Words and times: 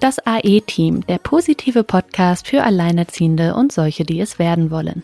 Das 0.00 0.24
AE-Team, 0.24 1.04
der 1.08 1.18
positive 1.18 1.82
Podcast 1.82 2.46
für 2.46 2.62
Alleinerziehende 2.62 3.56
und 3.56 3.72
solche, 3.72 4.04
die 4.04 4.20
es 4.20 4.38
werden 4.38 4.70
wollen. 4.70 5.02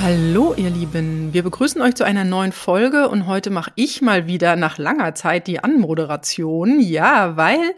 Hallo 0.00 0.54
ihr 0.56 0.70
Lieben, 0.70 1.34
wir 1.34 1.42
begrüßen 1.42 1.82
euch 1.82 1.96
zu 1.96 2.04
einer 2.04 2.22
neuen 2.22 2.52
Folge 2.52 3.08
und 3.08 3.26
heute 3.26 3.50
mache 3.50 3.72
ich 3.74 4.00
mal 4.00 4.28
wieder 4.28 4.54
nach 4.54 4.78
langer 4.78 5.16
Zeit 5.16 5.48
die 5.48 5.58
Anmoderation. 5.58 6.78
Ja, 6.78 7.36
weil 7.36 7.74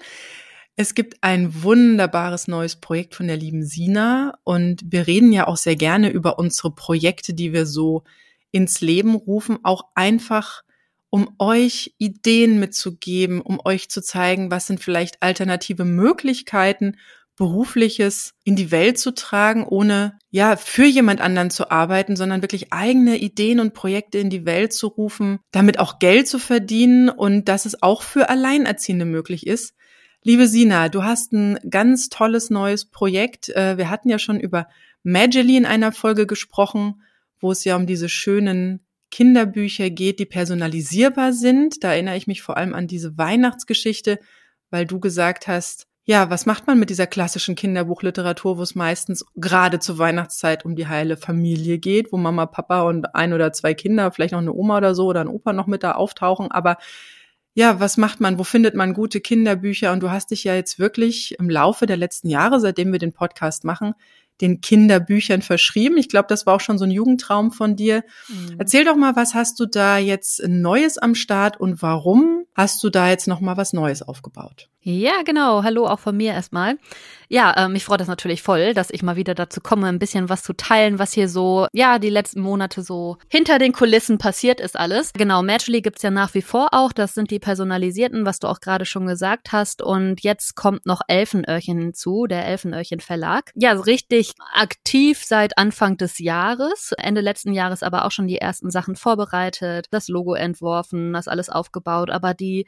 es 0.76 0.94
gibt 0.94 1.16
ein 1.22 1.62
wunderbares 1.62 2.46
neues 2.46 2.76
Projekt 2.76 3.14
von 3.14 3.26
der 3.26 3.38
lieben 3.38 3.64
Sina 3.64 4.34
und 4.44 4.82
wir 4.84 5.06
reden 5.06 5.32
ja 5.32 5.46
auch 5.46 5.56
sehr 5.56 5.76
gerne 5.76 6.10
über 6.10 6.38
unsere 6.38 6.72
Projekte, 6.72 7.32
die 7.32 7.54
wir 7.54 7.64
so 7.64 8.02
ins 8.50 8.82
Leben 8.82 9.14
rufen, 9.14 9.60
auch 9.62 9.86
einfach 9.94 10.62
um 11.10 11.34
euch 11.38 11.94
Ideen 11.98 12.58
mitzugeben, 12.60 13.40
um 13.40 13.60
euch 13.64 13.88
zu 13.88 14.02
zeigen, 14.02 14.50
was 14.50 14.66
sind 14.66 14.80
vielleicht 14.80 15.22
alternative 15.22 15.84
Möglichkeiten, 15.84 16.96
berufliches 17.38 18.34
in 18.42 18.56
die 18.56 18.72
Welt 18.72 18.98
zu 18.98 19.14
tragen, 19.14 19.64
ohne 19.64 20.18
ja 20.30 20.56
für 20.56 20.84
jemand 20.84 21.20
anderen 21.20 21.50
zu 21.50 21.70
arbeiten, 21.70 22.16
sondern 22.16 22.42
wirklich 22.42 22.72
eigene 22.72 23.16
Ideen 23.16 23.60
und 23.60 23.74
Projekte 23.74 24.18
in 24.18 24.28
die 24.28 24.44
Welt 24.44 24.72
zu 24.72 24.88
rufen, 24.88 25.38
damit 25.52 25.78
auch 25.78 26.00
Geld 26.00 26.26
zu 26.26 26.40
verdienen 26.40 27.08
und 27.08 27.48
dass 27.48 27.64
es 27.64 27.80
auch 27.80 28.02
für 28.02 28.28
Alleinerziehende 28.28 29.04
möglich 29.04 29.46
ist. 29.46 29.74
Liebe 30.24 30.48
Sina, 30.48 30.88
du 30.88 31.04
hast 31.04 31.32
ein 31.32 31.58
ganz 31.70 32.08
tolles 32.08 32.50
neues 32.50 32.84
Projekt. 32.84 33.50
Äh, 33.50 33.78
wir 33.78 33.88
hatten 33.88 34.08
ja 34.08 34.18
schon 34.18 34.40
über 34.40 34.66
Magely 35.04 35.56
in 35.56 35.64
einer 35.64 35.92
Folge 35.92 36.26
gesprochen, 36.26 37.02
wo 37.38 37.52
es 37.52 37.62
ja 37.64 37.76
um 37.76 37.86
diese 37.86 38.08
schönen 38.08 38.80
Kinderbücher 39.10 39.90
geht, 39.90 40.18
die 40.18 40.26
personalisierbar 40.26 41.32
sind. 41.32 41.82
Da 41.82 41.92
erinnere 41.92 42.16
ich 42.16 42.26
mich 42.26 42.42
vor 42.42 42.56
allem 42.56 42.74
an 42.74 42.86
diese 42.86 43.16
Weihnachtsgeschichte, 43.18 44.18
weil 44.70 44.86
du 44.86 45.00
gesagt 45.00 45.48
hast, 45.48 45.86
ja, 46.04 46.30
was 46.30 46.46
macht 46.46 46.66
man 46.66 46.78
mit 46.78 46.88
dieser 46.88 47.06
klassischen 47.06 47.54
Kinderbuchliteratur, 47.54 48.56
wo 48.56 48.62
es 48.62 48.74
meistens 48.74 49.26
gerade 49.36 49.78
zur 49.78 49.98
Weihnachtszeit 49.98 50.64
um 50.64 50.74
die 50.74 50.86
heile 50.86 51.18
Familie 51.18 51.78
geht, 51.78 52.12
wo 52.12 52.16
Mama, 52.16 52.46
Papa 52.46 52.82
und 52.82 53.14
ein 53.14 53.34
oder 53.34 53.52
zwei 53.52 53.74
Kinder, 53.74 54.10
vielleicht 54.10 54.32
noch 54.32 54.40
eine 54.40 54.54
Oma 54.54 54.78
oder 54.78 54.94
so 54.94 55.04
oder 55.04 55.20
ein 55.20 55.28
Opa 55.28 55.52
noch 55.52 55.66
mit 55.66 55.82
da 55.82 55.92
auftauchen, 55.92 56.50
aber 56.50 56.78
ja, 57.54 57.80
was 57.80 57.96
macht 57.96 58.20
man? 58.20 58.38
Wo 58.38 58.44
findet 58.44 58.74
man 58.74 58.94
gute 58.94 59.20
Kinderbücher? 59.20 59.92
Und 59.92 60.00
du 60.00 60.10
hast 60.10 60.30
dich 60.30 60.44
ja 60.44 60.54
jetzt 60.54 60.78
wirklich 60.78 61.34
im 61.40 61.50
Laufe 61.50 61.86
der 61.86 61.96
letzten 61.96 62.28
Jahre, 62.28 62.60
seitdem 62.60 62.92
wir 62.92 63.00
den 63.00 63.12
Podcast 63.12 63.64
machen, 63.64 63.94
den 64.40 64.60
Kinderbüchern 64.60 65.42
verschrieben. 65.42 65.96
Ich 65.96 66.08
glaube, 66.08 66.26
das 66.28 66.46
war 66.46 66.54
auch 66.54 66.60
schon 66.60 66.78
so 66.78 66.84
ein 66.84 66.90
Jugendtraum 66.90 67.50
von 67.52 67.76
dir. 67.76 68.04
Mhm. 68.28 68.56
Erzähl 68.58 68.84
doch 68.84 68.96
mal, 68.96 69.16
was 69.16 69.34
hast 69.34 69.58
du 69.60 69.66
da 69.66 69.98
jetzt 69.98 70.46
Neues 70.46 70.98
am 70.98 71.14
Start 71.14 71.58
und 71.60 71.82
warum 71.82 72.44
hast 72.54 72.82
du 72.82 72.90
da 72.90 73.08
jetzt 73.08 73.28
noch 73.28 73.40
mal 73.40 73.56
was 73.56 73.72
Neues 73.72 74.02
aufgebaut? 74.02 74.68
Ja, 74.80 75.22
genau. 75.24 75.64
Hallo 75.64 75.86
auch 75.86 75.98
von 75.98 76.16
mir 76.16 76.32
erstmal. 76.32 76.76
Ja, 77.28 77.54
ähm, 77.56 77.72
mich 77.72 77.84
freut 77.84 78.00
das 78.00 78.08
natürlich 78.08 78.42
voll, 78.42 78.74
dass 78.74 78.90
ich 78.90 79.02
mal 79.02 79.16
wieder 79.16 79.34
dazu 79.34 79.60
komme, 79.60 79.86
ein 79.86 79.98
bisschen 79.98 80.28
was 80.28 80.42
zu 80.42 80.54
teilen, 80.54 80.98
was 80.98 81.12
hier 81.12 81.28
so, 81.28 81.66
ja, 81.72 81.98
die 81.98 82.10
letzten 82.10 82.40
Monate 82.40 82.82
so 82.82 83.18
hinter 83.28 83.58
den 83.58 83.72
Kulissen 83.72 84.18
passiert 84.18 84.60
ist 84.60 84.78
alles. 84.78 85.12
Genau, 85.12 85.42
Matchly 85.42 85.82
gibt's 85.82 86.02
ja 86.02 86.10
nach 86.10 86.34
wie 86.34 86.42
vor 86.42 86.68
auch. 86.72 86.92
Das 86.92 87.14
sind 87.14 87.30
die 87.30 87.38
personalisierten, 87.38 88.24
was 88.24 88.38
du 88.38 88.48
auch 88.48 88.60
gerade 88.60 88.86
schon 88.86 89.06
gesagt 89.06 89.52
hast. 89.52 89.82
Und 89.82 90.22
jetzt 90.22 90.56
kommt 90.56 90.86
noch 90.86 91.02
Elfenöhrchen 91.06 91.78
hinzu, 91.78 92.26
der 92.26 92.46
Elfenöhrchen 92.46 93.00
Verlag. 93.00 93.50
Ja, 93.54 93.72
richtig 93.72 94.32
aktiv 94.54 95.22
seit 95.24 95.58
Anfang 95.58 95.98
des 95.98 96.18
Jahres. 96.18 96.92
Ende 96.96 97.20
letzten 97.20 97.52
Jahres 97.52 97.82
aber 97.82 98.06
auch 98.06 98.10
schon 98.10 98.26
die 98.26 98.38
ersten 98.38 98.70
Sachen 98.70 98.96
vorbereitet, 98.96 99.86
das 99.90 100.08
Logo 100.08 100.34
entworfen, 100.34 101.12
das 101.12 101.28
alles 101.28 101.50
aufgebaut. 101.50 102.10
Aber 102.10 102.32
die 102.32 102.66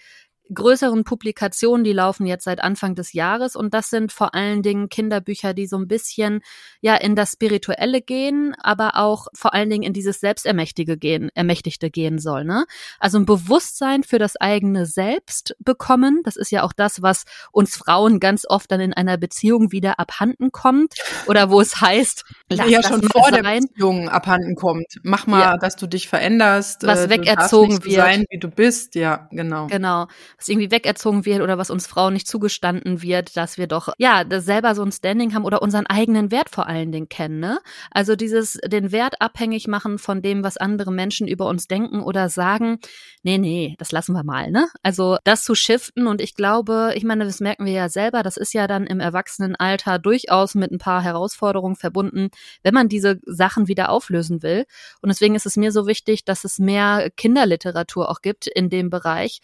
größeren 0.53 1.05
Publikationen, 1.05 1.85
die 1.85 1.93
laufen 1.93 2.27
jetzt 2.27 2.45
seit 2.45 2.63
Anfang 2.63 2.95
des 2.95 3.13
Jahres 3.13 3.57
und 3.57 3.73
das 3.75 3.91
sind 3.91 4.13
vor 4.13 4.35
allen 4.35 4.63
Dingen 4.63 4.89
Kinderbücher, 4.89 5.55
die 5.55 5.67
so 5.67 5.77
ein 5.77 5.87
bisschen 5.87 6.41
ja 6.81 6.97
in 6.97 7.15
das 7.15 7.33
Spirituelle 7.33 8.01
gehen, 8.01 8.55
aber 8.61 8.97
auch 8.97 9.29
vor 9.35 9.55
allen 9.55 9.71
Dingen 9.71 9.85
in 9.85 9.93
dieses 9.93 10.21
Selbstermächtige 10.21 10.97
gehen, 10.97 11.31
Ermächtigte 11.35 11.91
gehen 11.91 12.19
soll. 12.19 12.45
Ne? 12.45 12.65
Also 12.99 13.19
ein 13.19 13.27
Bewusstsein 13.27 14.03
für 14.03 14.19
das 14.19 14.37
eigene 14.37 14.87
Selbst 14.87 15.55
bekommen. 15.61 16.23
Das 16.25 16.37
ist 16.37 16.51
ja 16.51 16.63
auch 16.63 16.73
das, 16.73 17.03
was 17.03 17.25
uns 17.53 17.77
Frauen 17.77 18.19
ganz 18.21 18.45
oft 18.49 18.71
dann 18.73 18.81
in 18.81 18.93
einer 18.93 19.17
Beziehung 19.17 19.73
wieder 19.73 20.01
abhanden 20.01 20.51
kommt 20.53 20.95
oder 21.27 21.51
wo 21.51 21.61
es 21.61 21.81
heißt, 21.81 22.25
lass 22.49 22.69
ja 22.69 22.83
schon 22.83 23.03
vor 23.03 23.31
sein. 23.31 23.43
der 23.43 23.61
Beziehung 23.61 24.09
abhanden 24.09 24.55
kommt. 24.57 25.01
Mach 25.03 25.27
mal, 25.27 25.41
ja. 25.41 25.57
dass 25.59 25.77
du 25.77 25.87
dich 25.87 26.09
veränderst, 26.09 26.87
was 26.87 27.07
äh, 27.07 27.11
wegerzogen 27.11 27.85
wird, 27.85 27.95
sein, 27.95 28.25
wie 28.31 28.39
du 28.39 28.49
bist. 28.49 28.95
Ja, 28.95 29.29
genau. 29.31 29.69
Genau 29.69 30.07
was 30.41 30.49
irgendwie 30.49 30.71
wegerzogen 30.71 31.27
wird 31.27 31.43
oder 31.43 31.59
was 31.59 31.71
uns 31.71 31.87
Frauen 31.87 32.15
nicht 32.15 32.27
zugestanden 32.27 33.03
wird, 33.03 33.37
dass 33.37 33.59
wir 33.59 33.67
doch 33.67 33.93
ja 33.99 34.25
selber 34.41 34.75
so 34.75 34.83
ein 34.83 34.91
Standing 34.91 35.35
haben 35.35 35.45
oder 35.45 35.61
unseren 35.61 35.87
eigenen 35.87 36.31
Wert 36.31 36.49
vor 36.49 36.67
allen 36.67 36.91
Dingen 36.93 37.11
kennen. 37.11 37.41
Ne? 37.41 37.61
Also 37.91 38.17
dieses 38.17 38.59
den 38.67 38.91
Wert 38.91 39.21
abhängig 39.21 39.69
machen 39.69 39.99
von 39.99 40.23
dem, 40.23 40.43
was 40.43 40.57
andere 40.57 40.93
Menschen 40.93 41.29
über 41.29 41.47
uns 41.47 41.69
denken 41.69 42.01
oder 42.01 42.31
sagen. 42.31 42.79
Nee, 43.23 43.37
nee, 43.37 43.77
das 43.79 43.93
lassen 43.93 44.15
wir 44.15 44.25
mal. 44.25 44.51
Ne? 44.51 44.69
Also 44.83 45.19
das 45.25 45.45
zu 45.45 45.55
shiften 45.55 46.07
und 46.07 46.23
ich 46.23 46.35
glaube, 46.35 46.93
ich 46.95 47.05
meine, 47.05 47.25
das 47.25 47.41
merken 47.41 47.67
wir 47.67 47.73
ja 47.73 47.89
selber. 47.91 48.23
Das 48.23 48.39
ist 48.39 48.55
ja 48.55 48.67
dann 48.67 48.87
im 48.87 49.01
Erwachsenenalter 49.01 49.99
durchaus 49.99 50.55
mit 50.55 50.71
ein 50.71 50.79
paar 50.79 51.03
Herausforderungen 51.03 51.77
verbunden, 51.77 52.31
wenn 52.63 52.73
man 52.73 52.89
diese 52.89 53.21
Sachen 53.27 53.69
wieder 53.69 53.91
auflösen 53.91 54.43
will. 54.43 54.65
Und 55.03 55.11
deswegen 55.11 55.35
ist 55.35 55.45
es 55.45 55.59
mir 55.59 55.71
so 55.71 55.87
wichtig, 55.87 56.25
dass 56.25 56.45
es 56.45 56.59
mehr 56.59 57.11
Kinderliteratur 57.15 58.09
auch 58.09 58.23
gibt 58.23 58.47
in 58.47 58.71
dem 58.71 58.89
Bereich, 58.89 59.41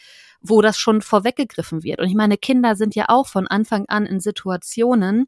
wo 0.48 0.62
das 0.62 0.78
schon 0.78 1.02
vorweggegriffen 1.02 1.82
wird. 1.82 2.00
Und 2.00 2.08
ich 2.08 2.14
meine, 2.14 2.36
Kinder 2.38 2.76
sind 2.76 2.94
ja 2.94 3.06
auch 3.08 3.26
von 3.26 3.46
Anfang 3.46 3.86
an 3.88 4.06
in 4.06 4.20
Situationen, 4.20 5.26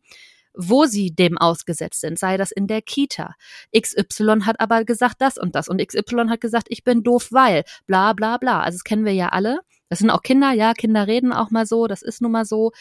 wo 0.54 0.86
sie 0.86 1.14
dem 1.14 1.38
ausgesetzt 1.38 2.00
sind, 2.00 2.18
sei 2.18 2.36
das 2.36 2.50
in 2.50 2.66
der 2.66 2.82
Kita. 2.82 3.34
XY 3.76 4.40
hat 4.42 4.60
aber 4.60 4.84
gesagt 4.84 5.16
das 5.20 5.38
und 5.38 5.54
das 5.54 5.68
und 5.68 5.80
XY 5.80 6.26
hat 6.28 6.40
gesagt, 6.40 6.66
ich 6.70 6.82
bin 6.82 7.02
doof, 7.02 7.28
weil 7.30 7.64
bla 7.86 8.12
bla 8.12 8.38
bla. 8.38 8.60
Also 8.60 8.76
das 8.76 8.84
kennen 8.84 9.04
wir 9.04 9.12
ja 9.12 9.28
alle. 9.28 9.60
Das 9.88 10.00
sind 10.00 10.10
auch 10.10 10.22
Kinder, 10.22 10.52
ja, 10.52 10.74
Kinder 10.74 11.06
reden 11.06 11.32
auch 11.32 11.50
mal 11.50 11.64
so, 11.64 11.86
das 11.86 12.02
ist 12.02 12.20
nun 12.20 12.32
mal 12.32 12.44
so. 12.44 12.72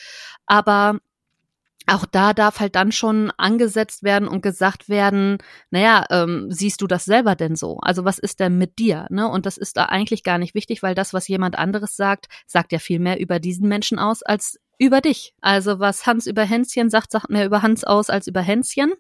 Aber 0.46 1.00
auch 1.88 2.06
da 2.06 2.34
darf 2.34 2.60
halt 2.60 2.76
dann 2.76 2.92
schon 2.92 3.32
angesetzt 3.38 4.04
werden 4.04 4.28
und 4.28 4.42
gesagt 4.42 4.90
werden, 4.90 5.38
naja, 5.72 6.06
ähm, 6.10 6.48
siehst 6.52 6.82
du 6.82 6.88
das 6.88 7.06
selber 7.06 7.36
denn 7.36 7.56
so? 7.56 7.78
Also 7.82 8.06
was 8.06 8.20
ist 8.20 8.40
denn 8.40 8.58
mit 8.58 8.78
dir? 8.78 9.08
Ne? 9.10 9.28
Und 9.28 9.46
das 9.46 9.58
ist 9.58 9.78
da 9.78 9.86
eigentlich 9.86 10.24
gar 10.24 10.38
nicht 10.38 10.54
wichtig, 10.54 10.84
weil 10.84 10.96
das, 10.96 11.14
was 11.14 11.28
jemand 11.28 11.58
anderes 11.58 11.96
sagt, 11.96 12.28
sagt 12.46 12.72
ja 12.72 12.80
viel 12.80 13.00
mehr 13.00 13.20
über 13.20 13.40
diesen 13.40 13.68
Menschen 13.68 14.00
aus 14.00 14.22
als 14.22 14.60
über 14.78 15.02
dich. 15.02 15.34
Also 15.42 15.80
was 15.80 16.06
Hans 16.06 16.28
über 16.28 16.44
Hänschen 16.44 16.90
sagt, 16.90 17.12
sagt 17.12 17.30
mehr 17.30 17.46
über 17.46 17.62
Hans 17.62 17.84
aus 17.84 18.10
als 18.10 18.28
über 18.28 18.42
Hänschen. 18.42 18.94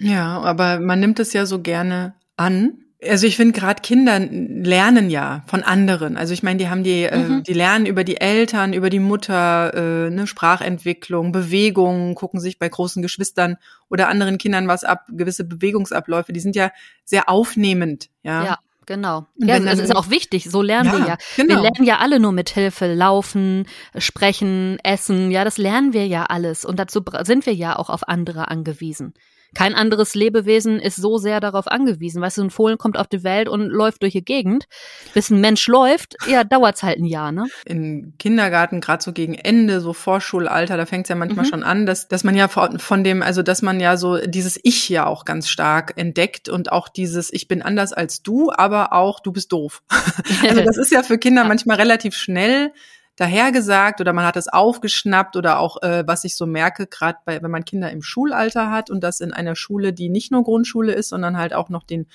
Ja, 0.00 0.40
aber 0.40 0.78
man 0.78 1.00
nimmt 1.00 1.18
es 1.18 1.32
ja 1.32 1.44
so 1.44 1.60
gerne 1.60 2.14
an 2.36 2.84
also 3.06 3.26
ich 3.26 3.36
finde 3.36 3.58
gerade 3.58 3.80
Kinder 3.80 4.18
lernen 4.18 5.08
ja 5.08 5.44
von 5.46 5.62
anderen. 5.62 6.16
Also 6.16 6.34
ich 6.34 6.42
meine, 6.42 6.58
die 6.58 6.68
haben 6.68 6.82
die, 6.82 7.04
äh, 7.04 7.16
mhm. 7.16 7.38
äh, 7.38 7.42
die 7.42 7.52
lernen 7.52 7.86
über 7.86 8.02
die 8.02 8.20
Eltern, 8.20 8.72
über 8.72 8.90
die 8.90 8.98
Mutter, 8.98 9.72
äh, 9.74 10.10
ne, 10.10 10.26
Sprachentwicklung, 10.26 11.30
Bewegungen, 11.30 12.14
gucken 12.14 12.40
sich 12.40 12.58
bei 12.58 12.68
großen 12.68 13.00
Geschwistern 13.00 13.56
oder 13.88 14.08
anderen 14.08 14.38
Kindern 14.38 14.66
was 14.66 14.82
ab, 14.82 15.06
gewisse 15.10 15.44
Bewegungsabläufe. 15.44 16.32
Die 16.32 16.40
sind 16.40 16.56
ja 16.56 16.70
sehr 17.04 17.28
aufnehmend, 17.28 18.08
ja. 18.22 18.44
Ja. 18.44 18.58
Genau. 18.86 19.26
Ja, 19.36 19.60
das 19.60 19.80
ist 19.80 19.94
auch 19.94 20.08
wichtig. 20.08 20.48
So 20.50 20.62
lernen 20.62 20.90
ja, 20.90 20.98
wir 20.98 21.06
ja. 21.08 21.16
Genau. 21.36 21.56
Wir 21.56 21.60
lernen 21.60 21.84
ja 21.84 21.98
alle 21.98 22.18
nur 22.18 22.32
mit 22.32 22.48
Hilfe 22.48 22.90
laufen, 22.90 23.66
sprechen, 23.98 24.78
essen. 24.82 25.30
Ja, 25.30 25.44
das 25.44 25.58
lernen 25.58 25.92
wir 25.92 26.06
ja 26.06 26.24
alles. 26.24 26.64
Und 26.64 26.78
dazu 26.78 27.04
sind 27.24 27.44
wir 27.44 27.52
ja 27.52 27.78
auch 27.78 27.90
auf 27.90 28.08
andere 28.08 28.48
angewiesen. 28.48 29.12
Kein 29.54 29.74
anderes 29.74 30.14
Lebewesen 30.14 30.78
ist 30.78 30.96
so 30.96 31.18
sehr 31.18 31.40
darauf 31.40 31.66
angewiesen. 31.68 32.20
Weißt 32.20 32.38
du, 32.38 32.42
ein 32.42 32.50
Fohlen 32.50 32.78
kommt 32.78 32.98
auf 32.98 33.06
die 33.06 33.24
Welt 33.24 33.48
und 33.48 33.68
läuft 33.68 34.02
durch 34.02 34.12
die 34.12 34.24
Gegend. 34.24 34.66
Bis 35.14 35.30
ein 35.30 35.40
Mensch 35.40 35.66
läuft, 35.66 36.16
ja, 36.28 36.44
dauert's 36.44 36.82
halt 36.82 36.98
ein 36.98 37.06
Jahr, 37.06 37.32
ne? 37.32 37.46
Im 37.64 38.12
Kindergarten, 38.18 38.80
gerade 38.80 39.02
so 39.02 39.12
gegen 39.12 39.34
Ende, 39.34 39.80
so 39.80 39.92
Vorschulalter, 39.92 40.76
da 40.76 40.86
fängt's 40.86 41.08
ja 41.08 41.14
manchmal 41.14 41.46
mhm. 41.46 41.50
schon 41.50 41.62
an, 41.62 41.86
dass, 41.86 42.08
dass 42.08 42.24
man 42.24 42.36
ja 42.36 42.48
von 42.48 43.04
dem, 43.04 43.22
also 43.22 43.42
dass 43.42 43.62
man 43.62 43.80
ja 43.80 43.96
so 43.96 44.18
dieses 44.18 44.60
Ich 44.62 44.88
ja 44.88 45.06
auch 45.06 45.24
ganz 45.24 45.48
stark 45.48 45.94
entdeckt 45.96 46.48
und 46.48 46.70
auch 46.70 46.88
dieses 46.88 47.32
Ich 47.32 47.48
bin 47.48 47.62
anders 47.62 47.92
als 47.92 48.22
du, 48.22 48.52
aber 48.52 48.92
auch 48.92 49.20
du 49.20 49.32
bist 49.32 49.52
doof. 49.52 49.82
also 50.42 50.60
das 50.64 50.76
ist 50.76 50.92
ja 50.92 51.02
für 51.02 51.18
Kinder 51.18 51.44
manchmal 51.44 51.76
relativ 51.78 52.14
schnell 52.14 52.72
dahergesagt 53.18 54.00
oder 54.00 54.12
man 54.12 54.24
hat 54.24 54.36
es 54.36 54.46
aufgeschnappt 54.46 55.34
oder 55.34 55.58
auch, 55.58 55.82
äh, 55.82 56.04
was 56.06 56.22
ich 56.22 56.36
so 56.36 56.46
merke, 56.46 56.86
gerade 56.86 57.18
bei, 57.24 57.42
wenn 57.42 57.50
man 57.50 57.64
Kinder 57.64 57.90
im 57.90 58.00
Schulalter 58.00 58.70
hat 58.70 58.90
und 58.90 59.02
das 59.02 59.20
in 59.20 59.32
einer 59.32 59.56
Schule, 59.56 59.92
die 59.92 60.08
nicht 60.08 60.30
nur 60.30 60.44
Grundschule 60.44 60.92
ist, 60.92 61.08
sondern 61.08 61.36
halt 61.36 61.52
auch 61.52 61.68
noch 61.68 61.82
den 61.82 62.06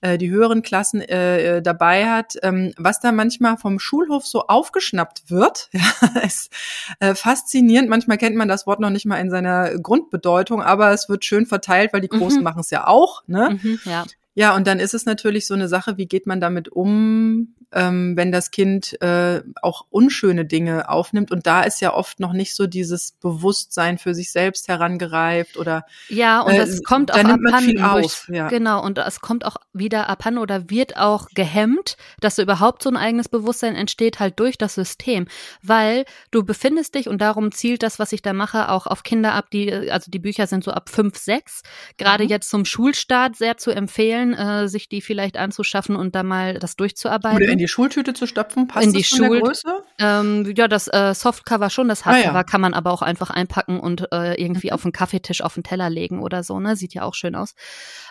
äh, 0.00 0.18
die 0.18 0.30
höheren 0.30 0.62
Klassen 0.62 1.02
äh, 1.02 1.58
äh 1.58 1.62
dabei 1.62 2.10
hat, 2.10 2.34
ähm, 2.42 2.72
was 2.76 2.98
da 2.98 3.12
manchmal 3.12 3.58
vom 3.58 3.78
Schulhof 3.78 4.26
so 4.26 4.48
aufgeschnappt 4.48 5.30
wird, 5.30 5.68
ja, 5.72 6.22
ist 6.24 6.50
äh, 6.98 7.14
faszinierend. 7.14 7.88
Manchmal 7.88 8.18
kennt 8.18 8.34
man 8.34 8.48
das 8.48 8.66
Wort 8.66 8.80
noch 8.80 8.90
nicht 8.90 9.06
mal 9.06 9.18
in 9.18 9.30
seiner 9.30 9.78
Grundbedeutung, 9.78 10.62
aber 10.62 10.90
es 10.90 11.08
wird 11.08 11.24
schön 11.24 11.46
verteilt, 11.46 11.92
weil 11.92 12.00
die 12.00 12.08
Großen 12.08 12.38
mhm. 12.38 12.44
machen 12.44 12.60
es 12.60 12.70
ja 12.70 12.88
auch. 12.88 13.22
Ne? 13.28 13.58
Mhm, 13.62 13.78
ja. 13.84 14.04
Ja, 14.34 14.54
und 14.56 14.66
dann 14.66 14.80
ist 14.80 14.94
es 14.94 15.06
natürlich 15.06 15.46
so 15.46 15.54
eine 15.54 15.68
Sache, 15.68 15.96
wie 15.96 16.06
geht 16.06 16.26
man 16.26 16.40
damit 16.40 16.68
um, 16.68 17.54
ähm, 17.72 18.16
wenn 18.16 18.32
das 18.32 18.50
Kind 18.50 19.00
äh, 19.02 19.42
auch 19.62 19.86
unschöne 19.90 20.44
Dinge 20.44 20.88
aufnimmt. 20.88 21.30
Und 21.30 21.46
da 21.46 21.62
ist 21.62 21.80
ja 21.80 21.94
oft 21.94 22.20
noch 22.20 22.32
nicht 22.32 22.54
so 22.54 22.66
dieses 22.66 23.12
Bewusstsein 23.12 23.98
für 23.98 24.14
sich 24.14 24.32
selbst 24.32 24.68
herangereift 24.68 25.56
oder 25.56 25.84
ja, 26.08 26.40
und 26.40 26.56
das 26.56 26.80
äh, 26.80 26.82
kommt 26.82 27.10
da 27.10 27.14
auch 27.14 27.22
nimmt 27.22 27.42
man 27.42 27.54
abhanden 27.54 27.70
viel 27.70 27.82
auf, 27.82 28.28
ja. 28.32 28.48
genau, 28.48 28.84
und 28.84 28.98
es 28.98 29.20
kommt 29.20 29.44
auch 29.44 29.56
wieder 29.72 30.08
abhanden 30.08 30.40
oder 30.40 30.70
wird 30.70 30.96
auch 30.96 31.28
gehemmt, 31.34 31.96
dass 32.20 32.38
überhaupt 32.38 32.82
so 32.82 32.90
ein 32.90 32.96
eigenes 32.96 33.28
Bewusstsein 33.28 33.74
entsteht, 33.74 34.20
halt 34.20 34.38
durch 34.40 34.58
das 34.58 34.74
System. 34.74 35.26
Weil 35.62 36.04
du 36.30 36.44
befindest 36.44 36.94
dich, 36.94 37.08
und 37.08 37.20
darum 37.20 37.52
zielt 37.52 37.82
das, 37.82 37.98
was 37.98 38.12
ich 38.12 38.22
da 38.22 38.32
mache, 38.32 38.68
auch 38.70 38.86
auf 38.86 39.02
Kinder 39.02 39.34
ab, 39.34 39.50
die, 39.50 39.90
also 39.90 40.10
die 40.10 40.18
Bücher 40.18 40.46
sind 40.46 40.64
so 40.64 40.70
ab 40.70 40.88
fünf, 40.88 41.16
sechs, 41.16 41.62
gerade 41.98 42.24
Mhm. 42.24 42.30
jetzt 42.30 42.50
zum 42.50 42.64
Schulstart 42.64 43.36
sehr 43.36 43.56
zu 43.56 43.70
empfehlen, 43.70 44.34
äh, 44.34 44.68
sich 44.68 44.88
die 44.88 45.00
vielleicht 45.00 45.36
anzuschaffen 45.36 45.96
und 45.96 46.14
da 46.14 46.22
mal 46.22 46.54
das 46.54 46.76
durchzuarbeiten. 46.76 47.38
Die 47.60 47.68
Schultüte 47.68 48.14
zu 48.14 48.26
stopfen, 48.26 48.66
passt 48.66 48.86
In 48.86 48.92
die 48.92 49.00
das 49.02 49.08
Schul- 49.08 49.40
Größe? 49.40 49.82
Ähm, 49.98 50.52
ja, 50.56 50.66
das 50.66 50.88
äh, 50.88 51.14
Softcover 51.14 51.70
schon, 51.70 51.88
das 51.88 52.02
Ah, 52.02 52.06
Hardcover 52.06 52.34
ja. 52.38 52.44
kann 52.44 52.60
man 52.60 52.74
aber 52.74 52.90
auch 52.90 53.02
einfach 53.02 53.30
einpacken 53.30 53.78
und 53.78 54.08
äh, 54.12 54.34
irgendwie 54.40 54.68
Mhm. 54.68 54.72
auf 54.72 54.82
den 54.82 54.92
Kaffeetisch 54.92 55.42
auf 55.42 55.54
den 55.54 55.62
Teller 55.62 55.90
legen 55.90 56.20
oder 56.22 56.42
so, 56.42 56.58
ne? 56.58 56.74
Sieht 56.76 56.94
ja 56.94 57.02
auch 57.02 57.14
schön 57.14 57.34
aus. 57.34 57.54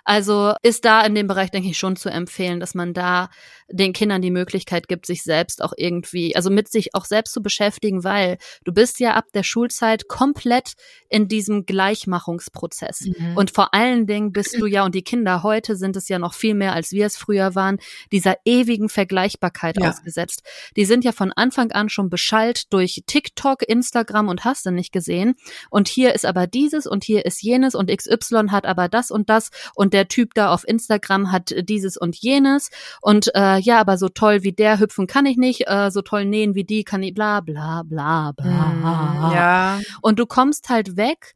Also 0.05 0.53
ist 0.61 0.85
da 0.85 1.01
in 1.01 1.15
dem 1.15 1.27
Bereich, 1.27 1.51
denke 1.51 1.69
ich, 1.69 1.77
schon 1.77 1.95
zu 1.95 2.09
empfehlen, 2.09 2.59
dass 2.59 2.73
man 2.75 2.93
da 2.93 3.29
den 3.71 3.93
Kindern 3.93 4.21
die 4.21 4.31
Möglichkeit 4.31 4.87
gibt, 4.87 5.05
sich 5.05 5.23
selbst 5.23 5.61
auch 5.63 5.73
irgendwie, 5.77 6.35
also 6.35 6.49
mit 6.49 6.69
sich 6.71 6.95
auch 6.95 7.05
selbst 7.05 7.33
zu 7.33 7.41
beschäftigen, 7.41 8.03
weil 8.03 8.37
du 8.63 8.71
bist 8.71 8.99
ja 8.99 9.13
ab 9.15 9.25
der 9.33 9.43
Schulzeit 9.43 10.07
komplett 10.07 10.73
in 11.09 11.27
diesem 11.27 11.65
Gleichmachungsprozess. 11.65 13.01
Mhm. 13.17 13.37
Und 13.37 13.51
vor 13.51 13.73
allen 13.73 14.07
Dingen 14.07 14.31
bist 14.31 14.59
du 14.59 14.65
ja, 14.65 14.83
und 14.85 14.95
die 14.95 15.03
Kinder 15.03 15.43
heute 15.43 15.75
sind 15.75 15.95
es 15.95 16.07
ja 16.09 16.19
noch 16.19 16.33
viel 16.33 16.53
mehr, 16.55 16.73
als 16.73 16.91
wir 16.91 17.05
es 17.05 17.17
früher 17.17 17.55
waren, 17.55 17.79
dieser 18.11 18.35
ewigen 18.45 18.89
Vergleichbarkeit 19.39 19.77
Ja. 19.79 19.89
ausgesetzt. 19.89 20.43
Die 20.75 20.85
sind 20.85 21.03
ja 21.03 21.11
von 21.11 21.31
Anfang 21.31 21.71
an 21.71 21.89
schon 21.89 22.09
beschallt 22.09 22.71
durch 22.73 23.03
TikTok, 23.07 23.63
Instagram 23.67 24.27
und 24.27 24.43
hast 24.45 24.65
du 24.65 24.71
nicht 24.71 24.91
gesehen. 24.91 25.35
Und 25.69 25.87
hier 25.87 26.13
ist 26.13 26.25
aber 26.25 26.47
dieses 26.47 26.85
und 26.85 27.03
hier 27.03 27.25
ist 27.25 27.41
jenes 27.41 27.75
und 27.75 27.89
XY 27.95 28.49
hat 28.49 28.65
aber 28.65 28.89
das 28.89 29.11
und 29.11 29.29
das 29.29 29.49
und 29.75 29.93
der 29.93 30.07
Typ 30.07 30.33
da 30.33 30.51
auf 30.53 30.67
Instagram 30.67 31.31
hat 31.31 31.53
dieses 31.63 31.97
und 31.97 32.15
jenes 32.17 32.69
und 33.01 33.31
äh, 33.35 33.57
ja, 33.59 33.79
aber 33.79 33.97
so 33.97 34.09
toll 34.09 34.43
wie 34.43 34.51
der 34.53 34.79
hüpfen 34.79 35.07
kann 35.07 35.25
ich 35.25 35.37
nicht, 35.37 35.67
äh, 35.67 35.89
so 35.91 36.01
toll 36.01 36.25
nähen 36.25 36.55
wie 36.55 36.63
die 36.63 36.83
kann 36.83 37.03
ich, 37.03 37.13
bla 37.13 37.39
bla 37.41 37.83
bla 37.83 38.31
bla. 38.35 38.49
Mhm. 38.49 39.33
Ja, 39.33 39.79
Und 40.01 40.19
du 40.19 40.25
kommst 40.25 40.69
halt 40.69 40.97
weg 40.97 41.35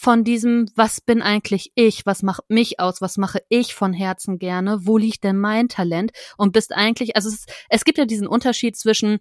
von 0.00 0.22
diesem, 0.22 0.66
was 0.76 1.00
bin 1.00 1.22
eigentlich 1.22 1.72
ich, 1.74 2.06
was 2.06 2.22
macht 2.22 2.42
mich 2.48 2.78
aus, 2.78 3.00
was 3.00 3.16
mache 3.16 3.40
ich 3.48 3.74
von 3.74 3.92
Herzen 3.92 4.38
gerne, 4.38 4.86
wo 4.86 4.96
liegt 4.96 5.24
denn 5.24 5.36
mein 5.38 5.68
Talent 5.68 6.12
und 6.36 6.52
bist 6.52 6.72
eigentlich, 6.72 7.16
also 7.16 7.28
es, 7.28 7.46
es 7.68 7.84
gibt 7.84 7.98
ja 7.98 8.04
diesen 8.04 8.28
Unterschied 8.28 8.76
zwischen 8.76 9.18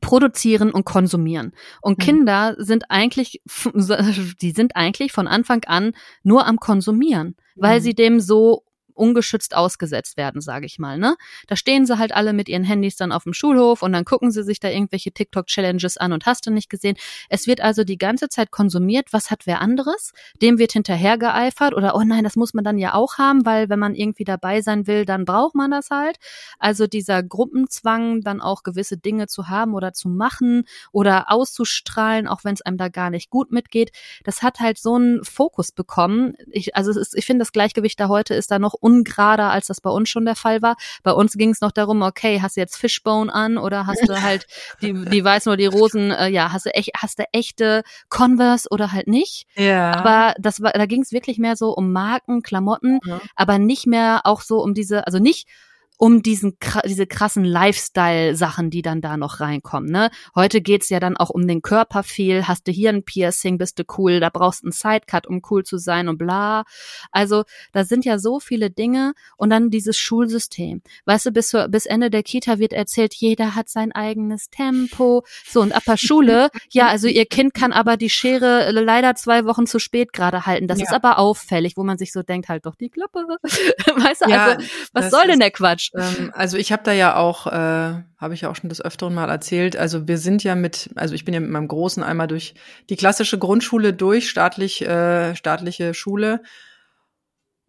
produzieren 0.00 0.72
und 0.72 0.84
konsumieren. 0.84 1.52
Und 1.82 1.98
Mhm. 1.98 2.02
Kinder 2.02 2.54
sind 2.58 2.90
eigentlich, 2.90 3.42
die 4.42 4.50
sind 4.50 4.74
eigentlich 4.74 5.12
von 5.12 5.28
Anfang 5.28 5.62
an 5.64 5.92
nur 6.24 6.46
am 6.46 6.58
Konsumieren, 6.58 7.36
weil 7.54 7.78
Mhm. 7.78 7.82
sie 7.84 7.94
dem 7.94 8.18
so 8.20 8.64
ungeschützt 8.94 9.54
ausgesetzt 9.54 10.16
werden, 10.16 10.40
sage 10.40 10.66
ich 10.66 10.78
mal. 10.78 10.98
Ne? 10.98 11.16
Da 11.46 11.56
stehen 11.56 11.86
sie 11.86 11.98
halt 11.98 12.12
alle 12.12 12.32
mit 12.32 12.48
ihren 12.48 12.64
Handys 12.64 12.96
dann 12.96 13.12
auf 13.12 13.24
dem 13.24 13.32
Schulhof 13.32 13.82
und 13.82 13.92
dann 13.92 14.04
gucken 14.04 14.30
sie 14.30 14.42
sich 14.42 14.60
da 14.60 14.68
irgendwelche 14.68 15.12
TikTok-Challenges 15.12 15.96
an 15.96 16.12
und 16.12 16.26
hast 16.26 16.46
du 16.46 16.50
nicht 16.50 16.70
gesehen. 16.70 16.96
Es 17.28 17.46
wird 17.46 17.60
also 17.60 17.84
die 17.84 17.98
ganze 17.98 18.28
Zeit 18.28 18.50
konsumiert. 18.50 19.12
Was 19.12 19.30
hat 19.30 19.46
wer 19.46 19.60
anderes? 19.60 20.12
Dem 20.40 20.58
wird 20.58 20.72
hinterhergeeifert 20.72 21.74
oder 21.74 21.94
oh 21.94 22.02
nein, 22.02 22.24
das 22.24 22.36
muss 22.36 22.54
man 22.54 22.64
dann 22.64 22.78
ja 22.78 22.94
auch 22.94 23.18
haben, 23.18 23.46
weil 23.46 23.68
wenn 23.68 23.78
man 23.78 23.94
irgendwie 23.94 24.24
dabei 24.24 24.60
sein 24.60 24.86
will, 24.86 25.04
dann 25.04 25.24
braucht 25.24 25.54
man 25.54 25.70
das 25.70 25.90
halt. 25.90 26.18
Also 26.58 26.86
dieser 26.86 27.22
Gruppenzwang, 27.22 28.20
dann 28.20 28.40
auch 28.40 28.62
gewisse 28.62 28.96
Dinge 28.96 29.26
zu 29.26 29.48
haben 29.48 29.74
oder 29.74 29.92
zu 29.92 30.08
machen 30.08 30.64
oder 30.92 31.30
auszustrahlen, 31.30 32.26
auch 32.28 32.44
wenn 32.44 32.54
es 32.54 32.62
einem 32.62 32.76
da 32.76 32.88
gar 32.88 33.10
nicht 33.10 33.30
gut 33.30 33.52
mitgeht, 33.52 33.92
das 34.24 34.42
hat 34.42 34.60
halt 34.60 34.78
so 34.78 34.94
einen 34.94 35.24
Fokus 35.24 35.72
bekommen. 35.72 36.34
Ich, 36.50 36.76
also 36.76 36.90
es 36.90 36.96
ist, 36.96 37.16
ich 37.16 37.26
finde, 37.26 37.42
das 37.42 37.52
Gleichgewicht 37.52 37.98
da 37.98 38.08
heute 38.08 38.34
ist 38.34 38.50
da 38.50 38.58
noch 38.58 38.74
ungerader, 38.82 39.50
als 39.50 39.66
das 39.68 39.80
bei 39.80 39.90
uns 39.90 40.08
schon 40.08 40.24
der 40.24 40.36
Fall 40.36 40.60
war. 40.60 40.76
Bei 41.02 41.12
uns 41.12 41.34
ging 41.34 41.50
es 41.50 41.60
noch 41.60 41.72
darum, 41.72 42.02
okay, 42.02 42.40
hast 42.42 42.56
du 42.56 42.60
jetzt 42.60 42.76
Fishbone 42.76 43.32
an 43.32 43.56
oder 43.58 43.86
hast 43.86 44.06
du 44.08 44.20
halt 44.22 44.46
die, 44.82 44.92
die 44.92 45.24
weißen 45.24 45.50
oder 45.50 45.56
die 45.56 45.66
Rosen, 45.66 46.10
äh, 46.10 46.28
ja, 46.28 46.52
hast 46.52 46.66
du 46.66 46.74
echt, 46.74 46.90
hast 46.96 47.18
du 47.18 47.24
echte 47.32 47.82
Converse 48.08 48.68
oder 48.70 48.92
halt 48.92 49.06
nicht. 49.06 49.46
ja. 49.54 49.92
Aber 49.92 50.34
das 50.38 50.60
war, 50.62 50.72
da 50.72 50.86
ging 50.86 51.02
es 51.02 51.12
wirklich 51.12 51.38
mehr 51.38 51.56
so 51.56 51.70
um 51.70 51.92
Marken, 51.92 52.42
Klamotten, 52.42 52.98
Ja. 53.04 53.20
aber 53.36 53.58
nicht 53.58 53.86
mehr 53.86 54.22
auch 54.24 54.40
so 54.40 54.60
um 54.60 54.74
diese, 54.74 55.06
also 55.06 55.18
nicht 55.18 55.48
um 55.98 56.22
diesen 56.22 56.56
diese 56.86 57.06
krassen 57.06 57.44
Lifestyle-Sachen, 57.44 58.70
die 58.70 58.82
dann 58.82 59.00
da 59.00 59.16
noch 59.16 59.40
reinkommen. 59.40 59.90
Ne? 59.90 60.10
Heute 60.34 60.60
geht's 60.60 60.88
ja 60.88 61.00
dann 61.00 61.16
auch 61.16 61.30
um 61.30 61.46
den 61.46 61.62
Körper 61.62 62.02
viel. 62.02 62.48
Hast 62.48 62.66
du 62.66 62.72
hier 62.72 62.90
ein 62.90 63.04
Piercing, 63.04 63.58
bist 63.58 63.78
du 63.78 63.84
cool. 63.98 64.20
Da 64.20 64.30
brauchst 64.30 64.62
du 64.62 64.66
einen 64.66 64.72
Sidecut, 64.72 65.26
um 65.26 65.42
cool 65.50 65.64
zu 65.64 65.78
sein 65.78 66.08
und 66.08 66.18
bla. 66.18 66.64
Also 67.10 67.44
da 67.72 67.84
sind 67.84 68.04
ja 68.04 68.18
so 68.18 68.40
viele 68.40 68.70
Dinge 68.70 69.12
und 69.36 69.50
dann 69.50 69.70
dieses 69.70 69.96
Schulsystem. 69.96 70.82
Weißt 71.04 71.26
du, 71.26 71.30
bis, 71.30 71.56
bis 71.68 71.86
Ende 71.86 72.10
der 72.10 72.22
Kita 72.22 72.58
wird 72.58 72.72
erzählt, 72.72 73.14
jeder 73.14 73.54
hat 73.54 73.68
sein 73.68 73.92
eigenes 73.92 74.50
Tempo. 74.50 75.24
So 75.48 75.60
und 75.60 75.72
ab 75.72 75.84
der 75.86 75.96
Schule, 75.96 76.50
ja, 76.70 76.88
also 76.88 77.06
ihr 77.08 77.26
Kind 77.26 77.54
kann 77.54 77.72
aber 77.72 77.96
die 77.96 78.10
Schere 78.10 78.70
leider 78.72 79.14
zwei 79.14 79.44
Wochen 79.44 79.66
zu 79.66 79.78
spät 79.78 80.12
gerade 80.12 80.46
halten. 80.46 80.66
Das 80.68 80.78
Ja. 80.78 80.84
ist 80.86 80.92
aber 80.92 81.18
auffällig, 81.18 81.76
wo 81.76 81.84
man 81.84 81.98
sich 81.98 82.12
so 82.12 82.22
denkt, 82.22 82.48
halt 82.48 82.66
doch 82.66 82.74
die 82.74 82.88
Klappe. 82.88 83.20
weißt 83.42 84.22
du, 84.26 84.30
Ja, 84.30 84.46
also 84.46 84.66
was 84.92 85.10
soll 85.10 85.26
denn 85.26 85.40
der 85.40 85.50
Quatsch? 85.50 85.81
Ähm, 85.94 86.32
also 86.34 86.56
ich 86.56 86.72
habe 86.72 86.82
da 86.84 86.92
ja 86.92 87.16
auch, 87.16 87.46
äh, 87.46 87.50
habe 87.50 88.34
ich 88.34 88.42
ja 88.42 88.50
auch 88.50 88.56
schon 88.56 88.68
des 88.68 88.80
Öfteren 88.84 89.14
mal 89.14 89.28
erzählt, 89.28 89.76
also 89.76 90.06
wir 90.08 90.18
sind 90.18 90.44
ja 90.44 90.54
mit, 90.54 90.90
also 90.96 91.14
ich 91.14 91.24
bin 91.24 91.34
ja 91.34 91.40
mit 91.40 91.50
meinem 91.50 91.68
Großen 91.68 92.02
einmal 92.02 92.28
durch 92.28 92.54
die 92.90 92.96
klassische 92.96 93.38
Grundschule 93.38 93.92
durch, 93.92 94.28
staatlich, 94.28 94.82
äh, 94.82 95.34
staatliche 95.34 95.94
Schule. 95.94 96.42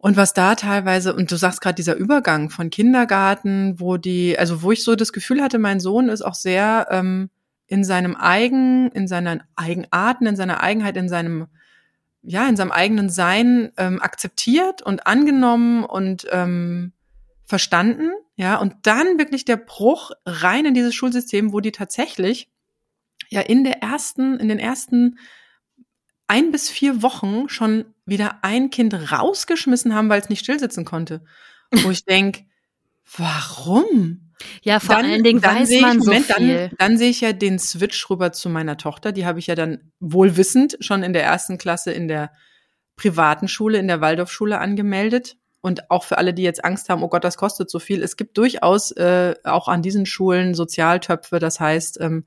Und 0.04 0.18
was 0.18 0.34
da 0.34 0.54
teilweise, 0.54 1.14
und 1.14 1.32
du 1.32 1.36
sagst 1.36 1.62
gerade 1.62 1.76
dieser 1.76 1.96
Übergang 1.96 2.50
von 2.50 2.68
Kindergarten, 2.68 3.80
wo 3.80 3.96
die, 3.96 4.38
also 4.38 4.60
wo 4.60 4.70
ich 4.70 4.84
so 4.84 4.96
das 4.96 5.14
Gefühl 5.14 5.40
hatte, 5.42 5.58
mein 5.58 5.80
Sohn 5.80 6.10
ist 6.10 6.20
auch 6.20 6.34
sehr 6.34 6.88
ähm, 6.90 7.30
in 7.66 7.84
seinem 7.84 8.14
Eigen, 8.14 8.90
in 8.90 9.08
seinen 9.08 9.42
Eigenarten, 9.56 10.26
in 10.26 10.36
seiner 10.36 10.62
Eigenheit, 10.62 10.98
in 10.98 11.08
seinem, 11.08 11.46
ja, 12.20 12.46
in 12.46 12.56
seinem 12.56 12.70
eigenen 12.70 13.08
Sein 13.08 13.72
ähm, 13.78 14.02
akzeptiert 14.02 14.82
und 14.82 15.06
angenommen 15.06 15.84
und 15.84 16.26
ähm, 16.30 16.92
verstanden, 17.44 18.10
ja, 18.36 18.56
und 18.56 18.74
dann 18.82 19.18
wirklich 19.18 19.44
der 19.44 19.56
Bruch 19.56 20.10
rein 20.26 20.66
in 20.66 20.74
dieses 20.74 20.94
Schulsystem, 20.94 21.52
wo 21.52 21.60
die 21.60 21.72
tatsächlich 21.72 22.50
ja 23.28 23.40
in 23.40 23.64
der 23.64 23.82
ersten, 23.82 24.38
in 24.38 24.48
den 24.48 24.58
ersten 24.58 25.18
ein 26.26 26.50
bis 26.50 26.70
vier 26.70 27.02
Wochen 27.02 27.48
schon 27.48 27.84
wieder 28.06 28.38
ein 28.42 28.70
Kind 28.70 29.12
rausgeschmissen 29.12 29.94
haben, 29.94 30.08
weil 30.08 30.20
es 30.20 30.30
nicht 30.30 30.40
stillsitzen 30.40 30.84
konnte. 30.84 31.24
Wo 31.70 31.90
ich 31.90 32.04
denk, 32.04 32.44
warum? 33.16 34.32
Ja, 34.62 34.80
vor 34.80 34.96
allen 34.96 35.22
Dingen 35.22 35.42
weiß 35.42 35.68
sehe 35.68 35.80
man 35.80 35.98
ich, 35.98 36.04
so 36.04 36.10
Moment, 36.10 36.26
viel. 36.26 36.56
Dann, 36.56 36.70
dann 36.78 36.98
sehe 36.98 37.10
ich 37.10 37.20
ja 37.20 37.32
den 37.32 37.58
Switch 37.58 38.08
rüber 38.10 38.32
zu 38.32 38.48
meiner 38.48 38.76
Tochter. 38.76 39.12
Die 39.12 39.26
habe 39.26 39.38
ich 39.38 39.46
ja 39.46 39.54
dann 39.54 39.92
wohlwissend 40.00 40.76
schon 40.80 41.02
in 41.02 41.12
der 41.12 41.24
ersten 41.24 41.58
Klasse 41.58 41.92
in 41.92 42.08
der 42.08 42.32
privaten 42.96 43.48
Schule, 43.48 43.78
in 43.78 43.88
der 43.88 44.00
Waldorfschule 44.00 44.58
angemeldet. 44.58 45.36
Und 45.64 45.90
auch 45.90 46.04
für 46.04 46.18
alle, 46.18 46.34
die 46.34 46.42
jetzt 46.42 46.62
Angst 46.62 46.90
haben, 46.90 47.02
oh 47.02 47.08
Gott, 47.08 47.24
das 47.24 47.38
kostet 47.38 47.70
so 47.70 47.78
viel. 47.78 48.02
Es 48.02 48.18
gibt 48.18 48.36
durchaus 48.36 48.90
äh, 48.90 49.34
auch 49.44 49.66
an 49.66 49.80
diesen 49.80 50.04
Schulen 50.04 50.52
Sozialtöpfe. 50.52 51.38
Das 51.38 51.58
heißt, 51.58 52.02
ähm, 52.02 52.26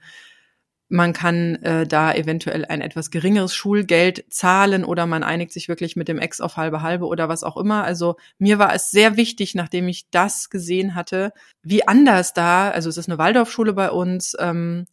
man 0.89 1.13
kann 1.13 1.57
äh, 1.57 1.85
da 1.85 2.11
eventuell 2.15 2.65
ein 2.65 2.81
etwas 2.81 3.11
geringeres 3.11 3.53
Schulgeld 3.53 4.25
zahlen 4.31 4.83
oder 4.83 5.05
man 5.05 5.21
einigt 5.21 5.51
sich 5.51 5.67
wirklich 5.69 5.95
mit 5.95 6.07
dem 6.07 6.17
Ex 6.17 6.41
auf 6.41 6.57
halbe 6.57 6.81
halbe 6.81 7.05
oder 7.05 7.29
was 7.29 7.43
auch 7.43 7.57
immer. 7.57 7.83
Also 7.83 8.15
mir 8.39 8.57
war 8.57 8.73
es 8.73 8.89
sehr 8.89 9.17
wichtig, 9.17 9.53
nachdem 9.53 9.87
ich 9.87 10.09
das 10.09 10.49
gesehen 10.49 10.95
hatte, 10.95 11.31
wie 11.61 11.87
anders 11.87 12.33
da, 12.33 12.71
also 12.71 12.89
es 12.89 12.97
ist 12.97 13.07
eine 13.07 13.19
Waldorfschule 13.19 13.73
bei 13.73 13.91
uns, 13.91 14.35
ähm, 14.39 14.87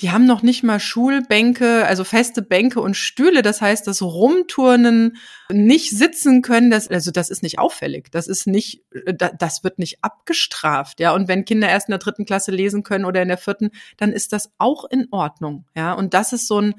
die 0.00 0.10
haben 0.10 0.26
noch 0.26 0.42
nicht 0.42 0.64
mal 0.64 0.80
Schulbänke, 0.80 1.86
also 1.86 2.02
feste 2.02 2.42
Bänke 2.42 2.80
und 2.80 2.96
Stühle. 2.96 3.42
Das 3.42 3.60
heißt, 3.60 3.86
das 3.86 4.02
Rumturnen, 4.02 5.18
nicht 5.50 5.90
sitzen 5.90 6.42
können, 6.42 6.70
das, 6.70 6.88
also 6.88 7.12
das 7.12 7.30
ist 7.30 7.44
nicht 7.44 7.60
auffällig. 7.60 8.10
Das 8.10 8.26
ist 8.26 8.46
nicht, 8.48 8.82
da- 9.06 9.30
das 9.38 9.62
wird 9.62 9.78
nicht 9.78 10.02
abgestraft, 10.02 10.98
ja. 10.98 11.12
Und 11.14 11.28
wenn 11.28 11.44
Kinder 11.44 11.68
erst 11.68 11.88
in 11.88 11.92
der 11.92 12.00
dritten 12.00 12.24
Klasse 12.24 12.50
lesen 12.50 12.82
können 12.82 13.04
oder 13.04 13.22
in 13.22 13.28
der 13.28 13.38
vierten, 13.38 13.70
dann 13.96 14.10
ist 14.10 14.32
das 14.32 14.50
auch 14.58 14.84
in 14.84 15.06
Ordnung, 15.12 15.66
ja. 15.76 15.92
Und 15.92 16.12
das 16.12 16.32
ist 16.32 16.48
so 16.48 16.60
ein, 16.60 16.74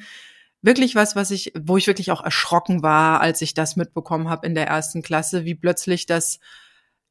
wirklich 0.62 0.96
was, 0.96 1.16
was 1.16 1.32
ich, 1.32 1.54
wo 1.58 1.78
ich 1.78 1.88
wirklich 1.88 2.12
auch 2.12 2.24
erschrocken 2.24 2.84
war, 2.84 3.22
als 3.22 3.42
ich 3.42 3.54
das 3.54 3.78
mitbekommen 3.78 4.30
habe 4.30 4.46
in 4.48 4.56
der 4.56 4.68
ersten 4.68 5.02
Klasse, 5.04 5.46
wie 5.46 5.56
plötzlich 5.56 6.06
das 6.06 6.40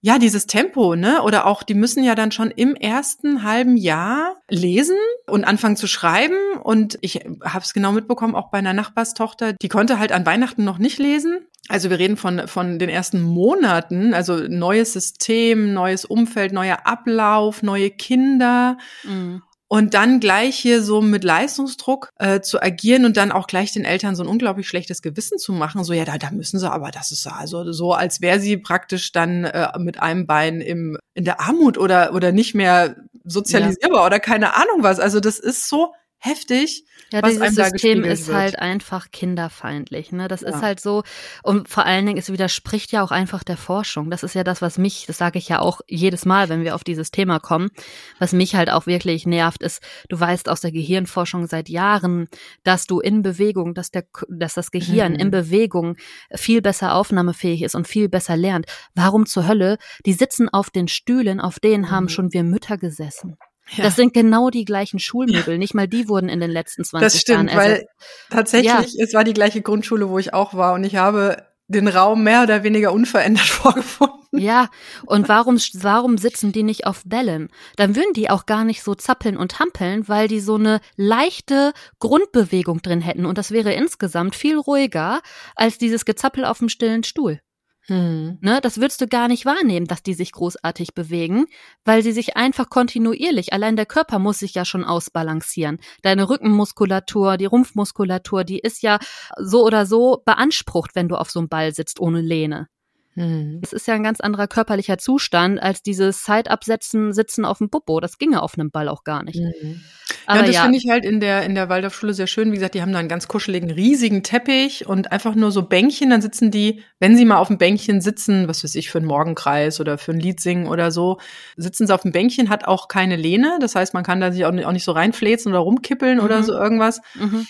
ja, 0.04 0.18
dieses 0.18 0.46
Tempo, 0.46 0.96
ne? 0.96 1.22
Oder 1.22 1.46
auch, 1.46 1.62
die 1.62 1.72
müssen 1.72 2.04
ja 2.04 2.14
dann 2.14 2.30
schon 2.30 2.50
im 2.50 2.74
ersten 2.74 3.42
halben 3.42 3.78
Jahr 3.78 4.36
lesen 4.50 4.98
und 5.26 5.44
anfangen 5.44 5.76
zu 5.76 5.86
schreiben. 5.86 6.36
Und 6.62 6.98
ich 7.00 7.24
habe 7.42 7.64
es 7.64 7.72
genau 7.72 7.90
mitbekommen, 7.90 8.34
auch 8.34 8.50
bei 8.50 8.58
einer 8.58 8.74
Nachbarstochter, 8.74 9.54
die 9.54 9.68
konnte 9.70 9.98
halt 9.98 10.12
an 10.12 10.26
Weihnachten 10.26 10.62
noch 10.62 10.76
nicht 10.76 10.98
lesen. 10.98 11.46
Also 11.70 11.88
wir 11.88 11.98
reden 11.98 12.18
von, 12.18 12.46
von 12.48 12.78
den 12.78 12.90
ersten 12.90 13.22
Monaten, 13.22 14.12
also 14.12 14.36
neues 14.46 14.92
System, 14.92 15.72
neues 15.72 16.04
Umfeld, 16.04 16.52
neuer 16.52 16.86
Ablauf, 16.86 17.62
neue 17.62 17.88
Kinder. 17.88 18.76
Mhm 19.04 19.40
und 19.74 19.92
dann 19.92 20.20
gleich 20.20 20.56
hier 20.56 20.84
so 20.84 21.02
mit 21.02 21.24
Leistungsdruck 21.24 22.10
äh, 22.20 22.40
zu 22.40 22.62
agieren 22.62 23.04
und 23.04 23.16
dann 23.16 23.32
auch 23.32 23.48
gleich 23.48 23.72
den 23.72 23.84
Eltern 23.84 24.14
so 24.14 24.22
ein 24.22 24.28
unglaublich 24.28 24.68
schlechtes 24.68 25.02
Gewissen 25.02 25.36
zu 25.36 25.52
machen, 25.52 25.82
so 25.82 25.92
ja, 25.92 26.04
da, 26.04 26.16
da 26.16 26.30
müssen 26.30 26.60
sie, 26.60 26.70
aber 26.70 26.92
das 26.92 27.10
ist 27.10 27.26
also 27.26 27.72
so, 27.72 27.92
als 27.92 28.20
wäre 28.20 28.38
sie 28.38 28.56
praktisch 28.56 29.10
dann 29.10 29.42
äh, 29.42 29.76
mit 29.80 30.00
einem 30.00 30.28
Bein 30.28 30.60
im 30.60 30.96
in 31.14 31.24
der 31.24 31.40
Armut 31.40 31.76
oder 31.76 32.14
oder 32.14 32.30
nicht 32.30 32.54
mehr 32.54 32.94
sozialisierbar 33.24 34.02
ja. 34.02 34.06
oder 34.06 34.20
keine 34.20 34.54
Ahnung 34.54 34.84
was. 34.84 35.00
Also 35.00 35.18
das 35.18 35.40
ist 35.40 35.68
so 35.68 35.92
heftig. 36.24 36.84
Ja, 37.12 37.20
dieses 37.22 37.54
System 37.54 38.02
ist 38.02 38.28
wird. 38.28 38.36
halt 38.36 38.58
einfach 38.58 39.10
kinderfeindlich. 39.10 40.10
Ne? 40.10 40.26
Das 40.26 40.40
ja. 40.40 40.48
ist 40.48 40.62
halt 40.62 40.80
so. 40.80 41.02
Und 41.42 41.68
vor 41.68 41.84
allen 41.84 42.06
Dingen, 42.06 42.18
es 42.18 42.32
widerspricht 42.32 42.92
ja 42.92 43.04
auch 43.04 43.10
einfach 43.10 43.44
der 43.44 43.58
Forschung. 43.58 44.10
Das 44.10 44.22
ist 44.22 44.34
ja 44.34 44.42
das, 44.42 44.62
was 44.62 44.78
mich, 44.78 45.04
das 45.06 45.18
sage 45.18 45.38
ich 45.38 45.48
ja 45.48 45.60
auch 45.60 45.80
jedes 45.86 46.24
Mal, 46.24 46.48
wenn 46.48 46.64
wir 46.64 46.74
auf 46.74 46.82
dieses 46.82 47.10
Thema 47.10 47.40
kommen, 47.40 47.70
was 48.18 48.32
mich 48.32 48.54
halt 48.54 48.70
auch 48.70 48.86
wirklich 48.86 49.26
nervt, 49.26 49.62
ist, 49.62 49.82
du 50.08 50.18
weißt 50.18 50.48
aus 50.48 50.62
der 50.62 50.72
Gehirnforschung 50.72 51.46
seit 51.46 51.68
Jahren, 51.68 52.28
dass 52.64 52.86
du 52.86 53.00
in 53.00 53.22
Bewegung, 53.22 53.74
dass 53.74 53.90
der, 53.90 54.04
dass 54.28 54.54
das 54.54 54.70
Gehirn 54.70 55.12
mhm. 55.12 55.18
in 55.18 55.30
Bewegung 55.30 55.96
viel 56.34 56.62
besser 56.62 56.94
aufnahmefähig 56.94 57.62
ist 57.62 57.74
und 57.74 57.86
viel 57.86 58.08
besser 58.08 58.36
lernt. 58.36 58.66
Warum 58.94 59.26
zur 59.26 59.46
Hölle? 59.46 59.76
Die 60.06 60.14
sitzen 60.14 60.48
auf 60.48 60.70
den 60.70 60.88
Stühlen, 60.88 61.40
auf 61.40 61.60
denen 61.60 61.84
mhm. 61.84 61.90
haben 61.90 62.08
schon 62.08 62.32
wir 62.32 62.44
Mütter 62.44 62.78
gesessen. 62.78 63.36
Ja. 63.70 63.84
Das 63.84 63.96
sind 63.96 64.12
genau 64.12 64.50
die 64.50 64.64
gleichen 64.64 64.98
Schulmöbel. 64.98 65.54
Ja. 65.54 65.58
Nicht 65.58 65.74
mal 65.74 65.88
die 65.88 66.08
wurden 66.08 66.28
in 66.28 66.40
den 66.40 66.50
letzten 66.50 66.84
20 66.84 67.04
das 67.04 67.20
stimmt, 67.20 67.50
Jahren. 67.50 67.58
Weil 67.58 67.86
tatsächlich, 68.30 68.94
ja. 68.94 69.04
es 69.04 69.14
war 69.14 69.24
die 69.24 69.32
gleiche 69.32 69.62
Grundschule, 69.62 70.08
wo 70.10 70.18
ich 70.18 70.34
auch 70.34 70.54
war 70.54 70.74
und 70.74 70.84
ich 70.84 70.96
habe 70.96 71.44
den 71.66 71.88
Raum 71.88 72.22
mehr 72.22 72.42
oder 72.42 72.62
weniger 72.62 72.92
unverändert 72.92 73.46
vorgefunden. 73.46 74.38
Ja, 74.38 74.68
und 75.06 75.28
warum, 75.28 75.58
warum 75.74 76.18
sitzen 76.18 76.52
die 76.52 76.64
nicht 76.64 76.86
auf 76.86 77.02
Bällen? 77.06 77.48
Dann 77.76 77.94
würden 77.94 78.12
die 78.14 78.30
auch 78.30 78.46
gar 78.46 78.64
nicht 78.64 78.82
so 78.82 78.94
zappeln 78.94 79.36
und 79.36 79.60
hampeln, 79.60 80.08
weil 80.08 80.28
die 80.28 80.40
so 80.40 80.56
eine 80.56 80.80
leichte 80.96 81.72
Grundbewegung 82.00 82.82
drin 82.82 83.00
hätten. 83.00 83.26
Und 83.26 83.38
das 83.38 83.52
wäre 83.52 83.72
insgesamt 83.72 84.34
viel 84.34 84.58
ruhiger 84.58 85.22
als 85.54 85.78
dieses 85.78 86.04
Gezappel 86.04 86.44
auf 86.44 86.58
dem 86.58 86.68
stillen 86.68 87.04
Stuhl. 87.04 87.40
Hm. 87.88 88.38
Ne, 88.40 88.60
das 88.62 88.78
würdest 88.80 89.02
du 89.02 89.06
gar 89.06 89.28
nicht 89.28 89.44
wahrnehmen, 89.44 89.86
dass 89.86 90.02
die 90.02 90.14
sich 90.14 90.32
großartig 90.32 90.94
bewegen, 90.94 91.46
weil 91.84 92.02
sie 92.02 92.12
sich 92.12 92.34
einfach 92.36 92.70
kontinuierlich, 92.70 93.52
allein 93.52 93.76
der 93.76 93.84
Körper 93.84 94.18
muss 94.18 94.38
sich 94.38 94.54
ja 94.54 94.64
schon 94.64 94.84
ausbalancieren. 94.84 95.78
Deine 96.02 96.30
Rückenmuskulatur, 96.30 97.36
die 97.36 97.44
Rumpfmuskulatur, 97.44 98.44
die 98.44 98.58
ist 98.58 98.82
ja 98.82 98.98
so 99.38 99.64
oder 99.64 99.84
so 99.84 100.22
beansprucht, 100.24 100.94
wenn 100.94 101.08
du 101.08 101.16
auf 101.16 101.30
so 101.30 101.40
einem 101.40 101.48
Ball 101.50 101.74
sitzt 101.74 102.00
ohne 102.00 102.22
Lehne. 102.22 102.68
Mhm. 103.14 103.60
Es 103.62 103.72
ist 103.72 103.86
ja 103.86 103.94
ein 103.94 104.02
ganz 104.02 104.20
anderer 104.20 104.48
körperlicher 104.48 104.98
Zustand 104.98 105.62
als 105.62 105.82
dieses 105.82 106.24
Side-Absetzen, 106.24 107.12
Sitzen 107.12 107.44
auf 107.44 107.58
dem 107.58 107.70
Popo. 107.70 108.00
Das 108.00 108.18
ginge 108.18 108.42
auf 108.42 108.58
einem 108.58 108.70
Ball 108.70 108.88
auch 108.88 109.04
gar 109.04 109.22
nicht. 109.22 109.40
Mhm. 109.40 109.82
Aber 110.26 110.40
ja, 110.40 110.46
das 110.46 110.54
ja. 110.56 110.62
finde 110.62 110.78
ich 110.78 110.88
halt 110.88 111.04
in 111.04 111.20
der, 111.20 111.44
in 111.44 111.54
der 111.54 111.68
Waldorfschule 111.68 112.14
sehr 112.14 112.26
schön. 112.26 112.50
Wie 112.50 112.56
gesagt, 112.56 112.74
die 112.74 112.82
haben 112.82 112.92
da 112.92 112.98
einen 112.98 113.08
ganz 113.08 113.28
kuscheligen, 113.28 113.70
riesigen 113.70 114.22
Teppich 114.22 114.86
und 114.86 115.12
einfach 115.12 115.34
nur 115.34 115.50
so 115.50 115.62
Bänkchen. 115.62 116.10
Dann 116.10 116.22
sitzen 116.22 116.50
die, 116.50 116.82
wenn 116.98 117.16
sie 117.16 117.24
mal 117.24 117.38
auf 117.38 117.48
dem 117.48 117.58
Bänkchen 117.58 118.00
sitzen, 118.00 118.48
was 118.48 118.64
weiß 118.64 118.74
ich, 118.74 118.90
für 118.90 118.98
einen 118.98 119.06
Morgenkreis 119.06 119.80
oder 119.80 119.98
für 119.98 120.12
ein 120.12 120.20
Lied 120.20 120.40
singen 120.40 120.66
oder 120.66 120.90
so, 120.90 121.18
sitzen 121.56 121.86
sie 121.86 121.94
auf 121.94 122.02
dem 122.02 122.12
Bänkchen, 122.12 122.50
hat 122.50 122.66
auch 122.66 122.88
keine 122.88 123.16
Lehne. 123.16 123.58
Das 123.60 123.74
heißt, 123.74 123.94
man 123.94 124.04
kann 124.04 124.20
da 124.20 124.32
sich 124.32 124.44
auch 124.44 124.52
nicht, 124.52 124.66
auch 124.66 124.72
nicht 124.72 124.84
so 124.84 124.92
reinfläzen 124.92 125.52
oder 125.52 125.60
rumkippeln 125.60 126.18
mhm. 126.18 126.24
oder 126.24 126.42
so 126.42 126.52
irgendwas. 126.52 127.00
Mhm. 127.14 127.46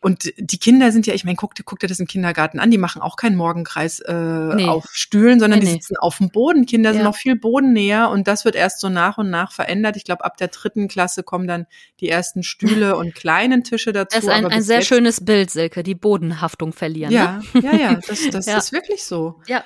Und 0.00 0.32
die 0.36 0.58
Kinder 0.58 0.92
sind 0.92 1.06
ja, 1.06 1.14
ich 1.14 1.24
meine, 1.24 1.36
guck, 1.36 1.54
guck 1.64 1.80
dir 1.80 1.88
das 1.88 1.98
im 1.98 2.06
Kindergarten 2.06 2.60
an, 2.60 2.70
die 2.70 2.78
machen 2.78 3.02
auch 3.02 3.16
keinen 3.16 3.36
Morgenkreis 3.36 4.00
äh, 4.00 4.14
nee. 4.54 4.66
auf 4.66 4.86
Stühlen, 4.92 5.40
sondern 5.40 5.60
nee, 5.60 5.66
die 5.66 5.72
sitzen 5.72 5.94
nee. 5.94 6.04
auf 6.04 6.18
dem 6.18 6.28
Boden. 6.28 6.66
Kinder 6.66 6.90
ja. 6.90 6.94
sind 6.94 7.04
noch 7.04 7.16
viel 7.16 7.36
bodennäher 7.36 8.10
und 8.10 8.28
das 8.28 8.44
wird 8.44 8.54
erst 8.54 8.80
so 8.80 8.88
nach 8.88 9.18
und 9.18 9.30
nach 9.30 9.52
verändert. 9.52 9.96
Ich 9.96 10.04
glaube, 10.04 10.24
ab 10.24 10.36
der 10.36 10.48
dritten 10.48 10.88
Klasse 10.88 11.22
kommen 11.22 11.48
dann 11.48 11.66
die 12.00 12.08
ersten 12.08 12.42
Stühle 12.42 12.96
und 12.96 13.14
kleinen 13.14 13.64
Tische 13.64 13.92
dazu. 13.92 14.16
Das 14.16 14.24
ist 14.24 14.30
ein, 14.30 14.46
ein 14.46 14.62
sehr 14.62 14.82
schönes 14.82 15.24
Bild, 15.24 15.50
Silke, 15.50 15.82
die 15.82 15.94
Bodenhaftung 15.94 16.72
verlieren. 16.72 17.12
Ja, 17.12 17.40
ne? 17.54 17.62
ja, 17.62 17.74
ja, 17.74 18.00
das, 18.06 18.28
das 18.30 18.46
ja. 18.46 18.58
ist 18.58 18.72
wirklich 18.72 19.04
so. 19.04 19.40
Ja. 19.46 19.64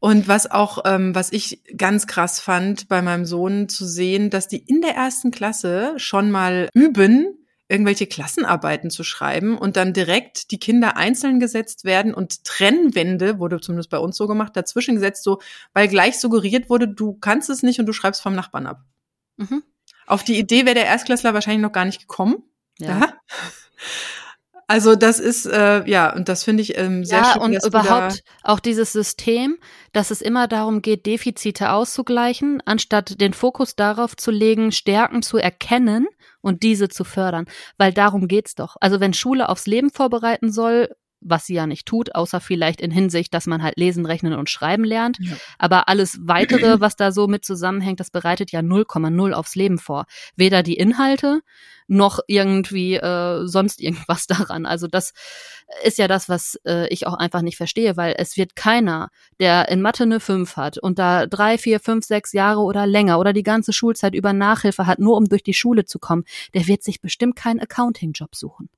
Und 0.00 0.28
was 0.28 0.50
auch, 0.50 0.82
ähm, 0.84 1.14
was 1.14 1.32
ich 1.32 1.62
ganz 1.76 2.06
krass 2.06 2.40
fand 2.40 2.88
bei 2.88 3.02
meinem 3.02 3.24
Sohn 3.24 3.68
zu 3.68 3.84
sehen, 3.84 4.30
dass 4.30 4.46
die 4.46 4.58
in 4.58 4.80
der 4.80 4.94
ersten 4.94 5.30
Klasse 5.30 5.94
schon 5.96 6.30
mal 6.30 6.68
üben, 6.72 7.38
irgendwelche 7.68 8.06
Klassenarbeiten 8.06 8.90
zu 8.90 9.04
schreiben 9.04 9.58
und 9.58 9.76
dann 9.76 9.92
direkt 9.92 10.50
die 10.50 10.58
Kinder 10.58 10.96
einzeln 10.96 11.38
gesetzt 11.38 11.84
werden 11.84 12.14
und 12.14 12.44
Trennwände, 12.44 13.38
wurde 13.38 13.60
zumindest 13.60 13.90
bei 13.90 13.98
uns 13.98 14.16
so 14.16 14.26
gemacht, 14.26 14.56
dazwischen 14.56 14.94
gesetzt, 14.94 15.22
so, 15.22 15.40
weil 15.74 15.86
gleich 15.88 16.18
suggeriert 16.18 16.70
wurde, 16.70 16.88
du 16.88 17.12
kannst 17.14 17.50
es 17.50 17.62
nicht 17.62 17.78
und 17.78 17.86
du 17.86 17.92
schreibst 17.92 18.22
vom 18.22 18.34
Nachbarn 18.34 18.66
ab. 18.66 18.80
Mhm. 19.36 19.62
Auf 20.06 20.24
die 20.24 20.38
Idee 20.38 20.64
wäre 20.64 20.74
der 20.74 20.86
Erstklässler 20.86 21.34
wahrscheinlich 21.34 21.62
noch 21.62 21.72
gar 21.72 21.84
nicht 21.84 22.00
gekommen. 22.00 22.42
Ja. 22.78 23.00
ja. 23.00 23.12
Also 24.70 24.96
das 24.96 25.18
ist 25.18 25.46
ja, 25.46 25.78
äh, 25.78 25.90
ja 25.90 26.14
und 26.14 26.28
das 26.28 26.44
finde 26.44 26.62
ich 26.62 26.76
ähm, 26.76 27.02
sehr 27.02 27.20
ja, 27.20 27.32
schön. 27.32 27.42
und 27.42 27.64
überhaupt 27.64 28.22
auch 28.42 28.60
dieses 28.60 28.92
System, 28.92 29.56
dass 29.92 30.10
es 30.10 30.20
immer 30.20 30.46
darum 30.46 30.82
geht, 30.82 31.06
Defizite 31.06 31.72
auszugleichen, 31.72 32.62
anstatt 32.66 33.18
den 33.18 33.32
Fokus 33.32 33.76
darauf 33.76 34.14
zu 34.14 34.30
legen, 34.30 34.70
Stärken 34.70 35.22
zu 35.22 35.38
erkennen 35.38 36.06
und 36.40 36.62
diese 36.62 36.88
zu 36.88 37.04
fördern. 37.04 37.46
Weil 37.76 37.92
darum 37.92 38.28
geht's 38.28 38.54
doch. 38.54 38.76
Also 38.80 39.00
wenn 39.00 39.14
Schule 39.14 39.48
aufs 39.48 39.66
Leben 39.66 39.90
vorbereiten 39.90 40.50
soll, 40.52 40.88
was 41.20 41.46
sie 41.46 41.54
ja 41.54 41.66
nicht 41.66 41.86
tut, 41.86 42.14
außer 42.14 42.40
vielleicht 42.40 42.80
in 42.80 42.90
Hinsicht, 42.90 43.34
dass 43.34 43.46
man 43.46 43.62
halt 43.62 43.76
lesen, 43.76 44.06
rechnen 44.06 44.34
und 44.34 44.50
schreiben 44.50 44.84
lernt. 44.84 45.18
Ja. 45.20 45.36
Aber 45.58 45.88
alles 45.88 46.18
weitere, 46.22 46.80
was 46.80 46.96
da 46.96 47.12
so 47.12 47.26
mit 47.26 47.44
zusammenhängt, 47.44 48.00
das 48.00 48.10
bereitet 48.10 48.52
ja 48.52 48.60
0,0 48.60 49.32
aufs 49.32 49.54
Leben 49.54 49.78
vor. 49.78 50.06
Weder 50.36 50.62
die 50.62 50.76
Inhalte 50.76 51.40
noch 51.88 52.20
irgendwie 52.26 52.96
äh, 52.96 53.46
sonst 53.46 53.80
irgendwas 53.80 54.26
daran. 54.28 54.66
Also 54.66 54.86
das 54.86 55.12
ist 55.82 55.98
ja 55.98 56.06
das, 56.06 56.28
was 56.28 56.58
äh, 56.66 56.86
ich 56.88 57.06
auch 57.06 57.14
einfach 57.14 57.42
nicht 57.42 57.56
verstehe, 57.56 57.96
weil 57.96 58.14
es 58.16 58.36
wird 58.36 58.54
keiner, 58.54 59.10
der 59.40 59.68
in 59.68 59.82
Mathe 59.82 60.04
eine 60.04 60.20
5 60.20 60.56
hat 60.56 60.78
und 60.78 60.98
da 60.98 61.26
drei, 61.26 61.58
vier, 61.58 61.80
fünf, 61.80 62.04
sechs 62.04 62.32
Jahre 62.32 62.60
oder 62.60 62.86
länger 62.86 63.18
oder 63.18 63.32
die 63.32 63.42
ganze 63.42 63.72
Schulzeit 63.72 64.14
über 64.14 64.32
Nachhilfe 64.32 64.86
hat, 64.86 64.98
nur 64.98 65.16
um 65.16 65.24
durch 65.28 65.42
die 65.42 65.54
Schule 65.54 65.84
zu 65.84 65.98
kommen, 65.98 66.24
der 66.54 66.66
wird 66.66 66.82
sich 66.82 67.00
bestimmt 67.00 67.36
keinen 67.36 67.60
Accounting-Job 67.60 68.34
suchen. 68.34 68.68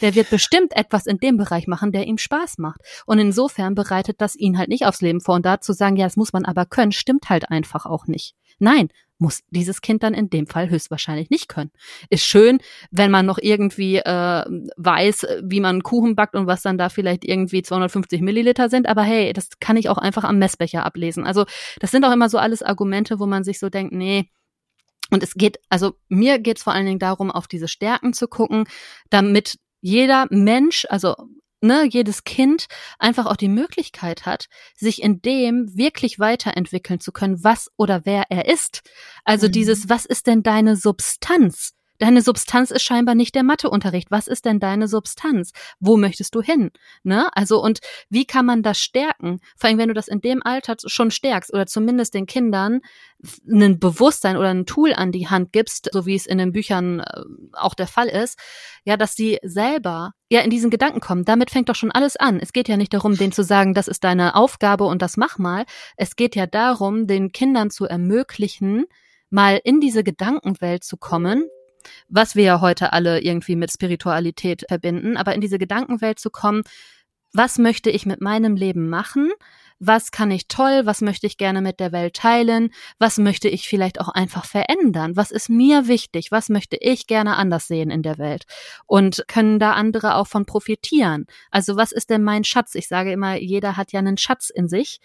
Der 0.00 0.14
wird 0.14 0.30
bestimmt 0.30 0.76
etwas 0.76 1.06
in 1.06 1.18
dem 1.18 1.36
Bereich 1.36 1.66
machen, 1.66 1.92
der 1.92 2.06
ihm 2.06 2.18
Spaß 2.18 2.58
macht. 2.58 2.80
Und 3.06 3.18
insofern 3.18 3.74
bereitet 3.74 4.20
das 4.20 4.36
ihn 4.36 4.58
halt 4.58 4.68
nicht 4.68 4.86
aufs 4.86 5.00
Leben 5.00 5.20
vor. 5.20 5.36
Und 5.36 5.46
da 5.46 5.60
zu 5.60 5.72
sagen, 5.72 5.96
ja, 5.96 6.06
das 6.06 6.16
muss 6.16 6.32
man 6.32 6.44
aber 6.44 6.66
können, 6.66 6.92
stimmt 6.92 7.28
halt 7.30 7.50
einfach 7.50 7.86
auch 7.86 8.06
nicht. 8.06 8.34
Nein, 8.58 8.88
muss 9.18 9.40
dieses 9.50 9.80
Kind 9.80 10.02
dann 10.02 10.14
in 10.14 10.28
dem 10.28 10.46
Fall 10.46 10.70
höchstwahrscheinlich 10.70 11.30
nicht 11.30 11.48
können. 11.48 11.70
Ist 12.10 12.24
schön, 12.24 12.58
wenn 12.90 13.10
man 13.10 13.26
noch 13.26 13.38
irgendwie 13.40 13.96
äh, 13.96 14.44
weiß, 14.76 15.26
wie 15.42 15.60
man 15.60 15.82
Kuchen 15.82 16.16
backt 16.16 16.34
und 16.34 16.46
was 16.46 16.62
dann 16.62 16.78
da 16.78 16.88
vielleicht 16.88 17.24
irgendwie 17.24 17.62
250 17.62 18.20
Milliliter 18.20 18.68
sind, 18.68 18.86
aber 18.88 19.02
hey, 19.02 19.32
das 19.32 19.50
kann 19.60 19.76
ich 19.76 19.88
auch 19.88 19.98
einfach 19.98 20.24
am 20.24 20.38
Messbecher 20.38 20.84
ablesen. 20.84 21.24
Also 21.24 21.44
das 21.80 21.90
sind 21.90 22.04
auch 22.04 22.12
immer 22.12 22.28
so 22.28 22.38
alles 22.38 22.62
Argumente, 22.62 23.18
wo 23.20 23.26
man 23.26 23.44
sich 23.44 23.58
so 23.58 23.70
denkt, 23.70 23.92
nee, 23.92 24.30
und 25.10 25.22
es 25.22 25.34
geht, 25.34 25.58
also 25.68 25.94
mir 26.08 26.38
geht 26.38 26.56
es 26.56 26.62
vor 26.62 26.72
allen 26.72 26.86
Dingen 26.86 26.98
darum, 26.98 27.30
auf 27.30 27.46
diese 27.46 27.68
Stärken 27.68 28.14
zu 28.14 28.26
gucken, 28.26 28.64
damit 29.10 29.58
jeder 29.84 30.26
Mensch, 30.30 30.86
also 30.88 31.14
ne, 31.60 31.84
jedes 31.84 32.24
Kind 32.24 32.68
einfach 32.98 33.26
auch 33.26 33.36
die 33.36 33.50
Möglichkeit 33.50 34.24
hat, 34.24 34.46
sich 34.74 35.02
in 35.02 35.20
dem 35.20 35.76
wirklich 35.76 36.18
weiterentwickeln 36.18 37.00
zu 37.00 37.12
können, 37.12 37.44
was 37.44 37.70
oder 37.76 38.06
wer 38.06 38.24
er 38.30 38.46
ist. 38.46 38.80
Also 39.24 39.46
mhm. 39.46 39.52
dieses, 39.52 39.90
was 39.90 40.06
ist 40.06 40.26
denn 40.26 40.42
deine 40.42 40.76
Substanz? 40.76 41.74
Deine 41.98 42.22
Substanz 42.22 42.72
ist 42.72 42.82
scheinbar 42.82 43.14
nicht 43.14 43.34
der 43.36 43.44
Matheunterricht. 43.44 44.10
Was 44.10 44.26
ist 44.26 44.44
denn 44.44 44.58
deine 44.58 44.88
Substanz? 44.88 45.52
Wo 45.78 45.96
möchtest 45.96 46.34
du 46.34 46.42
hin? 46.42 46.70
Ne? 47.04 47.28
Also, 47.36 47.62
und 47.62 47.78
wie 48.10 48.24
kann 48.24 48.44
man 48.44 48.62
das 48.62 48.80
stärken? 48.80 49.38
Vor 49.56 49.68
allem, 49.68 49.78
wenn 49.78 49.88
du 49.88 49.94
das 49.94 50.08
in 50.08 50.20
dem 50.20 50.42
Alter 50.42 50.76
schon 50.84 51.12
stärkst 51.12 51.52
oder 51.52 51.66
zumindest 51.66 52.14
den 52.14 52.26
Kindern 52.26 52.80
ein 53.48 53.78
Bewusstsein 53.78 54.36
oder 54.36 54.50
ein 54.50 54.66
Tool 54.66 54.92
an 54.92 55.12
die 55.12 55.28
Hand 55.28 55.52
gibst, 55.52 55.88
so 55.92 56.04
wie 56.04 56.16
es 56.16 56.26
in 56.26 56.38
den 56.38 56.52
Büchern 56.52 57.00
äh, 57.00 57.22
auch 57.52 57.74
der 57.74 57.86
Fall 57.86 58.08
ist, 58.08 58.38
ja, 58.84 58.96
dass 58.96 59.14
sie 59.14 59.38
selber 59.42 60.12
ja 60.28 60.40
in 60.40 60.50
diesen 60.50 60.70
Gedanken 60.70 61.00
kommen. 61.00 61.24
Damit 61.24 61.50
fängt 61.50 61.68
doch 61.68 61.76
schon 61.76 61.92
alles 61.92 62.16
an. 62.16 62.40
Es 62.40 62.52
geht 62.52 62.68
ja 62.68 62.76
nicht 62.76 62.92
darum, 62.92 63.16
denen 63.16 63.32
zu 63.32 63.44
sagen, 63.44 63.72
das 63.72 63.88
ist 63.88 64.02
deine 64.02 64.34
Aufgabe 64.34 64.84
und 64.84 65.00
das 65.00 65.16
mach 65.16 65.38
mal. 65.38 65.64
Es 65.96 66.16
geht 66.16 66.34
ja 66.34 66.46
darum, 66.46 67.06
den 67.06 67.30
Kindern 67.30 67.70
zu 67.70 67.86
ermöglichen, 67.86 68.86
mal 69.30 69.60
in 69.62 69.80
diese 69.80 70.04
Gedankenwelt 70.04 70.84
zu 70.84 70.96
kommen, 70.96 71.48
was 72.08 72.34
wir 72.34 72.44
ja 72.44 72.60
heute 72.60 72.92
alle 72.92 73.20
irgendwie 73.20 73.56
mit 73.56 73.72
Spiritualität 73.72 74.64
verbinden, 74.68 75.16
aber 75.16 75.34
in 75.34 75.40
diese 75.40 75.58
Gedankenwelt 75.58 76.18
zu 76.18 76.30
kommen, 76.30 76.62
was 77.32 77.58
möchte 77.58 77.90
ich 77.90 78.06
mit 78.06 78.20
meinem 78.20 78.56
Leben 78.56 78.88
machen? 78.88 79.32
was 79.86 80.10
kann 80.10 80.30
ich 80.30 80.48
toll, 80.48 80.82
was 80.84 81.00
möchte 81.00 81.26
ich 81.26 81.36
gerne 81.36 81.60
mit 81.60 81.80
der 81.80 81.92
Welt 81.92 82.14
teilen, 82.14 82.70
was 82.98 83.18
möchte 83.18 83.48
ich 83.48 83.68
vielleicht 83.68 84.00
auch 84.00 84.08
einfach 84.08 84.44
verändern, 84.44 85.16
was 85.16 85.30
ist 85.30 85.48
mir 85.48 85.88
wichtig, 85.88 86.30
was 86.30 86.48
möchte 86.48 86.76
ich 86.80 87.06
gerne 87.06 87.36
anders 87.36 87.66
sehen 87.66 87.90
in 87.90 88.02
der 88.02 88.18
Welt? 88.18 88.44
Und 88.86 89.24
können 89.28 89.58
da 89.58 89.72
andere 89.72 90.16
auch 90.16 90.26
von 90.26 90.46
profitieren. 90.46 91.26
Also 91.50 91.76
was 91.76 91.92
ist 91.92 92.10
denn 92.10 92.22
mein 92.22 92.44
Schatz? 92.44 92.74
Ich 92.74 92.88
sage 92.88 93.12
immer, 93.12 93.36
jeder 93.36 93.76
hat 93.76 93.92
ja 93.92 93.98
einen 93.98 94.18
Schatz 94.18 94.50
in 94.50 94.68
sich 94.68 95.00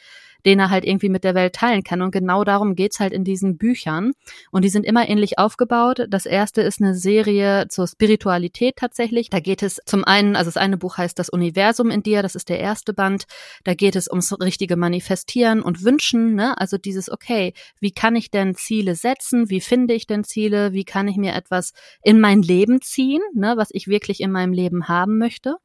den 0.45 0.59
er 0.59 0.69
halt 0.69 0.85
irgendwie 0.85 1.09
mit 1.09 1.23
der 1.23 1.35
Welt 1.35 1.53
teilen 1.53 1.83
kann. 1.83 2.01
Und 2.01 2.11
genau 2.11 2.43
darum 2.43 2.75
geht's 2.75 2.99
halt 2.99 3.13
in 3.13 3.23
diesen 3.23 3.57
Büchern. 3.57 4.11
Und 4.51 4.63
die 4.63 4.69
sind 4.69 4.85
immer 4.85 5.07
ähnlich 5.07 5.37
aufgebaut. 5.37 6.05
Das 6.09 6.25
erste 6.25 6.61
ist 6.61 6.81
eine 6.81 6.95
Serie 6.95 7.67
zur 7.69 7.87
Spiritualität 7.87 8.75
tatsächlich. 8.77 9.29
Da 9.29 9.39
geht 9.39 9.63
es 9.63 9.79
zum 9.85 10.03
einen, 10.03 10.35
also 10.35 10.49
das 10.49 10.57
eine 10.57 10.77
Buch 10.77 10.97
heißt 10.97 11.17
Das 11.19 11.29
Universum 11.29 11.89
in 11.89 12.03
dir, 12.03 12.21
das 12.21 12.35
ist 12.35 12.49
der 12.49 12.59
erste 12.59 12.93
Band. 12.93 13.25
Da 13.63 13.73
geht 13.73 13.95
es 13.95 14.09
ums 14.09 14.37
richtige 14.39 14.75
Manifestieren 14.75 15.61
und 15.61 15.83
Wünschen, 15.83 16.35
ne? 16.35 16.57
Also 16.57 16.77
dieses, 16.77 17.11
okay, 17.11 17.53
wie 17.79 17.91
kann 17.91 18.15
ich 18.15 18.31
denn 18.31 18.55
Ziele 18.55 18.95
setzen? 18.95 19.49
Wie 19.49 19.61
finde 19.61 19.93
ich 19.93 20.07
denn 20.07 20.23
Ziele? 20.23 20.73
Wie 20.73 20.85
kann 20.85 21.07
ich 21.07 21.17
mir 21.17 21.33
etwas 21.33 21.73
in 22.03 22.19
mein 22.19 22.41
Leben 22.41 22.81
ziehen, 22.81 23.21
ne? 23.33 23.53
Was 23.57 23.69
ich 23.71 23.87
wirklich 23.87 24.21
in 24.21 24.31
meinem 24.31 24.53
Leben 24.53 24.87
haben 24.87 25.17
möchte? 25.17 25.57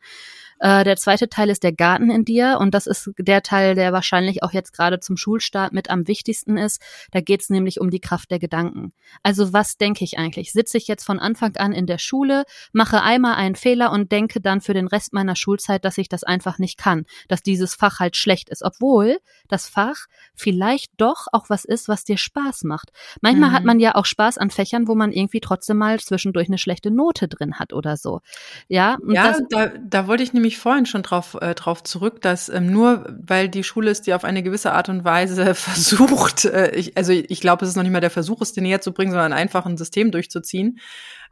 Äh, 0.60 0.84
der 0.84 0.96
zweite 0.96 1.28
Teil 1.28 1.50
ist 1.50 1.62
der 1.62 1.72
Garten 1.72 2.10
in 2.10 2.24
dir 2.24 2.58
und 2.60 2.74
das 2.74 2.86
ist 2.86 3.10
der 3.18 3.42
Teil, 3.42 3.74
der 3.74 3.92
wahrscheinlich 3.92 4.42
auch 4.42 4.52
jetzt 4.52 4.72
gerade 4.72 5.00
zum 5.00 5.16
Schulstart 5.16 5.72
mit 5.72 5.90
am 5.90 6.08
wichtigsten 6.08 6.56
ist. 6.56 6.80
Da 7.10 7.20
geht 7.20 7.42
es 7.42 7.50
nämlich 7.50 7.80
um 7.80 7.90
die 7.90 8.00
Kraft 8.00 8.30
der 8.30 8.38
Gedanken. 8.38 8.92
Also 9.22 9.52
was 9.52 9.76
denke 9.76 10.04
ich 10.04 10.18
eigentlich? 10.18 10.52
Sitze 10.52 10.78
ich 10.78 10.88
jetzt 10.88 11.04
von 11.04 11.18
Anfang 11.18 11.56
an 11.56 11.72
in 11.72 11.86
der 11.86 11.98
Schule, 11.98 12.44
mache 12.72 13.02
einmal 13.02 13.34
einen 13.34 13.56
Fehler 13.56 13.92
und 13.92 14.12
denke 14.12 14.40
dann 14.40 14.60
für 14.60 14.74
den 14.74 14.86
Rest 14.86 15.12
meiner 15.12 15.36
Schulzeit, 15.36 15.84
dass 15.84 15.98
ich 15.98 16.08
das 16.08 16.24
einfach 16.24 16.58
nicht 16.58 16.78
kann, 16.78 17.04
dass 17.28 17.42
dieses 17.42 17.74
Fach 17.74 18.00
halt 18.00 18.16
schlecht 18.16 18.48
ist, 18.48 18.62
obwohl 18.62 19.18
das 19.48 19.68
Fach 19.68 20.06
vielleicht 20.34 20.92
doch 20.96 21.26
auch 21.32 21.50
was 21.50 21.64
ist, 21.64 21.88
was 21.88 22.04
dir 22.04 22.16
Spaß 22.16 22.64
macht. 22.64 22.90
Manchmal 23.20 23.50
mhm. 23.50 23.54
hat 23.54 23.64
man 23.64 23.80
ja 23.80 23.94
auch 23.94 24.06
Spaß 24.06 24.38
an 24.38 24.50
Fächern, 24.50 24.88
wo 24.88 24.94
man 24.94 25.12
irgendwie 25.12 25.40
trotzdem 25.40 25.76
mal 25.78 26.00
zwischendurch 26.00 26.48
eine 26.48 26.58
schlechte 26.58 26.90
Note 26.90 27.28
drin 27.28 27.58
hat 27.58 27.72
oder 27.72 27.96
so. 27.96 28.20
Ja, 28.68 28.98
ja 29.08 29.28
das, 29.28 29.42
da, 29.50 29.66
da 29.66 30.06
wollte 30.06 30.22
ich 30.22 30.32
nämlich 30.32 30.43
nämlich 30.44 30.58
vorhin 30.58 30.84
schon 30.84 31.02
drauf, 31.02 31.38
äh, 31.40 31.54
drauf 31.54 31.82
zurück, 31.82 32.20
dass 32.20 32.50
ähm, 32.50 32.70
nur 32.70 33.16
weil 33.26 33.48
die 33.48 33.64
Schule 33.64 33.90
es 33.90 34.02
dir 34.02 34.14
auf 34.14 34.24
eine 34.24 34.42
gewisse 34.42 34.72
Art 34.72 34.90
und 34.90 35.02
Weise 35.02 35.54
versucht, 35.54 36.44
äh, 36.44 36.70
ich, 36.72 36.96
also 36.98 37.12
ich 37.12 37.40
glaube, 37.40 37.64
es 37.64 37.70
ist 37.70 37.76
noch 37.76 37.82
nicht 37.82 37.92
mal 37.92 38.00
der 38.00 38.10
Versuch, 38.10 38.42
es 38.42 38.52
dir 38.52 38.62
näher 38.62 38.82
zu 38.82 38.92
bringen, 38.92 39.10
sondern 39.10 39.32
einfach 39.32 39.64
ein 39.64 39.78
System 39.78 40.10
durchzuziehen, 40.10 40.78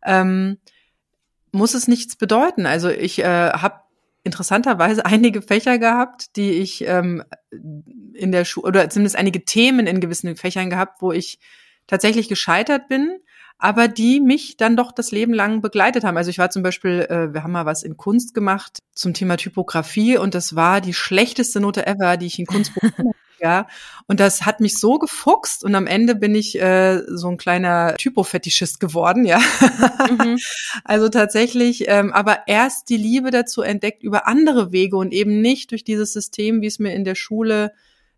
ähm, 0.03 0.57
muss 1.53 1.75
es 1.75 1.89
nichts 1.89 2.17
bedeuten. 2.17 2.65
Also 2.65 2.89
ich 2.89 3.19
äh, 3.19 3.51
habe 3.51 3.81
interessanterweise 4.25 5.05
einige 5.07 5.43
Fächer 5.43 5.79
gehabt, 5.79 6.37
die 6.37 6.53
ich 6.53 6.83
ähm, 6.87 7.23
in 8.15 8.33
der 8.33 8.47
Schule, 8.47 8.67
oder 8.67 8.89
zumindest 8.89 9.17
einige 9.17 9.45
Themen 9.45 9.87
in 9.87 10.01
gewissen 10.01 10.35
Fächern 10.37 10.71
gehabt, 10.71 11.03
wo 11.03 11.13
ich 11.13 11.39
tatsächlich 11.87 12.29
gescheitert 12.29 12.89
bin 12.89 13.19
aber 13.63 13.87
die 13.87 14.21
mich 14.21 14.57
dann 14.57 14.77
doch 14.77 14.91
das 14.91 15.13
Leben 15.13 15.33
lang 15.33 15.61
begleitet 15.61 16.03
haben. 16.03 16.17
Also 16.17 16.31
ich 16.31 16.39
war 16.39 16.51
zum 16.51 16.65
Beispiel, 16.65 17.07
äh, 17.09 17.33
wir 17.33 17.45
haben 17.45 17.53
mal 17.53 17.65
was 17.65 17.85
in 17.85 17.97
Kunst 17.97 18.35
gemacht 18.35 18.81
zum 18.93 19.15
Thema 19.15 19.37
Typografie 19.37 20.17
und 20.19 20.35
das 20.35 20.57
war 20.57 20.81
die 20.81 20.93
schlechteste 20.93 21.61
Note 21.61 21.87
ever, 21.87 22.17
die 22.17 22.27
ich 22.27 22.41
in 22.41 22.47
Kunst 22.47 22.75
bekommen 22.75 23.13
ja. 23.41 23.69
Und 24.09 24.19
das 24.19 24.43
hat 24.43 24.59
mich 24.59 24.81
so 24.81 24.99
gefuchst 24.99 25.63
und 25.63 25.77
am 25.77 25.87
Ende 25.87 26.17
bin 26.17 26.35
ich 26.35 26.61
äh, 26.61 27.03
so 27.07 27.29
ein 27.29 27.37
kleiner 27.37 27.95
Typofetischist 27.99 28.81
geworden, 28.81 29.25
ja. 29.25 29.39
Mhm. 30.11 30.39
Also 30.85 31.09
tatsächlich, 31.09 31.85
ähm, 31.87 32.13
aber 32.13 32.49
erst 32.49 32.89
die 32.89 32.97
Liebe 32.97 33.31
dazu 33.31 33.63
entdeckt 33.63 34.03
über 34.03 34.27
andere 34.27 34.73
Wege 34.73 34.97
und 34.97 35.13
eben 35.13 35.41
nicht 35.41 35.71
durch 35.71 35.85
dieses 35.85 36.13
System, 36.13 36.63
wie 36.63 36.67
es 36.67 36.81
mir 36.81 36.95
in 36.95 37.05
der 37.05 37.15
Schule 37.15 37.73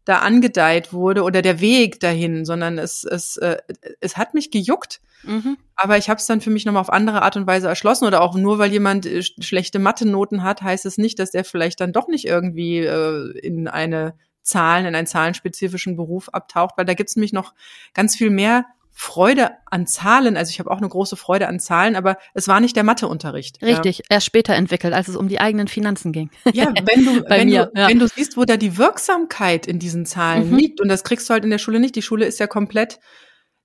da 0.04 0.18
angedeiht 0.18 0.92
wurde 0.92 1.22
oder 1.22 1.42
der 1.42 1.60
Weg 1.60 2.00
dahin, 2.00 2.44
sondern 2.44 2.78
es, 2.78 3.04
es, 3.04 3.36
äh, 3.38 3.58
es 4.00 4.16
hat 4.16 4.34
mich 4.34 4.50
gejuckt. 4.50 5.00
Mhm. 5.22 5.56
Aber 5.76 5.96
ich 5.96 6.10
habe 6.10 6.18
es 6.18 6.26
dann 6.26 6.40
für 6.40 6.50
mich 6.50 6.66
nochmal 6.66 6.82
auf 6.82 6.92
andere 6.92 7.22
Art 7.22 7.36
und 7.36 7.46
Weise 7.46 7.68
erschlossen. 7.68 8.06
Oder 8.06 8.20
auch 8.20 8.34
nur 8.34 8.58
weil 8.58 8.70
jemand 8.70 9.06
äh, 9.06 9.22
schlechte 9.22 9.78
Mathe-Noten 9.78 10.42
hat, 10.42 10.62
heißt 10.62 10.86
es 10.86 10.98
nicht, 10.98 11.18
dass 11.18 11.30
der 11.30 11.44
vielleicht 11.44 11.80
dann 11.80 11.92
doch 11.92 12.08
nicht 12.08 12.26
irgendwie 12.26 12.78
äh, 12.78 13.38
in 13.38 13.68
eine 13.68 14.14
Zahlen, 14.42 14.84
in 14.84 14.94
einen 14.94 15.06
zahlenspezifischen 15.06 15.96
Beruf 15.96 16.28
abtaucht, 16.28 16.74
weil 16.76 16.84
da 16.84 16.92
gibt's 16.92 17.16
nämlich 17.16 17.32
noch 17.32 17.54
ganz 17.94 18.14
viel 18.14 18.30
mehr 18.30 18.66
Freude 18.96 19.50
an 19.66 19.88
Zahlen. 19.88 20.36
Also 20.36 20.50
ich 20.50 20.60
habe 20.60 20.70
auch 20.70 20.78
eine 20.78 20.88
große 20.88 21.16
Freude 21.16 21.48
an 21.48 21.58
Zahlen, 21.58 21.96
aber 21.96 22.16
es 22.32 22.46
war 22.46 22.60
nicht 22.60 22.76
der 22.76 22.84
Matheunterricht. 22.84 23.60
Richtig, 23.60 23.98
ja. 23.98 24.04
erst 24.08 24.26
später 24.26 24.54
entwickelt, 24.54 24.94
als 24.94 25.08
es 25.08 25.16
um 25.16 25.26
die 25.26 25.40
eigenen 25.40 25.66
Finanzen 25.66 26.12
ging. 26.12 26.30
Ja, 26.52 26.72
wenn 26.84 27.04
du, 27.04 27.24
wenn, 27.28 27.48
mir, 27.48 27.66
du 27.66 27.80
ja. 27.80 27.88
wenn 27.88 27.98
du 27.98 28.06
siehst, 28.06 28.36
wo 28.36 28.44
da 28.44 28.56
die 28.56 28.78
Wirksamkeit 28.78 29.66
in 29.66 29.80
diesen 29.80 30.06
Zahlen 30.06 30.50
mhm. 30.50 30.56
liegt, 30.56 30.80
und 30.80 30.88
das 30.88 31.02
kriegst 31.02 31.28
du 31.28 31.32
halt 31.32 31.42
in 31.44 31.50
der 31.50 31.58
Schule 31.58 31.80
nicht. 31.80 31.96
Die 31.96 32.02
Schule 32.02 32.24
ist 32.24 32.38
ja 32.38 32.46
komplett 32.46 33.00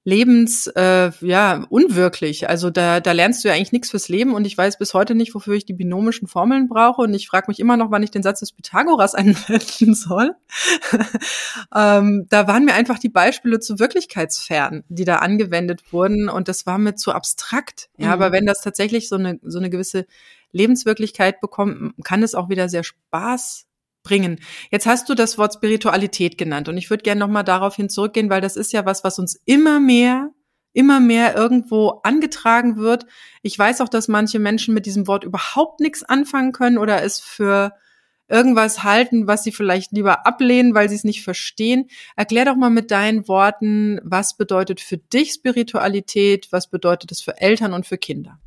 lebens 0.03 0.67
äh, 0.67 1.12
ja 1.21 1.65
unwirklich. 1.69 2.49
Also 2.49 2.69
da, 2.69 2.99
da 2.99 3.12
lernst 3.12 3.43
du 3.43 3.49
ja 3.49 3.53
eigentlich 3.53 3.71
nichts 3.71 3.91
fürs 3.91 4.07
Leben 4.07 4.33
und 4.33 4.45
ich 4.45 4.57
weiß 4.57 4.77
bis 4.77 4.93
heute 4.93 5.13
nicht, 5.13 5.35
wofür 5.35 5.55
ich 5.55 5.65
die 5.65 5.73
binomischen 5.73 6.27
Formeln 6.27 6.67
brauche 6.67 7.01
und 7.01 7.13
ich 7.13 7.27
frage 7.27 7.45
mich 7.49 7.59
immer 7.59 7.77
noch, 7.77 7.91
wann 7.91 8.03
ich 8.03 8.12
den 8.12 8.23
Satz 8.23 8.39
des 8.39 8.53
Pythagoras 8.53 9.15
anwenden 9.15 9.93
soll. 9.93 10.35
ähm, 11.75 12.25
da 12.29 12.47
waren 12.47 12.65
mir 12.65 12.73
einfach 12.73 12.99
die 12.99 13.09
Beispiele 13.09 13.59
zu 13.59 13.79
wirklichkeitsfern, 13.79 14.83
die 14.89 15.05
da 15.05 15.17
angewendet 15.17 15.91
wurden 15.91 16.29
und 16.29 16.47
das 16.47 16.65
war 16.65 16.77
mir 16.77 16.95
zu 16.95 17.12
abstrakt. 17.12 17.89
Ja, 17.97 18.07
mhm. 18.07 18.13
aber 18.13 18.31
wenn 18.31 18.45
das 18.45 18.62
tatsächlich 18.62 19.09
so 19.09 19.15
eine 19.15 19.39
so 19.43 19.59
eine 19.59 19.69
gewisse 19.69 20.05
Lebenswirklichkeit 20.51 21.41
bekommt, 21.41 21.93
kann 22.03 22.23
es 22.23 22.35
auch 22.35 22.49
wieder 22.49 22.69
sehr 22.69 22.83
Spaß 22.83 23.68
bringen. 24.03 24.39
Jetzt 24.71 24.85
hast 24.85 25.09
du 25.09 25.15
das 25.15 25.38
Wort 25.38 25.53
Spiritualität 25.53 26.38
genannt 26.38 26.69
und 26.69 26.77
ich 26.77 26.89
würde 26.89 27.03
gerne 27.03 27.19
nochmal 27.19 27.43
daraufhin 27.43 27.89
zurückgehen, 27.89 28.29
weil 28.29 28.41
das 28.41 28.55
ist 28.55 28.73
ja 28.73 28.85
was, 28.85 29.03
was 29.03 29.19
uns 29.19 29.39
immer 29.45 29.79
mehr, 29.79 30.31
immer 30.73 30.99
mehr 30.99 31.35
irgendwo 31.35 31.99
angetragen 32.03 32.77
wird. 32.77 33.05
Ich 33.41 33.57
weiß 33.57 33.81
auch, 33.81 33.89
dass 33.89 34.07
manche 34.07 34.39
Menschen 34.39 34.73
mit 34.73 34.85
diesem 34.85 35.07
Wort 35.07 35.23
überhaupt 35.23 35.79
nichts 35.79 36.03
anfangen 36.03 36.51
können 36.51 36.77
oder 36.77 37.03
es 37.03 37.19
für 37.19 37.73
irgendwas 38.29 38.83
halten, 38.83 39.27
was 39.27 39.43
sie 39.43 39.51
vielleicht 39.51 39.91
lieber 39.91 40.25
ablehnen, 40.25 40.75
weil 40.75 40.88
sie 40.88 40.95
es 40.95 41.03
nicht 41.03 41.23
verstehen. 41.23 41.89
Erklär 42.15 42.45
doch 42.45 42.55
mal 42.55 42.69
mit 42.69 42.91
deinen 42.91 43.27
Worten, 43.27 43.99
was 44.03 44.38
bedeutet 44.38 44.79
für 44.79 44.97
dich 44.97 45.33
Spiritualität, 45.33 46.47
was 46.51 46.69
bedeutet 46.69 47.12
es 47.12 47.21
für 47.21 47.41
Eltern 47.41 47.73
und 47.73 47.88
für 47.88 47.97
Kinder? 47.97 48.39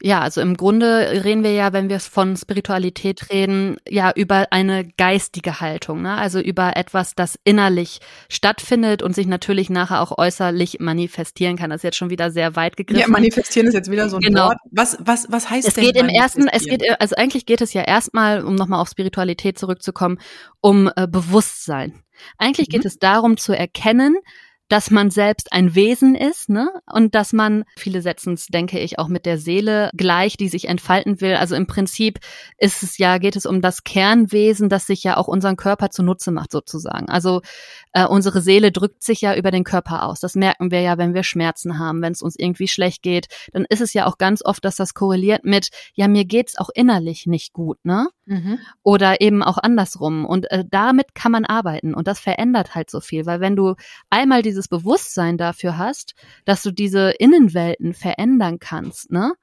Ja, 0.00 0.20
also 0.20 0.40
im 0.40 0.56
Grunde 0.56 1.24
reden 1.24 1.42
wir 1.42 1.52
ja, 1.52 1.72
wenn 1.72 1.88
wir 1.88 1.98
von 1.98 2.36
Spiritualität 2.36 3.30
reden, 3.30 3.78
ja 3.88 4.12
über 4.14 4.46
eine 4.50 4.88
geistige 4.96 5.60
Haltung, 5.60 6.02
ne? 6.02 6.14
also 6.14 6.38
über 6.38 6.76
etwas, 6.76 7.16
das 7.16 7.36
innerlich 7.42 7.98
stattfindet 8.28 9.02
und 9.02 9.14
sich 9.14 9.26
natürlich 9.26 9.70
nachher 9.70 10.00
auch 10.00 10.16
äußerlich 10.16 10.78
manifestieren 10.78 11.56
kann. 11.56 11.70
Das 11.70 11.78
ist 11.78 11.84
jetzt 11.84 11.96
schon 11.96 12.10
wieder 12.10 12.30
sehr 12.30 12.54
weit 12.54 12.76
gegriffen. 12.76 13.00
Ja, 13.00 13.08
manifestieren 13.08 13.66
ist 13.66 13.74
jetzt 13.74 13.90
wieder 13.90 14.08
so 14.08 14.16
ein 14.16 14.22
genau. 14.22 14.48
Wort. 14.48 14.58
Was, 14.70 14.98
was, 15.00 15.26
was 15.30 15.50
heißt 15.50 15.66
es 15.66 15.74
denn? 15.74 15.84
Es 15.84 15.92
geht 15.92 16.00
im 16.00 16.08
ersten, 16.08 16.46
es 16.46 16.64
geht, 16.64 16.82
also 17.00 17.16
eigentlich 17.16 17.44
geht 17.44 17.60
es 17.60 17.72
ja 17.72 17.82
erstmal, 17.82 18.44
um 18.44 18.54
nochmal 18.54 18.80
auf 18.80 18.88
Spiritualität 18.88 19.58
zurückzukommen, 19.58 20.18
um 20.60 20.90
äh, 20.94 21.08
Bewusstsein. 21.08 22.04
Eigentlich 22.36 22.68
geht 22.68 22.84
mhm. 22.84 22.88
es 22.88 22.98
darum 22.98 23.36
zu 23.36 23.52
erkennen, 23.52 24.16
dass 24.68 24.90
man 24.90 25.10
selbst 25.10 25.52
ein 25.52 25.74
Wesen 25.74 26.14
ist, 26.14 26.50
ne? 26.50 26.68
Und 26.90 27.14
dass 27.14 27.32
man, 27.32 27.64
viele 27.76 28.02
setzen 28.02 28.34
es, 28.34 28.46
denke 28.46 28.78
ich, 28.78 28.98
auch 28.98 29.08
mit 29.08 29.24
der 29.24 29.38
Seele 29.38 29.90
gleich, 29.94 30.36
die 30.36 30.48
sich 30.48 30.68
entfalten 30.68 31.20
will. 31.20 31.34
Also 31.34 31.54
im 31.54 31.66
Prinzip 31.66 32.18
ist 32.58 32.82
es 32.82 32.98
ja, 32.98 33.18
geht 33.18 33.36
es 33.36 33.46
um 33.46 33.62
das 33.62 33.84
Kernwesen, 33.84 34.68
das 34.68 34.86
sich 34.86 35.02
ja 35.02 35.16
auch 35.16 35.26
unseren 35.26 35.56
Körper 35.56 35.90
zunutze 35.90 36.30
macht, 36.30 36.52
sozusagen. 36.52 37.08
Also 37.08 37.40
äh, 37.92 38.04
unsere 38.04 38.42
Seele 38.42 38.70
drückt 38.70 39.02
sich 39.02 39.22
ja 39.22 39.34
über 39.34 39.50
den 39.50 39.64
Körper 39.64 40.04
aus. 40.04 40.20
Das 40.20 40.34
merken 40.34 40.70
wir 40.70 40.82
ja, 40.82 40.98
wenn 40.98 41.14
wir 41.14 41.22
Schmerzen 41.22 41.78
haben, 41.78 42.02
wenn 42.02 42.12
es 42.12 42.22
uns 42.22 42.36
irgendwie 42.38 42.68
schlecht 42.68 43.02
geht. 43.02 43.28
Dann 43.52 43.64
ist 43.68 43.80
es 43.80 43.94
ja 43.94 44.06
auch 44.06 44.18
ganz 44.18 44.44
oft, 44.44 44.64
dass 44.64 44.76
das 44.76 44.92
korreliert 44.92 45.44
mit, 45.44 45.70
ja, 45.94 46.08
mir 46.08 46.26
geht's 46.26 46.58
auch 46.58 46.70
innerlich 46.74 47.26
nicht 47.26 47.54
gut, 47.54 47.78
ne? 47.84 48.08
Mhm. 48.26 48.58
Oder 48.82 49.22
eben 49.22 49.42
auch 49.42 49.56
andersrum. 49.56 50.26
Und 50.26 50.50
äh, 50.50 50.64
damit 50.70 51.14
kann 51.14 51.32
man 51.32 51.46
arbeiten. 51.46 51.94
Und 51.94 52.06
das 52.06 52.20
verändert 52.20 52.74
halt 52.74 52.90
so 52.90 53.00
viel, 53.00 53.24
weil 53.24 53.40
wenn 53.40 53.56
du 53.56 53.74
einmal 54.10 54.42
diese 54.42 54.57
dieses 54.58 54.68
Bewusstsein 54.68 55.38
dafür 55.38 55.78
hast, 55.78 56.14
dass 56.44 56.62
du 56.62 56.72
diese 56.72 57.10
Innenwelten 57.10 57.94
verändern 57.94 58.58
kannst, 58.58 59.10
ne? 59.10 59.34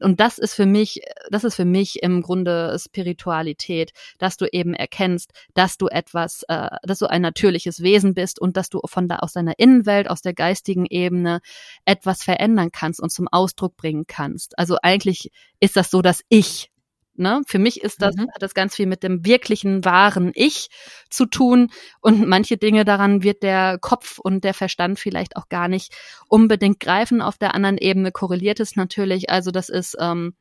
Und 0.00 0.18
das 0.18 0.38
ist 0.38 0.54
für 0.54 0.66
mich, 0.66 1.00
das 1.30 1.44
ist 1.44 1.54
für 1.54 1.64
mich 1.64 2.02
im 2.02 2.22
Grunde 2.22 2.76
Spiritualität, 2.76 3.92
dass 4.18 4.36
du 4.36 4.46
eben 4.52 4.74
erkennst, 4.74 5.30
dass 5.54 5.78
du 5.78 5.86
etwas, 5.86 6.42
äh, 6.48 6.70
dass 6.82 6.98
du 6.98 7.06
ein 7.06 7.22
natürliches 7.22 7.82
Wesen 7.82 8.12
bist 8.12 8.40
und 8.40 8.56
dass 8.56 8.68
du 8.68 8.80
von 8.84 9.06
da 9.06 9.18
aus 9.18 9.34
deiner 9.34 9.60
Innenwelt, 9.60 10.10
aus 10.10 10.20
der 10.20 10.34
geistigen 10.34 10.86
Ebene 10.86 11.40
etwas 11.84 12.24
verändern 12.24 12.70
kannst 12.72 13.00
und 13.00 13.12
zum 13.12 13.28
Ausdruck 13.28 13.76
bringen 13.76 14.06
kannst. 14.08 14.58
Also 14.58 14.76
eigentlich 14.82 15.30
ist 15.60 15.76
das 15.76 15.88
so, 15.90 16.02
dass 16.02 16.24
ich 16.28 16.71
Ne? 17.14 17.42
Für 17.46 17.58
mich 17.58 17.82
ist 17.82 18.00
das, 18.02 18.16
mhm. 18.16 18.28
hat 18.32 18.40
das 18.40 18.54
ganz 18.54 18.74
viel 18.74 18.86
mit 18.86 19.02
dem 19.02 19.24
wirklichen, 19.24 19.84
wahren 19.84 20.32
Ich 20.34 20.68
zu 21.10 21.26
tun. 21.26 21.70
Und 22.00 22.26
manche 22.26 22.56
Dinge 22.56 22.84
daran 22.84 23.22
wird 23.22 23.42
der 23.42 23.78
Kopf 23.80 24.18
und 24.18 24.44
der 24.44 24.54
Verstand 24.54 24.98
vielleicht 24.98 25.36
auch 25.36 25.48
gar 25.48 25.68
nicht 25.68 25.92
unbedingt 26.28 26.80
greifen. 26.80 27.20
Auf 27.20 27.38
der 27.38 27.54
anderen 27.54 27.78
Ebene 27.78 28.12
korreliert 28.12 28.60
es 28.60 28.76
natürlich. 28.76 29.30
Also 29.30 29.50
das 29.50 29.68
ist, 29.68 29.96
ähm, 30.00 30.34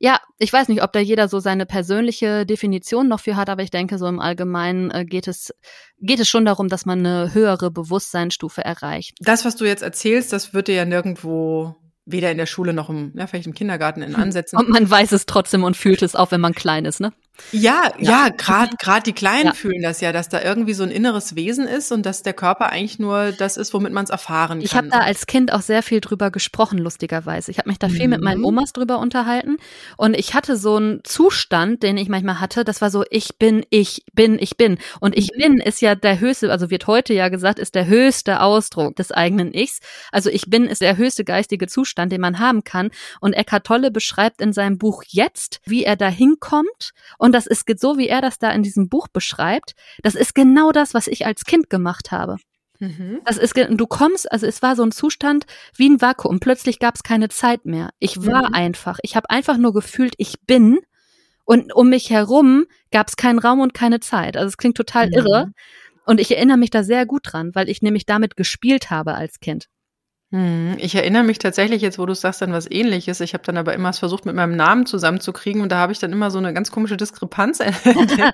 Ja, 0.00 0.18
ich 0.38 0.52
weiß 0.52 0.68
nicht, 0.68 0.82
ob 0.82 0.92
da 0.92 0.98
jeder 0.98 1.28
so 1.28 1.38
seine 1.38 1.66
persönliche 1.66 2.44
Definition 2.44 3.08
noch 3.08 3.20
für 3.20 3.36
hat, 3.36 3.48
aber 3.48 3.62
ich 3.62 3.70
denke, 3.70 3.96
so 3.96 4.06
im 4.06 4.20
Allgemeinen 4.20 4.90
äh, 4.90 5.04
geht 5.04 5.28
es, 5.28 5.54
geht 6.00 6.20
es 6.20 6.28
schon 6.28 6.44
darum, 6.44 6.68
dass 6.68 6.84
man 6.84 6.98
eine 6.98 7.32
höhere 7.32 7.70
Bewusstseinsstufe 7.70 8.62
erreicht. 8.62 9.16
Das, 9.20 9.44
was 9.44 9.56
du 9.56 9.64
jetzt 9.64 9.82
erzählst, 9.82 10.32
das 10.32 10.52
wird 10.52 10.68
dir 10.68 10.74
ja 10.74 10.84
nirgendwo 10.84 11.76
weder 12.06 12.30
in 12.30 12.38
der 12.38 12.46
Schule 12.46 12.72
noch 12.72 12.90
im, 12.90 13.12
ja, 13.16 13.26
vielleicht 13.26 13.46
im 13.46 13.54
Kindergarten 13.54 14.02
in. 14.02 14.14
Ansätzen. 14.24 14.58
Und 14.58 14.68
man 14.68 14.88
weiß 14.88 15.12
es 15.12 15.26
trotzdem 15.26 15.64
und 15.64 15.76
fühlt 15.76 16.02
es 16.02 16.16
auch, 16.16 16.30
wenn 16.30 16.40
man 16.40 16.54
klein 16.54 16.84
ist, 16.84 17.00
ne? 17.00 17.12
Ja, 17.50 17.92
ja, 17.98 18.28
gerade 18.28 18.72
mhm. 18.72 18.76
gerade 18.78 19.02
die 19.02 19.12
Kleinen 19.12 19.46
ja. 19.46 19.52
fühlen 19.52 19.82
das 19.82 20.00
ja, 20.00 20.12
dass 20.12 20.28
da 20.28 20.40
irgendwie 20.40 20.74
so 20.74 20.84
ein 20.84 20.90
inneres 20.90 21.34
Wesen 21.34 21.66
ist 21.66 21.90
und 21.90 22.06
dass 22.06 22.22
der 22.22 22.32
Körper 22.32 22.70
eigentlich 22.70 22.98
nur 22.98 23.32
das 23.32 23.56
ist, 23.56 23.74
womit 23.74 23.92
man 23.92 24.04
es 24.04 24.10
erfahren 24.10 24.58
kann. 24.58 24.60
Ich 24.60 24.74
habe 24.74 24.88
da 24.88 24.98
als 24.98 25.26
Kind 25.26 25.52
auch 25.52 25.60
sehr 25.60 25.82
viel 25.82 26.00
drüber 26.00 26.30
gesprochen, 26.30 26.78
lustigerweise. 26.78 27.50
Ich 27.50 27.58
habe 27.58 27.68
mich 27.68 27.78
da 27.78 27.88
viel 27.88 28.04
mhm. 28.04 28.10
mit 28.10 28.20
meinen 28.22 28.38
mhm. 28.38 28.46
Omas 28.46 28.72
drüber 28.72 28.98
unterhalten 28.98 29.56
und 29.96 30.14
ich 30.14 30.34
hatte 30.34 30.56
so 30.56 30.76
einen 30.76 31.00
Zustand, 31.02 31.82
den 31.82 31.96
ich 31.96 32.08
manchmal 32.08 32.40
hatte, 32.40 32.64
das 32.64 32.80
war 32.80 32.90
so 32.90 33.04
ich 33.10 33.36
bin, 33.36 33.66
ich 33.70 34.04
bin, 34.12 34.38
ich 34.38 34.56
bin 34.56 34.78
und 35.00 35.16
ich 35.16 35.30
mhm. 35.34 35.40
bin 35.40 35.58
ist 35.58 35.80
ja 35.80 35.94
der 35.94 36.20
höchste, 36.20 36.50
also 36.50 36.70
wird 36.70 36.86
heute 36.86 37.14
ja 37.14 37.28
gesagt, 37.28 37.58
ist 37.58 37.74
der 37.74 37.86
höchste 37.86 38.40
Ausdruck 38.40 38.96
des 38.96 39.10
eigenen 39.10 39.52
Ichs. 39.52 39.80
Also 40.12 40.30
ich 40.30 40.50
bin 40.50 40.66
ist 40.66 40.80
der 40.80 40.96
höchste 40.96 41.24
geistige 41.24 41.66
Zustand, 41.66 42.12
den 42.12 42.20
man 42.20 42.38
haben 42.38 42.62
kann 42.62 42.90
und 43.20 43.32
Eckhart 43.32 43.66
Tolle 43.66 43.90
beschreibt 43.90 44.40
in 44.40 44.52
seinem 44.52 44.78
Buch 44.78 45.02
jetzt, 45.08 45.60
wie 45.64 45.84
er 45.84 45.96
da 45.96 46.08
hinkommt 46.08 46.92
und 47.24 47.32
das 47.32 47.46
ist 47.46 47.64
so, 47.80 47.96
wie 47.96 48.06
er 48.06 48.20
das 48.20 48.38
da 48.38 48.50
in 48.50 48.62
diesem 48.62 48.90
Buch 48.90 49.08
beschreibt. 49.08 49.74
Das 50.02 50.14
ist 50.14 50.34
genau 50.34 50.72
das, 50.72 50.92
was 50.92 51.06
ich 51.06 51.24
als 51.24 51.46
Kind 51.46 51.70
gemacht 51.70 52.10
habe. 52.10 52.36
Mhm. 52.80 53.22
Das 53.24 53.38
ist, 53.38 53.54
du 53.56 53.86
kommst, 53.86 54.30
also 54.30 54.46
es 54.46 54.60
war 54.60 54.76
so 54.76 54.82
ein 54.82 54.92
Zustand 54.92 55.46
wie 55.74 55.88
ein 55.88 56.02
Vakuum. 56.02 56.38
Plötzlich 56.38 56.80
gab 56.80 56.96
es 56.96 57.02
keine 57.02 57.30
Zeit 57.30 57.64
mehr. 57.64 57.88
Ich 57.98 58.26
war 58.26 58.50
mhm. 58.50 58.54
einfach. 58.54 58.98
Ich 59.00 59.16
habe 59.16 59.30
einfach 59.30 59.56
nur 59.56 59.72
gefühlt, 59.72 60.12
ich 60.18 60.34
bin. 60.46 60.80
Und 61.46 61.74
um 61.74 61.88
mich 61.88 62.10
herum 62.10 62.66
gab 62.90 63.08
es 63.08 63.16
keinen 63.16 63.38
Raum 63.38 63.60
und 63.60 63.72
keine 63.72 64.00
Zeit. 64.00 64.36
Also 64.36 64.48
es 64.48 64.58
klingt 64.58 64.76
total 64.76 65.06
mhm. 65.06 65.14
irre. 65.14 65.52
Und 66.04 66.20
ich 66.20 66.30
erinnere 66.30 66.58
mich 66.58 66.68
da 66.68 66.84
sehr 66.84 67.06
gut 67.06 67.22
dran, 67.24 67.54
weil 67.54 67.70
ich 67.70 67.80
nämlich 67.80 68.04
damit 68.04 68.36
gespielt 68.36 68.90
habe 68.90 69.14
als 69.14 69.40
Kind. 69.40 69.70
Hm, 70.34 70.74
ich 70.80 70.96
erinnere 70.96 71.22
mich 71.22 71.38
tatsächlich 71.38 71.80
jetzt, 71.80 71.96
wo 71.96 72.06
du 72.06 72.14
sagst, 72.16 72.42
dann 72.42 72.52
was 72.52 72.68
ähnliches. 72.68 73.20
Ich 73.20 73.34
habe 73.34 73.44
dann 73.44 73.56
aber 73.56 73.72
immer 73.72 73.92
versucht, 73.92 74.26
mit 74.26 74.34
meinem 74.34 74.56
Namen 74.56 74.84
zusammenzukriegen 74.84 75.62
und 75.62 75.70
da 75.70 75.76
habe 75.76 75.92
ich 75.92 76.00
dann 76.00 76.10
immer 76.10 76.32
so 76.32 76.38
eine 76.38 76.52
ganz 76.52 76.72
komische 76.72 76.96
Diskrepanz. 76.96 77.58
ja. 78.18 78.32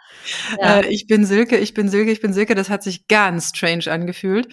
äh, 0.63 0.87
ich 0.87 1.07
bin 1.09 1.27
Silke, 1.27 1.59
ich 1.59 1.75
bin 1.75 1.91
Silke, 1.91 2.11
ich 2.11 2.23
bin 2.23 2.33
Silke. 2.33 2.55
Das 2.55 2.71
hat 2.71 2.83
sich 2.83 3.07
ganz 3.07 3.51
strange 3.55 3.93
angefühlt. 3.93 4.49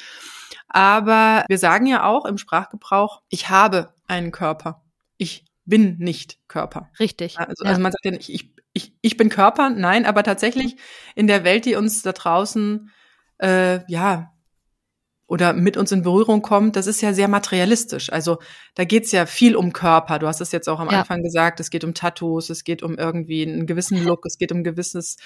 Aber 0.67 1.45
wir 1.47 1.57
sagen 1.57 1.85
ja 1.85 2.03
auch 2.03 2.25
im 2.25 2.37
Sprachgebrauch, 2.37 3.21
ich 3.29 3.47
habe 3.47 3.93
einen 4.09 4.33
Körper. 4.33 4.83
Ich 5.15 5.45
bin 5.63 5.95
nicht 5.99 6.39
Körper. 6.49 6.89
Richtig. 6.99 7.39
Also, 7.39 7.63
ja. 7.63 7.69
also 7.69 7.81
man 7.81 7.93
sagt 7.93 8.03
ja 8.03 8.11
nicht, 8.11 8.27
ich, 8.27 8.51
ich, 8.73 8.93
ich 9.01 9.15
bin 9.15 9.29
Körper. 9.29 9.69
Nein, 9.69 10.05
aber 10.05 10.23
tatsächlich 10.23 10.75
in 11.15 11.27
der 11.27 11.45
Welt, 11.45 11.63
die 11.63 11.75
uns 11.75 12.01
da 12.01 12.11
draußen 12.11 12.91
äh, 13.37 13.89
ja 13.89 14.33
oder 15.27 15.51
mit 15.51 15.75
uns 15.75 15.91
in 15.91 16.01
Berührung 16.01 16.41
kommt, 16.41 16.77
das 16.77 16.87
ist 16.87 17.01
ja 17.01 17.13
sehr 17.13 17.27
materialistisch. 17.27 18.11
Also 18.11 18.39
da 18.75 18.85
geht's 18.85 19.11
ja 19.11 19.25
viel 19.25 19.55
um 19.57 19.73
Körper. 19.73 20.19
Du 20.19 20.27
hast 20.27 20.39
es 20.39 20.53
jetzt 20.53 20.69
auch 20.69 20.79
am 20.79 20.89
ja. 20.89 20.99
Anfang 20.99 21.21
gesagt, 21.21 21.59
es 21.59 21.69
geht 21.69 21.83
um 21.83 21.93
Tattoos, 21.93 22.49
es 22.49 22.63
geht 22.63 22.81
um 22.81 22.97
irgendwie 22.97 23.45
einen 23.45 23.67
gewissen 23.67 24.03
Look, 24.03 24.25
es 24.25 24.37
geht 24.37 24.53
um 24.53 24.63
gewisses 24.63 25.17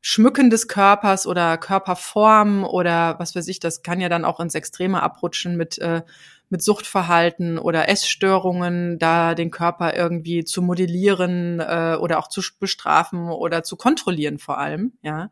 Schmücken 0.00 0.48
des 0.48 0.66
Körpers 0.66 1.26
oder 1.26 1.58
Körperform 1.58 2.64
oder 2.64 3.18
was 3.18 3.36
weiß 3.36 3.48
ich, 3.48 3.60
das 3.60 3.82
kann 3.82 4.00
ja 4.00 4.08
dann 4.08 4.24
auch 4.24 4.40
ins 4.40 4.54
Extreme 4.54 5.02
abrutschen 5.02 5.58
mit, 5.58 5.78
äh, 5.78 6.02
mit 6.48 6.62
Suchtverhalten 6.62 7.58
oder 7.58 7.90
Essstörungen, 7.90 8.98
da 8.98 9.34
den 9.34 9.50
Körper 9.50 9.94
irgendwie 9.94 10.44
zu 10.44 10.62
modellieren 10.62 11.60
äh, 11.60 11.98
oder 12.00 12.18
auch 12.18 12.28
zu 12.28 12.40
bestrafen 12.58 13.28
oder 13.28 13.62
zu 13.62 13.76
kontrollieren 13.76 14.38
vor 14.38 14.56
allem, 14.56 14.94
ja. 15.02 15.30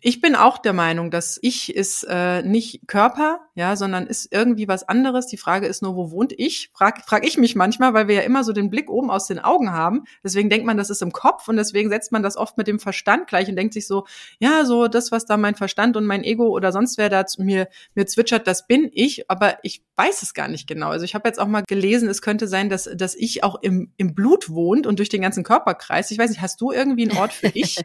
Ich 0.00 0.20
bin 0.20 0.36
auch 0.36 0.58
der 0.58 0.72
Meinung, 0.72 1.10
dass 1.10 1.38
ich 1.42 1.74
ist 1.74 2.04
äh, 2.08 2.42
nicht 2.42 2.86
Körper, 2.86 3.40
ja, 3.54 3.74
sondern 3.76 4.06
ist 4.06 4.32
irgendwie 4.32 4.68
was 4.68 4.88
anderes. 4.88 5.26
Die 5.26 5.36
Frage 5.36 5.66
ist 5.66 5.82
nur, 5.82 5.96
wo 5.96 6.10
wohnt 6.10 6.32
ich? 6.36 6.70
Frag, 6.72 7.04
frag 7.04 7.26
ich 7.26 7.38
mich 7.38 7.56
manchmal, 7.56 7.94
weil 7.94 8.08
wir 8.08 8.16
ja 8.16 8.20
immer 8.22 8.44
so 8.44 8.52
den 8.52 8.70
Blick 8.70 8.90
oben 8.90 9.10
aus 9.10 9.26
den 9.26 9.38
Augen 9.38 9.72
haben. 9.72 10.04
Deswegen 10.22 10.50
denkt 10.50 10.66
man, 10.66 10.76
das 10.76 10.90
ist 10.90 11.02
im 11.02 11.12
Kopf 11.12 11.48
und 11.48 11.56
deswegen 11.56 11.90
setzt 11.90 12.12
man 12.12 12.22
das 12.22 12.36
oft 12.36 12.56
mit 12.56 12.68
dem 12.68 12.78
Verstand 12.78 13.26
gleich 13.26 13.48
und 13.48 13.56
denkt 13.56 13.74
sich 13.74 13.86
so, 13.86 14.06
ja, 14.38 14.64
so 14.64 14.86
das, 14.86 15.10
was 15.10 15.26
da 15.26 15.36
mein 15.36 15.56
Verstand 15.56 15.96
und 15.96 16.06
mein 16.06 16.22
Ego 16.22 16.48
oder 16.48 16.70
sonst 16.70 16.98
wer 16.98 17.08
da 17.08 17.24
mir, 17.38 17.68
mir 17.94 18.06
zwitschert, 18.06 18.46
das 18.46 18.66
bin 18.66 18.90
ich, 18.92 19.28
aber 19.30 19.58
ich 19.62 19.82
weiß 19.96 20.22
es 20.22 20.32
gar 20.32 20.46
nicht 20.46 20.68
genau. 20.68 20.90
Also 20.90 21.04
ich 21.04 21.16
habe 21.16 21.28
jetzt 21.28 21.40
auch 21.40 21.48
mal 21.48 21.64
gelesen, 21.66 22.08
es 22.08 22.22
könnte 22.22 22.46
sein, 22.46 22.68
dass, 22.68 22.88
dass 22.94 23.16
ich 23.16 23.42
auch 23.42 23.60
im, 23.62 23.92
im 23.96 24.14
Blut 24.14 24.48
wohnt 24.48 24.86
und 24.86 25.00
durch 25.00 25.08
den 25.08 25.20
ganzen 25.22 25.42
Körperkreis. 25.42 26.12
Ich 26.12 26.18
weiß 26.18 26.30
nicht, 26.30 26.40
hast 26.40 26.60
du 26.60 26.70
irgendwie 26.70 27.10
einen 27.10 27.18
Ort 27.18 27.32
für 27.32 27.48
ich? 27.54 27.84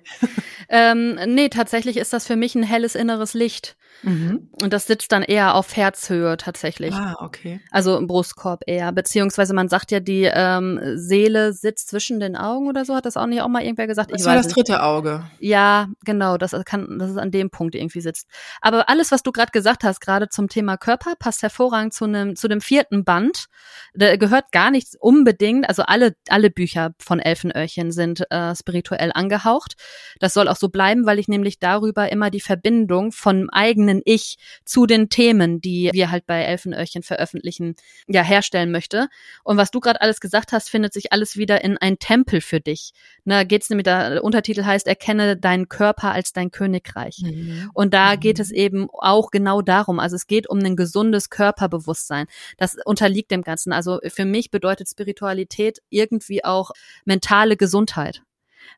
ähm, 0.70 1.18
nee, 1.26 1.50
tatsächlich 1.50 1.98
ist 2.04 2.14
das 2.14 2.28
für 2.28 2.36
mich 2.36 2.54
ein 2.54 2.64
helles 2.64 2.94
inneres 2.96 3.34
Licht. 3.34 3.76
Mhm. 4.02 4.50
Und 4.62 4.74
das 4.74 4.86
sitzt 4.86 5.12
dann 5.12 5.24
eher 5.24 5.56
auf 5.56 5.76
Herzhöhe 5.76 6.36
tatsächlich. 6.38 6.94
Ah, 6.94 7.16
okay. 7.20 7.62
Also 7.72 7.98
im 7.98 8.08
Brustkorb 8.08 8.64
eher. 8.68 8.92
Beziehungsweise 8.92 9.54
man 9.54 9.70
sagt 9.70 9.92
ja, 9.92 10.00
die 10.00 10.30
ähm, 10.32 10.80
Seele 10.96 11.54
sitzt 11.54 11.90
zwischen 11.90 12.20
den 12.20 12.36
Augen 12.36 12.68
oder 12.68 12.86
so. 12.86 12.96
Hat 12.96 13.06
das 13.06 13.18
auch 13.18 13.28
nicht 13.28 13.42
auch 13.42 13.48
mal 13.48 13.64
irgendwer 13.64 13.88
gesagt? 13.88 14.12
Das 14.12 14.22
ich 14.22 14.28
war 14.28 14.36
das 14.36 14.48
nicht. 14.48 14.58
dritte 14.58 14.84
Auge. 14.84 15.24
Ja, 15.40 15.88
genau. 16.04 16.38
Das 16.38 16.54
kann, 16.66 16.98
das 17.00 17.12
ist 17.12 17.18
an 17.18 17.32
dem 17.32 17.50
Punkt 17.50 17.76
irgendwie 17.76 18.02
sitzt. 18.02 18.28
Aber 18.62 18.90
alles, 18.90 19.12
was 19.12 19.24
du 19.24 19.32
gerade 19.32 19.52
gesagt 19.52 19.84
hast, 19.84 20.02
gerade 20.02 20.28
zum 20.28 20.50
Thema 20.50 20.78
Körper, 20.78 21.14
passt 21.18 21.42
hervorragend 21.42 21.94
zu 21.94 22.06
einem 22.06 22.36
zu 22.36 22.48
dem 22.48 22.62
vierten 22.62 23.06
Band. 23.06 23.46
Da 23.94 24.18
gehört 24.18 24.52
gar 24.52 24.72
nichts 24.72 24.98
unbedingt. 25.00 25.70
Also 25.70 25.84
alle 25.84 26.16
alle 26.30 26.50
Bücher 26.50 26.92
von 27.00 27.20
Elfenöhrchen 27.20 27.92
sind 27.92 28.30
äh, 28.32 28.56
spirituell 28.56 29.12
angehaucht. 29.14 29.76
Das 30.20 30.34
soll 30.34 30.48
auch 30.48 30.58
so 30.58 30.70
bleiben, 30.70 31.06
weil 31.06 31.20
ich 31.20 31.28
nämlich 31.28 31.60
darüber 31.60 31.93
immer 32.02 32.30
die 32.30 32.42
Verbindung 32.42 33.12
von 33.12 33.50
eigenen 33.50 33.84
eigenen 33.84 34.02
Ich 34.06 34.38
zu 34.66 34.86
den 34.86 35.10
Themen, 35.10 35.62
die 35.62 35.90
wir 35.94 36.12
halt 36.12 36.26
bei 36.26 36.44
Elfenöhrchen 36.44 37.04
veröffentlichen, 37.04 37.76
ja, 38.08 38.22
herstellen 38.22 38.72
möchte. 38.72 39.08
Und 39.44 39.58
was 39.58 39.72
du 39.72 39.80
gerade 39.80 40.02
alles 40.02 40.20
gesagt 40.20 40.52
hast, 40.52 40.70
findet 40.70 40.94
sich 40.94 41.12
alles 41.12 41.38
wieder 41.38 41.64
in 41.64 41.78
ein 41.78 42.00
Tempel 42.00 42.42
für 42.42 42.60
dich. 42.60 42.94
Na, 43.26 43.44
geht's 43.44 43.70
nämlich, 43.70 43.84
der 43.84 44.24
Untertitel 44.24 44.64
heißt, 44.64 44.88
erkenne 44.88 45.38
deinen 45.38 45.70
Körper 45.70 46.12
als 46.12 46.34
dein 46.34 46.52
Königreich. 46.52 47.20
Mhm. 47.24 47.70
Und 47.74 47.94
da 47.94 48.16
mhm. 48.16 48.20
geht 48.20 48.40
es 48.40 48.52
eben 48.52 48.88
auch 48.92 49.32
genau 49.32 49.62
darum. 49.62 50.00
Also 50.00 50.16
es 50.16 50.28
geht 50.28 50.50
um 50.50 50.60
ein 50.60 50.76
gesundes 50.76 51.30
Körperbewusstsein. 51.30 52.28
Das 52.58 52.76
unterliegt 52.86 53.32
dem 53.32 53.42
Ganzen. 53.42 53.74
Also 53.74 54.00
für 54.08 54.26
mich 54.26 54.52
bedeutet 54.52 54.90
Spiritualität 54.90 55.80
irgendwie 55.90 56.44
auch 56.44 56.72
mentale 57.06 57.58
Gesundheit 57.58 58.22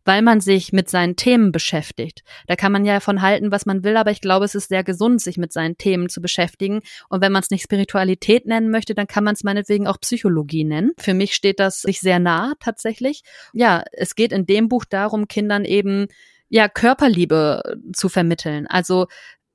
weil 0.05 0.21
man 0.21 0.39
sich 0.39 0.71
mit 0.71 0.89
seinen 0.89 1.15
Themen 1.15 1.51
beschäftigt. 1.51 2.23
Da 2.47 2.55
kann 2.55 2.71
man 2.71 2.85
ja 2.85 2.99
von 2.99 3.21
halten, 3.21 3.51
was 3.51 3.65
man 3.65 3.83
will, 3.83 3.97
aber 3.97 4.11
ich 4.11 4.21
glaube, 4.21 4.45
es 4.45 4.55
ist 4.55 4.69
sehr 4.69 4.83
gesund, 4.83 5.21
sich 5.21 5.37
mit 5.37 5.51
seinen 5.51 5.77
Themen 5.77 6.09
zu 6.09 6.21
beschäftigen. 6.21 6.81
Und 7.09 7.21
wenn 7.21 7.31
man 7.31 7.41
es 7.41 7.49
nicht 7.49 7.63
Spiritualität 7.63 8.45
nennen 8.45 8.69
möchte, 8.69 8.95
dann 8.95 9.07
kann 9.07 9.23
man 9.23 9.33
es 9.33 9.43
meinetwegen 9.43 9.87
auch 9.87 9.99
Psychologie 9.99 10.63
nennen. 10.63 10.91
Für 10.97 11.13
mich 11.13 11.33
steht 11.33 11.59
das 11.59 11.81
sich 11.81 11.99
sehr 11.99 12.19
nah 12.19 12.53
tatsächlich. 12.59 13.23
Ja, 13.53 13.83
es 13.91 14.15
geht 14.15 14.31
in 14.31 14.45
dem 14.45 14.69
Buch 14.69 14.85
darum, 14.85 15.27
Kindern 15.27 15.65
eben 15.65 16.07
ja, 16.47 16.69
Körperliebe 16.69 17.79
zu 17.91 18.07
vermitteln. 18.07 18.67
Also 18.67 19.07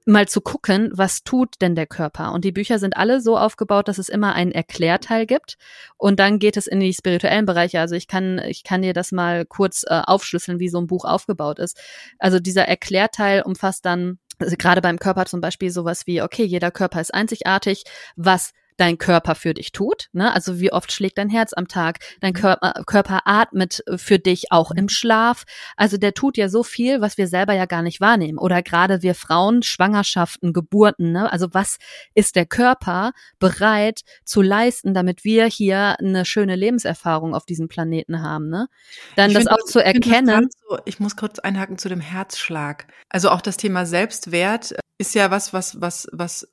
mal 0.07 0.29
zu 0.29 0.41
gucken, 0.41 0.91
was 0.93 1.23
tut 1.23 1.55
denn 1.61 1.75
der 1.75 1.87
Körper. 1.87 2.33
Und 2.33 2.45
die 2.45 2.53
Bücher 2.53 2.79
sind 2.79 2.97
alle 2.97 3.21
so 3.21 3.37
aufgebaut, 3.37 3.89
dass 3.89 3.99
es 3.99 4.09
immer 4.09 4.35
einen 4.35 4.53
Erklärteil 4.53 5.27
gibt. 5.27 5.57
Und 5.97 6.19
dann 6.19 6.39
geht 6.39 6.57
es 6.57 6.67
in 6.67 6.81
die 6.81 6.95
spirituellen 6.95 7.47
Bereiche. 7.47 7.81
Also 7.81 7.95
ich 7.95 8.09
kann, 8.09 8.39
ich 8.39 8.65
kann 8.65 8.83
dir 8.83 8.93
das 8.93 9.13
mal 9.13 9.45
kurz 9.45 9.85
äh, 9.87 10.01
aufschlüsseln, 10.05 10.59
wie 10.59 10.69
so 10.69 10.79
ein 10.79 10.87
Buch 10.87 11.05
aufgebaut 11.05 11.59
ist. 11.59 11.79
Also 12.19 12.41
dieser 12.41 12.67
Erklärteil 12.67 13.43
umfasst 13.43 13.85
dann 13.85 14.19
also 14.39 14.57
gerade 14.57 14.81
beim 14.81 14.99
Körper 14.99 15.27
zum 15.27 15.43
Beispiel 15.43 15.71
sowas 15.71 16.07
wie, 16.07 16.23
okay, 16.23 16.45
jeder 16.45 16.71
Körper 16.71 17.01
ist 17.01 17.13
einzigartig. 17.13 17.85
Was 18.17 18.53
dein 18.81 18.97
Körper 18.97 19.35
für 19.35 19.53
dich 19.53 19.73
tut. 19.73 20.09
Ne? 20.13 20.33
Also 20.33 20.59
wie 20.59 20.73
oft 20.73 20.91
schlägt 20.91 21.19
dein 21.19 21.29
Herz 21.29 21.53
am 21.53 21.69
Tag? 21.69 21.99
Dein 22.21 22.33
mhm. 22.33 22.39
Körper, 22.39 22.73
Körper 22.87 23.21
atmet 23.27 23.83
für 23.97 24.19
dich 24.19 24.51
auch 24.51 24.71
im 24.71 24.89
Schlaf. 24.89 25.45
Also 25.77 25.99
der 25.99 26.15
tut 26.15 26.39
ja 26.39 26.49
so 26.49 26.63
viel, 26.63 27.03
was 27.03 27.19
wir 27.19 27.29
selber 27.29 27.53
ja 27.53 27.67
gar 27.67 27.83
nicht 27.83 28.01
wahrnehmen. 28.01 28.39
Oder 28.39 28.63
gerade 28.63 29.03
wir 29.03 29.15
Frauen, 29.15 29.63
Schwangerschaften, 29.63 30.55
Geburten. 30.55 31.13
Ne? 31.13 31.31
Also 31.31 31.49
was 31.53 31.77
ist 32.15 32.37
der 32.37 32.47
Körper 32.47 33.13
bereit 33.39 34.01
zu 34.25 34.41
leisten, 34.41 34.95
damit 34.95 35.25
wir 35.25 35.45
hier 35.45 35.97
eine 35.99 36.25
schöne 36.25 36.57
Lebenserfahrung 36.57 37.35
auf 37.35 37.45
diesem 37.45 37.69
Planeten 37.69 38.23
haben? 38.23 38.49
Ne? 38.49 38.69
Dann 39.15 39.31
ich 39.31 39.37
das 39.37 39.47
auch 39.47 39.65
zu 39.67 39.85
erkennen. 39.85 40.49
So, 40.69 40.79
ich 40.87 41.01
muss 41.01 41.17
kurz 41.17 41.39
einhaken 41.39 41.77
zu 41.77 41.91
dem 41.91 42.01
Herzschlag. 42.01 42.87
Also 43.11 43.29
auch 43.29 43.43
das 43.43 43.59
Thema 43.59 43.85
Selbstwert 43.85 44.75
ist 44.97 45.15
ja 45.15 45.31
was, 45.31 45.53
was, 45.53 45.81
was, 45.81 46.09
was 46.13 46.49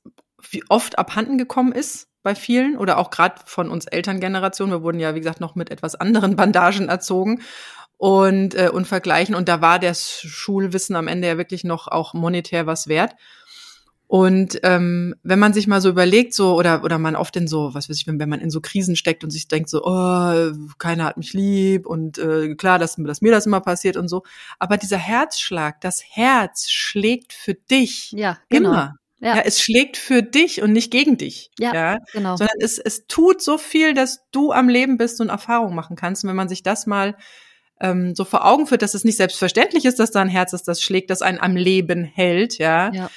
wie 0.51 0.63
oft 0.69 0.99
abhanden 0.99 1.37
gekommen 1.37 1.71
ist 1.71 2.07
bei 2.23 2.35
vielen 2.35 2.77
oder 2.77 2.97
auch 2.97 3.09
gerade 3.09 3.35
von 3.45 3.69
uns 3.69 3.85
Elterngenerationen. 3.85 4.73
Wir 4.73 4.83
wurden 4.83 4.99
ja, 4.99 5.15
wie 5.15 5.19
gesagt, 5.19 5.39
noch 5.39 5.55
mit 5.55 5.69
etwas 5.71 5.95
anderen 5.95 6.35
Bandagen 6.35 6.89
erzogen 6.89 7.41
und, 7.97 8.55
äh, 8.55 8.69
und 8.69 8.85
vergleichen. 8.85 9.35
Und 9.35 9.49
da 9.49 9.61
war 9.61 9.79
das 9.79 10.21
Schulwissen 10.21 10.95
am 10.95 11.07
Ende 11.07 11.27
ja 11.27 11.37
wirklich 11.37 11.63
noch 11.63 11.87
auch 11.87 12.13
monetär 12.13 12.65
was 12.65 12.87
wert. 12.87 13.15
Und 14.07 14.61
ähm, 14.63 15.15
wenn 15.23 15.37
man 15.37 15.51
sich 15.51 15.67
mal 15.67 15.81
so 15.81 15.89
überlegt, 15.89 16.33
so 16.33 16.55
oder 16.55 16.81
oder 16.85 16.97
man 16.97 17.17
oft 17.17 17.35
in 17.35 17.45
so, 17.45 17.73
was 17.73 17.89
weiß 17.89 17.97
ich, 17.97 18.07
wenn, 18.07 18.19
wenn 18.19 18.29
man 18.29 18.39
in 18.39 18.49
so 18.49 18.61
Krisen 18.61 18.95
steckt 18.95 19.25
und 19.25 19.31
sich 19.31 19.49
denkt 19.49 19.69
so, 19.69 19.83
oh, 19.83 20.51
keiner 20.77 21.03
hat 21.03 21.17
mich 21.17 21.33
lieb 21.33 21.85
und 21.85 22.17
äh, 22.17 22.55
klar, 22.55 22.79
dass, 22.79 22.95
dass 22.95 23.21
mir 23.21 23.33
das 23.33 23.45
immer 23.45 23.59
passiert 23.59 23.97
und 23.97 24.07
so. 24.07 24.23
Aber 24.59 24.77
dieser 24.77 24.97
Herzschlag, 24.97 25.81
das 25.81 26.01
Herz 26.09 26.69
schlägt 26.69 27.33
für 27.33 27.53
dich 27.53 28.13
ja, 28.13 28.37
genau. 28.47 28.69
immer. 28.69 28.95
Ja. 29.19 29.37
ja. 29.37 29.41
es 29.45 29.61
schlägt 29.61 29.97
für 29.97 30.21
dich 30.21 30.61
und 30.61 30.73
nicht 30.73 30.91
gegen 30.91 31.17
dich. 31.17 31.49
Ja, 31.57 31.73
ja? 31.73 31.97
genau. 32.13 32.35
Sondern 32.37 32.57
es, 32.59 32.77
es 32.77 33.07
tut 33.07 33.41
so 33.41 33.57
viel, 33.57 33.93
dass 33.93 34.19
du 34.31 34.51
am 34.51 34.69
Leben 34.69 34.97
bist 34.97 35.19
und 35.21 35.29
Erfahrung 35.29 35.73
machen 35.73 35.95
kannst. 35.95 36.23
Und 36.23 36.29
wenn 36.29 36.35
man 36.35 36.49
sich 36.49 36.63
das 36.63 36.85
mal 36.85 37.17
ähm, 37.79 38.15
so 38.15 38.25
vor 38.25 38.45
Augen 38.45 38.67
führt, 38.67 38.81
dass 38.81 38.93
es 38.93 39.03
nicht 39.03 39.17
selbstverständlich 39.17 39.85
ist, 39.85 39.99
dass 39.99 40.11
da 40.11 40.21
ein 40.21 40.29
Herz 40.29 40.53
ist, 40.53 40.67
das 40.67 40.81
schlägt, 40.81 41.09
das 41.09 41.21
einen 41.21 41.39
am 41.39 41.55
Leben 41.55 42.03
hält, 42.03 42.57
ja, 42.57 42.91
ja 42.91 43.09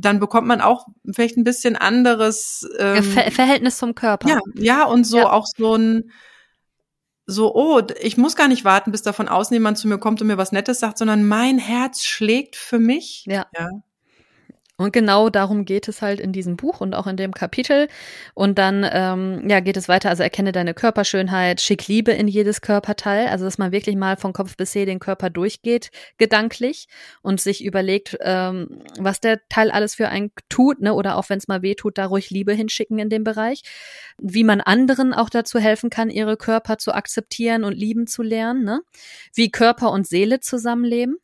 dann 0.00 0.20
bekommt 0.20 0.46
man 0.46 0.60
auch 0.60 0.86
vielleicht 1.12 1.36
ein 1.36 1.44
bisschen 1.44 1.74
anderes 1.74 2.68
ähm, 2.78 3.02
Ver 3.02 3.30
Verhältnis 3.32 3.78
zum 3.78 3.94
Körper. 3.94 4.28
Ja, 4.28 4.38
ja 4.54 4.84
und 4.84 5.04
so 5.04 5.26
auch 5.26 5.44
so 5.44 5.74
ein 5.74 6.12
so, 7.30 7.54
oh, 7.54 7.82
ich 8.00 8.16
muss 8.16 8.36
gar 8.36 8.48
nicht 8.48 8.64
warten, 8.64 8.90
bis 8.90 9.02
davon 9.02 9.28
außen 9.28 9.52
jemand 9.52 9.76
zu 9.76 9.86
mir 9.86 9.98
kommt 9.98 10.22
und 10.22 10.28
mir 10.28 10.38
was 10.38 10.50
Nettes 10.50 10.80
sagt, 10.80 10.96
sondern 10.96 11.28
mein 11.28 11.58
Herz 11.58 12.02
schlägt 12.02 12.56
für 12.56 12.78
mich. 12.78 13.24
Ja. 13.26 13.46
ja. 13.54 13.68
Und 14.80 14.92
genau 14.92 15.28
darum 15.28 15.64
geht 15.64 15.88
es 15.88 16.02
halt 16.02 16.20
in 16.20 16.32
diesem 16.32 16.56
Buch 16.56 16.80
und 16.80 16.94
auch 16.94 17.08
in 17.08 17.16
dem 17.16 17.32
Kapitel. 17.34 17.88
Und 18.34 18.58
dann 18.58 18.88
ähm, 18.88 19.48
ja 19.48 19.58
geht 19.58 19.76
es 19.76 19.88
weiter. 19.88 20.08
Also 20.08 20.22
erkenne 20.22 20.52
deine 20.52 20.72
Körperschönheit, 20.72 21.60
schick 21.60 21.88
Liebe 21.88 22.12
in 22.12 22.28
jedes 22.28 22.60
Körperteil. 22.60 23.26
Also 23.26 23.44
dass 23.44 23.58
man 23.58 23.72
wirklich 23.72 23.96
mal 23.96 24.16
von 24.16 24.32
Kopf 24.32 24.56
bis 24.56 24.70
See 24.70 24.84
den 24.84 25.00
Körper 25.00 25.30
durchgeht, 25.30 25.90
gedanklich 26.16 26.86
und 27.22 27.40
sich 27.40 27.64
überlegt, 27.64 28.16
ähm, 28.20 28.82
was 28.98 29.18
der 29.18 29.40
Teil 29.48 29.72
alles 29.72 29.96
für 29.96 30.10
einen 30.10 30.30
tut, 30.48 30.80
ne? 30.80 30.94
Oder 30.94 31.16
auch 31.16 31.28
wenn 31.28 31.38
es 31.38 31.48
mal 31.48 31.62
weh 31.62 31.74
tut, 31.74 31.98
da 31.98 32.06
ruhig 32.06 32.30
Liebe 32.30 32.52
hinschicken 32.52 33.00
in 33.00 33.10
dem 33.10 33.24
Bereich. 33.24 33.62
Wie 34.20 34.44
man 34.44 34.60
anderen 34.60 35.12
auch 35.12 35.28
dazu 35.28 35.58
helfen 35.58 35.90
kann, 35.90 36.08
ihre 36.08 36.36
Körper 36.36 36.78
zu 36.78 36.92
akzeptieren 36.94 37.64
und 37.64 37.72
lieben 37.72 38.06
zu 38.06 38.22
lernen, 38.22 38.62
ne? 38.62 38.80
Wie 39.34 39.50
Körper 39.50 39.90
und 39.90 40.06
Seele 40.06 40.38
zusammenleben. 40.38 41.16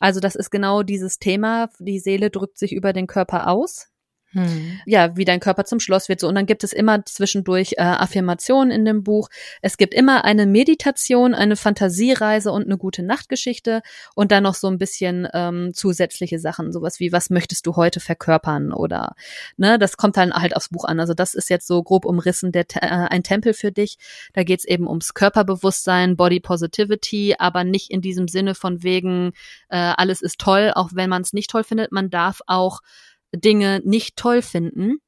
Also 0.00 0.18
das 0.18 0.34
ist 0.34 0.50
genau 0.50 0.82
dieses 0.82 1.18
Thema. 1.18 1.68
Die 1.78 2.00
Seele 2.00 2.30
drückt 2.30 2.58
sich 2.58 2.72
über 2.72 2.92
den 2.92 3.06
Körper 3.06 3.48
aus. 3.48 3.88
Hm. 4.32 4.78
Ja, 4.86 5.16
wie 5.16 5.24
dein 5.24 5.40
Körper 5.40 5.64
zum 5.64 5.80
Schloss 5.80 6.08
wird 6.08 6.20
so. 6.20 6.28
Und 6.28 6.36
dann 6.36 6.46
gibt 6.46 6.62
es 6.62 6.72
immer 6.72 7.04
zwischendurch 7.04 7.74
äh, 7.78 7.82
Affirmationen 7.82 8.70
in 8.70 8.84
dem 8.84 9.02
Buch. 9.02 9.28
Es 9.60 9.76
gibt 9.76 9.92
immer 9.92 10.24
eine 10.24 10.46
Meditation, 10.46 11.34
eine 11.34 11.56
Fantasiereise 11.56 12.52
und 12.52 12.66
eine 12.66 12.78
gute 12.78 13.02
Nachtgeschichte 13.02 13.82
und 14.14 14.30
dann 14.30 14.44
noch 14.44 14.54
so 14.54 14.68
ein 14.68 14.78
bisschen 14.78 15.26
ähm, 15.34 15.72
zusätzliche 15.74 16.38
Sachen, 16.38 16.72
sowas 16.72 17.00
wie, 17.00 17.10
was 17.10 17.30
möchtest 17.30 17.66
du 17.66 17.74
heute 17.74 17.98
verkörpern 17.98 18.72
oder, 18.72 19.14
ne, 19.56 19.78
das 19.78 19.96
kommt 19.96 20.16
dann 20.16 20.32
halt 20.32 20.54
aufs 20.54 20.68
Buch 20.68 20.84
an. 20.84 21.00
Also 21.00 21.12
das 21.14 21.34
ist 21.34 21.50
jetzt 21.50 21.66
so 21.66 21.82
grob 21.82 22.04
umrissen 22.04 22.52
der, 22.52 22.66
äh, 22.76 22.86
ein 22.86 23.24
Tempel 23.24 23.52
für 23.52 23.72
dich. 23.72 23.98
Da 24.32 24.44
geht's 24.44 24.64
eben 24.64 24.86
ums 24.86 25.14
Körperbewusstsein, 25.14 26.16
Body 26.16 26.38
Positivity, 26.38 27.34
aber 27.36 27.64
nicht 27.64 27.90
in 27.90 28.00
diesem 28.00 28.28
Sinne 28.28 28.54
von 28.54 28.84
wegen, 28.84 29.32
äh, 29.70 29.76
alles 29.76 30.22
ist 30.22 30.38
toll, 30.38 30.70
auch 30.74 30.90
wenn 30.94 31.10
man 31.10 31.22
es 31.22 31.32
nicht 31.32 31.50
toll 31.50 31.64
findet. 31.64 31.90
Man 31.90 32.10
darf 32.10 32.42
auch 32.46 32.80
Dinge 33.34 33.80
nicht 33.84 34.16
toll 34.16 34.42
finden 34.42 34.98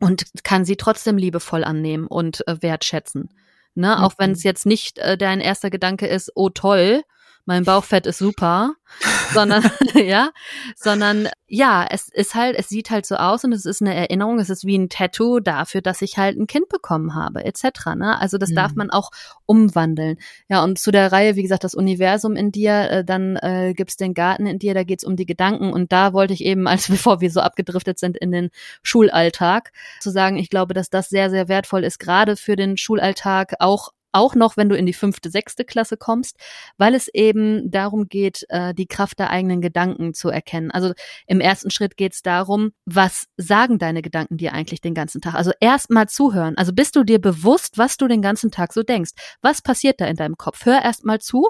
und 0.00 0.26
kann 0.44 0.64
sie 0.64 0.76
trotzdem 0.76 1.16
liebevoll 1.16 1.64
annehmen 1.64 2.06
und 2.06 2.46
äh, 2.46 2.60
wertschätzen. 2.60 3.30
Ne? 3.74 3.96
Mhm. 3.96 4.02
Auch 4.02 4.14
wenn 4.18 4.32
es 4.32 4.42
jetzt 4.42 4.66
nicht 4.66 4.98
äh, 4.98 5.16
dein 5.16 5.40
erster 5.40 5.70
Gedanke 5.70 6.06
ist, 6.06 6.32
oh 6.34 6.50
toll, 6.50 7.02
mein 7.46 7.64
Bauchfett 7.64 8.06
ist 8.06 8.18
super, 8.18 8.74
sondern 9.32 9.62
ja, 9.94 10.30
sondern 10.74 11.28
ja, 11.46 11.86
es 11.88 12.08
ist 12.08 12.34
halt, 12.34 12.56
es 12.58 12.68
sieht 12.68 12.90
halt 12.90 13.06
so 13.06 13.14
aus 13.14 13.44
und 13.44 13.52
es 13.52 13.64
ist 13.64 13.80
eine 13.80 13.94
Erinnerung, 13.94 14.40
es 14.40 14.50
ist 14.50 14.64
wie 14.64 14.76
ein 14.76 14.88
Tattoo 14.88 15.38
dafür, 15.38 15.80
dass 15.80 16.02
ich 16.02 16.18
halt 16.18 16.36
ein 16.36 16.48
Kind 16.48 16.68
bekommen 16.68 17.14
habe, 17.14 17.44
etc. 17.44 17.94
Ne? 17.96 18.18
Also 18.20 18.36
das 18.36 18.50
mhm. 18.50 18.56
darf 18.56 18.74
man 18.74 18.90
auch 18.90 19.10
umwandeln. 19.46 20.18
Ja, 20.48 20.64
und 20.64 20.78
zu 20.78 20.90
der 20.90 21.12
Reihe, 21.12 21.36
wie 21.36 21.42
gesagt, 21.42 21.62
das 21.62 21.74
Universum 21.74 22.34
in 22.34 22.50
dir, 22.50 22.90
äh, 22.90 23.04
dann 23.04 23.36
äh, 23.36 23.74
gibt's 23.74 23.96
den 23.96 24.12
Garten 24.12 24.46
in 24.46 24.58
dir, 24.58 24.74
da 24.74 24.82
geht's 24.82 25.04
um 25.04 25.14
die 25.14 25.26
Gedanken 25.26 25.72
und 25.72 25.92
da 25.92 26.12
wollte 26.12 26.34
ich 26.34 26.44
eben, 26.44 26.66
als 26.66 26.88
bevor 26.88 27.20
wir 27.20 27.30
so 27.30 27.40
abgedriftet 27.40 27.98
sind 27.98 28.16
in 28.16 28.32
den 28.32 28.50
Schulalltag, 28.82 29.72
zu 30.00 30.10
sagen, 30.10 30.36
ich 30.36 30.50
glaube, 30.50 30.74
dass 30.74 30.90
das 30.90 31.08
sehr, 31.08 31.30
sehr 31.30 31.48
wertvoll 31.48 31.84
ist, 31.84 31.98
gerade 32.00 32.36
für 32.36 32.56
den 32.56 32.76
Schulalltag, 32.76 33.54
auch 33.60 33.92
auch 34.16 34.34
noch, 34.34 34.56
wenn 34.56 34.68
du 34.68 34.76
in 34.76 34.86
die 34.86 34.92
fünfte, 34.92 35.30
sechste 35.30 35.64
Klasse 35.64 35.96
kommst, 35.96 36.36
weil 36.78 36.94
es 36.94 37.08
eben 37.08 37.70
darum 37.70 38.08
geht, 38.08 38.46
äh, 38.48 38.74
die 38.74 38.86
Kraft 38.86 39.18
der 39.18 39.30
eigenen 39.30 39.60
Gedanken 39.60 40.14
zu 40.14 40.28
erkennen. 40.28 40.70
Also 40.70 40.92
im 41.26 41.40
ersten 41.40 41.70
Schritt 41.70 41.96
geht 41.96 42.14
es 42.14 42.22
darum, 42.22 42.72
was 42.84 43.26
sagen 43.36 43.78
deine 43.78 44.02
Gedanken 44.02 44.38
dir 44.38 44.52
eigentlich 44.52 44.80
den 44.80 44.94
ganzen 44.94 45.20
Tag? 45.20 45.34
Also 45.34 45.52
erstmal 45.60 46.08
zuhören. 46.08 46.56
Also 46.56 46.72
bist 46.72 46.96
du 46.96 47.04
dir 47.04 47.20
bewusst, 47.20 47.78
was 47.78 47.96
du 47.96 48.08
den 48.08 48.22
ganzen 48.22 48.50
Tag 48.50 48.72
so 48.72 48.82
denkst? 48.82 49.12
Was 49.42 49.62
passiert 49.62 50.00
da 50.00 50.06
in 50.06 50.16
deinem 50.16 50.36
Kopf? 50.36 50.64
Hör 50.64 50.82
erstmal 50.82 51.20
zu 51.20 51.48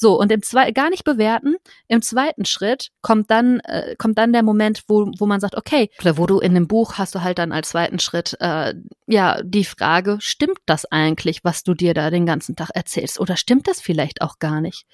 so, 0.00 0.18
und 0.18 0.32
im 0.32 0.40
zweiten, 0.40 0.72
gar 0.72 0.88
nicht 0.88 1.04
bewerten. 1.04 1.56
Im 1.86 2.00
zweiten 2.00 2.46
Schritt 2.46 2.88
kommt 3.02 3.30
dann, 3.30 3.60
äh, 3.60 3.96
kommt 3.98 4.16
dann 4.16 4.32
der 4.32 4.42
Moment, 4.42 4.84
wo, 4.88 5.10
wo 5.18 5.26
man 5.26 5.40
sagt, 5.40 5.56
okay, 5.56 5.90
oder 6.00 6.16
wo 6.16 6.24
du 6.24 6.38
in 6.38 6.54
dem 6.54 6.66
Buch 6.66 6.94
hast 6.94 7.14
du 7.14 7.22
halt 7.22 7.38
dann 7.38 7.52
als 7.52 7.68
zweiten 7.68 7.98
Schritt, 7.98 8.34
äh, 8.40 8.72
ja, 9.06 9.42
die 9.42 9.66
Frage, 9.66 10.16
stimmt 10.20 10.56
das 10.64 10.86
eigentlich, 10.86 11.44
was 11.44 11.64
du 11.64 11.74
dir 11.74 11.92
da 11.92 12.08
den 12.08 12.24
ganzen 12.24 12.56
Tag 12.56 12.70
erzählst? 12.72 13.20
Oder 13.20 13.36
stimmt 13.36 13.68
das 13.68 13.82
vielleicht 13.82 14.22
auch 14.22 14.38
gar 14.38 14.62
nicht? 14.62 14.86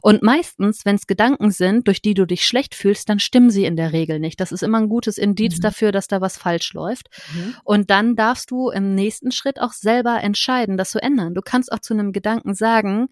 Und 0.00 0.22
meistens, 0.22 0.84
wenn 0.84 0.94
es 0.94 1.08
Gedanken 1.08 1.50
sind, 1.50 1.88
durch 1.88 2.00
die 2.00 2.14
du 2.14 2.24
dich 2.24 2.46
schlecht 2.46 2.76
fühlst, 2.76 3.08
dann 3.08 3.18
stimmen 3.18 3.50
sie 3.50 3.64
in 3.64 3.74
der 3.74 3.92
Regel 3.92 4.20
nicht. 4.20 4.38
Das 4.38 4.52
ist 4.52 4.62
immer 4.62 4.78
ein 4.78 4.88
gutes 4.88 5.18
Indiz 5.18 5.56
mhm. 5.56 5.62
dafür, 5.62 5.90
dass 5.90 6.06
da 6.06 6.20
was 6.20 6.36
falsch 6.36 6.72
läuft. 6.72 7.08
Mhm. 7.34 7.56
Und 7.64 7.90
dann 7.90 8.14
darfst 8.14 8.52
du 8.52 8.70
im 8.70 8.94
nächsten 8.94 9.32
Schritt 9.32 9.60
auch 9.60 9.72
selber 9.72 10.22
entscheiden, 10.22 10.76
das 10.76 10.90
zu 10.90 11.02
ändern. 11.02 11.34
Du 11.34 11.40
kannst 11.42 11.72
auch 11.72 11.80
zu 11.80 11.94
einem 11.94 12.12
Gedanken 12.12 12.54
sagen, 12.54 13.08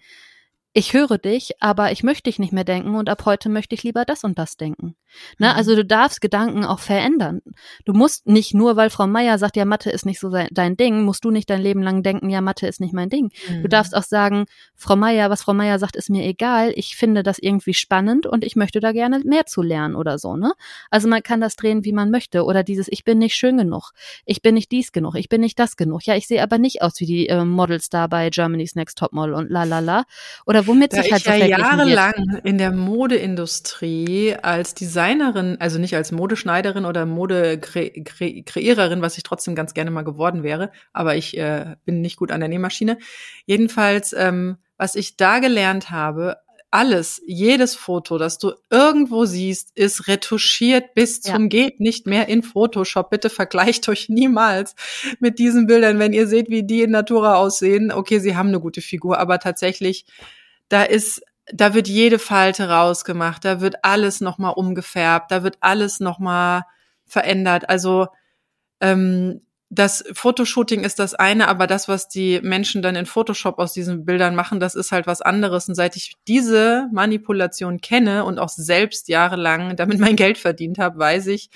ich 0.72 0.92
höre 0.92 1.18
dich, 1.18 1.52
aber 1.61 1.90
ich 1.90 2.04
möchte 2.04 2.24
dich 2.24 2.38
nicht 2.38 2.52
mehr 2.52 2.64
denken 2.64 2.94
und 2.94 3.09
ab 3.09 3.24
heute 3.24 3.48
möchte 3.48 3.74
ich 3.74 3.83
lieber 3.83 4.04
das 4.04 4.22
und 4.22 4.38
das 4.38 4.56
denken. 4.56 4.94
Ne? 5.38 5.48
Mhm. 5.48 5.56
Also 5.56 5.74
du 5.74 5.85
darfst 5.85 6.20
Gedanken 6.20 6.64
auch 6.64 6.78
verändern. 6.78 7.40
Du 7.85 7.92
musst 7.92 8.28
nicht 8.28 8.54
nur, 8.54 8.76
weil 8.76 8.90
Frau 8.90 9.09
Meier 9.09 9.38
sagt, 9.38 9.56
ja, 9.56 9.64
Mathe 9.64 9.90
ist 9.90 10.06
nicht 10.06 10.20
so 10.20 10.30
dein 10.30 10.76
Ding, 10.76 11.02
musst 11.02 11.24
du 11.24 11.30
nicht 11.33 11.50
dein 11.50 11.61
Leben 11.61 11.83
lang 11.83 12.04
denken, 12.04 12.30
ja, 12.30 12.40
Mathe 12.40 12.68
ist 12.68 12.80
nicht 12.80 12.94
mein 12.94 13.09
Ding. 13.09 13.30
Mhm. 13.48 13.62
Du 13.62 13.68
darfst 13.68 13.96
auch 13.96 14.04
sagen, 14.04 14.44
Frau 14.76 14.94
Meier, 14.94 15.28
was 15.28 15.42
Frau 15.42 15.54
Meier 15.54 15.80
sagt, 15.80 15.96
ist 15.96 16.09
mir 16.09 16.24
egal. 16.24 16.72
Ich 16.76 16.96
finde 16.96 17.24
das 17.24 17.38
irgendwie 17.40 17.74
spannend 17.74 18.26
und 18.26 18.44
ich 18.44 18.54
möchte 18.54 18.78
da 18.78 18.92
gerne 18.92 19.20
mehr 19.24 19.46
zu 19.46 19.62
lernen 19.62 19.96
oder 19.96 20.18
so, 20.18 20.37
ne? 20.37 20.52
Also 20.90 21.09
man 21.09 21.22
kann 21.22 21.40
das 21.40 21.56
drehen, 21.56 21.85
wie 21.85 21.92
man 21.92 22.11
möchte. 22.11 22.44
Oder 22.44 22.62
dieses, 22.62 22.87
ich 22.88 23.02
bin 23.02 23.18
nicht 23.18 23.35
schön 23.35 23.59
genug. 23.59 23.90
Ich 24.24 24.40
bin 24.42 24.54
nicht 24.54 24.70
dies 24.70 24.92
genug. 24.92 25.16
Ich 25.16 25.28
bin 25.28 25.40
nicht 25.40 25.59
das 25.59 25.76
genug. 25.76 26.06
Ja, 26.06 26.14
ich 26.14 26.28
sehe 26.28 26.42
aber 26.42 26.59
nicht 26.59 26.83
aus 26.83 27.00
wie 27.00 27.06
die 27.06 27.28
äh, 27.28 27.44
Models 27.44 27.88
da 27.88 28.06
bei 28.06 28.30
Germany's 28.30 28.76
Next 28.76 28.98
Topmodel 28.98 29.35
und 29.35 29.50
la 29.50 29.64
la 29.64 29.80
la. 29.80 30.04
Oder 30.46 30.60
oder 30.61 30.66
womit 30.68 30.92
da 30.92 31.03
sich 31.03 31.12
halt 31.12 31.27
ich 31.27 31.29
ja 31.29 31.46
jahrelang 31.46 32.40
in 32.44 32.59
der 32.59 32.70
Modeindustrie 32.73 34.37
als 34.40 34.75
Designerin, 34.75 35.57
also 35.59 35.79
nicht 35.79 35.96
als 35.96 36.12
Modeschneiderin 36.12 36.85
oder 36.85 37.07
Modekreiererin, 37.07 39.01
was 39.03 39.16
ich 39.16 39.23
trotzdem 39.23 39.55
ganz 39.55 39.73
gerne 39.75 39.90
mal 39.90 40.03
geworden 40.03 40.42
wäre, 40.42 40.70
aber 40.92 41.16
ich 41.16 41.38
äh, 41.38 41.77
bin 41.85 42.03
nicht 42.03 42.16
gut 42.16 42.31
an 42.31 42.40
der 42.40 42.49
Nähmaschine. 42.49 42.99
Jedenfalls, 43.46 44.12
ähm, 44.12 44.59
was 44.77 44.96
ich 44.96 45.16
da 45.16 45.38
gelernt 45.38 45.90
habe, 45.90 46.37
alles, 46.73 47.20
jedes 47.27 47.75
Foto, 47.75 48.16
das 48.16 48.38
du 48.38 48.53
irgendwo 48.70 49.25
siehst, 49.25 49.77
ist 49.77 50.07
retuschiert 50.07 50.94
bis 50.94 51.20
zum 51.20 51.42
ja. 51.42 51.49
geht 51.49 51.81
nicht 51.81 52.07
mehr 52.07 52.29
in 52.29 52.44
Photoshop. 52.44 53.11
Bitte 53.11 53.29
vergleicht 53.29 53.88
euch 53.88 54.09
niemals 54.09 54.77
mit 55.18 55.40
diesen 55.40 55.66
Bildern, 55.66 55.99
wenn 55.99 56.12
ihr 56.12 56.29
seht, 56.29 56.49
wie 56.49 56.62
die 56.62 56.83
in 56.83 56.92
Natura 56.92 57.35
aussehen. 57.35 57.90
Okay, 57.90 58.20
sie 58.20 58.37
haben 58.37 58.51
eine 58.51 58.61
gute 58.61 58.83
Figur, 58.83 59.18
aber 59.18 59.40
tatsächlich 59.40 60.07
da 60.70 60.85
ist, 60.85 61.22
da 61.52 61.74
wird 61.74 61.88
jede 61.88 62.18
Falte 62.18 62.70
rausgemacht, 62.70 63.44
da 63.44 63.61
wird 63.61 63.85
alles 63.85 64.22
nochmal 64.22 64.54
umgefärbt, 64.54 65.30
da 65.30 65.42
wird 65.42 65.59
alles 65.61 66.00
nochmal 66.00 66.62
verändert. 67.06 67.68
Also 67.68 68.09
ähm, 68.80 69.42
das 69.68 70.04
Fotoshooting 70.12 70.83
ist 70.83 70.98
das 70.98 71.14
eine, 71.14 71.46
aber 71.46 71.66
das, 71.66 71.87
was 71.87 72.09
die 72.09 72.40
Menschen 72.42 72.83
dann 72.83 72.96
in 72.96 73.06
Photoshop 73.06 73.59
aus 73.59 73.72
diesen 73.72 74.04
Bildern 74.04 74.35
machen, 74.35 74.59
das 74.59 74.74
ist 74.74 74.90
halt 74.90 75.06
was 75.06 75.22
anderes. 75.22 75.68
Und 75.68 75.74
seit 75.76 75.94
ich 75.96 76.14
diese 76.26 76.88
Manipulation 76.92 77.80
kenne 77.80 78.24
und 78.24 78.38
auch 78.38 78.48
selbst 78.48 79.09
jahrelang 79.09 79.76
damit 79.76 79.98
mein 80.00 80.16
Geld 80.16 80.38
verdient 80.38 80.78
habe, 80.78 80.98
weiß 80.98 81.28
ich, 81.28 81.50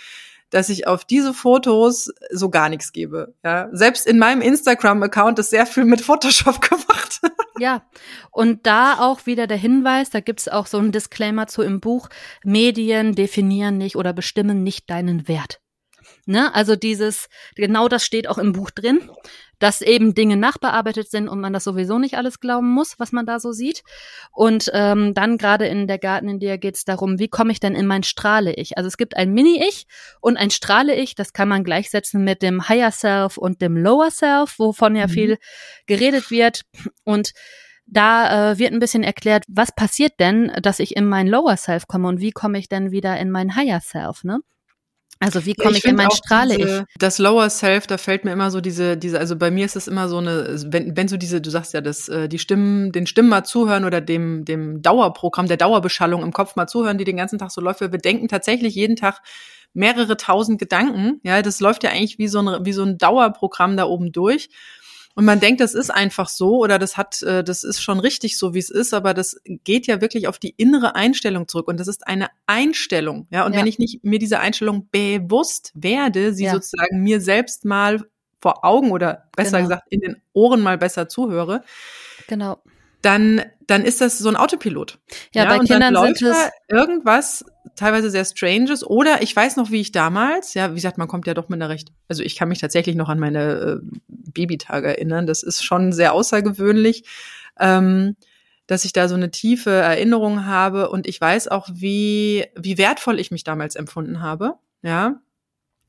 dass 0.51 0.69
ich 0.69 0.87
auf 0.87 1.05
diese 1.05 1.35
Fotos 1.35 2.13
so 2.31 2.51
gar 2.51 2.69
nichts 2.69 2.93
gebe. 2.93 3.35
Ja, 3.45 3.69
selbst 3.73 4.07
in 4.07 4.19
meinem 4.19 4.43
Instagram-Account 4.43 5.41
ist 5.41 5.51
sehr 5.51 5.67
viel 5.67 5.85
mit 5.85 6.01
Photoshop 6.01 6.61
gemacht. 7.05 7.21
Ja, 7.61 7.83
und 8.33 8.67
da 8.67 8.99
auch 8.99 9.27
wieder 9.27 9.47
der 9.47 9.57
Hinweis, 9.57 10.11
da 10.11 10.19
gibt's 10.19 10.49
auch 10.49 10.67
so 10.67 10.79
einen 10.79 10.91
Disclaimer 10.91 11.47
zu 11.47 11.63
im 11.63 11.79
Buch, 11.79 12.09
Medien 12.43 13.15
definieren 13.15 13.79
nicht 13.79 13.95
oder 13.95 14.13
bestimmen 14.13 14.65
nicht 14.65 14.91
deinen 14.91 15.29
Wert. 15.29 15.61
Ne? 16.27 16.55
Also 16.55 16.77
dieses, 16.77 17.29
genau 17.55 17.89
das 17.89 18.05
steht 18.05 18.29
auch 18.29 18.39
im 18.39 18.53
Buch 18.53 18.71
drin, 18.71 19.11
dass 19.59 19.83
eben 19.83 20.15
Dinge 20.15 20.37
nachbearbeitet 20.37 21.11
sind 21.11 21.29
und 21.29 21.41
man 21.41 21.53
das 21.53 21.65
sowieso 21.65 21.99
nicht 21.99 22.17
alles 22.17 22.41
glauben 22.41 22.71
muss, 22.71 22.99
was 22.99 23.13
man 23.13 23.27
da 23.27 23.39
so 23.39 23.53
sieht. 23.53 23.83
Und 24.33 24.71
ähm, 24.73 25.15
dann 25.15 25.39
gerade 25.39 25.67
in 25.67 25.87
der 25.87 25.99
Garten 25.99 26.29
in 26.29 26.39
dir 26.39 26.59
geht 26.59 26.77
es 26.77 26.85
darum, 26.85 27.19
wie 27.19 27.29
komme 27.29 27.53
ich 27.53 27.61
denn 27.61 27.75
in 27.75 27.87
mein 27.87 28.03
Strahle-Ich? 28.03 28.77
Also 28.77 28.89
es 28.89 28.97
gibt 28.97 29.17
ein 29.17 29.33
Mini-Ich 29.33 29.87
und 30.21 30.37
ein 30.37 30.51
Strahle-Ich, 30.51 31.15
das 31.15 31.33
kann 31.33 31.49
man 31.49 31.65
gleichsetzen 31.65 32.25
mit 32.25 32.43
dem 32.43 32.69
Higher 32.69 32.91
Self 32.91 33.37
und 33.37 33.61
dem 33.61 33.77
Lower 33.77 34.11
Self, 34.11 34.59
wovon 34.59 34.97
ja 34.97 35.07
mhm. 35.07 35.13
viel 35.13 35.39
geredet 35.87 36.31
wird. 36.31 36.63
Und 37.05 37.33
da 37.87 38.53
äh, 38.53 38.59
wird 38.59 38.73
ein 38.73 38.81
bisschen 38.81 39.03
erklärt, 39.03 39.45
was 39.49 39.75
passiert 39.75 40.19
denn, 40.19 40.53
dass 40.63 40.79
ich 40.79 40.97
in 40.97 41.07
mein 41.07 41.27
Lower 41.27 41.57
Self 41.57 41.87
komme 41.87 42.09
und 42.09 42.21
wie 42.21 42.33
komme 42.33 42.59
ich 42.59 42.69
denn 42.69 42.91
wieder 42.91 43.19
in 43.19 43.31
mein 43.31 43.57
Higher 43.57 43.81
Self, 43.81 44.25
ne? 44.25 44.41
Also 45.25 45.47
wie 45.47 45.55
komme 45.55 45.73
ja, 45.73 45.79
ich, 45.79 45.85
ich 45.85 45.91
in 45.91 45.97
mein 45.97 46.11
Strahle 46.11 46.57
diese, 46.57 46.87
ich? 46.89 46.99
Das 46.99 47.19
Lower 47.19 47.49
Self, 47.51 47.87
da 47.87 47.99
fällt 47.99 48.25
mir 48.25 48.33
immer 48.33 48.51
so 48.51 48.61
diese, 48.61 48.97
diese, 48.97 49.19
also 49.19 49.37
bei 49.37 49.51
mir 49.51 49.65
ist 49.65 49.77
es 49.77 49.89
immer 49.89 50.09
so 50.09 50.19
eine, 50.19 50.57
wenn, 50.67 50.97
wenn 50.97 51.09
so 51.09 51.17
diese, 51.17 51.41
du 51.41 51.51
sagst 51.51 51.73
ja, 51.75 51.81
das, 51.81 52.09
äh, 52.09 52.29
die 52.29 52.39
Stimmen, 52.39 52.93
den 52.93 53.07
Stimmen 53.07 53.29
mal 53.29 53.45
zuhören 53.45 53.85
oder 53.85 54.01
dem, 54.01 54.45
dem 54.45 54.83
Dauerprogramm, 54.83 55.49
der 55.49 55.57
Dauerbeschallung 55.57 56.23
im 56.23 56.33
Kopf 56.33 56.57
mal 56.57 56.67
zuhören, 56.67 56.99
die 56.99 57.05
den 57.05 57.17
ganzen 57.17 57.39
Tag 57.39 57.51
so 57.51 57.61
läuft. 57.61 57.81
Wir 57.81 57.89
bedenken 57.89 58.29
tatsächlich 58.29 58.75
jeden 58.75 58.97
Tag 58.97 59.23
mehrere 59.73 60.17
tausend 60.17 60.59
Gedanken. 60.59 61.21
Ja, 61.25 61.43
das 61.43 61.61
läuft 61.61 61.85
ja 61.85 61.91
eigentlich 61.91 62.19
wie 62.19 62.29
so 62.29 62.41
ein, 62.41 62.65
wie 62.65 62.73
so 62.73 62.83
ein 62.83 62.99
Dauerprogramm 62.99 63.77
da 63.77 63.85
oben 63.85 64.13
durch. 64.13 64.49
Und 65.15 65.25
man 65.25 65.39
denkt, 65.39 65.61
das 65.61 65.75
ist 65.75 65.91
einfach 65.91 66.29
so 66.29 66.59
oder 66.59 66.79
das 66.79 66.97
hat, 66.97 67.23
äh, 67.23 67.45
das 67.45 67.63
ist 67.63 67.81
schon 67.81 68.01
richtig 68.01 68.37
so, 68.37 68.53
wie 68.53 68.59
es 68.59 68.71
ist, 68.71 68.93
aber 68.95 69.15
das 69.15 69.41
geht 69.45 69.87
ja 69.87 70.01
wirklich 70.01 70.27
auf 70.27 70.39
die 70.39 70.55
innere 70.57 70.97
Einstellung 70.97 71.47
zurück. 71.47 71.69
Und 71.69 71.79
das 71.79 71.87
ist 71.87 72.07
eine 72.07 72.29
Einstellung. 72.47 73.29
Ja, 73.31 73.47
und 73.47 73.53
ja. 73.53 73.61
wenn 73.61 73.67
ich 73.67 73.79
nicht 73.79 74.03
mir 74.05 74.19
diese 74.19 74.41
Einstellung 74.41 74.89
bewusst 74.91 75.73
werde, 75.75 76.35
sie 76.35 76.45
ja. 76.45 76.53
sozusagen 76.53 77.03
mir 77.03 77.21
selbst 77.21 77.65
mal 77.65 78.03
vor 78.41 78.65
Augen 78.65 78.91
oder 78.91 79.29
besser 79.37 79.59
genau. 79.59 79.69
gesagt 79.69 79.87
in 79.91 80.01
den 80.01 80.17
Ohren 80.33 80.61
mal 80.61 80.79
besser 80.79 81.09
zuhöre, 81.09 81.63
genau 82.27 82.59
dann, 83.05 83.43
dann 83.67 83.85
ist 83.85 84.01
das 84.01 84.19
so 84.19 84.29
ein 84.29 84.37
Autopilot. 84.37 84.99
Ja, 85.35 85.45
ja 85.45 85.49
bei 85.49 85.65
Kindern 85.65 85.97
sind 85.97 86.23
es 86.23 86.51
irgendwas 86.69 87.45
teilweise 87.77 88.11
sehr 88.11 88.25
Stranges 88.25 88.85
oder 88.85 89.23
ich 89.23 89.35
weiß 89.35 89.57
noch, 89.57 89.71
wie 89.71 89.81
ich 89.81 89.93
damals, 89.93 90.55
ja, 90.55 90.71
wie 90.71 90.77
gesagt, 90.77 90.99
man 90.99 91.09
kommt 91.09 91.27
ja 91.27 91.35
doch 91.35 91.49
mit 91.49 91.61
einer 91.61 91.69
recht, 91.69 91.93
also 92.09 92.23
ich 92.23 92.37
kann 92.37 92.49
mich 92.49 92.61
tatsächlich 92.61 92.95
noch 92.95 93.09
an 93.09 93.19
meine 93.19 93.81
äh, 93.83 93.99
Babytage 94.09 94.89
erinnern, 94.89 95.27
das 95.27 95.43
ist 95.43 95.65
schon 95.65 95.93
sehr 95.93 96.13
außergewöhnlich, 96.13 97.05
ähm, 97.59 98.17
dass 98.67 98.85
ich 98.85 98.93
da 98.93 99.09
so 99.09 99.15
eine 99.15 99.31
tiefe 99.31 99.71
Erinnerung 99.71 100.47
habe 100.47 100.89
und 100.91 101.07
ich 101.07 101.21
weiß 101.21 101.49
auch, 101.49 101.69
wie, 101.73 102.47
wie 102.57 102.79
wertvoll 102.79 103.19
ich 103.19 103.31
mich 103.31 103.45
damals 103.45 103.77
empfunden 103.77 104.21
habe, 104.21 104.55
ja, 104.83 105.21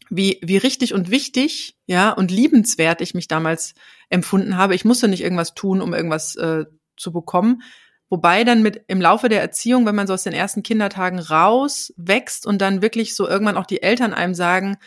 wie, 0.09 0.39
wie 0.43 0.57
richtig 0.57 0.93
und 0.93 1.09
wichtig, 1.09 1.77
ja, 1.85 2.11
und 2.11 2.31
liebenswert 2.31 3.01
ich 3.01 3.13
mich 3.13 3.27
damals 3.27 3.73
empfunden 4.09 4.55
habe. 4.57 4.75
Ich 4.75 4.85
musste 4.85 5.07
nicht 5.07 5.23
irgendwas 5.23 5.55
tun, 5.55 5.81
um 5.81 5.93
irgendwas 5.93 6.35
äh, 6.35 6.65
zu 6.97 7.11
bekommen. 7.11 7.61
Wobei 8.09 8.43
dann 8.43 8.61
mit 8.61 8.83
im 8.87 9.01
Laufe 9.01 9.29
der 9.29 9.41
Erziehung, 9.41 9.85
wenn 9.85 9.95
man 9.95 10.07
so 10.07 10.13
aus 10.13 10.23
den 10.23 10.33
ersten 10.33 10.63
Kindertagen 10.63 11.19
raus 11.19 11.93
wächst 11.97 12.45
und 12.45 12.61
dann 12.61 12.81
wirklich 12.81 13.15
so 13.15 13.27
irgendwann 13.27 13.57
auch 13.57 13.65
die 13.65 13.81
Eltern 13.81 14.13
einem 14.13 14.35
sagen, 14.35 14.77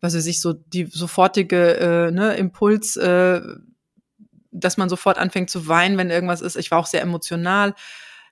was 0.00 0.14
weiß 0.14 0.26
ich, 0.26 0.40
so 0.40 0.52
die 0.52 0.86
sofortige 0.86 1.76
äh, 1.76 2.10
ne, 2.10 2.34
Impuls, 2.34 2.96
äh, 2.96 3.40
dass 4.50 4.76
man 4.76 4.88
sofort 4.88 5.18
anfängt 5.18 5.50
zu 5.50 5.66
weinen, 5.68 5.96
wenn 5.98 6.10
irgendwas 6.10 6.40
ist. 6.40 6.56
Ich 6.56 6.70
war 6.70 6.78
auch 6.78 6.86
sehr 6.86 7.02
emotional 7.02 7.74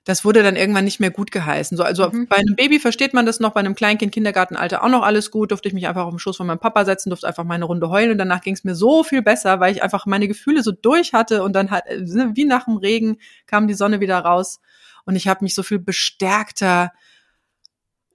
das 0.05 0.25
wurde 0.25 0.43
dann 0.43 0.57
irgendwann 0.57 0.83
nicht 0.83 0.99
mehr 0.99 1.11
gut 1.11 1.31
geheißen. 1.31 1.77
So, 1.77 1.83
also 1.83 2.09
mhm. 2.09 2.27
bei 2.27 2.35
einem 2.35 2.55
Baby 2.55 2.79
versteht 2.79 3.13
man 3.13 3.25
das 3.25 3.39
noch, 3.39 3.53
bei 3.53 3.61
einem 3.61 3.75
Kleinkind, 3.75 4.11
Kindergartenalter 4.11 4.83
auch 4.83 4.89
noch 4.89 5.03
alles 5.03 5.31
gut, 5.31 5.51
durfte 5.51 5.69
ich 5.69 5.73
mich 5.73 5.87
einfach 5.87 6.03
auf 6.03 6.09
dem 6.09 6.19
Schoß 6.19 6.35
von 6.37 6.47
meinem 6.47 6.59
Papa 6.59 6.83
setzen, 6.83 7.09
durfte 7.09 7.27
einfach 7.27 7.45
meine 7.45 7.65
Runde 7.65 7.89
heulen 7.89 8.11
und 8.11 8.17
danach 8.17 8.41
ging 8.41 8.53
es 8.53 8.63
mir 8.63 8.75
so 8.75 9.03
viel 9.03 9.21
besser, 9.21 9.59
weil 9.59 9.73
ich 9.73 9.81
einfach 9.81 10.05
meine 10.05 10.27
Gefühle 10.27 10.61
so 10.61 10.71
durch 10.71 11.13
hatte 11.13 11.43
und 11.43 11.53
dann 11.53 11.71
halt, 11.71 11.83
wie 11.87 12.45
nach 12.45 12.65
dem 12.65 12.77
Regen 12.77 13.17
kam 13.45 13.67
die 13.67 13.73
Sonne 13.73 14.01
wieder 14.01 14.19
raus 14.19 14.59
und 15.05 15.15
ich 15.15 15.27
habe 15.27 15.43
mich 15.43 15.55
so 15.55 15.63
viel 15.63 15.79
bestärkter 15.79 16.91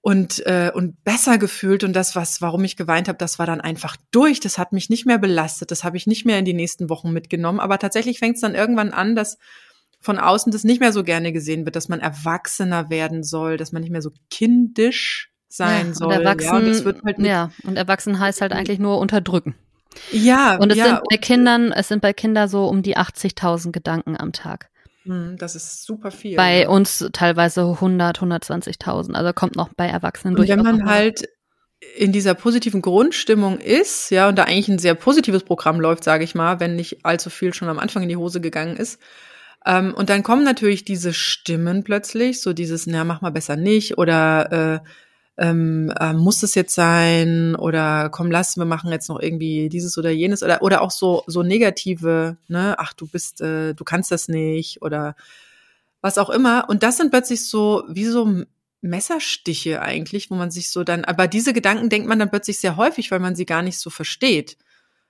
und 0.01 0.47
äh, 0.47 0.71
und 0.73 1.03
besser 1.05 1.39
gefühlt 1.39 1.85
und 1.85 1.93
das 1.93 2.15
was 2.15 2.41
warum 2.41 2.65
ich 2.65 2.77
geweint 2.77 3.09
habe 3.09 3.19
das 3.19 3.39
war 3.39 3.47
dann 3.47 3.61
einfach 3.61 3.97
durch 4.11 4.41
das 4.41 4.57
hat 4.57 4.73
mich 4.73 4.89
nicht 4.91 5.07
mehr 5.07 5.19
belastet 5.19 5.71
das 5.71 5.83
habe 5.85 5.97
ich 5.97 6.07
nicht 6.07 6.25
mehr 6.25 6.39
in 6.39 6.45
die 6.45 6.55
nächsten 6.55 6.89
Wochen 6.89 7.11
mitgenommen 7.11 7.59
aber 7.59 7.79
tatsächlich 7.79 8.21
fängt 8.21 8.37
es 8.37 8.41
dann 8.41 8.55
irgendwann 8.55 8.93
an 8.93 9.17
dass 9.17 9.39
von 10.01 10.19
außen 10.19 10.53
das 10.53 10.65
nicht 10.65 10.81
mehr 10.81 10.93
so 10.93 11.03
gerne 11.03 11.33
gesehen 11.33 11.65
wird, 11.65 11.77
dass 11.77 11.89
man 11.89 12.01
erwachsener 12.01 12.91
werden 12.91 13.23
soll, 13.25 13.57
dass 13.57 13.73
man 13.73 13.83
nicht 13.83 13.91
mehr 13.91 14.03
so 14.03 14.11
kindisch 14.31 15.33
sein 15.49 15.89
ja, 15.89 15.95
soll. 15.95 16.09
Und 16.09 16.13
erwachsen, 16.21 16.47
ja, 16.47 16.57
und 16.57 16.67
das 16.67 16.85
wird 16.85 17.03
halt 17.05 17.19
ja, 17.19 17.51
und 17.65 17.77
erwachsen 17.77 18.19
heißt 18.19 18.41
halt 18.41 18.53
eigentlich 18.53 18.79
nur 18.79 18.99
unterdrücken. 18.99 19.55
Ja, 20.13 20.57
und 20.57 20.71
es 20.71 20.79
ja, 20.79 20.85
sind 20.85 21.01
bei 21.11 21.17
Kindern, 21.17 21.73
es 21.73 21.89
sind 21.89 22.03
bei 22.03 22.13
Kindern 22.13 22.49
so 22.49 22.67
um 22.67 22.83
die 22.83 22.97
80.000 22.97 23.73
Gedanken 23.73 24.17
am 24.17 24.33
Tag. 24.33 24.71
Hm, 25.05 25.37
das 25.39 25.57
ist 25.57 25.85
super 25.85 26.11
viel. 26.11 26.37
Bei 26.37 26.69
uns 26.69 27.09
teilweise 27.13 27.63
100, 27.63 28.21
120.000. 28.21 29.15
Also 29.15 29.33
kommt 29.33 29.57
noch 29.57 29.71
bei 29.75 29.87
Erwachsenen 29.87 30.37
durch. 30.37 30.49
Wenn 30.51 30.63
man 30.63 30.85
halt 30.85 31.29
in 31.97 32.13
dieser 32.13 32.35
positiven 32.35 32.83
Grundstimmung 32.83 33.59
ist, 33.59 34.11
ja, 34.11 34.29
und 34.29 34.37
da 34.37 34.45
eigentlich 34.45 34.69
ein 34.69 34.79
sehr 34.79 34.95
positives 34.95 35.45
Programm 35.45 35.81
läuft, 35.81 36.05
sage 36.05 36.25
ich 36.25 36.35
mal, 36.35 36.61
wenn 36.61 36.77
nicht 36.77 37.05
allzu 37.05 37.31
viel 37.31 37.55
schon 37.55 37.69
am 37.69 37.79
Anfang 37.79 38.03
in 38.03 38.09
die 38.09 38.17
Hose 38.17 38.41
gegangen 38.41 38.77
ist, 38.77 39.01
ähm, 39.67 39.95
und 39.95 40.11
dann 40.11 40.23
kommen 40.23 40.45
natürlich 40.45 40.85
diese 40.85 41.13
Stimmen 41.13 41.85
plötzlich, 41.85 42.41
so 42.41 42.53
dieses, 42.53 42.87
na, 42.87 43.05
mach 43.05 43.21
mal 43.21 43.31
besser 43.31 43.57
nicht 43.57 43.99
oder 43.99 44.53
äh, 44.77 44.81
ähm, 45.39 45.93
äh, 45.99 46.13
muss 46.13 46.43
es 46.43 46.55
jetzt 46.55 46.75
sein 46.75 47.55
oder 47.55 48.09
komm, 48.11 48.31
lass, 48.31 48.57
wir 48.57 48.65
machen 48.65 48.91
jetzt 48.91 49.09
noch 49.09 49.21
irgendwie 49.21 49.69
dieses 49.69 49.97
oder 49.97 50.11
jenes 50.11 50.43
oder 50.43 50.63
oder 50.63 50.83
auch 50.83 50.91
so 50.91 51.23
so 51.27 51.43
negative, 51.43 52.37
ne, 52.49 52.75
ach 52.79 52.93
du 52.93 53.07
bist, 53.07 53.41
äh, 53.41 53.75
du 53.75 53.85
kannst 53.85 54.11
das 54.11 54.29
nicht 54.29 54.83
oder 54.83 55.15
was 56.01 56.19
auch 56.19 56.31
immer. 56.31 56.67
Und 56.69 56.83
das 56.83 56.97
sind 56.97 57.11
plötzlich 57.11 57.47
so 57.49 57.85
wie 57.89 58.05
so 58.05 58.45
Messerstiche 58.81 59.83
eigentlich, 59.83 60.31
wo 60.31 60.35
man 60.35 60.51
sich 60.51 60.71
so 60.71 60.85
dann, 60.85 61.05
aber 61.05 61.27
diese 61.29 61.53
Gedanken 61.53 61.89
denkt 61.89 62.09
man 62.09 62.19
dann 62.19 62.31
plötzlich 62.31 62.61
sehr 62.61 62.77
häufig, 62.77 63.11
weil 63.11 63.21
man 63.21 63.35
sie 63.35 63.47
gar 63.47 63.63
nicht 63.63 63.79
so 63.79 63.91
versteht 63.91 64.57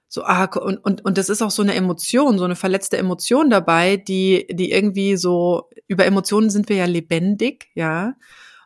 so 0.09 0.25
ah 0.25 0.44
und 0.44 0.79
und 0.79 1.05
und 1.05 1.18
das 1.18 1.29
ist 1.29 1.42
auch 1.42 1.51
so 1.51 1.62
eine 1.62 1.75
Emotion, 1.75 2.38
so 2.38 2.44
eine 2.44 2.57
verletzte 2.57 2.97
Emotion 2.97 3.51
dabei, 3.51 3.97
die 3.97 4.47
die 4.51 4.73
irgendwie 4.73 5.16
so 5.16 5.68
über 5.87 6.07
Emotionen 6.07 6.51
sind 6.51 6.68
wir 6.68 6.77
ja 6.77 6.87
lebendig, 6.87 7.71
ja. 7.75 8.14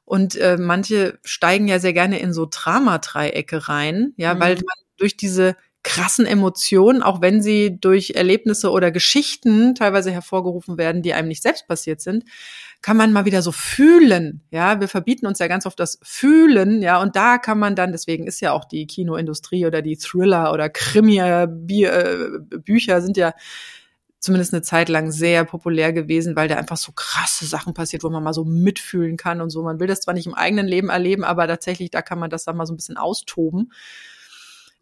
Und 0.05 0.37
äh, 0.37 0.57
manche 0.59 1.18
steigen 1.24 1.68
ja 1.68 1.78
sehr 1.78 1.92
gerne 1.92 2.18
in 2.18 2.33
so 2.33 2.46
Dramadreiecke 2.50 3.68
rein, 3.68 4.12
ja, 4.16 4.35
mhm. 4.35 4.40
weil 4.40 4.55
man 4.55 4.76
durch 4.98 5.16
diese 5.16 5.57
krassen 5.83 6.26
Emotionen, 6.26 7.02
auch 7.02 7.20
wenn 7.20 7.42
sie 7.42 7.78
durch 7.81 8.11
Erlebnisse 8.11 8.70
oder 8.70 8.90
Geschichten 8.90 9.74
teilweise 9.74 10.12
hervorgerufen 10.12 10.78
werden, 10.78 11.02
die 11.02 11.12
einem 11.12 11.28
nicht 11.28 11.42
selbst 11.42 11.66
passiert 11.66 12.00
sind, 12.00 12.24
kann 12.82 12.96
man 12.96 13.12
mal 13.12 13.24
wieder 13.24 13.42
so 13.42 13.52
fühlen. 13.52 14.42
Ja, 14.50 14.80
wir 14.80 14.88
verbieten 14.88 15.26
uns 15.26 15.38
ja 15.38 15.46
ganz 15.46 15.66
oft 15.66 15.78
das 15.78 16.00
Fühlen. 16.02 16.82
Ja, 16.82 17.00
und 17.00 17.14
da 17.14 17.38
kann 17.38 17.58
man 17.58 17.76
dann, 17.76 17.92
deswegen 17.92 18.26
ist 18.26 18.40
ja 18.40 18.50
auch 18.52 18.64
die 18.64 18.88
Kinoindustrie 18.88 19.66
oder 19.66 19.82
die 19.82 19.96
Thriller 19.96 20.52
oder 20.52 20.68
Krimi-Bücher 20.68 23.00
sind 23.00 23.16
ja 23.16 23.34
zumindest 24.18 24.52
eine 24.52 24.62
Zeit 24.62 24.88
lang 24.88 25.10
sehr 25.10 25.44
populär 25.44 25.92
gewesen, 25.92 26.36
weil 26.36 26.48
da 26.48 26.56
einfach 26.56 26.76
so 26.76 26.92
krasse 26.92 27.46
Sachen 27.46 27.74
passiert, 27.74 28.04
wo 28.04 28.10
man 28.10 28.22
mal 28.22 28.32
so 28.32 28.44
mitfühlen 28.44 29.16
kann 29.16 29.40
und 29.40 29.50
so. 29.50 29.62
Man 29.62 29.80
will 29.80 29.88
das 29.88 30.00
zwar 30.00 30.14
nicht 30.14 30.26
im 30.26 30.34
eigenen 30.34 30.66
Leben 30.66 30.90
erleben, 30.90 31.24
aber 31.24 31.48
tatsächlich, 31.48 31.90
da 31.90 32.02
kann 32.02 32.18
man 32.18 32.30
das 32.30 32.44
dann 32.44 32.56
mal 32.56 32.66
so 32.66 32.72
ein 32.72 32.76
bisschen 32.76 32.96
austoben. 32.96 33.72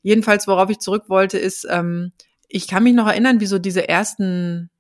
Jedenfalls, 0.02 0.46
worauf 0.46 0.70
ich 0.70 0.78
zurück 0.78 1.04
wollte, 1.08 1.38
ist, 1.38 1.66
ähm, 1.70 2.12
ich 2.48 2.68
kann 2.68 2.82
mich 2.82 2.94
noch 2.94 3.06
erinnern, 3.06 3.40
wie 3.40 3.46
so 3.46 3.58
diese 3.58 3.88
ersten 3.88 4.70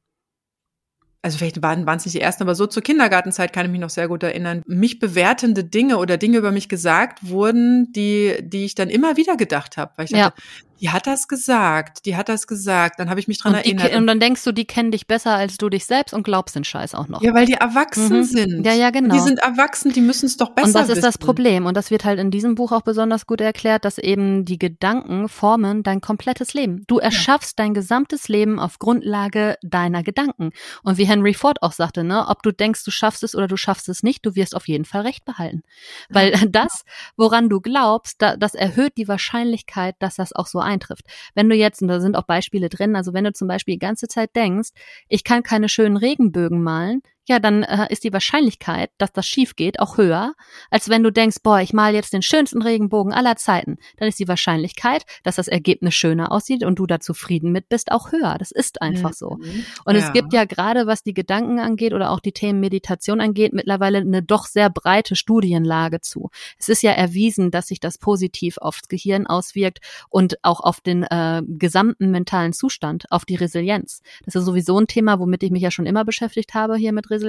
also 1.22 1.38
vielleicht 1.38 1.62
waren 1.62 1.86
es 1.86 2.04
nicht 2.06 2.14
die 2.14 2.20
ersten, 2.20 2.42
aber 2.42 2.54
so 2.54 2.66
zur 2.66 2.82
Kindergartenzeit 2.82 3.52
kann 3.52 3.66
ich 3.66 3.72
mich 3.72 3.80
noch 3.80 3.90
sehr 3.90 4.08
gut 4.08 4.22
erinnern, 4.22 4.62
mich 4.66 4.98
bewertende 4.98 5.64
Dinge 5.64 5.98
oder 5.98 6.16
Dinge 6.16 6.38
über 6.38 6.50
mich 6.50 6.68
gesagt 6.68 7.28
wurden, 7.28 7.92
die, 7.92 8.36
die 8.40 8.64
ich 8.64 8.74
dann 8.74 8.88
immer 8.88 9.16
wieder 9.16 9.36
gedacht 9.36 9.76
habe. 9.76 9.92
Weil 9.96 10.06
ich 10.06 10.12
dachte, 10.12 10.34
ja 10.36 10.69
die 10.80 10.90
hat 10.90 11.06
das 11.06 11.28
gesagt, 11.28 12.06
die 12.06 12.16
hat 12.16 12.28
das 12.28 12.46
gesagt, 12.46 12.98
dann 12.98 13.10
habe 13.10 13.20
ich 13.20 13.28
mich 13.28 13.38
dran 13.38 13.52
und 13.52 13.58
erinnert. 13.58 13.94
Und 13.94 14.06
dann 14.06 14.18
denkst 14.18 14.42
du, 14.44 14.52
die 14.52 14.64
kennen 14.64 14.90
dich 14.90 15.06
besser 15.06 15.34
als 15.34 15.58
du 15.58 15.68
dich 15.68 15.84
selbst 15.84 16.14
und 16.14 16.22
glaubst 16.22 16.56
den 16.56 16.64
Scheiß 16.64 16.94
auch 16.94 17.08
noch. 17.08 17.22
Ja, 17.22 17.34
weil 17.34 17.44
die 17.44 17.54
erwachsen 17.54 18.18
mhm. 18.18 18.24
sind. 18.24 18.66
Ja, 18.66 18.72
ja, 18.72 18.90
genau. 18.90 19.14
Die 19.14 19.20
sind 19.20 19.40
erwachsen, 19.40 19.92
die 19.92 20.00
müssen 20.00 20.26
es 20.26 20.38
doch 20.38 20.50
besser 20.50 20.68
Und 20.68 20.74
das 20.74 20.84
ist 20.84 20.88
wissen. 20.96 21.02
das 21.02 21.18
Problem. 21.18 21.66
Und 21.66 21.76
das 21.76 21.90
wird 21.90 22.04
halt 22.04 22.18
in 22.18 22.30
diesem 22.30 22.54
Buch 22.54 22.72
auch 22.72 22.80
besonders 22.80 23.26
gut 23.26 23.40
erklärt, 23.42 23.84
dass 23.84 23.98
eben 23.98 24.44
die 24.46 24.58
Gedanken 24.58 25.28
formen 25.28 25.82
dein 25.82 26.00
komplettes 26.00 26.54
Leben. 26.54 26.84
Du 26.86 26.98
erschaffst 26.98 27.58
ja. 27.58 27.64
dein 27.64 27.74
gesamtes 27.74 28.28
Leben 28.28 28.58
auf 28.58 28.78
Grundlage 28.78 29.56
deiner 29.62 30.02
Gedanken. 30.02 30.50
Und 30.82 30.96
wie 30.96 31.04
Henry 31.04 31.34
Ford 31.34 31.62
auch 31.62 31.72
sagte, 31.72 32.04
ne, 32.04 32.26
ob 32.28 32.42
du 32.42 32.52
denkst, 32.52 32.84
du 32.84 32.90
schaffst 32.90 33.22
es 33.22 33.34
oder 33.34 33.48
du 33.48 33.58
schaffst 33.58 33.88
es 33.90 34.02
nicht, 34.02 34.24
du 34.24 34.34
wirst 34.34 34.56
auf 34.56 34.66
jeden 34.66 34.86
Fall 34.86 35.02
Recht 35.02 35.26
behalten. 35.26 35.62
Weil 36.08 36.32
das, 36.50 36.84
woran 37.16 37.50
du 37.50 37.60
glaubst, 37.60 38.22
das 38.22 38.54
erhöht 38.54 38.96
die 38.96 39.08
Wahrscheinlichkeit, 39.08 39.96
dass 39.98 40.14
das 40.14 40.32
auch 40.32 40.46
so 40.46 40.58
eintrifft. 40.70 41.04
Wenn 41.34 41.48
du 41.48 41.56
jetzt, 41.56 41.82
und 41.82 41.88
da 41.88 42.00
sind 42.00 42.16
auch 42.16 42.24
Beispiele 42.24 42.68
drin, 42.68 42.96
also 42.96 43.12
wenn 43.12 43.24
du 43.24 43.32
zum 43.32 43.48
Beispiel 43.48 43.74
die 43.74 43.78
ganze 43.78 44.08
Zeit 44.08 44.34
denkst, 44.36 44.70
ich 45.08 45.24
kann 45.24 45.42
keine 45.42 45.68
schönen 45.68 45.96
Regenbögen 45.96 46.62
malen, 46.62 47.02
ja, 47.30 47.38
dann 47.38 47.62
äh, 47.62 47.86
ist 47.90 48.04
die 48.04 48.12
Wahrscheinlichkeit, 48.12 48.90
dass 48.98 49.12
das 49.12 49.26
schief 49.26 49.54
geht, 49.56 49.78
auch 49.78 49.96
höher, 49.96 50.34
als 50.70 50.88
wenn 50.88 51.02
du 51.02 51.10
denkst, 51.12 51.38
boah, 51.42 51.60
ich 51.60 51.72
mal 51.72 51.94
jetzt 51.94 52.12
den 52.12 52.22
schönsten 52.22 52.60
Regenbogen 52.60 53.12
aller 53.12 53.36
Zeiten. 53.36 53.78
Dann 53.98 54.08
ist 54.08 54.18
die 54.18 54.26
Wahrscheinlichkeit, 54.28 55.04
dass 55.22 55.36
das 55.36 55.46
Ergebnis 55.46 55.94
schöner 55.94 56.32
aussieht 56.32 56.64
und 56.64 56.78
du 56.80 56.86
da 56.86 56.98
zufrieden 56.98 57.52
mit 57.52 57.68
bist, 57.68 57.92
auch 57.92 58.10
höher. 58.10 58.36
Das 58.38 58.50
ist 58.50 58.82
einfach 58.82 59.12
so. 59.12 59.36
Mhm. 59.36 59.64
Und 59.84 59.94
Ja. 59.94 60.00
es 60.00 60.12
gibt 60.12 60.32
ja 60.32 60.44
gerade, 60.44 60.88
was 60.88 61.04
die 61.04 61.14
Gedanken 61.14 61.60
angeht 61.60 61.94
oder 61.94 62.10
auch 62.10 62.18
die 62.20 62.32
Themen 62.32 62.58
Meditation 62.58 63.20
angeht, 63.20 63.52
mittlerweile 63.52 63.98
eine 63.98 64.22
doch 64.22 64.46
sehr 64.46 64.68
breite 64.68 65.14
Studienlage 65.14 66.00
zu. 66.00 66.30
Es 66.58 66.68
ist 66.68 66.82
ja 66.82 66.90
erwiesen, 66.90 67.52
dass 67.52 67.68
sich 67.68 67.78
das 67.78 67.96
positiv 67.96 68.58
aufs 68.58 68.88
Gehirn 68.88 69.28
auswirkt 69.28 69.78
und 70.08 70.36
auch 70.42 70.60
auf 70.60 70.80
den 70.80 71.04
äh, 71.04 71.42
gesamten 71.46 72.10
mentalen 72.10 72.52
Zustand, 72.52 73.04
auf 73.10 73.24
die 73.24 73.36
Resilienz. 73.36 74.02
Das 74.24 74.34
ist 74.34 74.44
sowieso 74.44 74.78
ein 74.80 74.88
Thema, 74.88 75.20
womit 75.20 75.44
ich 75.44 75.52
mich 75.52 75.62
ja 75.62 75.70
schon 75.70 75.86
immer 75.86 76.04
beschäftigt 76.04 76.54
habe 76.54 76.74
hier 76.76 76.92
mit 76.92 77.08
Resilienz. 77.08 77.19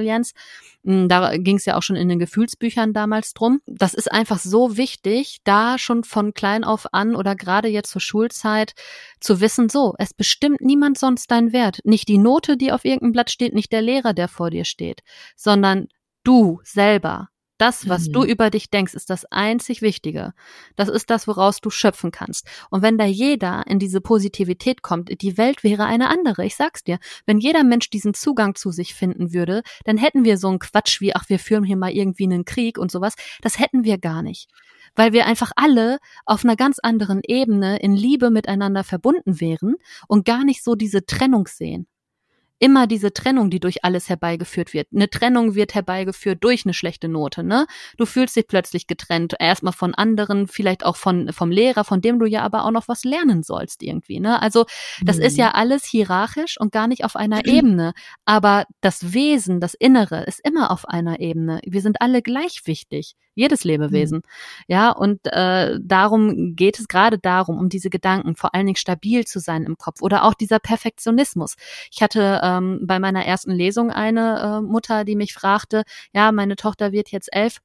Mm, 0.83 1.07
Da 1.07 1.37
ging 1.37 1.57
es 1.57 1.65
ja 1.65 1.77
auch 1.77 1.83
schon 1.83 1.95
in 1.95 2.09
den 2.09 2.19
Gefühlsbüchern 2.19 2.93
damals 2.93 3.33
drum. 3.33 3.61
Das 3.65 3.93
ist 3.93 4.11
einfach 4.11 4.39
so 4.39 4.77
wichtig, 4.77 5.39
da 5.43 5.77
schon 5.77 6.03
von 6.03 6.33
klein 6.33 6.63
auf 6.63 6.93
an 6.93 7.15
oder 7.15 7.35
gerade 7.35 7.67
jetzt 7.67 7.91
zur 7.91 8.01
Schulzeit 8.01 8.73
zu 9.19 9.41
wissen, 9.41 9.69
so, 9.69 9.93
es 9.97 10.13
bestimmt 10.13 10.61
niemand 10.61 10.97
sonst 10.97 11.29
deinen 11.31 11.53
Wert. 11.53 11.79
Nicht 11.83 12.07
die 12.07 12.17
Note, 12.17 12.57
die 12.57 12.71
auf 12.71 12.85
irgendeinem 12.85 13.13
Blatt 13.13 13.31
steht, 13.31 13.53
nicht 13.53 13.71
der 13.71 13.81
Lehrer, 13.81 14.13
der 14.13 14.27
vor 14.27 14.49
dir 14.49 14.65
steht, 14.65 15.01
sondern 15.35 15.87
du 16.23 16.59
selber. 16.63 17.29
Das, 17.61 17.87
was 17.87 18.07
Mhm. 18.07 18.13
du 18.13 18.23
über 18.23 18.49
dich 18.49 18.71
denkst, 18.71 18.95
ist 18.95 19.11
das 19.11 19.25
einzig 19.25 19.83
Wichtige. 19.83 20.33
Das 20.77 20.89
ist 20.89 21.11
das, 21.11 21.27
woraus 21.27 21.61
du 21.61 21.69
schöpfen 21.69 22.09
kannst. 22.09 22.47
Und 22.71 22.81
wenn 22.81 22.97
da 22.97 23.05
jeder 23.05 23.67
in 23.67 23.77
diese 23.77 24.01
Positivität 24.01 24.81
kommt, 24.81 25.21
die 25.21 25.37
Welt 25.37 25.63
wäre 25.63 25.85
eine 25.85 26.09
andere. 26.09 26.43
Ich 26.43 26.55
sag's 26.55 26.83
dir. 26.83 26.97
Wenn 27.27 27.37
jeder 27.37 27.63
Mensch 27.63 27.91
diesen 27.91 28.15
Zugang 28.15 28.55
zu 28.55 28.71
sich 28.71 28.95
finden 28.95 29.31
würde, 29.31 29.61
dann 29.85 29.97
hätten 29.97 30.23
wir 30.23 30.39
so 30.39 30.47
einen 30.47 30.57
Quatsch 30.57 31.01
wie, 31.01 31.13
ach, 31.13 31.29
wir 31.29 31.37
führen 31.37 31.63
hier 31.63 31.77
mal 31.77 31.91
irgendwie 31.91 32.23
einen 32.23 32.45
Krieg 32.45 32.79
und 32.79 32.89
sowas. 32.89 33.13
Das 33.43 33.59
hätten 33.59 33.83
wir 33.83 33.99
gar 33.99 34.23
nicht. 34.23 34.49
Weil 34.95 35.13
wir 35.13 35.27
einfach 35.27 35.51
alle 35.55 35.99
auf 36.25 36.43
einer 36.43 36.55
ganz 36.55 36.79
anderen 36.79 37.21
Ebene 37.23 37.77
in 37.77 37.95
Liebe 37.95 38.31
miteinander 38.31 38.83
verbunden 38.83 39.39
wären 39.39 39.75
und 40.07 40.25
gar 40.25 40.43
nicht 40.45 40.63
so 40.63 40.73
diese 40.73 41.05
Trennung 41.05 41.45
sehen 41.45 41.85
immer 42.61 42.85
diese 42.85 43.11
Trennung, 43.11 43.49
die 43.49 43.59
durch 43.59 43.83
alles 43.83 44.07
herbeigeführt 44.07 44.71
wird. 44.73 44.87
Eine 44.93 45.09
Trennung 45.09 45.55
wird 45.55 45.73
herbeigeführt 45.73 46.43
durch 46.43 46.63
eine 46.63 46.75
schlechte 46.75 47.07
Note, 47.07 47.43
ne? 47.43 47.65
Du 47.97 48.05
fühlst 48.05 48.35
dich 48.35 48.47
plötzlich 48.47 48.85
getrennt, 48.85 49.35
erstmal 49.39 49.73
von 49.73 49.95
anderen, 49.95 50.47
vielleicht 50.47 50.85
auch 50.85 50.95
von 50.95 51.33
vom 51.33 51.49
Lehrer, 51.49 51.83
von 51.83 52.01
dem 52.01 52.19
du 52.19 52.27
ja 52.27 52.43
aber 52.43 52.63
auch 52.65 52.71
noch 52.71 52.87
was 52.87 53.03
lernen 53.03 53.41
sollst 53.41 53.81
irgendwie, 53.81 54.19
ne? 54.19 54.41
Also, 54.41 54.65
das 55.01 55.17
ist 55.17 55.37
ja 55.37 55.51
alles 55.51 55.85
hierarchisch 55.85 56.59
und 56.59 56.71
gar 56.71 56.87
nicht 56.87 57.03
auf 57.03 57.15
einer 57.15 57.45
Ebene, 57.45 57.93
aber 58.25 58.65
das 58.81 59.11
Wesen, 59.11 59.59
das 59.59 59.73
Innere 59.73 60.23
ist 60.23 60.39
immer 60.43 60.69
auf 60.69 60.87
einer 60.87 61.19
Ebene. 61.19 61.61
Wir 61.65 61.81
sind 61.81 61.99
alle 61.99 62.21
gleich 62.21 62.61
wichtig, 62.65 63.15
jedes 63.35 63.63
Lebewesen. 63.63 64.21
Ja, 64.67 64.91
und 64.91 65.19
äh, 65.25 65.79
darum 65.81 66.55
geht 66.55 66.79
es 66.79 66.87
gerade 66.87 67.17
darum, 67.17 67.57
um 67.57 67.69
diese 67.69 67.89
Gedanken, 67.89 68.35
vor 68.35 68.53
allen 68.53 68.65
Dingen 68.65 68.75
stabil 68.75 69.25
zu 69.25 69.39
sein 69.39 69.63
im 69.63 69.77
Kopf 69.77 70.01
oder 70.01 70.23
auch 70.25 70.33
dieser 70.33 70.59
Perfektionismus. 70.59 71.55
Ich 71.91 72.01
hatte 72.01 72.41
ähm, 72.43 72.81
bei 72.83 72.99
meiner 72.99 73.25
ersten 73.25 73.51
Lesung 73.51 73.91
eine 73.91 74.59
äh, 74.59 74.61
Mutter, 74.61 75.05
die 75.05 75.15
mich 75.15 75.33
fragte, 75.33 75.83
ja, 76.13 76.31
meine 76.31 76.55
Tochter 76.55 76.91
wird 76.91 77.09
jetzt 77.11 77.29
elf. 77.33 77.57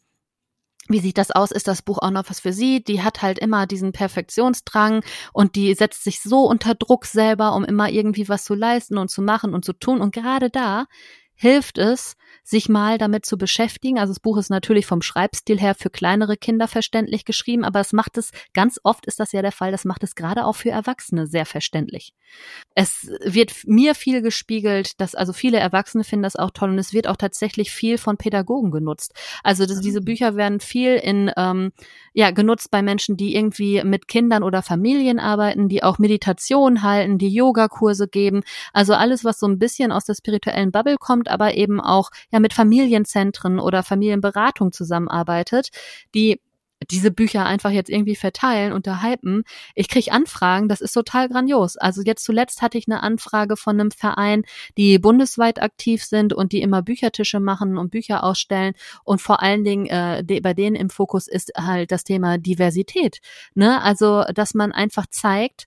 Wie 0.88 1.00
sieht 1.00 1.18
das 1.18 1.32
aus? 1.32 1.50
Ist 1.50 1.66
das 1.66 1.82
Buch 1.82 1.98
auch 1.98 2.10
noch 2.10 2.30
was 2.30 2.38
für 2.38 2.52
sie? 2.52 2.82
Die 2.82 3.02
hat 3.02 3.20
halt 3.20 3.40
immer 3.40 3.66
diesen 3.66 3.90
Perfektionsdrang 3.90 5.02
und 5.32 5.56
die 5.56 5.74
setzt 5.74 6.04
sich 6.04 6.20
so 6.20 6.48
unter 6.48 6.76
Druck 6.76 7.06
selber, 7.06 7.56
um 7.56 7.64
immer 7.64 7.90
irgendwie 7.90 8.28
was 8.28 8.44
zu 8.44 8.54
leisten 8.54 8.96
und 8.96 9.08
zu 9.08 9.20
machen 9.20 9.52
und 9.52 9.64
zu 9.64 9.72
tun. 9.72 10.00
Und 10.00 10.14
gerade 10.14 10.48
da 10.48 10.86
hilft 11.36 11.78
es, 11.78 12.16
sich 12.42 12.68
mal 12.68 12.96
damit 12.98 13.26
zu 13.26 13.36
beschäftigen. 13.36 13.98
Also 13.98 14.12
das 14.12 14.20
Buch 14.20 14.38
ist 14.38 14.50
natürlich 14.50 14.86
vom 14.86 15.02
Schreibstil 15.02 15.58
her 15.58 15.74
für 15.74 15.90
kleinere 15.90 16.36
Kinder 16.36 16.68
verständlich 16.68 17.24
geschrieben, 17.24 17.64
aber 17.64 17.80
es 17.80 17.92
macht 17.92 18.16
es, 18.18 18.30
ganz 18.54 18.80
oft 18.82 19.06
ist 19.06 19.20
das 19.20 19.32
ja 19.32 19.42
der 19.42 19.52
Fall, 19.52 19.72
das 19.72 19.84
macht 19.84 20.02
es 20.04 20.14
gerade 20.14 20.44
auch 20.44 20.54
für 20.54 20.70
Erwachsene 20.70 21.26
sehr 21.26 21.44
verständlich. 21.44 22.12
Es 22.74 23.10
wird 23.24 23.52
mir 23.66 23.94
viel 23.94 24.22
gespiegelt, 24.22 25.00
dass 25.00 25.14
also 25.14 25.32
viele 25.32 25.58
Erwachsene 25.58 26.04
finden 26.04 26.22
das 26.22 26.36
auch 26.36 26.50
toll 26.50 26.70
und 26.70 26.78
es 26.78 26.92
wird 26.92 27.08
auch 27.08 27.16
tatsächlich 27.16 27.70
viel 27.70 27.98
von 27.98 28.16
Pädagogen 28.16 28.70
genutzt. 28.70 29.12
Also 29.42 29.66
das, 29.66 29.80
diese 29.80 30.00
Bücher 30.00 30.36
werden 30.36 30.60
viel 30.60 30.96
in 30.96 31.30
ähm, 31.36 31.72
ja 32.12 32.30
genutzt 32.30 32.70
bei 32.70 32.82
Menschen, 32.82 33.16
die 33.16 33.34
irgendwie 33.34 33.82
mit 33.84 34.08
Kindern 34.08 34.42
oder 34.42 34.62
Familien 34.62 35.18
arbeiten, 35.18 35.68
die 35.68 35.82
auch 35.82 35.98
Meditation 35.98 36.82
halten, 36.82 37.18
die 37.18 37.28
Yogakurse 37.28 38.08
geben. 38.08 38.42
Also 38.72 38.94
alles, 38.94 39.24
was 39.24 39.38
so 39.38 39.46
ein 39.46 39.58
bisschen 39.58 39.92
aus 39.92 40.04
der 40.04 40.14
spirituellen 40.14 40.70
Bubble 40.70 40.96
kommt, 40.98 41.25
aber 41.28 41.54
eben 41.54 41.80
auch 41.80 42.10
ja 42.30 42.40
mit 42.40 42.52
Familienzentren 42.52 43.58
oder 43.58 43.82
Familienberatung 43.82 44.72
zusammenarbeitet, 44.72 45.70
die 46.14 46.40
diese 46.90 47.10
Bücher 47.10 47.46
einfach 47.46 47.70
jetzt 47.70 47.90
irgendwie 47.90 48.16
verteilen 48.16 48.72
hypen. 49.02 49.44
Ich 49.74 49.88
krieg 49.88 50.12
Anfragen, 50.12 50.68
das 50.68 50.80
ist 50.80 50.92
total 50.92 51.28
grandios. 51.28 51.76
Also 51.76 52.02
jetzt 52.02 52.24
zuletzt 52.24 52.62
hatte 52.62 52.78
ich 52.78 52.86
eine 52.86 53.02
Anfrage 53.02 53.56
von 53.56 53.80
einem 53.80 53.90
Verein, 53.90 54.44
die 54.76 54.98
bundesweit 54.98 55.60
aktiv 55.60 56.04
sind 56.04 56.32
und 56.32 56.52
die 56.52 56.60
immer 56.60 56.82
Büchertische 56.82 57.40
machen 57.40 57.78
und 57.78 57.90
Bücher 57.90 58.22
ausstellen 58.22 58.74
und 59.04 59.20
vor 59.20 59.42
allen 59.42 59.64
Dingen 59.64 59.86
äh, 59.86 60.22
de, 60.22 60.40
bei 60.40 60.54
denen 60.54 60.76
im 60.76 60.90
Fokus 60.90 61.28
ist 61.28 61.52
halt 61.56 61.90
das 61.92 62.04
Thema 62.04 62.38
Diversität. 62.38 63.20
Ne? 63.54 63.82
Also 63.82 64.24
dass 64.34 64.54
man 64.54 64.72
einfach 64.72 65.06
zeigt, 65.10 65.66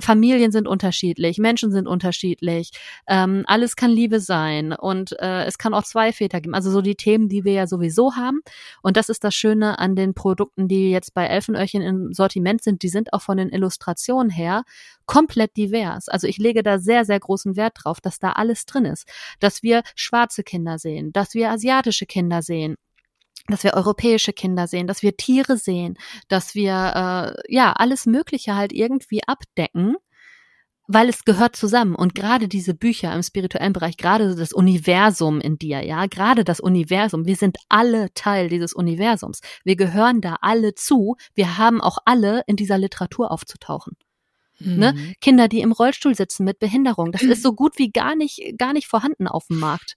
Familien 0.00 0.52
sind 0.52 0.68
unterschiedlich, 0.68 1.38
Menschen 1.38 1.72
sind 1.72 1.86
unterschiedlich, 1.86 2.70
ähm, 3.06 3.44
alles 3.46 3.76
kann 3.76 3.90
Liebe 3.90 4.20
sein 4.20 4.72
und 4.72 5.18
äh, 5.20 5.44
es 5.44 5.58
kann 5.58 5.72
auch 5.72 5.84
zwei 5.84 6.12
Väter 6.12 6.40
geben. 6.40 6.54
Also 6.54 6.70
so 6.70 6.82
die 6.82 6.96
Themen, 6.96 7.28
die 7.28 7.44
wir 7.44 7.52
ja 7.52 7.66
sowieso 7.66 8.14
haben. 8.14 8.40
Und 8.82 8.96
das 8.96 9.08
ist 9.08 9.24
das 9.24 9.34
Schöne 9.34 9.78
an 9.78 9.96
den 9.96 10.14
Produkten, 10.14 10.68
die 10.68 10.90
jetzt 10.90 11.14
bei 11.14 11.26
Elfenöhrchen 11.26 11.82
im 11.82 12.12
Sortiment 12.12 12.62
sind. 12.62 12.82
Die 12.82 12.88
sind 12.88 13.12
auch 13.12 13.22
von 13.22 13.38
den 13.38 13.48
Illustrationen 13.48 14.30
her 14.30 14.64
komplett 15.06 15.56
divers. 15.56 16.08
Also 16.08 16.26
ich 16.26 16.38
lege 16.38 16.62
da 16.62 16.78
sehr, 16.78 17.04
sehr 17.04 17.18
großen 17.18 17.56
Wert 17.56 17.78
drauf, 17.82 18.00
dass 18.00 18.18
da 18.18 18.32
alles 18.32 18.66
drin 18.66 18.84
ist. 18.84 19.08
Dass 19.40 19.62
wir 19.62 19.82
schwarze 19.94 20.42
Kinder 20.42 20.78
sehen, 20.78 21.12
dass 21.12 21.34
wir 21.34 21.50
asiatische 21.50 22.06
Kinder 22.06 22.42
sehen 22.42 22.76
dass 23.50 23.64
wir 23.64 23.74
europäische 23.74 24.32
Kinder 24.32 24.66
sehen, 24.66 24.86
dass 24.86 25.02
wir 25.02 25.16
Tiere 25.16 25.56
sehen, 25.56 25.96
dass 26.28 26.54
wir 26.54 26.72
äh, 26.72 27.54
ja 27.54 27.72
alles 27.72 28.06
Mögliche 28.06 28.56
halt 28.56 28.72
irgendwie 28.72 29.20
abdecken, 29.26 29.96
weil 30.86 31.08
es 31.08 31.24
gehört 31.24 31.54
zusammen. 31.54 31.94
Und 31.94 32.14
gerade 32.14 32.48
diese 32.48 32.74
Bücher 32.74 33.14
im 33.14 33.22
spirituellen 33.22 33.72
Bereich, 33.72 33.96
gerade 33.96 34.34
das 34.34 34.52
Universum 34.52 35.40
in 35.40 35.56
dir, 35.56 35.84
ja, 35.84 36.06
gerade 36.06 36.44
das 36.44 36.60
Universum, 36.60 37.26
wir 37.26 37.36
sind 37.36 37.58
alle 37.68 38.12
Teil 38.14 38.48
dieses 38.48 38.72
Universums. 38.72 39.40
Wir 39.64 39.76
gehören 39.76 40.20
da 40.20 40.38
alle 40.40 40.74
zu. 40.74 41.16
Wir 41.34 41.58
haben 41.58 41.80
auch 41.80 41.98
alle 42.04 42.42
in 42.46 42.56
dieser 42.56 42.78
Literatur 42.78 43.30
aufzutauchen. 43.30 43.96
Ne? 44.58 44.92
Mhm. 44.92 45.14
Kinder, 45.20 45.48
die 45.48 45.60
im 45.60 45.72
Rollstuhl 45.72 46.14
sitzen 46.14 46.44
mit 46.44 46.58
Behinderung, 46.58 47.12
das 47.12 47.22
ist 47.22 47.42
so 47.42 47.54
gut 47.54 47.78
wie 47.78 47.90
gar 47.90 48.14
nicht, 48.14 48.58
gar 48.58 48.74
nicht 48.74 48.88
vorhanden 48.88 49.26
auf 49.26 49.46
dem 49.46 49.58
Markt. 49.58 49.96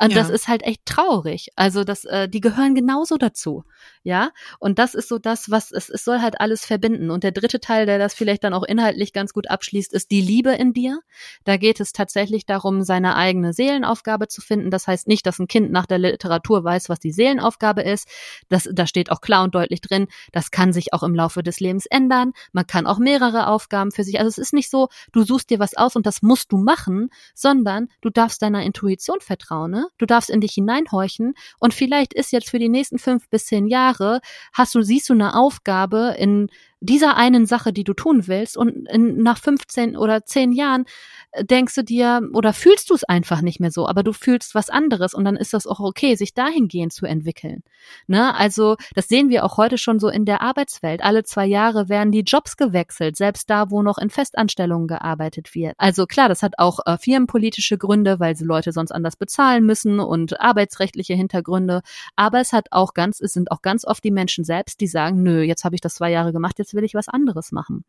Und 0.00 0.12
Ja. 0.12 0.18
das 0.18 0.30
ist 0.30 0.48
halt 0.48 0.62
echt 0.64 0.84
traurig. 0.86 1.50
Also 1.56 1.84
das, 1.84 2.04
äh, 2.04 2.28
die 2.28 2.40
gehören 2.40 2.74
genauso 2.74 3.16
dazu, 3.16 3.64
ja. 4.02 4.30
Und 4.58 4.78
das 4.78 4.94
ist 4.94 5.08
so 5.08 5.18
das, 5.18 5.50
was 5.50 5.70
es, 5.70 5.88
es 5.88 6.04
soll 6.04 6.20
halt 6.20 6.40
alles 6.40 6.64
verbinden. 6.66 7.10
Und 7.10 7.22
der 7.22 7.30
dritte 7.32 7.60
Teil, 7.60 7.86
der 7.86 7.98
das 7.98 8.12
vielleicht 8.14 8.42
dann 8.44 8.54
auch 8.54 8.64
inhaltlich 8.64 9.12
ganz 9.12 9.32
gut 9.32 9.48
abschließt, 9.48 9.92
ist 9.92 10.10
die 10.10 10.20
Liebe 10.20 10.50
in 10.52 10.72
dir. 10.72 11.00
Da 11.44 11.56
geht 11.56 11.78
es 11.80 11.92
tatsächlich 11.92 12.44
darum, 12.44 12.82
seine 12.82 13.14
eigene 13.16 13.52
Seelenaufgabe 13.52 14.26
zu 14.28 14.40
finden. 14.40 14.70
Das 14.70 14.86
heißt 14.88 15.06
nicht, 15.06 15.26
dass 15.26 15.38
ein 15.38 15.46
Kind 15.48 15.70
nach 15.70 15.86
der 15.86 15.98
Literatur 15.98 16.64
weiß, 16.64 16.88
was 16.88 16.98
die 16.98 17.12
Seelenaufgabe 17.12 17.82
ist. 17.82 18.08
Das, 18.48 18.68
da 18.72 18.86
steht 18.86 19.10
auch 19.12 19.20
klar 19.20 19.44
und 19.44 19.54
deutlich 19.54 19.80
drin. 19.80 20.08
Das 20.32 20.50
kann 20.50 20.72
sich 20.72 20.92
auch 20.92 21.04
im 21.04 21.14
Laufe 21.14 21.42
des 21.44 21.60
Lebens 21.60 21.86
ändern. 21.86 22.32
Man 22.52 22.66
kann 22.66 22.86
auch 22.86 22.98
mehrere 22.98 23.46
Aufgaben 23.46 23.92
für 23.92 24.02
sich. 24.04 24.18
Also 24.18 24.28
es 24.28 24.38
ist 24.38 24.52
nicht 24.52 24.70
so, 24.70 24.88
du 25.12 25.22
suchst 25.22 25.50
dir 25.50 25.60
was 25.60 25.76
aus 25.76 25.94
und 25.94 26.04
das 26.04 26.20
musst 26.22 26.50
du 26.52 26.56
machen, 26.58 27.10
sondern 27.34 27.88
du 28.00 28.10
darfst 28.10 28.42
deiner 28.42 28.62
Intuition 28.64 29.20
vertrauen. 29.20 29.70
Ne? 29.70 29.83
Du 29.98 30.06
darfst 30.06 30.30
in 30.30 30.40
dich 30.40 30.52
hineinhorchen 30.52 31.34
und 31.58 31.74
vielleicht 31.74 32.14
ist 32.14 32.32
jetzt 32.32 32.50
für 32.50 32.58
die 32.58 32.68
nächsten 32.68 32.98
fünf 32.98 33.28
bis 33.28 33.46
zehn 33.46 33.66
Jahre 33.66 34.20
hast 34.52 34.74
du 34.74 34.82
siehst 34.82 35.08
du 35.08 35.14
eine 35.14 35.34
Aufgabe 35.34 36.14
in 36.18 36.48
dieser 36.84 37.16
einen 37.16 37.46
Sache, 37.46 37.72
die 37.72 37.84
du 37.84 37.94
tun 37.94 38.26
willst 38.26 38.56
und 38.56 38.88
in, 38.88 39.22
nach 39.22 39.38
15 39.38 39.96
oder 39.96 40.24
10 40.24 40.52
Jahren 40.52 40.84
äh, 41.32 41.44
denkst 41.44 41.74
du 41.74 41.82
dir 41.82 42.28
oder 42.32 42.52
fühlst 42.52 42.90
du 42.90 42.94
es 42.94 43.04
einfach 43.04 43.40
nicht 43.40 43.60
mehr 43.60 43.70
so, 43.70 43.88
aber 43.88 44.02
du 44.02 44.12
fühlst 44.12 44.54
was 44.54 44.70
anderes 44.70 45.14
und 45.14 45.24
dann 45.24 45.36
ist 45.36 45.54
das 45.54 45.66
auch 45.66 45.80
okay, 45.80 46.14
sich 46.14 46.34
dahingehend 46.34 46.92
zu 46.92 47.06
entwickeln. 47.06 47.62
Ne? 48.06 48.34
Also 48.34 48.76
das 48.94 49.08
sehen 49.08 49.28
wir 49.28 49.44
auch 49.44 49.56
heute 49.56 49.78
schon 49.78 49.98
so 49.98 50.08
in 50.08 50.24
der 50.24 50.42
Arbeitswelt. 50.42 51.02
Alle 51.02 51.24
zwei 51.24 51.46
Jahre 51.46 51.88
werden 51.88 52.12
die 52.12 52.20
Jobs 52.20 52.56
gewechselt, 52.56 53.16
selbst 53.16 53.48
da, 53.48 53.70
wo 53.70 53.82
noch 53.82 53.98
in 53.98 54.10
Festanstellungen 54.10 54.86
gearbeitet 54.86 55.54
wird. 55.54 55.74
Also 55.78 56.06
klar, 56.06 56.28
das 56.28 56.42
hat 56.42 56.54
auch 56.58 56.80
äh, 56.84 56.98
firmenpolitische 56.98 57.78
Gründe, 57.78 58.20
weil 58.20 58.36
sie 58.36 58.44
Leute 58.44 58.72
sonst 58.72 58.92
anders 58.92 59.16
bezahlen 59.16 59.64
müssen 59.64 60.00
und 60.00 60.40
arbeitsrechtliche 60.40 61.14
Hintergründe. 61.14 61.82
Aber 62.16 62.40
es 62.40 62.52
hat 62.52 62.68
auch 62.70 62.94
ganz, 62.94 63.20
es 63.20 63.32
sind 63.32 63.50
auch 63.50 63.62
ganz 63.62 63.84
oft 63.84 64.04
die 64.04 64.10
Menschen 64.10 64.44
selbst, 64.44 64.80
die 64.80 64.86
sagen, 64.86 65.22
nö, 65.22 65.42
jetzt 65.42 65.64
habe 65.64 65.74
ich 65.74 65.80
das 65.80 65.94
zwei 65.94 66.10
Jahre 66.10 66.32
gemacht, 66.32 66.58
jetzt 66.58 66.73
will 66.74 66.84
ich 66.84 66.94
was 66.94 67.08
anderes 67.08 67.50
machen. 67.50 67.84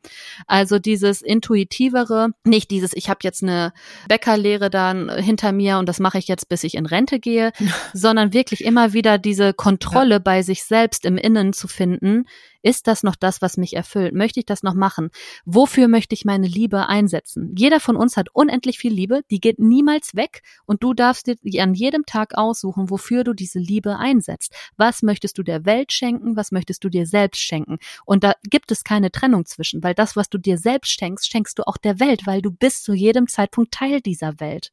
Also 0.47 0.79
dieses 0.79 1.21
intuitivere, 1.21 2.29
nicht 2.43 2.71
dieses, 2.71 2.93
ich 2.93 3.09
habe 3.09 3.19
jetzt 3.23 3.35
jetzt 3.35 3.43
eine 3.43 3.73
Bäckerlehre 4.07 4.69
dann 4.69 5.09
hinter 5.09 5.51
mir 5.51 5.77
und 5.77 5.89
das 5.89 5.99
mache 5.99 6.17
ich 6.17 6.27
jetzt, 6.27 6.49
bis 6.49 6.63
ich 6.63 6.75
in 6.75 6.85
Rente 6.85 7.19
gehe, 7.19 7.51
sondern 7.93 8.33
wirklich 8.33 8.63
immer 8.63 8.93
wieder 8.93 9.17
diese 9.17 9.53
Kontrolle 9.53 10.15
ja. 10.15 10.19
bei 10.19 10.41
sich 10.41 10.63
selbst 10.63 11.05
im 11.05 11.17
Innen 11.17 11.53
zu 11.53 11.67
finden. 11.67 12.25
Ist 12.65 12.87
das 12.87 13.03
noch 13.03 13.15
das, 13.15 13.43
was 13.43 13.57
mich 13.57 13.75
erfüllt? 13.75 14.15
Möchte 14.15 14.39
ich 14.39 14.47
das 14.47 14.63
noch 14.63 14.73
machen? 14.73 15.11
Wofür 15.45 15.87
möchte 15.87 16.15
ich 16.15 16.25
meine 16.25 16.47
Liebe 16.47 16.87
einsetzen? 16.87 17.53
Jeder 17.55 17.79
von 17.79 17.95
uns 17.95 18.17
hat 18.17 18.29
unendlich 18.33 18.79
viel 18.79 18.91
Liebe, 18.91 19.21
die 19.29 19.39
geht 19.39 19.59
niemals 19.59 20.15
weg 20.15 20.41
und 20.65 20.81
du 20.81 20.95
darfst 20.95 21.27
dir 21.27 21.61
an 21.61 21.75
jedem 21.75 22.07
Tag 22.07 22.33
aussuchen, 22.33 22.89
wofür 22.89 23.23
du 23.23 23.33
diese 23.33 23.59
Liebe 23.59 23.97
einsetzt. 23.97 24.51
Was 24.77 25.03
möchtest 25.03 25.37
du 25.37 25.43
der 25.43 25.65
Welt 25.65 25.93
schenken? 25.93 26.35
Was 26.37 26.51
möchtest 26.51 26.83
du 26.83 26.89
dir 26.89 27.05
selbst 27.05 27.39
schenken? 27.39 27.77
Und 28.03 28.23
da 28.23 28.33
gibt 28.49 28.71
es 28.71 28.83
keine 28.83 29.11
Trennung 29.11 29.45
zwischen, 29.45 29.83
weil 29.83 29.93
das, 29.93 30.15
was 30.15 30.31
du 30.31 30.39
dir 30.39 30.57
selbst 30.57 30.89
schenkst, 30.89 31.29
schenkst 31.29 31.59
du 31.59 31.67
auch 31.67 31.77
der 31.77 31.99
Welt, 31.99 32.25
weil 32.25 32.41
du 32.41 32.49
bist 32.49 32.83
zu 32.83 32.95
jedem 32.95 33.27
Zeitpunkt 33.27 33.75
Teil 33.75 34.01
dieser 34.01 34.39
Welt. 34.39 34.71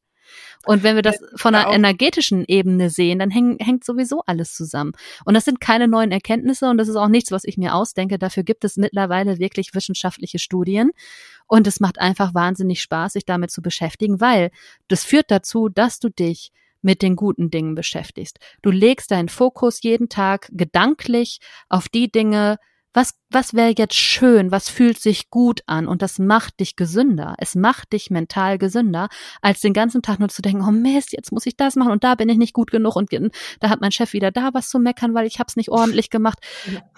Und 0.65 0.83
wenn 0.83 0.95
wir 0.95 1.01
das 1.01 1.17
von 1.35 1.55
einer 1.55 1.73
energetischen 1.73 2.45
Ebene 2.47 2.89
sehen, 2.89 3.19
dann 3.19 3.31
häng, 3.31 3.57
hängt 3.59 3.83
sowieso 3.83 4.21
alles 4.25 4.53
zusammen. 4.53 4.93
Und 5.25 5.33
das 5.33 5.45
sind 5.45 5.59
keine 5.59 5.87
neuen 5.87 6.11
Erkenntnisse 6.11 6.69
und 6.69 6.77
das 6.77 6.87
ist 6.87 6.95
auch 6.95 7.07
nichts, 7.07 7.31
was 7.31 7.43
ich 7.43 7.57
mir 7.57 7.75
ausdenke. 7.75 8.17
Dafür 8.17 8.43
gibt 8.43 8.63
es 8.63 8.77
mittlerweile 8.77 9.39
wirklich 9.39 9.73
wissenschaftliche 9.73 10.39
Studien. 10.39 10.91
Und 11.47 11.67
es 11.67 11.79
macht 11.79 11.99
einfach 11.99 12.33
wahnsinnig 12.33 12.81
Spaß, 12.81 13.13
sich 13.13 13.25
damit 13.25 13.51
zu 13.51 13.61
beschäftigen, 13.61 14.21
weil 14.21 14.51
das 14.87 15.03
führt 15.03 15.29
dazu, 15.29 15.69
dass 15.69 15.99
du 15.99 16.09
dich 16.09 16.51
mit 16.81 17.01
den 17.01 17.15
guten 17.15 17.49
Dingen 17.49 17.75
beschäftigst. 17.75 18.39
Du 18.61 18.69
legst 18.69 19.11
deinen 19.11 19.29
Fokus 19.29 19.81
jeden 19.81 20.09
Tag 20.09 20.49
gedanklich 20.51 21.39
auf 21.69 21.89
die 21.89 22.11
Dinge, 22.11 22.57
was, 22.93 23.15
was 23.29 23.53
wäre 23.53 23.73
jetzt 23.77 23.95
schön, 23.95 24.51
was 24.51 24.69
fühlt 24.69 24.99
sich 24.99 25.29
gut 25.29 25.61
an 25.65 25.87
und 25.87 26.01
das 26.01 26.19
macht 26.19 26.59
dich 26.59 26.75
gesünder. 26.75 27.35
Es 27.39 27.55
macht 27.55 27.93
dich 27.93 28.09
mental 28.09 28.57
gesünder, 28.57 29.09
als 29.41 29.61
den 29.61 29.73
ganzen 29.73 30.01
Tag 30.01 30.19
nur 30.19 30.29
zu 30.29 30.41
denken, 30.41 30.63
oh 30.67 30.71
Mist, 30.71 31.11
jetzt 31.11 31.31
muss 31.31 31.45
ich 31.45 31.57
das 31.57 31.75
machen 31.75 31.91
und 31.91 32.03
da 32.03 32.15
bin 32.15 32.29
ich 32.29 32.37
nicht 32.37 32.53
gut 32.53 32.71
genug 32.71 32.95
und 32.95 33.09
da 33.59 33.69
hat 33.69 33.81
mein 33.81 33.91
Chef 33.91 34.13
wieder 34.13 34.31
da 34.31 34.51
was 34.53 34.69
zu 34.69 34.79
meckern, 34.79 35.13
weil 35.13 35.25
ich 35.25 35.39
hab's 35.39 35.55
nicht 35.55 35.69
ordentlich 35.69 36.09
gemacht. 36.09 36.39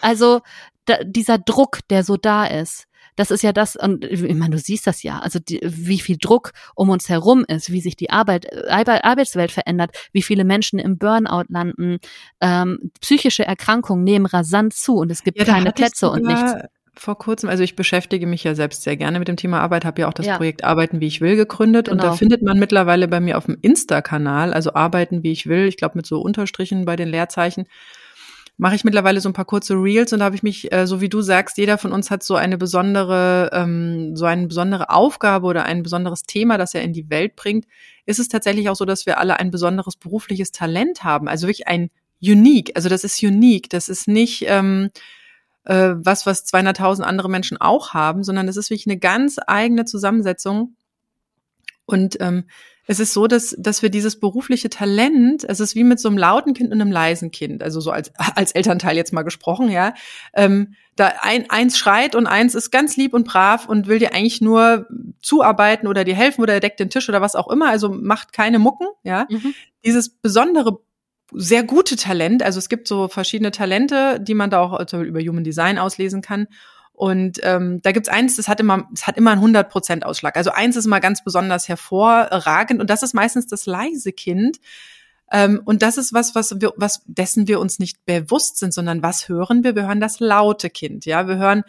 Also 0.02 0.42
da, 0.86 0.98
dieser 1.04 1.38
Druck, 1.38 1.80
der 1.90 2.04
so 2.04 2.18
da 2.18 2.46
ist, 2.46 2.88
das 3.16 3.32
ist 3.32 3.44
ja 3.44 3.54
das, 3.54 3.76
und 3.76 4.04
ich 4.06 4.22
meine, 4.36 4.56
du 4.56 4.60
siehst 4.60 4.88
das 4.88 5.04
ja, 5.04 5.20
also 5.20 5.40
die, 5.40 5.60
wie 5.64 6.00
viel 6.00 6.18
Druck 6.18 6.52
um 6.76 6.90
uns 6.90 7.10
herum 7.10 7.46
ist, 7.48 7.72
wie 7.72 7.82
sich 7.82 7.96
die 7.96 8.10
Arbeit, 8.10 8.48
Arbeitswelt 8.70 9.52
verändert, 9.52 9.92
wie 10.12 10.22
viele 10.22 10.44
Menschen 10.44 10.80
im 10.80 10.98
Burnout 10.98 11.46
landen, 11.50 12.00
ähm, 12.42 12.92
psychische 13.02 13.46
Erkrankungen 13.46 14.04
nehmen 14.04 14.26
rasant 14.26 14.74
zu 14.74 14.98
und 14.98 15.12
es 15.12 15.24
gibt 15.24 15.38
ja, 15.38 15.46
keine 15.46 15.72
Plätze 15.72 16.10
und 16.10 16.24
nichts 16.24 16.54
vor 16.98 17.18
kurzem, 17.18 17.50
also 17.50 17.64
ich 17.64 17.76
beschäftige 17.76 18.26
mich 18.26 18.44
ja 18.44 18.56
selbst 18.56 18.84
sehr 18.84 18.98
gerne 18.98 19.20
mit 19.20 19.28
dem 19.28 19.36
Thema 19.36 19.60
Arbeit, 19.60 19.86
habe 19.86 20.02
ja 20.02 20.08
auch 20.08 20.14
das 20.14 20.26
ja. 20.26 20.38
Projekt 20.38 20.64
Arbeiten 20.64 21.02
wie 21.02 21.08
ich 21.08 21.22
will 21.22 21.36
gegründet 21.36 21.86
genau. 21.86 21.94
und 21.94 21.98
da 22.00 22.08
genau. 22.08 22.16
findet 22.16 22.42
man 22.42 22.58
mittlerweile 22.58 23.08
bei 23.08 23.20
mir 23.20 23.38
auf 23.38 23.46
dem 23.46 23.58
Insta-Kanal, 23.62 24.54
also 24.54 24.74
Arbeiten 24.74 25.24
wie 25.24 25.32
ich 25.32 25.48
will, 25.48 25.68
ich 25.68 25.78
glaube 25.78 25.98
mit 25.98 26.06
so 26.06 26.22
Unterstrichen 26.22 26.86
bei 26.86 26.96
den 26.96 27.10
Leerzeichen, 27.10 27.68
mache 28.58 28.76
ich 28.76 28.84
mittlerweile 28.84 29.20
so 29.20 29.28
ein 29.28 29.34
paar 29.34 29.46
kurze 29.46 29.74
Reels 29.74 30.14
und 30.14 30.20
da 30.20 30.26
habe 30.26 30.36
ich 30.36 30.44
mich, 30.44 30.72
äh, 30.72 30.88
so 30.88 31.02
wie 31.02 31.10
du 31.10 31.22
sagst, 31.22 31.58
jeder 31.58 31.78
von 31.78 31.92
uns 31.92 32.10
hat 32.10 32.24
so 32.24 32.36
eine 32.36 32.58
besondere, 32.58 33.50
ähm, 33.54 34.16
so 34.16 34.26
eine 34.26 34.48
besondere 34.48 34.90
Aufgabe 34.90 35.46
oder 35.46 35.66
ein 35.66 35.84
besonderes 35.84 36.24
Thema, 36.24 36.58
das 36.58 36.74
er 36.74 36.82
in 36.82 36.94
die 36.94 37.10
Welt 37.10 37.36
bringt. 37.36 37.66
Ist 38.06 38.20
es 38.20 38.30
tatsächlich 38.30 38.70
auch 38.70 38.76
so, 38.76 38.86
dass 38.86 39.06
wir 39.06 39.18
alle 39.18 39.40
ein 39.40 39.52
besonderes 39.52 39.98
berufliches 39.98 40.52
Talent 40.52 41.04
haben, 41.04 41.28
also 41.28 41.48
wirklich 41.48 41.68
ein 41.68 41.90
Unique. 42.22 42.72
Also 42.76 42.88
das 42.88 43.04
ist 43.04 43.22
unique, 43.22 43.70
das 43.70 43.90
ist 43.90 44.08
nicht 44.08 44.46
ähm, 44.48 44.90
äh, 45.66 45.94
was, 45.98 46.26
was 46.26 46.46
200.000 46.46 47.02
andere 47.02 47.30
Menschen 47.30 47.58
auch 47.58 47.94
haben, 47.94 48.24
sondern 48.24 48.48
es 48.48 48.56
ist 48.56 48.70
wirklich 48.70 48.88
eine 48.88 48.98
ganz 48.98 49.36
eigene 49.46 49.86
Zusammensetzung. 49.86 50.76
Und 51.86 52.18
ähm, 52.22 52.46
es 52.88 53.00
ist 53.00 53.14
so, 53.14 53.28
dass, 53.28 53.56
dass 53.58 53.82
wir 53.82 53.90
dieses 53.90 54.20
berufliche 54.20 54.70
Talent, 54.70 55.44
es 55.44 55.60
ist 55.60 55.76
wie 55.76 55.84
mit 55.84 56.00
so 56.00 56.08
einem 56.08 56.18
lauten 56.18 56.54
Kind 56.54 56.72
und 56.72 56.82
einem 56.82 56.92
leisen 56.92 57.32
Kind, 57.32 57.64
also 57.64 57.80
so 57.80 57.92
als, 57.92 58.12
als 58.36 58.52
Elternteil 58.52 58.96
jetzt 58.96 59.14
mal 59.14 59.24
gesprochen, 59.24 59.70
ja, 59.70 59.94
ähm, 60.34 60.76
da 60.96 61.12
ein, 61.22 61.50
eins 61.50 61.78
schreit 61.78 62.16
und 62.16 62.26
eins 62.26 62.56
ist 62.56 62.72
ganz 62.72 62.96
lieb 62.96 63.14
und 63.14 63.28
brav 63.28 63.68
und 63.68 63.88
will 63.88 64.00
dir 64.00 64.14
eigentlich 64.14 64.40
nur 64.40 64.88
zuarbeiten 65.22 65.88
oder 65.88 66.04
dir 66.06 66.16
helfen 66.16 66.42
oder 66.42 66.54
er 66.54 66.60
deckt 66.62 66.80
den 66.80 66.90
Tisch 66.90 67.10
oder 67.10 67.22
was 67.22 67.36
auch 67.36 67.50
immer, 67.50 67.70
also 67.70 67.90
macht 67.90 68.32
keine 68.32 68.60
Mucken, 68.60 68.88
ja. 69.04 69.28
Mhm. 69.30 69.54
Dieses 69.84 70.10
besondere 70.10 70.80
sehr 71.34 71.64
gute 71.64 71.96
Talent, 71.96 72.44
also 72.44 72.60
es 72.60 72.70
gibt 72.70 72.88
so 72.88 73.08
verschiedene 73.08 73.52
Talente, 73.52 74.20
die 74.22 74.36
man 74.36 74.50
da 74.50 74.62
auch 74.62 74.74
also 74.74 75.02
über 75.02 75.20
Human 75.20 75.44
Design 75.44 75.80
auslesen 75.80 76.22
kann. 76.22 76.48
Und 76.96 77.40
ähm, 77.44 77.82
da 77.82 77.92
gibt's 77.92 78.08
eins, 78.08 78.38
das 78.38 78.48
hat 78.48 78.62
immer, 78.62 78.88
das 78.92 79.06
hat 79.06 79.18
immer 79.18 79.32
einen 79.32 79.56
100% 79.56 80.04
Ausschlag. 80.04 80.38
Also 80.38 80.52
eins 80.52 80.78
ist 80.78 80.86
immer 80.86 81.02
ganz 81.02 81.24
besonders 81.24 81.68
hervorragend 81.68 82.80
und 82.80 82.90
das 82.90 83.04
ist 83.04 83.14
meistens 83.14 83.48
das 83.48 83.66
leise 83.66 84.14
Kind. 84.14 84.60
Ähm, 85.30 85.62
und 85.66 85.82
das 85.82 85.98
ist 85.98 86.14
was, 86.14 86.36
was 86.36 86.62
wir, 86.62 86.72
was 86.78 87.02
dessen 87.06 87.50
wir 87.50 87.60
uns 87.60 87.80
nicht 87.80 88.06
bewusst 88.06 88.60
sind, 88.60 88.74
sondern 88.74 89.04
was 89.04 89.28
hören 89.28 89.64
wir? 89.66 89.76
Wir 89.76 89.88
hören 89.88 90.00
das 90.00 90.22
laute 90.22 90.70
Kind. 90.70 91.06
Ja, 91.06 91.28
wir 91.28 91.36
hören, 91.36 91.64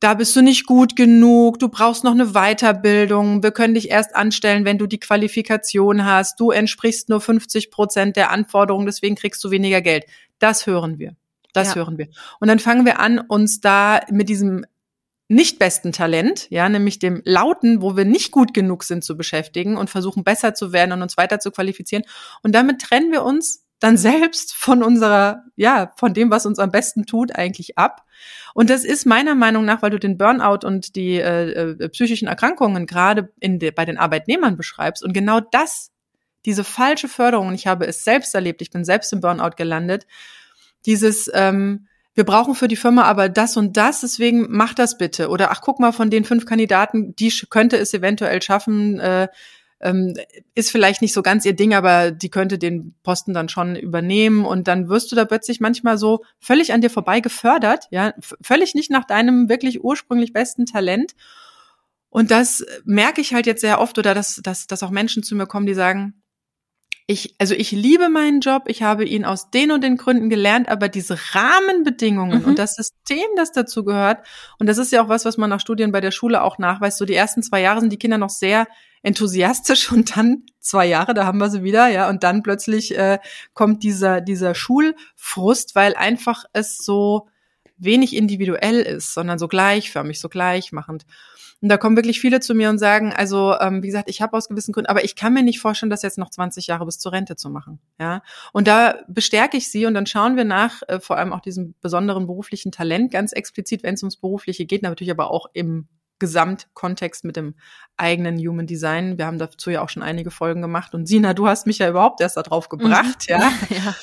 da 0.00 0.14
bist 0.14 0.34
du 0.34 0.42
nicht 0.42 0.66
gut 0.66 0.96
genug, 0.96 1.58
du 1.58 1.68
brauchst 1.68 2.02
noch 2.02 2.12
eine 2.12 2.32
Weiterbildung, 2.32 3.42
wir 3.42 3.52
können 3.52 3.74
dich 3.74 3.90
erst 3.90 4.16
anstellen, 4.16 4.64
wenn 4.64 4.78
du 4.78 4.88
die 4.88 4.98
Qualifikation 4.98 6.04
hast, 6.04 6.40
du 6.40 6.50
entsprichst 6.50 7.08
nur 7.08 7.20
50 7.20 7.70
Prozent 7.70 8.16
der 8.16 8.30
Anforderungen, 8.30 8.86
deswegen 8.86 9.14
kriegst 9.14 9.44
du 9.44 9.50
weniger 9.50 9.80
Geld. 9.80 10.06
Das 10.40 10.66
hören 10.66 10.98
wir. 10.98 11.14
Das 11.52 11.68
ja. 11.68 11.76
hören 11.76 11.98
wir. 11.98 12.08
Und 12.40 12.48
dann 12.48 12.58
fangen 12.58 12.86
wir 12.86 13.00
an, 13.00 13.18
uns 13.18 13.60
da 13.60 14.00
mit 14.10 14.28
diesem 14.28 14.64
nicht 15.28 15.58
besten 15.58 15.92
Talent, 15.92 16.46
ja, 16.50 16.68
nämlich 16.68 16.98
dem 16.98 17.22
Lauten, 17.24 17.80
wo 17.80 17.96
wir 17.96 18.04
nicht 18.04 18.32
gut 18.32 18.52
genug 18.52 18.84
sind 18.84 19.02
zu 19.02 19.16
beschäftigen 19.16 19.76
und 19.76 19.88
versuchen 19.88 20.24
besser 20.24 20.54
zu 20.54 20.72
werden 20.72 20.92
und 20.92 21.02
uns 21.02 21.16
weiter 21.16 21.40
zu 21.40 21.50
qualifizieren. 21.50 22.04
Und 22.42 22.54
damit 22.54 22.82
trennen 22.82 23.12
wir 23.12 23.22
uns 23.22 23.64
dann 23.82 23.96
selbst 23.96 24.54
von 24.54 24.82
unserer, 24.82 25.42
ja, 25.56 25.92
von 25.96 26.14
dem, 26.14 26.30
was 26.30 26.46
uns 26.46 26.58
am 26.58 26.70
besten 26.70 27.04
tut, 27.04 27.34
eigentlich 27.34 27.78
ab. 27.78 28.04
Und 28.54 28.70
das 28.70 28.84
ist 28.84 29.06
meiner 29.06 29.34
Meinung 29.34 29.64
nach, 29.64 29.82
weil 29.82 29.90
du 29.90 29.98
den 29.98 30.18
Burnout 30.18 30.64
und 30.64 30.94
die 30.94 31.18
äh, 31.18 31.50
äh, 31.50 31.88
psychischen 31.88 32.28
Erkrankungen 32.28 32.86
gerade 32.86 33.32
in 33.40 33.58
de, 33.58 33.72
bei 33.72 33.84
den 33.84 33.98
Arbeitnehmern 33.98 34.56
beschreibst. 34.56 35.02
Und 35.02 35.14
genau 35.14 35.40
das, 35.40 35.90
diese 36.44 36.62
falsche 36.62 37.08
Förderung, 37.08 37.48
und 37.48 37.54
ich 37.54 37.66
habe 37.66 37.86
es 37.86 38.04
selbst 38.04 38.34
erlebt, 38.34 38.62
ich 38.62 38.70
bin 38.70 38.84
selbst 38.84 39.12
im 39.12 39.20
Burnout 39.20 39.56
gelandet, 39.56 40.06
dieses, 40.86 41.30
ähm, 41.32 41.86
wir 42.14 42.24
brauchen 42.24 42.54
für 42.54 42.68
die 42.68 42.76
Firma 42.76 43.04
aber 43.04 43.28
das 43.28 43.56
und 43.56 43.76
das, 43.76 44.00
deswegen 44.00 44.46
mach 44.50 44.74
das 44.74 44.98
bitte. 44.98 45.28
Oder 45.28 45.50
ach, 45.50 45.60
guck 45.62 45.80
mal, 45.80 45.92
von 45.92 46.10
den 46.10 46.24
fünf 46.24 46.44
Kandidaten, 46.46 47.16
die 47.16 47.32
könnte 47.48 47.78
es 47.78 47.94
eventuell 47.94 48.42
schaffen, 48.42 49.00
äh, 49.00 49.28
ähm, 49.80 50.14
ist 50.54 50.70
vielleicht 50.70 51.02
nicht 51.02 51.12
so 51.12 51.22
ganz 51.22 51.44
ihr 51.44 51.54
Ding, 51.54 51.74
aber 51.74 52.12
die 52.12 52.30
könnte 52.30 52.56
den 52.56 52.94
Posten 53.02 53.34
dann 53.34 53.48
schon 53.48 53.74
übernehmen 53.74 54.44
und 54.44 54.68
dann 54.68 54.88
wirst 54.88 55.10
du 55.10 55.16
da 55.16 55.24
plötzlich 55.24 55.58
manchmal 55.60 55.98
so 55.98 56.22
völlig 56.38 56.72
an 56.72 56.80
dir 56.80 56.90
vorbei 56.90 57.20
gefördert, 57.20 57.86
ja, 57.90 58.14
völlig 58.40 58.74
nicht 58.74 58.90
nach 58.90 59.04
deinem 59.04 59.48
wirklich 59.48 59.82
ursprünglich 59.82 60.32
besten 60.32 60.66
Talent. 60.66 61.14
Und 62.10 62.30
das 62.30 62.64
merke 62.84 63.20
ich 63.20 63.34
halt 63.34 63.46
jetzt 63.46 63.62
sehr 63.62 63.80
oft 63.80 63.98
oder 63.98 64.14
dass, 64.14 64.36
dass, 64.42 64.66
dass 64.66 64.82
auch 64.82 64.90
Menschen 64.90 65.22
zu 65.22 65.34
mir 65.34 65.46
kommen, 65.46 65.66
die 65.66 65.74
sagen, 65.74 66.21
ich, 67.12 67.34
also 67.38 67.54
ich 67.54 67.70
liebe 67.70 68.08
meinen 68.08 68.40
Job, 68.40 68.64
ich 68.66 68.82
habe 68.82 69.04
ihn 69.04 69.24
aus 69.24 69.50
den 69.50 69.70
und 69.70 69.84
den 69.84 69.96
Gründen 69.96 70.30
gelernt, 70.30 70.68
aber 70.68 70.88
diese 70.88 71.18
Rahmenbedingungen 71.34 72.40
mhm. 72.40 72.44
und 72.46 72.58
das 72.58 72.74
System, 72.74 73.26
das 73.36 73.52
dazu 73.52 73.84
gehört, 73.84 74.26
und 74.58 74.66
das 74.66 74.78
ist 74.78 74.90
ja 74.92 75.04
auch 75.04 75.08
was, 75.08 75.24
was 75.24 75.36
man 75.36 75.50
nach 75.50 75.60
Studien 75.60 75.92
bei 75.92 76.00
der 76.00 76.10
Schule 76.10 76.42
auch 76.42 76.58
nachweist, 76.58 76.98
so 76.98 77.04
die 77.04 77.14
ersten 77.14 77.42
zwei 77.42 77.60
Jahre 77.60 77.80
sind 77.80 77.92
die 77.92 77.98
Kinder 77.98 78.18
noch 78.18 78.30
sehr 78.30 78.66
enthusiastisch 79.02 79.92
und 79.92 80.16
dann 80.16 80.44
zwei 80.58 80.86
Jahre, 80.86 81.14
da 81.14 81.26
haben 81.26 81.38
wir 81.38 81.50
sie 81.50 81.62
wieder, 81.62 81.88
ja, 81.88 82.08
und 82.08 82.24
dann 82.24 82.42
plötzlich 82.42 82.96
äh, 82.96 83.18
kommt 83.52 83.82
dieser, 83.82 84.20
dieser 84.20 84.54
Schulfrust, 84.54 85.74
weil 85.74 85.94
einfach 85.94 86.44
es 86.52 86.78
so 86.78 87.28
wenig 87.76 88.16
individuell 88.16 88.80
ist, 88.80 89.12
sondern 89.12 89.38
so 89.38 89.48
gleichförmig, 89.48 90.20
so 90.20 90.28
gleichmachend. 90.28 91.04
Und 91.62 91.68
da 91.68 91.76
kommen 91.76 91.94
wirklich 91.94 92.20
viele 92.20 92.40
zu 92.40 92.54
mir 92.54 92.68
und 92.70 92.78
sagen, 92.78 93.12
also 93.12 93.54
ähm, 93.60 93.84
wie 93.84 93.86
gesagt, 93.86 94.10
ich 94.10 94.20
habe 94.20 94.36
aus 94.36 94.48
gewissen 94.48 94.72
Gründen, 94.72 94.90
aber 94.90 95.04
ich 95.04 95.14
kann 95.14 95.32
mir 95.32 95.44
nicht 95.44 95.60
vorstellen, 95.60 95.90
das 95.90 96.02
jetzt 96.02 96.18
noch 96.18 96.28
20 96.28 96.66
Jahre 96.66 96.84
bis 96.84 96.98
zur 96.98 97.12
Rente 97.12 97.36
zu 97.36 97.50
machen. 97.50 97.78
Ja, 98.00 98.22
und 98.52 98.66
da 98.66 98.98
bestärke 99.06 99.56
ich 99.56 99.70
sie 99.70 99.86
und 99.86 99.94
dann 99.94 100.06
schauen 100.06 100.36
wir 100.36 100.44
nach, 100.44 100.82
äh, 100.88 100.98
vor 100.98 101.16
allem 101.16 101.32
auch 101.32 101.40
diesem 101.40 101.74
besonderen 101.80 102.26
beruflichen 102.26 102.72
Talent, 102.72 103.12
ganz 103.12 103.32
explizit, 103.32 103.84
wenn 103.84 103.94
es 103.94 104.02
ums 104.02 104.16
Berufliche 104.16 104.66
geht, 104.66 104.82
natürlich 104.82 105.12
aber 105.12 105.30
auch 105.30 105.46
im 105.52 105.86
Gesamtkontext 106.18 107.24
mit 107.24 107.36
dem 107.36 107.54
eigenen 107.96 108.38
Human 108.38 108.66
Design. 108.66 109.18
Wir 109.18 109.26
haben 109.26 109.38
dazu 109.38 109.70
ja 109.70 109.82
auch 109.82 109.88
schon 109.88 110.02
einige 110.02 110.30
Folgen 110.32 110.62
gemacht. 110.62 110.94
Und 110.94 111.06
Sina, 111.06 111.32
du 111.32 111.46
hast 111.46 111.66
mich 111.66 111.78
ja 111.78 111.88
überhaupt 111.88 112.20
erst 112.20 112.36
darauf 112.36 112.68
gebracht, 112.68 113.26
mhm. 113.28 113.34
ja. 113.34 113.52
ja. 113.70 113.94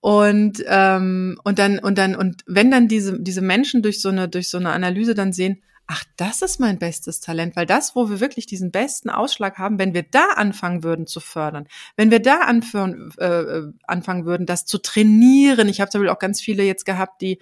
Und 0.00 0.62
ähm, 0.66 1.36
und 1.42 1.58
dann 1.58 1.80
und 1.80 1.98
dann 1.98 2.14
und 2.14 2.42
wenn 2.46 2.70
dann 2.70 2.86
diese 2.86 3.20
diese 3.20 3.42
Menschen 3.42 3.82
durch 3.82 4.00
so 4.00 4.08
eine 4.08 4.28
durch 4.28 4.50
so 4.50 4.58
eine 4.58 4.70
Analyse 4.70 5.14
dann 5.14 5.32
sehen, 5.32 5.62
ach, 5.86 6.04
das 6.16 6.42
ist 6.42 6.58
mein 6.58 6.78
bestes 6.78 7.20
Talent, 7.20 7.54
weil 7.54 7.66
das, 7.66 7.94
wo 7.94 8.10
wir 8.10 8.20
wirklich 8.20 8.46
diesen 8.46 8.72
besten 8.72 9.08
Ausschlag 9.08 9.58
haben, 9.58 9.78
wenn 9.78 9.94
wir 9.94 10.02
da 10.02 10.30
anfangen 10.34 10.82
würden 10.82 11.06
zu 11.06 11.20
fördern, 11.20 11.68
wenn 11.96 12.10
wir 12.10 12.20
da 12.20 12.40
anführen, 12.40 13.12
äh, 13.18 13.24
äh 13.24 13.72
anfangen 13.86 14.26
würden, 14.26 14.46
das 14.46 14.66
zu 14.66 14.78
trainieren. 14.78 15.68
Ich 15.68 15.80
habe 15.80 15.90
zum 15.90 16.00
Beispiel 16.00 16.14
auch 16.14 16.18
ganz 16.18 16.40
viele 16.40 16.64
jetzt 16.64 16.84
gehabt, 16.84 17.22
die 17.22 17.38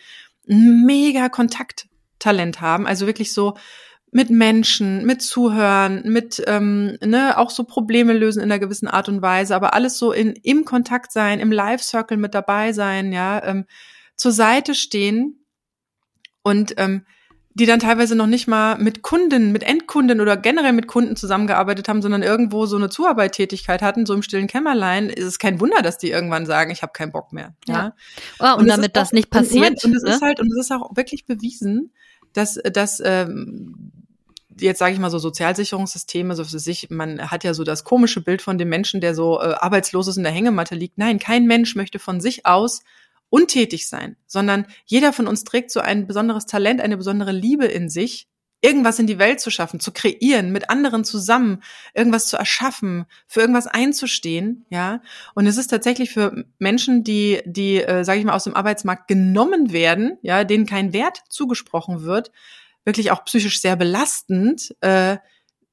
mega 0.46 1.28
Kontakttalent 1.30 2.60
haben, 2.60 2.86
also 2.86 3.06
wirklich 3.06 3.32
so 3.32 3.56
mit 4.10 4.30
Menschen, 4.30 5.04
mit 5.06 5.22
Zuhören, 5.22 6.02
mit 6.04 6.42
ähm, 6.46 6.98
ne, 7.04 7.36
auch 7.36 7.50
so 7.50 7.64
Probleme 7.64 8.12
lösen 8.12 8.40
in 8.40 8.52
einer 8.52 8.60
gewissen 8.60 8.86
Art 8.86 9.08
und 9.08 9.22
Weise, 9.22 9.56
aber 9.56 9.74
alles 9.74 9.98
so 9.98 10.12
in 10.12 10.34
im 10.42 10.64
Kontakt 10.64 11.10
sein, 11.10 11.40
im 11.40 11.50
Live 11.50 11.82
Circle 11.82 12.18
mit 12.18 12.34
dabei 12.34 12.72
sein, 12.72 13.12
ja, 13.12 13.42
ähm, 13.42 13.64
zur 14.14 14.30
Seite 14.32 14.74
stehen 14.76 15.44
und 16.42 16.74
ähm, 16.76 17.04
die 17.56 17.66
dann 17.66 17.78
teilweise 17.78 18.16
noch 18.16 18.26
nicht 18.26 18.48
mal 18.48 18.78
mit 18.78 19.02
Kunden, 19.02 19.52
mit 19.52 19.62
Endkunden 19.62 20.20
oder 20.20 20.36
generell 20.36 20.72
mit 20.72 20.88
Kunden 20.88 21.14
zusammengearbeitet 21.14 21.88
haben, 21.88 22.02
sondern 22.02 22.24
irgendwo 22.24 22.66
so 22.66 22.76
eine 22.76 22.90
Zuarbeittätigkeit 22.90 23.80
hatten, 23.80 24.06
so 24.06 24.14
im 24.14 24.22
stillen 24.22 24.48
Kämmerlein, 24.48 25.08
ist 25.08 25.24
es 25.24 25.38
kein 25.38 25.60
Wunder, 25.60 25.80
dass 25.80 25.96
die 25.96 26.10
irgendwann 26.10 26.46
sagen, 26.46 26.72
ich 26.72 26.82
habe 26.82 26.92
keinen 26.92 27.12
Bock 27.12 27.32
mehr. 27.32 27.54
Ja. 27.66 27.74
ja. 27.74 27.94
Oh, 28.40 28.54
und, 28.54 28.62
und 28.62 28.68
damit 28.68 28.96
das 28.96 29.08
auch, 29.08 29.12
nicht 29.12 29.30
passiert. 29.30 29.84
Und 29.84 29.94
es 29.94 30.02
ne? 30.02 30.10
ist 30.10 30.22
halt, 30.22 30.40
und 30.40 30.48
es 30.52 30.58
ist 30.58 30.72
auch 30.72 30.96
wirklich 30.96 31.26
bewiesen, 31.26 31.92
dass, 32.32 32.58
dass 32.72 33.00
ähm, 33.04 33.92
jetzt 34.58 34.80
sage 34.80 34.94
ich 34.94 34.98
mal 34.98 35.10
so 35.10 35.18
Sozialsicherungssysteme, 35.18 36.34
so 36.34 36.44
für 36.44 36.58
sich, 36.58 36.90
man 36.90 37.30
hat 37.30 37.44
ja 37.44 37.54
so 37.54 37.62
das 37.62 37.84
komische 37.84 38.20
Bild 38.20 38.42
von 38.42 38.58
dem 38.58 38.68
Menschen, 38.68 39.00
der 39.00 39.14
so 39.14 39.40
äh, 39.40 39.54
arbeitslos 39.58 40.08
ist 40.08 40.16
in 40.16 40.24
der 40.24 40.32
Hängematte 40.32 40.74
liegt. 40.74 40.98
Nein, 40.98 41.20
kein 41.20 41.46
Mensch 41.46 41.76
möchte 41.76 42.00
von 42.00 42.20
sich 42.20 42.46
aus 42.46 42.80
untätig 43.34 43.88
sein, 43.88 44.16
sondern 44.28 44.64
jeder 44.84 45.12
von 45.12 45.26
uns 45.26 45.42
trägt 45.42 45.72
so 45.72 45.80
ein 45.80 46.06
besonderes 46.06 46.46
Talent, 46.46 46.80
eine 46.80 46.96
besondere 46.96 47.32
Liebe 47.32 47.64
in 47.64 47.90
sich, 47.90 48.28
irgendwas 48.60 49.00
in 49.00 49.08
die 49.08 49.18
Welt 49.18 49.40
zu 49.40 49.50
schaffen, 49.50 49.80
zu 49.80 49.90
kreieren, 49.90 50.52
mit 50.52 50.70
anderen 50.70 51.02
zusammen 51.02 51.60
irgendwas 51.94 52.28
zu 52.28 52.36
erschaffen, 52.36 53.06
für 53.26 53.40
irgendwas 53.40 53.66
einzustehen, 53.66 54.66
ja. 54.70 55.02
Und 55.34 55.48
es 55.48 55.56
ist 55.56 55.66
tatsächlich 55.66 56.12
für 56.12 56.44
Menschen, 56.60 57.02
die, 57.02 57.42
die, 57.44 57.82
äh, 57.82 58.04
sage 58.04 58.20
ich 58.20 58.24
mal, 58.24 58.34
aus 58.34 58.44
dem 58.44 58.54
Arbeitsmarkt 58.54 59.08
genommen 59.08 59.72
werden, 59.72 60.16
ja, 60.22 60.44
denen 60.44 60.64
kein 60.64 60.92
Wert 60.92 61.18
zugesprochen 61.28 62.02
wird, 62.02 62.30
wirklich 62.84 63.10
auch 63.10 63.24
psychisch 63.24 63.60
sehr 63.60 63.74
belastend, 63.74 64.76
äh, 64.80 65.16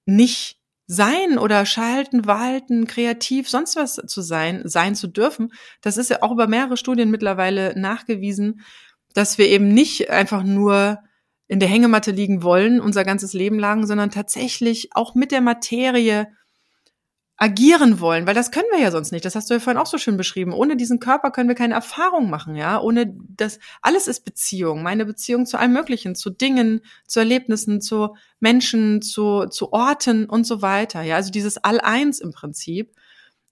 nicht 0.08 0.58
sein 0.92 1.38
oder 1.38 1.66
schalten, 1.66 2.26
walten, 2.26 2.86
kreativ, 2.86 3.50
sonst 3.50 3.78
was 3.78 3.96
zu 3.96 4.22
sein, 4.22 4.64
sein 4.66 4.94
zu 4.94 5.08
dürfen. 5.08 5.54
Das 5.82 5.96
ist 5.96 6.10
ja 6.10 6.22
auch 6.22 6.34
über 6.34 6.48
mehrere 6.48 6.76
Studien 6.76 7.10
mittlerweile 7.10 7.80
nachgewiesen, 7.80 8.60
dass 9.14 9.38
wir 9.38 9.48
eben 9.48 9.70
nicht 9.70 10.10
einfach 10.10 10.44
nur 10.44 11.00
in 11.48 11.62
der 11.62 11.70
Hängematte 11.70 12.12
liegen 12.12 12.44
wollen, 12.44 12.82
unser 12.82 13.06
ganzes 13.06 13.32
Leben 13.32 13.58
lang, 13.58 13.86
sondern 13.86 14.12
tatsächlich 14.12 14.90
auch 14.94 15.16
mit 15.16 15.32
der 15.32 15.40
Materie 15.40 16.28
agieren 17.42 18.00
wollen, 18.00 18.28
weil 18.28 18.36
das 18.36 18.52
können 18.52 18.68
wir 18.72 18.80
ja 18.80 18.92
sonst 18.92 19.12
nicht. 19.12 19.26
Das 19.26 19.34
hast 19.34 19.50
du 19.50 19.56
ja 19.56 19.60
vorhin 19.60 19.82
auch 19.82 19.88
so 19.88 19.98
schön 19.98 20.16
beschrieben. 20.16 20.54
Ohne 20.54 20.78
diesen 20.78 21.00
Körper 21.00 21.32
können 21.32 21.50
wir 21.50 21.56
keine 21.56 21.74
Erfahrung 21.74 22.30
machen, 22.30 22.56
ja. 22.56 22.80
Ohne 22.80 23.16
das, 23.30 23.58
alles 23.82 24.08
ist 24.08 24.26
Beziehung. 24.26 24.84
Meine 24.84 25.06
Beziehung 25.06 25.48
zu 25.48 25.58
allem 25.58 25.74
Möglichen, 25.74 26.14
zu 26.14 26.30
Dingen, 26.30 26.82
zu 27.08 27.20
Erlebnissen, 27.20 27.82
zu 27.82 28.16
Menschen, 28.40 29.02
zu, 29.02 29.48
zu 29.48 29.74
Orten 29.74 30.26
und 30.26 30.46
so 30.46 30.62
weiter, 30.62 31.02
ja. 31.02 31.16
Also 31.16 31.32
dieses 31.32 31.58
All-Eins 31.58 32.20
im 32.20 32.32
Prinzip. 32.32 32.94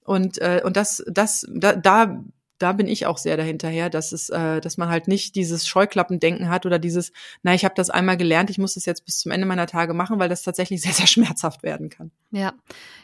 Und, 0.04 0.38
äh, 0.38 0.62
und 0.64 0.78
das, 0.78 1.04
das, 1.08 1.48
da, 1.52 1.74
da 1.74 2.24
da 2.60 2.74
bin 2.74 2.88
ich 2.88 3.05
auch 3.05 3.18
sehr 3.18 3.38
dahinterher, 3.38 3.89
dass 3.89 4.12
es, 4.12 4.30
äh, 4.30 4.62
dass 4.62 4.78
man 4.78 4.89
halt 4.89 5.07
nicht 5.07 5.36
dieses 5.36 5.68
Scheuklappendenken 5.68 6.49
hat 6.49 6.66
oder 6.66 6.78
dieses, 6.78 7.12
na, 7.41 7.53
ich 7.53 7.66
habe 7.66 7.74
das 7.76 7.89
einmal 7.89 8.18
gelernt, 8.18 8.49
ich 8.49 8.57
muss 8.57 8.76
das 8.76 8.86
jetzt 8.86 9.05
bis 9.05 9.20
zum 9.20 9.32
Ende 9.32 9.47
meiner 9.47 9.66
Tage 9.66 9.93
machen, 9.93 10.20
weil 10.20 10.30
das 10.30 10.43
tatsächlich 10.43 10.82
sehr, 10.84 10.93
sehr 10.93 11.07
schmerzhaft 11.07 11.64
werden 11.64 11.89
kann. 11.89 12.12
Ja, 12.32 12.53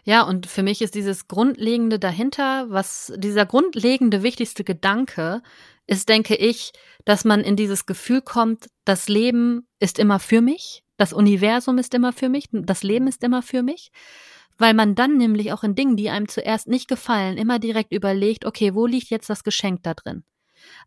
ja, 0.04 0.22
und 0.24 0.46
für 0.46 0.62
mich 0.62 0.82
ist 0.82 0.94
dieses 0.94 1.28
Grundlegende 1.28 1.98
dahinter, 1.98 2.68
was 2.70 3.12
dieser 3.18 3.46
grundlegende 3.46 4.22
wichtigste 4.22 4.64
Gedanke 4.64 5.42
ist, 5.88 6.10
denke 6.10 6.36
ich, 6.36 6.74
dass 7.06 7.26
man 7.26 7.42
in 7.42 7.56
dieses 7.56 7.86
Gefühl 7.86 8.22
kommt, 8.22 8.68
das 8.84 9.08
Leben 9.08 9.68
ist 9.80 10.00
immer 10.00 10.20
für 10.20 10.42
mich, 10.42 10.84
das 10.98 11.14
Universum 11.14 11.78
ist 11.78 11.94
immer 11.94 12.14
für 12.14 12.30
mich, 12.30 12.50
das 12.52 12.84
Leben 12.84 13.08
ist 13.08 13.24
immer 13.24 13.42
für 13.42 13.64
mich 13.64 13.92
weil 14.58 14.74
man 14.74 14.96
dann 14.96 15.18
nämlich 15.18 15.52
auch 15.54 15.64
in 15.64 15.76
Dingen, 15.76 15.98
die 15.98 16.10
einem 16.10 16.28
zuerst 16.28 16.68
nicht 16.68 16.88
gefallen, 16.88 17.38
immer 17.38 17.60
direkt 17.60 17.92
überlegt, 17.92 18.46
okay, 18.46 18.74
wo 18.76 18.86
liegt 18.86 19.10
jetzt 19.10 19.30
das 19.30 19.44
Geschenk 19.44 19.84
da 19.84 19.94
drin? 19.94 20.24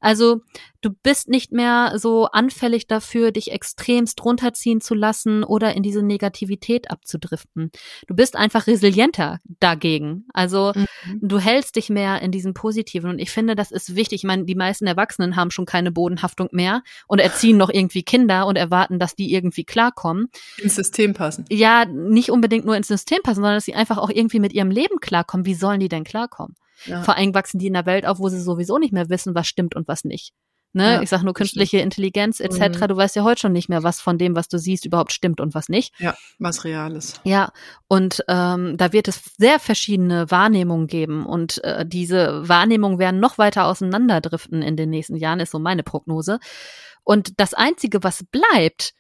Also 0.01 0.43
du 0.81 0.91
bist 0.91 1.29
nicht 1.29 1.53
mehr 1.53 1.95
so 1.97 2.27
anfällig 2.27 2.87
dafür, 2.87 3.33
dich 3.33 3.51
extremst 3.53 4.25
runterziehen 4.25 4.81
zu 4.81 4.95
lassen 4.95 5.43
oder 5.45 5.75
in 5.75 5.83
diese 5.83 6.03
Negativität 6.03 6.91
abzudriften. 6.91 7.71
Du 8.07 8.15
bist 8.15 8.37
einfach 8.37 8.67
resilienter 8.67 9.41
dagegen. 9.61 10.27
Also 10.33 10.73
mhm. 10.75 10.87
du 11.21 11.39
hältst 11.39 11.77
dich 11.77 11.91
mehr 11.91 12.23
in 12.23 12.31
diesem 12.31 12.55
Positiven. 12.55 13.11
Und 13.11 13.19
ich 13.19 13.31
finde, 13.31 13.57
das 13.57 13.71
ist 13.71 13.97
wichtig. 13.97 14.21
Ich 14.21 14.25
meine, 14.25 14.45
die 14.45 14.55
meisten 14.55 14.87
Erwachsenen 14.87 15.37
haben 15.37 15.51
schon 15.51 15.67
keine 15.67 15.91
Bodenhaftung 15.91 16.49
mehr 16.53 16.83
und 17.07 17.19
erziehen 17.19 17.57
noch 17.57 17.71
irgendwie 17.71 18.03
Kinder 18.03 18.47
und 18.47 18.57
erwarten, 18.57 18.99
dass 18.99 19.15
die 19.15 19.33
irgendwie 19.33 19.65
klarkommen. 19.65 20.29
Ins 20.59 20.77
System 20.77 21.15
passen. 21.15 21.45
Ja, 21.51 21.85
nicht 21.85 22.31
unbedingt 22.31 22.65
nur 22.65 22.77
ins 22.77 22.89
System 22.89 23.19
passen, 23.23 23.37
sondern 23.37 23.55
dass 23.55 23.65
sie 23.65 23.75
einfach 23.75 23.99
auch 23.99 24.11
irgendwie 24.11 24.41
mit 24.41 24.53
ihrem 24.53 24.71
Leben 24.71 25.01
klarkommen. 25.01 25.47
Wie 25.47 25.55
sollen 25.55 25.81
die 25.81 25.89
denn 25.89 26.05
klarkommen? 26.05 26.55
Ja. 26.87 27.03
Vor 27.03 27.17
allem 27.17 27.35
wachsen 27.35 27.59
die 27.59 27.67
in 27.67 27.77
einer 27.77 27.87
Welt 27.87 28.07
auf, 28.07 28.19
wo 28.19 28.29
sie 28.29 28.41
sowieso 28.41 28.79
nicht 28.79 28.93
mehr 28.93 29.09
wissen, 29.09 29.35
was 29.35 29.47
stimmt 29.47 29.75
und 29.75 29.89
was 29.89 30.05
nicht. 30.05 30.33
Ne? 30.75 30.95
Ja, 30.95 31.03
ich 31.03 31.09
sag 31.09 31.23
nur 31.23 31.33
künstliche 31.33 31.79
Intelligenz 31.79 32.41
etc. 32.41 32.79
Mhm. 32.81 32.89
Du 32.89 32.97
weißt 32.97 33.17
ja 33.17 33.25
heute 33.25 33.41
schon 33.41 33.53
nicht 33.53 33.71
mehr, 33.71 33.83
was 33.83 34.01
von 34.01 34.19
dem, 34.19 34.37
was 34.37 34.49
du 34.49 34.59
siehst, 34.59 34.85
überhaupt 34.85 35.13
stimmt 35.13 35.41
und 35.41 35.55
was 35.55 35.71
nicht. 35.71 35.95
Ja, 35.99 36.15
was 36.39 36.65
real 36.65 36.95
ist. 36.95 37.21
Ja, 37.25 37.53
und 37.89 38.23
ähm, 38.29 38.77
da 38.77 38.93
wird 38.93 39.09
es 39.09 39.23
sehr 39.39 39.61
verschiedene 39.61 40.31
Wahrnehmungen 40.31 40.87
geben 40.87 41.25
und 41.25 41.65
äh, 41.65 41.87
diese 41.87 42.47
Wahrnehmungen 42.47 42.99
werden 42.99 43.19
noch 43.19 43.39
weiter 43.39 43.65
auseinanderdriften 43.67 44.61
in 44.61 44.77
den 44.77 44.91
nächsten 44.91 45.17
Jahren, 45.17 45.41
ist 45.41 45.53
so 45.53 45.59
meine 45.59 45.83
Prognose. 45.83 46.39
Und 47.03 47.41
das 47.41 47.55
Einzige, 47.55 48.03
was 48.05 48.25
bleibt, 48.31 48.93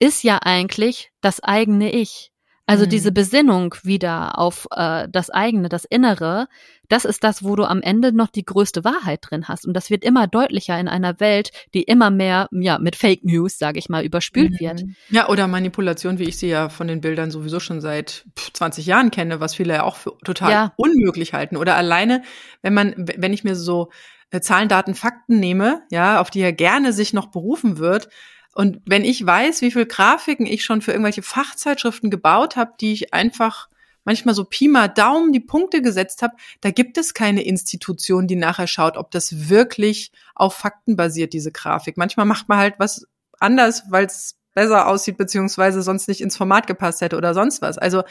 ist 0.00 0.24
ja 0.24 0.38
eigentlich 0.42 1.12
das 1.20 1.40
eigene 1.40 1.92
Ich. 1.92 2.31
Also 2.72 2.86
mhm. 2.86 2.88
diese 2.88 3.12
Besinnung 3.12 3.74
wieder 3.82 4.38
auf 4.38 4.66
äh, 4.74 5.06
das 5.12 5.28
eigene, 5.28 5.68
das 5.68 5.84
Innere, 5.84 6.48
das 6.88 7.04
ist 7.04 7.22
das, 7.22 7.44
wo 7.44 7.54
du 7.54 7.64
am 7.64 7.82
Ende 7.82 8.14
noch 8.14 8.28
die 8.28 8.46
größte 8.46 8.82
Wahrheit 8.82 9.20
drin 9.20 9.46
hast. 9.46 9.66
Und 9.66 9.74
das 9.74 9.90
wird 9.90 10.02
immer 10.02 10.26
deutlicher 10.26 10.80
in 10.80 10.88
einer 10.88 11.20
Welt, 11.20 11.50
die 11.74 11.82
immer 11.82 12.10
mehr 12.10 12.48
ja 12.50 12.78
mit 12.78 12.96
Fake 12.96 13.24
News, 13.24 13.58
sage 13.58 13.78
ich 13.78 13.90
mal, 13.90 14.02
überspült 14.02 14.52
mhm. 14.52 14.58
wird. 14.58 14.84
Ja, 15.10 15.28
oder 15.28 15.48
Manipulation, 15.48 16.18
wie 16.18 16.24
ich 16.24 16.38
sie 16.38 16.48
ja 16.48 16.70
von 16.70 16.88
den 16.88 17.02
Bildern 17.02 17.30
sowieso 17.30 17.60
schon 17.60 17.82
seit 17.82 18.24
20 18.54 18.86
Jahren 18.86 19.10
kenne, 19.10 19.38
was 19.38 19.54
viele 19.54 19.74
ja 19.74 19.82
auch 19.82 19.96
für 19.96 20.16
total 20.24 20.50
ja. 20.50 20.72
unmöglich 20.76 21.34
halten. 21.34 21.58
Oder 21.58 21.76
alleine, 21.76 22.22
wenn 22.62 22.72
man, 22.72 22.94
wenn 22.96 23.34
ich 23.34 23.44
mir 23.44 23.54
so 23.54 23.90
äh, 24.30 24.40
Zahlen, 24.40 24.70
Daten, 24.70 24.94
Fakten 24.94 25.40
nehme, 25.40 25.82
ja, 25.90 26.22
auf 26.22 26.30
die 26.30 26.40
er 26.40 26.54
gerne 26.54 26.94
sich 26.94 27.12
noch 27.12 27.26
berufen 27.26 27.76
wird, 27.76 28.08
und 28.54 28.80
wenn 28.84 29.04
ich 29.04 29.24
weiß, 29.24 29.62
wie 29.62 29.70
viel 29.70 29.86
Grafiken 29.86 30.46
ich 30.46 30.64
schon 30.64 30.82
für 30.82 30.92
irgendwelche 30.92 31.22
Fachzeitschriften 31.22 32.10
gebaut 32.10 32.56
habe, 32.56 32.72
die 32.80 32.92
ich 32.92 33.14
einfach 33.14 33.68
manchmal 34.04 34.34
so 34.34 34.44
Pi 34.44 34.68
mal 34.68 34.88
Daumen 34.88 35.32
die 35.32 35.40
Punkte 35.40 35.80
gesetzt 35.80 36.22
habe, 36.22 36.34
da 36.60 36.70
gibt 36.70 36.98
es 36.98 37.14
keine 37.14 37.42
Institution, 37.42 38.26
die 38.26 38.36
nachher 38.36 38.66
schaut, 38.66 38.96
ob 38.96 39.10
das 39.10 39.48
wirklich 39.48 40.12
auf 40.34 40.54
Fakten 40.54 40.96
basiert, 40.96 41.32
diese 41.32 41.52
Grafik. 41.52 41.96
Manchmal 41.96 42.26
macht 42.26 42.48
man 42.48 42.58
halt 42.58 42.74
was 42.78 43.06
anders, 43.38 43.84
weil 43.90 44.06
es 44.06 44.36
besser 44.54 44.86
aussieht, 44.86 45.16
beziehungsweise 45.16 45.82
sonst 45.82 46.08
nicht 46.08 46.20
ins 46.20 46.36
Format 46.36 46.66
gepasst 46.66 47.00
hätte 47.00 47.16
oder 47.16 47.32
sonst 47.32 47.62
was. 47.62 47.78
Also 47.78 48.02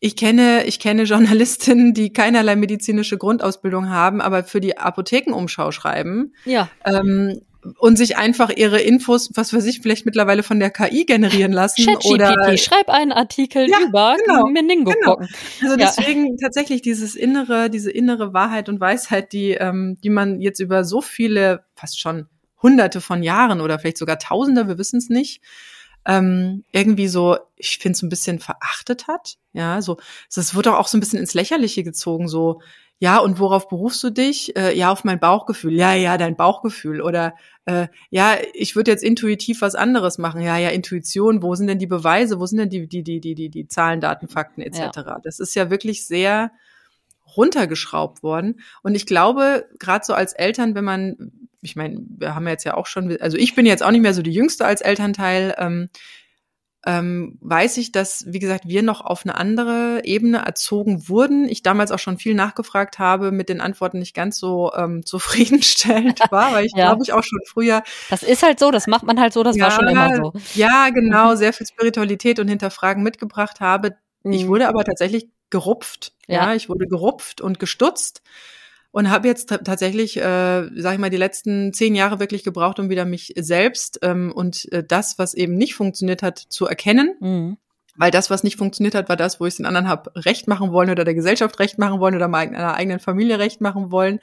ich 0.00 0.16
kenne, 0.16 0.64
ich 0.64 0.78
kenne 0.78 1.04
Journalistinnen, 1.04 1.94
die 1.94 2.12
keinerlei 2.12 2.56
medizinische 2.56 3.16
Grundausbildung 3.16 3.88
haben, 3.88 4.20
aber 4.20 4.44
für 4.44 4.60
die 4.60 4.76
Apothekenumschau 4.76 5.72
schreiben. 5.72 6.34
Ja. 6.44 6.68
Ähm, 6.84 7.40
und 7.78 7.96
sich 7.96 8.16
einfach 8.16 8.50
ihre 8.50 8.80
Infos, 8.80 9.30
was 9.34 9.52
weiß 9.52 9.64
ich, 9.66 9.80
vielleicht 9.80 10.06
mittlerweile 10.06 10.42
von 10.42 10.58
der 10.58 10.70
KI 10.70 11.04
generieren 11.04 11.52
lassen. 11.52 11.82
Chat 11.82 12.04
oder 12.06 12.56
schreib 12.56 12.88
einen 12.88 13.12
Artikel 13.12 13.68
ja, 13.68 13.78
über 13.86 14.16
genau, 14.24 14.46
Meningopocken. 14.46 15.28
Genau. 15.60 15.70
Also 15.70 15.76
deswegen 15.76 16.26
ja. 16.26 16.36
tatsächlich 16.40 16.82
dieses 16.82 17.14
innere, 17.14 17.70
diese 17.70 17.90
innere 17.90 18.32
Wahrheit 18.32 18.68
und 18.68 18.80
Weisheit, 18.80 19.32
die, 19.32 19.52
ähm, 19.52 19.98
die 20.02 20.10
man 20.10 20.40
jetzt 20.40 20.60
über 20.60 20.84
so 20.84 21.00
viele, 21.00 21.64
fast 21.74 22.00
schon 22.00 22.26
hunderte 22.62 23.00
von 23.00 23.22
Jahren 23.22 23.60
oder 23.60 23.78
vielleicht 23.78 23.98
sogar 23.98 24.18
Tausende, 24.18 24.68
wir 24.68 24.78
wissen 24.78 24.98
es 24.98 25.08
nicht, 25.08 25.42
ähm, 26.06 26.64
irgendwie 26.72 27.08
so, 27.08 27.36
ich 27.56 27.78
finde 27.78 27.96
es 27.96 28.02
ein 28.02 28.08
bisschen 28.08 28.38
verachtet 28.38 29.08
hat. 29.08 29.36
Ja, 29.52 29.82
so, 29.82 29.98
es 30.34 30.54
wurde 30.54 30.76
auch 30.76 30.88
so 30.88 30.96
ein 30.96 31.00
bisschen 31.00 31.18
ins 31.18 31.34
Lächerliche 31.34 31.82
gezogen, 31.82 32.28
so, 32.28 32.60
ja, 32.98 33.18
und 33.18 33.38
worauf 33.38 33.68
berufst 33.68 34.02
du 34.02 34.10
dich? 34.10 34.56
Äh, 34.56 34.76
ja, 34.76 34.90
auf 34.90 35.04
mein 35.04 35.20
Bauchgefühl. 35.20 35.74
Ja, 35.74 35.92
ja, 35.94 36.16
dein 36.16 36.34
Bauchgefühl. 36.34 37.02
Oder 37.02 37.34
äh, 37.66 37.88
ja, 38.08 38.36
ich 38.54 38.74
würde 38.74 38.90
jetzt 38.90 39.04
intuitiv 39.04 39.60
was 39.60 39.74
anderes 39.74 40.16
machen. 40.16 40.40
Ja, 40.40 40.56
ja, 40.56 40.70
Intuition, 40.70 41.42
wo 41.42 41.54
sind 41.54 41.66
denn 41.66 41.78
die 41.78 41.86
Beweise, 41.86 42.40
wo 42.40 42.46
sind 42.46 42.58
denn 42.58 42.70
die, 42.70 42.88
die, 42.88 43.02
die, 43.02 43.20
die, 43.20 43.34
die, 43.34 43.50
die 43.50 43.68
Zahlen, 43.68 44.00
Daten, 44.00 44.28
Fakten 44.28 44.62
etc. 44.62 44.78
Ja. 44.96 45.18
Das 45.22 45.40
ist 45.40 45.54
ja 45.54 45.68
wirklich 45.68 46.06
sehr 46.06 46.52
runtergeschraubt 47.36 48.22
worden. 48.22 48.60
Und 48.82 48.94
ich 48.94 49.04
glaube, 49.04 49.68
gerade 49.78 50.04
so 50.06 50.14
als 50.14 50.32
Eltern, 50.32 50.74
wenn 50.74 50.84
man, 50.84 51.48
ich 51.60 51.76
meine, 51.76 51.98
wir 52.16 52.34
haben 52.34 52.48
jetzt 52.48 52.64
ja 52.64 52.74
auch 52.74 52.86
schon, 52.86 53.14
also 53.20 53.36
ich 53.36 53.54
bin 53.54 53.66
jetzt 53.66 53.82
auch 53.82 53.90
nicht 53.90 54.00
mehr 54.00 54.14
so 54.14 54.22
die 54.22 54.32
Jüngste 54.32 54.64
als 54.64 54.80
Elternteil, 54.80 55.54
ähm, 55.58 55.90
ähm, 56.86 57.36
weiß 57.40 57.78
ich, 57.78 57.90
dass, 57.90 58.24
wie 58.28 58.38
gesagt, 58.38 58.68
wir 58.68 58.82
noch 58.82 59.00
auf 59.00 59.24
eine 59.24 59.34
andere 59.34 60.02
Ebene 60.04 60.38
erzogen 60.38 61.08
wurden. 61.08 61.48
Ich 61.48 61.64
damals 61.64 61.90
auch 61.90 61.98
schon 61.98 62.16
viel 62.16 62.34
nachgefragt 62.34 63.00
habe, 63.00 63.32
mit 63.32 63.48
den 63.48 63.60
Antworten 63.60 63.98
nicht 63.98 64.14
ganz 64.14 64.38
so 64.38 64.72
ähm, 64.74 65.02
zufriedenstellend 65.04 66.20
war, 66.30 66.52
weil 66.52 66.64
ich 66.64 66.72
ja. 66.76 66.86
glaube 66.86 67.02
ich 67.02 67.12
auch 67.12 67.24
schon 67.24 67.40
früher. 67.44 67.82
Das 68.08 68.22
ist 68.22 68.44
halt 68.44 68.60
so, 68.60 68.70
das 68.70 68.86
macht 68.86 69.04
man 69.04 69.20
halt 69.20 69.32
so, 69.32 69.42
das 69.42 69.56
ja, 69.56 69.64
war 69.64 69.70
schon 69.72 69.88
immer 69.88 70.14
so. 70.14 70.32
Ja, 70.54 70.90
genau, 70.90 71.32
mhm. 71.32 71.36
sehr 71.36 71.52
viel 71.52 71.66
Spiritualität 71.66 72.38
und 72.38 72.46
Hinterfragen 72.46 73.02
mitgebracht 73.02 73.58
habe. 73.58 73.96
Mhm. 74.22 74.32
Ich 74.32 74.46
wurde 74.46 74.68
aber 74.68 74.84
tatsächlich 74.84 75.28
gerupft. 75.50 76.12
Ja. 76.28 76.48
ja, 76.48 76.54
ich 76.54 76.68
wurde 76.68 76.86
gerupft 76.86 77.40
und 77.40 77.58
gestutzt 77.58 78.22
und 78.96 79.10
habe 79.10 79.28
jetzt 79.28 79.50
tatsächlich, 79.50 80.16
äh, 80.16 80.22
sage 80.74 80.94
ich 80.94 80.98
mal, 80.98 81.10
die 81.10 81.18
letzten 81.18 81.74
zehn 81.74 81.94
Jahre 81.94 82.18
wirklich 82.18 82.44
gebraucht, 82.44 82.80
um 82.80 82.88
wieder 82.88 83.04
mich 83.04 83.34
selbst 83.36 83.98
ähm, 84.00 84.32
und 84.34 84.72
äh, 84.72 84.82
das, 84.82 85.18
was 85.18 85.34
eben 85.34 85.54
nicht 85.54 85.74
funktioniert 85.74 86.22
hat, 86.22 86.38
zu 86.38 86.64
erkennen. 86.64 87.14
Mhm. 87.20 87.58
Weil 87.96 88.10
das, 88.10 88.30
was 88.30 88.42
nicht 88.42 88.56
funktioniert 88.56 88.94
hat, 88.94 89.10
war 89.10 89.16
das, 89.16 89.38
wo 89.38 89.44
ich 89.44 89.52
es 89.52 89.56
den 89.58 89.66
anderen 89.66 89.86
habe 89.86 90.12
recht 90.16 90.48
machen 90.48 90.72
wollen 90.72 90.88
oder 90.88 91.04
der 91.04 91.12
Gesellschaft 91.12 91.60
recht 91.60 91.76
machen 91.78 92.00
wollen 92.00 92.14
oder 92.14 92.26
meiner 92.26 92.72
eigenen 92.74 92.98
Familie 92.98 93.38
recht 93.38 93.60
machen 93.60 93.90
wollen. 93.90 94.18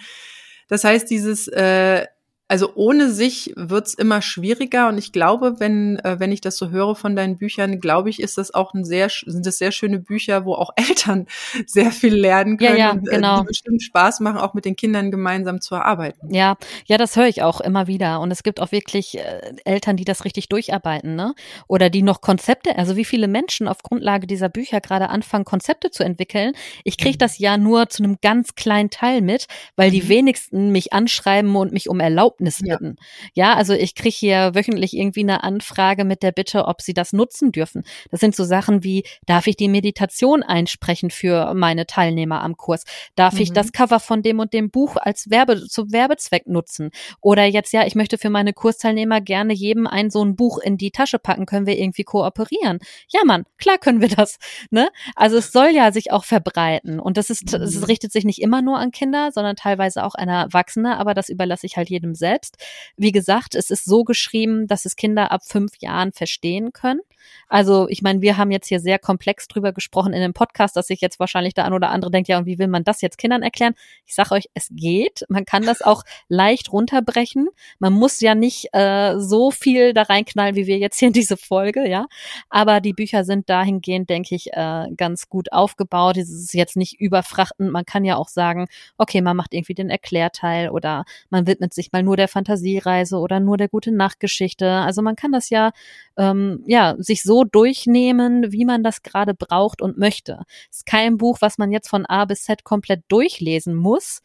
Das 0.69 0.83
heißt, 0.83 1.07
dieses 1.07 1.47
äh, 1.49 2.07
also 2.53 2.71
ohne 2.75 3.09
sich 3.11 3.51
wird's 3.55 3.95
immer 3.95 4.21
schwieriger 4.21 4.87
und 4.87 4.99
ich 4.99 5.11
glaube, 5.11 5.59
wenn 5.59 5.97
äh, 6.03 6.19
wenn 6.19 6.31
ich 6.31 6.39
das 6.39 6.55
so 6.55 6.69
höre 6.69 6.95
von 6.95 7.15
deinen 7.15 7.39
Büchern, 7.39 7.79
glaube 7.79 8.11
ich, 8.11 8.21
ist 8.21 8.37
das 8.37 8.53
auch 8.53 8.75
ein 8.75 8.85
sehr 8.85 9.09
sind 9.09 9.43
das 9.43 9.57
sehr 9.57 9.71
schöne 9.71 9.97
Bücher, 9.97 10.45
wo 10.45 10.53
auch 10.53 10.69
Eltern 10.75 11.25
sehr 11.65 11.89
viel 11.89 12.13
lernen 12.13 12.57
können 12.59 12.77
ja, 12.77 12.89
ja, 12.89 12.91
und 12.91 13.09
genau. 13.09 13.37
äh, 13.37 13.41
die 13.41 13.47
bestimmt 13.47 13.81
Spaß 13.81 14.19
machen, 14.19 14.37
auch 14.37 14.53
mit 14.53 14.65
den 14.65 14.75
Kindern 14.75 15.09
gemeinsam 15.09 15.61
zu 15.61 15.73
erarbeiten. 15.73 16.31
Ja, 16.31 16.55
ja, 16.85 16.99
das 16.99 17.15
höre 17.15 17.25
ich 17.25 17.41
auch 17.41 17.59
immer 17.59 17.87
wieder 17.87 18.19
und 18.19 18.29
es 18.29 18.43
gibt 18.43 18.61
auch 18.61 18.71
wirklich 18.71 19.17
äh, 19.17 19.55
Eltern, 19.65 19.97
die 19.97 20.05
das 20.05 20.23
richtig 20.23 20.47
durcharbeiten, 20.47 21.15
ne? 21.15 21.33
Oder 21.67 21.89
die 21.89 22.03
noch 22.03 22.21
Konzepte, 22.21 22.77
also 22.77 22.95
wie 22.95 23.05
viele 23.05 23.27
Menschen 23.27 23.67
auf 23.67 23.81
Grundlage 23.81 24.27
dieser 24.27 24.49
Bücher 24.49 24.79
gerade 24.79 25.09
anfangen 25.09 25.43
Konzepte 25.43 25.89
zu 25.89 26.03
entwickeln. 26.03 26.53
Ich 26.83 26.99
kriege 26.99 27.15
mhm. 27.15 27.19
das 27.19 27.39
ja 27.39 27.57
nur 27.57 27.89
zu 27.89 28.03
einem 28.03 28.19
ganz 28.21 28.53
kleinen 28.53 28.91
Teil 28.91 29.21
mit, 29.21 29.47
weil 29.75 29.89
die 29.89 30.03
mhm. 30.03 30.09
wenigsten 30.09 30.71
mich 30.71 30.93
anschreiben 30.93 31.55
und 31.55 31.73
mich 31.73 31.89
um 31.89 31.99
Erlaubnis 31.99 32.42
Erlaubnis 32.43 32.59
bitten. 32.61 32.95
Ja, 33.33 33.51
ja 33.51 33.55
also 33.55 33.73
ich 33.73 33.95
kriege 33.95 34.15
hier 34.15 34.55
wöchentlich 34.55 34.95
irgendwie 34.95 35.21
eine 35.21 35.43
Anfrage 35.43 36.05
mit 36.05 36.23
der 36.23 36.31
Bitte, 36.31 36.65
ob 36.65 36.81
sie 36.81 36.93
das 36.93 37.13
nutzen 37.13 37.51
dürfen. 37.51 37.83
Das 38.11 38.19
sind 38.19 38.35
so 38.35 38.43
Sachen 38.43 38.83
wie, 38.83 39.03
darf 39.25 39.47
ich 39.47 39.55
die 39.55 39.69
Meditation 39.69 40.43
einsprechen 40.43 41.09
für 41.09 41.53
meine 41.53 41.85
Teilnehmer 41.85 42.41
am 42.41 42.57
Kurs? 42.57 42.83
Darf 43.15 43.35
mhm. 43.35 43.41
ich 43.41 43.53
das 43.53 43.71
Cover 43.71 43.99
von 43.99 44.21
dem 44.21 44.39
und 44.39 44.53
dem 44.53 44.69
Buch 44.69 44.97
als 44.97 45.29
Werbe, 45.29 45.67
zum 45.67 45.91
Werbezweck 45.91 46.47
nutzen? 46.47 46.91
Oder 47.21 47.45
jetzt, 47.45 47.73
ja, 47.73 47.85
ich 47.85 47.95
möchte 47.95 48.17
für 48.17 48.29
meine 48.29 48.53
Kursteilnehmer 48.53 49.21
gerne 49.21 49.53
jedem 49.53 49.87
ein 49.87 50.09
so 50.09 50.23
ein 50.23 50.35
Buch 50.35 50.59
in 50.59 50.77
die 50.77 50.91
Tasche 50.91 51.19
packen. 51.19 51.45
Können 51.45 51.65
wir 51.65 51.77
irgendwie 51.77 52.03
kooperieren? 52.03 52.79
Ja, 53.09 53.21
Mann, 53.25 53.45
klar 53.57 53.77
können 53.77 54.01
wir 54.01 54.09
das. 54.09 54.37
Ne? 54.69 54.89
Also 55.15 55.37
es 55.37 55.51
soll 55.51 55.69
ja 55.69 55.91
sich 55.91 56.11
auch 56.11 56.23
verbreiten. 56.23 56.99
Und 56.99 57.17
das 57.17 57.29
ist, 57.29 57.53
es 57.53 57.77
mhm. 57.77 57.83
richtet 57.83 58.11
sich 58.11 58.25
nicht 58.25 58.41
immer 58.41 58.61
nur 58.61 58.77
an 58.77 58.91
Kinder, 58.91 59.31
sondern 59.31 59.55
teilweise 59.55 60.03
auch 60.03 60.15
an 60.15 60.29
Erwachsene, 60.29 60.97
aber 60.97 61.13
das 61.13 61.29
überlasse 61.29 61.65
ich 61.65 61.77
halt 61.77 61.89
jedem 61.89 62.15
selbst 62.15 62.22
selbst. 62.23 62.55
Wie 62.95 63.11
gesagt, 63.11 63.53
es 63.53 63.69
ist 63.69 63.83
so 63.83 64.05
geschrieben, 64.05 64.67
dass 64.67 64.85
es 64.85 64.95
Kinder 64.95 65.31
ab 65.31 65.41
fünf 65.43 65.73
Jahren 65.81 66.13
verstehen 66.13 66.71
können. 66.71 67.01
Also 67.47 67.87
ich 67.89 68.01
meine, 68.01 68.21
wir 68.21 68.37
haben 68.37 68.51
jetzt 68.51 68.67
hier 68.67 68.79
sehr 68.79 68.99
komplex 68.99 69.47
drüber 69.47 69.73
gesprochen 69.73 70.13
in 70.13 70.21
dem 70.21 70.33
Podcast, 70.33 70.75
dass 70.75 70.87
sich 70.87 71.01
jetzt 71.01 71.19
wahrscheinlich 71.19 71.53
der 71.53 71.65
ein 71.65 71.73
oder 71.73 71.89
andere 71.89 72.11
denkt, 72.11 72.29
ja, 72.29 72.37
und 72.37 72.45
wie 72.45 72.59
will 72.59 72.67
man 72.67 72.83
das 72.83 73.01
jetzt 73.01 73.17
Kindern 73.17 73.43
erklären? 73.43 73.75
Ich 74.05 74.15
sage 74.15 74.31
euch, 74.31 74.49
es 74.53 74.69
geht. 74.71 75.25
Man 75.29 75.45
kann 75.45 75.63
das 75.63 75.81
auch 75.81 76.03
leicht 76.27 76.71
runterbrechen. 76.71 77.47
Man 77.79 77.93
muss 77.93 78.19
ja 78.21 78.35
nicht 78.35 78.69
äh, 78.73 79.19
so 79.19 79.51
viel 79.51 79.93
da 79.93 80.03
reinknallen, 80.03 80.55
wie 80.55 80.67
wir 80.67 80.77
jetzt 80.77 80.99
hier 80.99 81.09
in 81.09 81.13
diese 81.13 81.37
Folge, 81.37 81.87
ja. 81.87 82.07
Aber 82.49 82.81
die 82.81 82.93
Bücher 82.93 83.23
sind 83.23 83.49
dahingehend, 83.49 84.09
denke 84.09 84.35
ich, 84.35 84.53
äh, 84.53 84.87
ganz 84.95 85.29
gut 85.29 85.51
aufgebaut. 85.51 86.17
Es 86.17 86.29
ist 86.29 86.53
jetzt 86.53 86.75
nicht 86.75 86.99
überfrachtend. 86.99 87.71
Man 87.71 87.85
kann 87.85 88.05
ja 88.05 88.15
auch 88.15 88.29
sagen, 88.29 88.67
okay, 88.97 89.21
man 89.21 89.37
macht 89.37 89.53
irgendwie 89.53 89.75
den 89.75 89.89
Erklärteil 89.89 90.69
oder 90.69 91.05
man 91.29 91.47
widmet 91.47 91.73
sich 91.73 91.91
mal 91.91 92.03
nur 92.03 92.12
der 92.15 92.27
Fantasiereise 92.27 93.17
oder 93.17 93.39
nur 93.39 93.57
der 93.57 93.69
gute 93.69 93.91
Nachtgeschichte. 93.91 94.69
Also 94.69 95.01
man 95.01 95.15
kann 95.15 95.31
das 95.31 95.49
ja, 95.49 95.71
ähm, 96.17 96.63
ja, 96.65 96.95
sich 96.97 97.23
so 97.23 97.43
durchnehmen, 97.43 98.51
wie 98.51 98.65
man 98.65 98.83
das 98.83 99.03
gerade 99.03 99.33
braucht 99.33 99.81
und 99.81 99.97
möchte. 99.97 100.43
Es 100.69 100.77
ist 100.77 100.85
kein 100.85 101.17
Buch, 101.17 101.37
was 101.41 101.57
man 101.57 101.71
jetzt 101.71 101.89
von 101.89 102.05
A 102.05 102.25
bis 102.25 102.43
Z 102.43 102.63
komplett 102.63 103.03
durchlesen 103.07 103.75
muss, 103.75 104.21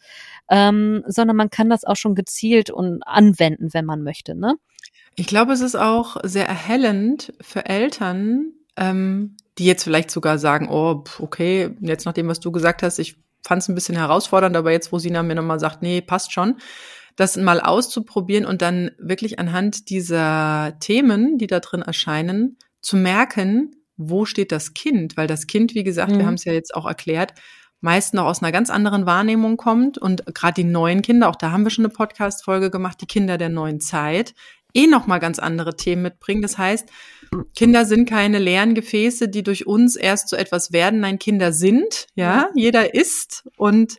ähm, 0.50 1.02
sondern 1.06 1.36
man 1.36 1.50
kann 1.50 1.70
das 1.70 1.84
auch 1.84 1.96
schon 1.96 2.14
gezielt 2.14 2.70
und 2.70 3.02
anwenden, 3.06 3.72
wenn 3.72 3.84
man 3.84 4.02
möchte. 4.02 4.34
Ne? 4.34 4.56
Ich 5.16 5.26
glaube, 5.26 5.52
es 5.52 5.60
ist 5.60 5.76
auch 5.76 6.16
sehr 6.22 6.46
erhellend 6.46 7.32
für 7.40 7.66
Eltern, 7.66 8.52
ähm, 8.76 9.36
die 9.58 9.64
jetzt 9.64 9.82
vielleicht 9.82 10.10
sogar 10.10 10.38
sagen, 10.38 10.68
oh, 10.70 11.02
okay, 11.18 11.70
jetzt 11.80 12.06
nach 12.06 12.12
dem, 12.12 12.28
was 12.28 12.40
du 12.40 12.52
gesagt 12.52 12.82
hast, 12.82 12.98
ich 12.98 13.16
fand 13.42 13.62
es 13.62 13.68
ein 13.68 13.74
bisschen 13.74 13.96
herausfordernd, 13.96 14.56
aber 14.56 14.72
jetzt, 14.72 14.92
wo 14.92 14.98
Sina 14.98 15.22
mir 15.22 15.34
nochmal 15.34 15.58
sagt, 15.58 15.82
nee, 15.82 16.00
passt 16.00 16.32
schon, 16.32 16.56
das 17.18 17.36
mal 17.36 17.60
auszuprobieren 17.60 18.46
und 18.46 18.62
dann 18.62 18.92
wirklich 18.96 19.40
anhand 19.40 19.90
dieser 19.90 20.76
Themen, 20.78 21.36
die 21.36 21.48
da 21.48 21.58
drin 21.58 21.82
erscheinen, 21.82 22.58
zu 22.80 22.96
merken, 22.96 23.72
wo 23.96 24.24
steht 24.24 24.52
das 24.52 24.72
Kind, 24.72 25.16
weil 25.16 25.26
das 25.26 25.48
Kind, 25.48 25.74
wie 25.74 25.82
gesagt, 25.82 26.12
mhm. 26.12 26.18
wir 26.18 26.26
haben 26.26 26.34
es 26.34 26.44
ja 26.44 26.52
jetzt 26.52 26.76
auch 26.76 26.86
erklärt, 26.86 27.34
meist 27.80 28.14
noch 28.14 28.26
aus 28.26 28.40
einer 28.40 28.52
ganz 28.52 28.70
anderen 28.70 29.04
Wahrnehmung 29.04 29.56
kommt 29.56 29.98
und 29.98 30.26
gerade 30.32 30.62
die 30.62 30.68
neuen 30.68 31.02
Kinder, 31.02 31.28
auch 31.28 31.34
da 31.34 31.50
haben 31.50 31.64
wir 31.64 31.70
schon 31.70 31.86
eine 31.86 31.92
Podcast 31.92 32.44
Folge 32.44 32.70
gemacht, 32.70 32.98
die 33.00 33.06
Kinder 33.06 33.36
der 33.36 33.48
neuen 33.48 33.80
Zeit, 33.80 34.34
eh 34.72 34.86
noch 34.86 35.08
mal 35.08 35.18
ganz 35.18 35.40
andere 35.40 35.74
Themen 35.74 36.02
mitbringen. 36.02 36.42
Das 36.42 36.56
heißt, 36.56 36.88
Kinder 37.56 37.84
sind 37.84 38.08
keine 38.08 38.38
leeren 38.38 38.74
Gefäße, 38.74 39.28
die 39.28 39.42
durch 39.42 39.66
uns 39.66 39.96
erst 39.96 40.28
zu 40.28 40.36
etwas 40.36 40.70
werden. 40.70 41.00
Nein, 41.00 41.18
Kinder 41.18 41.52
sind, 41.52 42.06
ja, 42.14 42.48
jeder 42.54 42.94
ist 42.94 43.48
und 43.56 43.96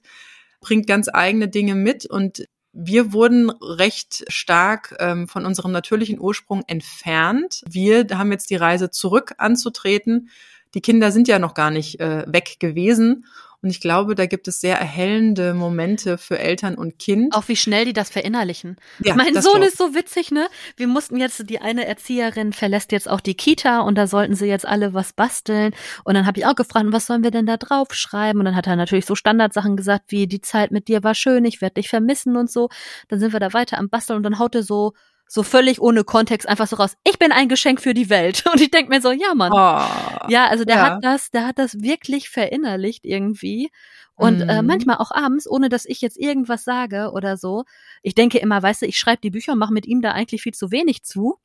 bringt 0.61 0.88
ganz 0.88 1.09
eigene 1.11 1.49
Dinge 1.49 1.76
mit 1.76 2.05
und 2.05 2.45
wir 2.72 3.13
wurden 3.13 3.49
recht 3.49 4.26
stark 4.28 4.95
ähm, 4.99 5.28
von 5.28 5.45
unserem 5.45 5.72
natürlichen 5.72 6.20
Ursprung 6.20 6.63
entfernt. 6.67 7.63
Wir 7.70 8.05
haben 8.13 8.32
jetzt 8.32 8.49
die 8.49 8.55
Reise 8.55 8.91
zurück 8.91 9.34
anzutreten. 9.38 10.30
Die 10.74 10.82
Kinder 10.82 11.11
sind 11.11 11.28
ja 11.28 11.39
noch 11.39 11.55
gar 11.55 11.72
nicht 11.72 11.99
äh, 11.99 12.26
weg 12.28 12.57
gewesen. 12.59 13.26
Und 13.62 13.70
ich 13.70 13.82
glaube, 13.82 14.16
da 14.16 14.26
gibt 14.26 14.47
es 14.47 14.62
sehr 14.62 14.78
erhellende 14.78 15.53
Momente 15.53 16.18
für 16.18 16.39
Eltern 16.39 16.76
und 16.76 16.97
Kind. 16.97 17.36
Auch 17.36 17.49
wie 17.49 17.57
schnell 17.57 17.84
die 17.84 17.93
das 17.93 18.10
verinnerlichen. 18.10 18.78
Ja, 19.03 19.16
mein 19.16 19.41
Sohn 19.41 19.62
ist 19.62 19.78
so 19.78 19.93
witzig, 19.93 20.32
ne? 20.32 20.47
Wir 20.78 20.88
mussten 20.88 21.18
jetzt, 21.18 21.49
die 21.49 21.60
eine 21.60 21.86
Erzieherin 21.86 22.53
verlässt 22.53 22.93
jetzt 22.93 23.10
auch 23.10 23.20
die 23.20 23.36
Kita 23.36 23.82
und 23.82 23.95
da 23.95 24.07
sollten 24.07 24.36
sie 24.36 24.45
jetzt 24.45 24.66
alle 24.66 24.93
was 24.93 25.12
basteln. 25.12 25.74
Und 26.05 26.14
dann 26.14 26.26
habe 26.26 26.39
ich 26.39 26.45
auch 26.45 26.55
gefragt, 26.55 26.86
was 26.91 27.05
sollen 27.05 27.24
wir 27.24 27.32
denn 27.32 27.45
da 27.45 27.57
draufschreiben? 27.57 28.39
Und 28.39 28.45
dann 28.45 28.55
hat 28.55 28.68
er 28.68 28.78
natürlich 28.78 29.05
so 29.05 29.16
Standardsachen 29.16 29.76
gesagt, 29.76 30.05
wie 30.07 30.28
die 30.28 30.41
Zeit 30.41 30.72
mit 30.72 30.88
dir 30.88 31.03
war 31.03 31.14
schön, 31.14 31.43
ich 31.43 31.60
werde 31.60 31.76
dich 31.76 31.89
vermissen 31.89 32.38
und 32.38 32.49
so. 32.49 32.70
Dann 33.10 33.20
sind 33.20 33.34
wir 33.34 33.41
da 33.41 33.51
weiter 33.51 33.78
am 33.78 33.89
Basteln 33.89 34.18
und 34.18 34.24
dann 34.24 34.39
haut 34.39 34.55
er 34.55 34.64
so 34.64 34.93
so 35.32 35.43
völlig 35.43 35.80
ohne 35.80 36.03
Kontext 36.03 36.49
einfach 36.49 36.67
so 36.67 36.75
raus. 36.75 36.97
Ich 37.03 37.19
bin 37.19 37.32
ein 37.32 37.47
Geschenk 37.47 37.80
für 37.80 37.93
die 37.93 38.09
Welt. 38.09 38.43
Und 38.51 38.59
ich 38.59 38.71
denk 38.71 38.89
mir 38.89 38.99
so, 38.99 39.11
ja, 39.11 39.36
Mann. 39.36 39.51
Oh, 39.53 40.27
ja, 40.30 40.47
also 40.47 40.65
der 40.65 40.75
ja. 40.75 40.82
hat 40.82 41.03
das, 41.03 41.30
der 41.30 41.45
hat 41.45 41.59
das 41.59 41.82
wirklich 41.82 42.30
verinnerlicht 42.30 43.05
irgendwie. 43.05 43.69
Und 44.15 44.39
mhm. 44.39 44.49
äh, 44.49 44.61
manchmal 44.63 44.97
auch 44.97 45.11
abends, 45.11 45.49
ohne 45.49 45.69
dass 45.69 45.86
ich 45.86 46.01
jetzt 46.01 46.17
irgendwas 46.17 46.63
sage 46.63 47.11
oder 47.13 47.38
so. 47.38 47.63
Ich 48.01 48.15
denke 48.15 48.39
immer, 48.39 48.61
weißt 48.61 48.82
du, 48.82 48.86
ich 48.88 48.97
schreibe 48.97 49.21
die 49.21 49.30
Bücher 49.30 49.53
und 49.53 49.59
mache 49.59 49.71
mit 49.71 49.86
ihm 49.86 50.01
da 50.01 50.11
eigentlich 50.11 50.41
viel 50.41 50.53
zu 50.53 50.71
wenig 50.71 51.03
zu. 51.03 51.38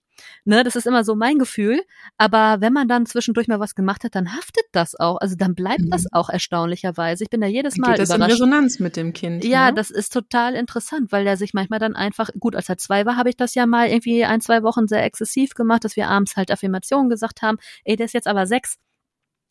Ne, 0.44 0.64
das 0.64 0.76
ist 0.76 0.86
immer 0.86 1.04
so 1.04 1.14
mein 1.14 1.38
Gefühl. 1.38 1.82
Aber 2.18 2.60
wenn 2.60 2.72
man 2.72 2.88
dann 2.88 3.06
zwischendurch 3.06 3.48
mal 3.48 3.60
was 3.60 3.74
gemacht 3.74 4.04
hat, 4.04 4.14
dann 4.14 4.34
haftet 4.34 4.64
das 4.72 4.98
auch. 4.98 5.16
Also 5.18 5.36
dann 5.36 5.54
bleibt 5.54 5.82
mhm. 5.82 5.90
das 5.90 6.12
auch 6.12 6.28
erstaunlicherweise. 6.28 7.24
Ich 7.24 7.30
bin 7.30 7.40
da 7.40 7.46
jedes 7.46 7.76
Mal 7.76 7.92
Geht 7.92 8.00
das 8.00 8.10
überrascht. 8.10 8.30
in 8.30 8.32
Resonanz 8.32 8.78
mit 8.78 8.96
dem 8.96 9.12
Kind. 9.12 9.44
Ja, 9.44 9.68
ne? 9.68 9.74
das 9.74 9.90
ist 9.90 10.12
total 10.12 10.54
interessant, 10.54 11.12
weil 11.12 11.24
der 11.24 11.36
sich 11.36 11.54
manchmal 11.54 11.78
dann 11.78 11.96
einfach, 11.96 12.30
gut, 12.38 12.56
als 12.56 12.68
er 12.68 12.78
zwei 12.78 13.06
war, 13.06 13.16
habe 13.16 13.30
ich 13.30 13.36
das 13.36 13.54
ja 13.54 13.66
mal 13.66 13.88
irgendwie 13.88 14.24
ein, 14.24 14.40
zwei 14.40 14.62
Wochen 14.62 14.86
sehr 14.86 15.04
exzessiv 15.04 15.54
gemacht, 15.54 15.84
dass 15.84 15.96
wir 15.96 16.08
abends 16.08 16.36
halt 16.36 16.50
Affirmationen 16.50 17.08
gesagt 17.08 17.42
haben. 17.42 17.58
Ey, 17.84 17.96
der 17.96 18.06
ist 18.06 18.14
jetzt 18.14 18.26
aber 18.26 18.46
sechs. 18.46 18.76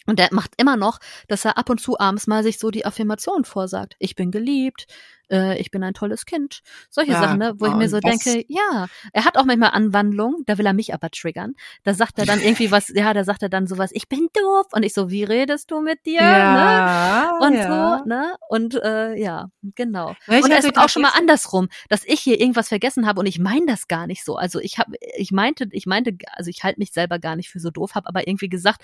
Und 0.06 0.20
der 0.20 0.30
macht 0.32 0.52
immer 0.58 0.76
noch, 0.76 1.00
dass 1.28 1.46
er 1.46 1.58
ab 1.58 1.70
und 1.70 1.80
zu 1.80 1.98
abends 2.00 2.28
mal 2.28 2.44
sich 2.44 2.60
so 2.60 2.72
die 2.72 2.86
Affirmation 2.86 3.46
vorsagt. 3.46 3.96
Ich 4.00 4.16
bin 4.16 4.32
geliebt, 4.32 4.86
äh, 5.30 5.60
ich 5.60 5.72
bin 5.72 5.84
ein 5.84 5.94
tolles 5.94 6.26
Kind. 6.26 6.62
Solche 6.90 7.12
ja, 7.12 7.22
Sachen, 7.22 7.40
ne, 7.40 7.54
wo 7.58 7.66
ich 7.66 7.74
mir 7.74 7.90
so 7.90 8.00
denke, 8.00 8.44
ja, 8.48 8.88
er 9.12 9.26
hat 9.26 9.38
auch 9.38 9.46
manchmal 9.46 9.72
Anwandlungen, 9.72 10.44
da 10.46 10.58
will 10.58 10.66
er 10.66 10.74
mich 10.74 10.94
aber 10.94 11.10
triggern. 11.10 11.56
Da 11.84 11.94
sagt 11.94 12.20
er 12.20 12.26
dann 12.26 12.42
irgendwie 12.42 12.72
was, 12.72 12.90
ja, 12.90 13.14
da 13.14 13.24
sagt 13.24 13.44
er 13.44 13.50
dann 13.50 13.68
sowas, 13.68 13.92
ich 13.94 14.08
bin 14.08 14.28
doof. 14.34 14.68
Und 14.72 14.84
ich 14.84 14.94
so, 14.94 15.10
wie 15.10 15.24
redest 15.24 15.72
du 15.72 15.82
mit 15.82 16.06
dir? 16.06 16.22
Ja, 16.22 17.38
ne? 17.40 17.48
Und 17.48 17.54
ja. 17.56 18.00
so, 18.00 18.06
ne? 18.06 18.36
Und 18.50 18.76
äh, 18.76 19.16
ja, 19.16 19.50
genau. 19.76 20.16
Ja, 20.28 20.40
und 20.40 20.52
es 20.52 20.66
ist 20.66 20.78
auch 20.78 20.90
schon 20.90 21.02
mal 21.02 21.14
andersrum, 21.18 21.70
dass 21.90 22.04
ich 22.06 22.20
hier 22.20 22.40
irgendwas 22.40 22.70
vergessen 22.70 23.06
habe 23.06 23.20
und 23.20 23.26
ich 23.26 23.40
meine 23.40 23.66
das 23.68 23.88
gar 23.88 24.08
nicht 24.08 24.24
so. 24.24 24.36
Also 24.36 24.60
ich 24.60 24.78
habe, 24.78 24.94
ich 25.18 25.32
meinte, 25.32 25.68
ich 25.72 25.86
meinte, 25.86 26.16
also 26.34 26.50
ich 26.50 26.64
halte 26.64 26.80
mich 26.80 26.92
selber 26.92 27.20
gar 27.20 27.36
nicht 27.36 27.50
für 27.50 27.60
so 27.60 27.70
doof, 27.70 27.96
habe 27.96 28.08
aber 28.08 28.28
irgendwie 28.28 28.50
gesagt, 28.50 28.82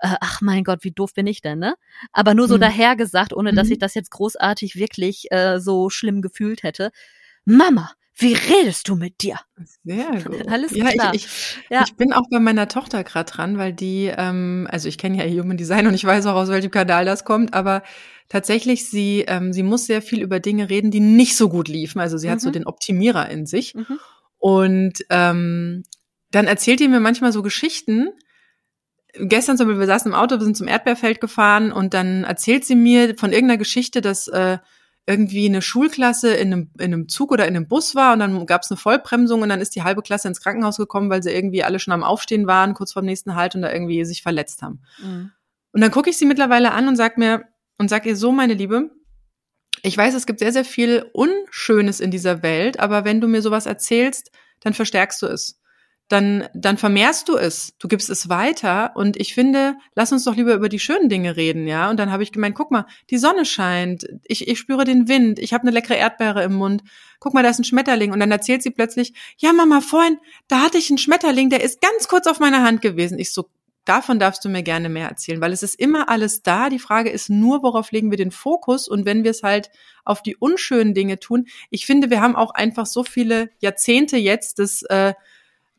äh, 0.00 0.14
ach 0.20 0.40
mein 0.40 0.64
Gott, 0.64 0.82
wie 0.82 0.90
doof 0.90 1.14
bin 1.14 1.26
ich 1.26 1.40
denn, 1.40 1.58
ne? 1.58 1.76
Aber 2.12 2.34
nur 2.34 2.48
so 2.48 2.54
hm. 2.54 2.60
daher 2.60 2.96
gesagt, 2.96 3.32
ohne 3.32 3.52
dass 3.52 3.68
mhm. 3.68 3.74
ich 3.74 3.78
das 3.78 3.94
jetzt 3.94 4.10
großartig 4.10 4.76
wirklich 4.76 5.30
äh, 5.30 5.60
so 5.60 5.75
schlimm 5.90 6.22
gefühlt 6.22 6.62
hätte. 6.62 6.90
Mama, 7.44 7.92
Wie 8.18 8.32
redest 8.32 8.88
du 8.88 8.96
mit 8.96 9.20
dir? 9.22 9.38
Sehr 9.84 10.22
gut. 10.22 10.48
Alles 10.48 10.74
ja, 10.74 10.90
klar. 10.90 11.14
Ich, 11.14 11.26
ich, 11.26 11.58
ja. 11.68 11.84
ich 11.86 11.96
bin 11.96 12.14
auch 12.14 12.24
bei 12.30 12.40
meiner 12.40 12.66
Tochter 12.66 13.04
gerade 13.04 13.30
dran, 13.30 13.58
weil 13.58 13.74
die, 13.74 14.10
ähm, 14.16 14.66
also 14.70 14.88
ich 14.88 14.96
kenne 14.96 15.22
ja 15.22 15.42
Human 15.42 15.58
Design 15.58 15.86
und 15.86 15.94
ich 15.94 16.04
weiß 16.04 16.24
auch, 16.26 16.34
aus 16.34 16.48
welchem 16.48 16.70
Kanal 16.70 17.04
das 17.04 17.24
kommt, 17.24 17.52
aber 17.52 17.82
tatsächlich, 18.30 18.88
sie, 18.88 19.24
ähm, 19.28 19.52
sie 19.52 19.62
muss 19.62 19.84
sehr 19.84 20.00
viel 20.00 20.22
über 20.22 20.40
Dinge 20.40 20.70
reden, 20.70 20.90
die 20.90 21.00
nicht 21.00 21.36
so 21.36 21.50
gut 21.50 21.68
liefen. 21.68 22.00
Also 22.00 22.16
sie 22.16 22.28
mhm. 22.28 22.32
hat 22.32 22.40
so 22.40 22.48
mhm. 22.48 22.54
den 22.54 22.66
Optimierer 22.66 23.28
in 23.28 23.44
sich. 23.44 23.74
Mhm. 23.74 23.98
Und 24.38 24.94
ähm, 25.10 25.84
dann 26.30 26.46
erzählt 26.46 26.80
ihr 26.80 26.88
mir 26.88 27.00
manchmal 27.00 27.32
so 27.32 27.42
Geschichten. 27.42 28.08
Gestern 29.12 29.58
zum 29.58 29.66
Beispiel, 29.66 29.80
wir 29.80 29.86
saßen 29.86 30.10
im 30.10 30.16
Auto, 30.16 30.36
wir 30.36 30.44
sind 30.44 30.56
zum 30.56 30.68
Erdbeerfeld 30.68 31.20
gefahren 31.20 31.70
und 31.70 31.92
dann 31.92 32.24
erzählt 32.24 32.64
sie 32.64 32.76
mir 32.76 33.14
von 33.16 33.32
irgendeiner 33.32 33.58
Geschichte, 33.58 34.00
dass 34.00 34.28
äh, 34.28 34.58
irgendwie 35.06 35.46
eine 35.46 35.62
Schulklasse 35.62 36.34
in 36.34 36.52
einem, 36.52 36.70
in 36.78 36.92
einem 36.92 37.08
Zug 37.08 37.30
oder 37.30 37.46
in 37.46 37.54
einem 37.54 37.68
Bus 37.68 37.94
war 37.94 38.12
und 38.12 38.18
dann 38.18 38.44
gab 38.46 38.62
es 38.62 38.70
eine 38.70 38.76
Vollbremsung 38.76 39.42
und 39.42 39.48
dann 39.48 39.60
ist 39.60 39.76
die 39.76 39.84
halbe 39.84 40.02
Klasse 40.02 40.26
ins 40.26 40.40
Krankenhaus 40.40 40.76
gekommen, 40.76 41.10
weil 41.10 41.22
sie 41.22 41.30
irgendwie 41.30 41.62
alle 41.62 41.78
schon 41.78 41.92
am 41.92 42.02
Aufstehen 42.02 42.46
waren, 42.46 42.74
kurz 42.74 42.92
vor 42.92 43.02
dem 43.02 43.06
nächsten 43.06 43.36
Halt 43.36 43.54
und 43.54 43.62
da 43.62 43.72
irgendwie 43.72 44.04
sich 44.04 44.22
verletzt 44.22 44.62
haben. 44.62 44.82
Mhm. 45.00 45.30
Und 45.72 45.80
dann 45.80 45.92
gucke 45.92 46.10
ich 46.10 46.18
sie 46.18 46.26
mittlerweile 46.26 46.72
an 46.72 46.88
und 46.88 46.96
sag 46.96 47.18
mir, 47.18 47.44
und 47.78 47.88
sag 47.88 48.06
ihr 48.06 48.16
so, 48.16 48.32
meine 48.32 48.54
Liebe, 48.54 48.90
ich 49.82 49.96
weiß, 49.96 50.14
es 50.14 50.26
gibt 50.26 50.40
sehr, 50.40 50.52
sehr 50.52 50.64
viel 50.64 51.08
Unschönes 51.12 52.00
in 52.00 52.10
dieser 52.10 52.42
Welt, 52.42 52.80
aber 52.80 53.04
wenn 53.04 53.20
du 53.20 53.28
mir 53.28 53.42
sowas 53.42 53.66
erzählst, 53.66 54.32
dann 54.60 54.74
verstärkst 54.74 55.22
du 55.22 55.26
es 55.26 55.60
dann, 56.08 56.48
dann 56.54 56.76
vermehrst 56.76 57.28
du 57.28 57.36
es, 57.36 57.74
du 57.78 57.88
gibst 57.88 58.10
es 58.10 58.28
weiter 58.28 58.92
und 58.94 59.16
ich 59.16 59.34
finde, 59.34 59.74
lass 59.96 60.12
uns 60.12 60.24
doch 60.24 60.36
lieber 60.36 60.54
über 60.54 60.68
die 60.68 60.78
schönen 60.78 61.08
Dinge 61.08 61.36
reden, 61.36 61.66
ja. 61.66 61.90
Und 61.90 61.98
dann 61.98 62.12
habe 62.12 62.22
ich 62.22 62.30
gemeint, 62.30 62.54
guck 62.54 62.70
mal, 62.70 62.86
die 63.10 63.18
Sonne 63.18 63.44
scheint, 63.44 64.06
ich, 64.24 64.46
ich 64.46 64.58
spüre 64.58 64.84
den 64.84 65.08
Wind, 65.08 65.40
ich 65.40 65.52
habe 65.52 65.62
eine 65.62 65.72
leckere 65.72 65.96
Erdbeere 65.96 66.44
im 66.44 66.54
Mund, 66.54 66.82
guck 67.18 67.34
mal, 67.34 67.42
da 67.42 67.48
ist 67.48 67.58
ein 67.58 67.64
Schmetterling. 67.64 68.12
Und 68.12 68.20
dann 68.20 68.30
erzählt 68.30 68.62
sie 68.62 68.70
plötzlich, 68.70 69.14
ja 69.38 69.52
Mama, 69.52 69.80
vorhin, 69.80 70.18
da 70.46 70.60
hatte 70.62 70.78
ich 70.78 70.90
einen 70.90 70.98
Schmetterling, 70.98 71.50
der 71.50 71.64
ist 71.64 71.80
ganz 71.80 72.06
kurz 72.06 72.28
auf 72.28 72.38
meiner 72.38 72.62
Hand 72.62 72.82
gewesen. 72.82 73.18
Ich 73.18 73.32
so, 73.32 73.50
davon 73.84 74.20
darfst 74.20 74.44
du 74.44 74.48
mir 74.48 74.62
gerne 74.62 74.88
mehr 74.88 75.08
erzählen, 75.08 75.40
weil 75.40 75.52
es 75.52 75.64
ist 75.64 75.74
immer 75.74 76.08
alles 76.08 76.42
da. 76.42 76.68
Die 76.68 76.78
Frage 76.78 77.10
ist 77.10 77.30
nur, 77.30 77.64
worauf 77.64 77.90
legen 77.90 78.10
wir 78.10 78.18
den 78.18 78.30
Fokus? 78.30 78.86
Und 78.86 79.06
wenn 79.06 79.24
wir 79.24 79.32
es 79.32 79.42
halt 79.42 79.70
auf 80.04 80.22
die 80.22 80.36
unschönen 80.36 80.94
Dinge 80.94 81.18
tun, 81.18 81.46
ich 81.70 81.84
finde, 81.84 82.10
wir 82.10 82.20
haben 82.20 82.36
auch 82.36 82.52
einfach 82.52 82.86
so 82.86 83.02
viele 83.02 83.50
Jahrzehnte 83.60 84.16
jetzt 84.16 84.60
des 84.60 84.82
äh, 84.82 85.14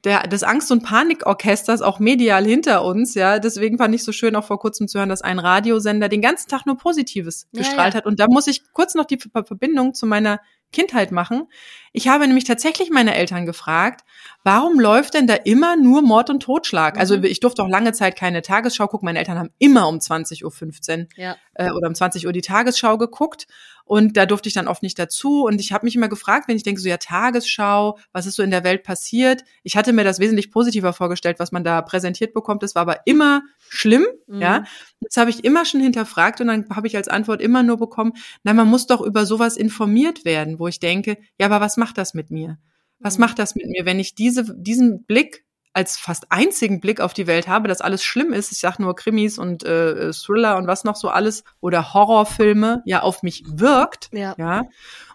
der, 0.08 0.24
des 0.26 0.44
Angst- 0.44 0.72
und 0.72 0.84
Panikorchesters 0.84 1.82
auch 1.82 2.00
medial 2.00 2.46
hinter 2.46 2.84
uns, 2.86 3.14
ja. 3.14 3.40
Deswegen 3.40 3.78
fand 3.78 3.94
ich 3.94 4.04
so 4.06 4.14
schön, 4.14 4.36
auch 4.38 4.46
vor 4.46 4.58
kurzem 4.58 4.88
zu 4.88 4.98
hören, 4.98 5.10
dass 5.10 5.22
ein 5.22 5.38
Radiosender 5.38 6.08
den 6.08 6.22
ganzen 6.22 6.50
Tag 6.50 6.66
nur 6.66 6.78
Positives 6.78 7.48
ja, 7.52 7.60
gestrahlt 7.60 7.94
ja. 7.94 7.98
hat. 8.00 8.06
Und 8.06 8.20
da 8.20 8.28
muss 8.30 8.48
ich 8.48 8.72
kurz 8.72 8.96
noch 8.96 9.06
die 9.06 9.20
Verbindung 9.20 9.94
zu 9.94 10.06
meiner 10.06 10.40
Kindheit 10.72 11.12
machen. 11.12 11.48
Ich 11.94 12.08
habe 12.08 12.28
nämlich 12.28 12.44
tatsächlich 12.44 12.90
meine 12.90 13.16
Eltern 13.16 13.46
gefragt, 13.46 14.02
warum 14.44 14.80
läuft 14.80 15.14
denn 15.14 15.28
da 15.28 15.34
immer 15.34 15.76
nur 15.76 16.02
Mord 16.02 16.30
und 16.30 16.42
Totschlag? 16.42 16.98
Also 16.98 17.16
mhm. 17.16 17.18
Also 17.18 17.32
ich 17.32 17.40
durfte 17.40 17.64
auch 17.64 17.70
lange 17.70 17.94
Zeit 17.94 18.18
keine 18.18 18.42
Tagesschau 18.42 18.88
gucken. 18.88 19.06
Meine 19.06 19.20
Eltern 19.20 19.40
haben 19.40 19.50
immer 19.60 19.88
um 19.88 19.98
20.15 19.98 21.00
Uhr 21.00 21.08
ja. 21.16 21.36
äh, 21.56 21.72
oder 21.72 21.88
um 21.88 21.96
20 21.96 22.26
Uhr 22.26 22.34
die 22.34 22.42
Tagesschau 22.42 22.98
geguckt. 22.98 23.48
Und 23.88 24.18
da 24.18 24.26
durfte 24.26 24.50
ich 24.50 24.54
dann 24.54 24.68
oft 24.68 24.84
nicht 24.84 25.00
dazu. 25.00 25.46
Und 25.46 25.62
ich 25.62 25.72
habe 25.72 25.86
mich 25.86 25.96
immer 25.96 26.10
gefragt, 26.10 26.48
wenn 26.48 26.58
ich 26.58 26.64
denke, 26.64 26.82
so 26.82 26.90
ja, 26.90 26.98
Tagesschau, 26.98 27.98
was 28.12 28.26
ist 28.26 28.36
so 28.36 28.44
in 28.44 28.52
der 28.52 28.66
Welt 28.66 28.84
passiert? 28.84 29.44
Ich 29.64 29.78
hatte 29.78 29.94
mir 29.94 30.04
das 30.04 30.20
wesentlich 30.20 30.52
positiver 30.52 30.92
vorgestellt, 30.92 31.40
was 31.40 31.54
man 31.54 31.64
da 31.64 31.82
präsentiert 31.82 32.34
bekommt. 32.34 32.64
Das 32.64 32.76
war 32.76 32.82
aber 32.82 33.00
immer 33.06 33.44
schlimm, 33.70 34.06
mhm. 34.28 34.42
ja. 34.42 34.66
Das 35.00 35.16
habe 35.16 35.30
ich 35.30 35.46
immer 35.46 35.64
schon 35.64 35.80
hinterfragt 35.80 36.42
und 36.42 36.48
dann 36.48 36.66
habe 36.70 36.88
ich 36.88 36.98
als 36.98 37.08
Antwort 37.08 37.42
immer 37.42 37.64
nur 37.64 37.78
bekommen, 37.78 38.14
na, 38.44 38.54
man 38.54 38.68
muss 38.68 38.88
doch 38.88 39.02
über 39.02 39.26
sowas 39.26 39.56
informiert 39.56 40.26
werden, 40.26 40.60
wo 40.60 40.68
ich 40.68 40.80
denke, 40.80 41.18
ja, 41.40 41.46
aber 41.46 41.62
was 41.62 41.78
macht 41.78 41.98
das 41.98 42.14
mit 42.14 42.30
mir? 42.30 42.58
Was 43.00 43.18
mhm. 43.18 43.22
macht 43.22 43.40
das 43.40 43.56
mit 43.56 43.68
mir, 43.68 43.86
wenn 43.86 44.00
ich 44.00 44.16
diese, 44.16 44.54
diesen 44.58 45.06
Blick 45.06 45.46
als 45.78 45.96
fast 45.96 46.32
einzigen 46.32 46.80
Blick 46.80 47.00
auf 47.00 47.14
die 47.14 47.28
Welt 47.28 47.48
habe, 47.48 47.68
dass 47.68 47.82
alles 47.82 48.04
schlimm 48.04 48.34
ist. 48.34 48.52
Ich 48.52 48.58
sag 48.58 48.80
nur 48.80 48.96
Krimis 48.96 49.38
und 49.38 49.64
äh, 49.64 50.12
Thriller 50.12 50.58
und 50.58 50.66
was 50.66 50.84
noch 50.84 50.96
so 50.96 51.10
alles 51.10 51.44
oder 51.62 51.94
Horrorfilme 51.94 52.82
ja 52.84 53.04
auf 53.04 53.22
mich 53.22 53.44
wirkt, 53.46 54.10
ja. 54.12 54.34
ja. 54.40 54.64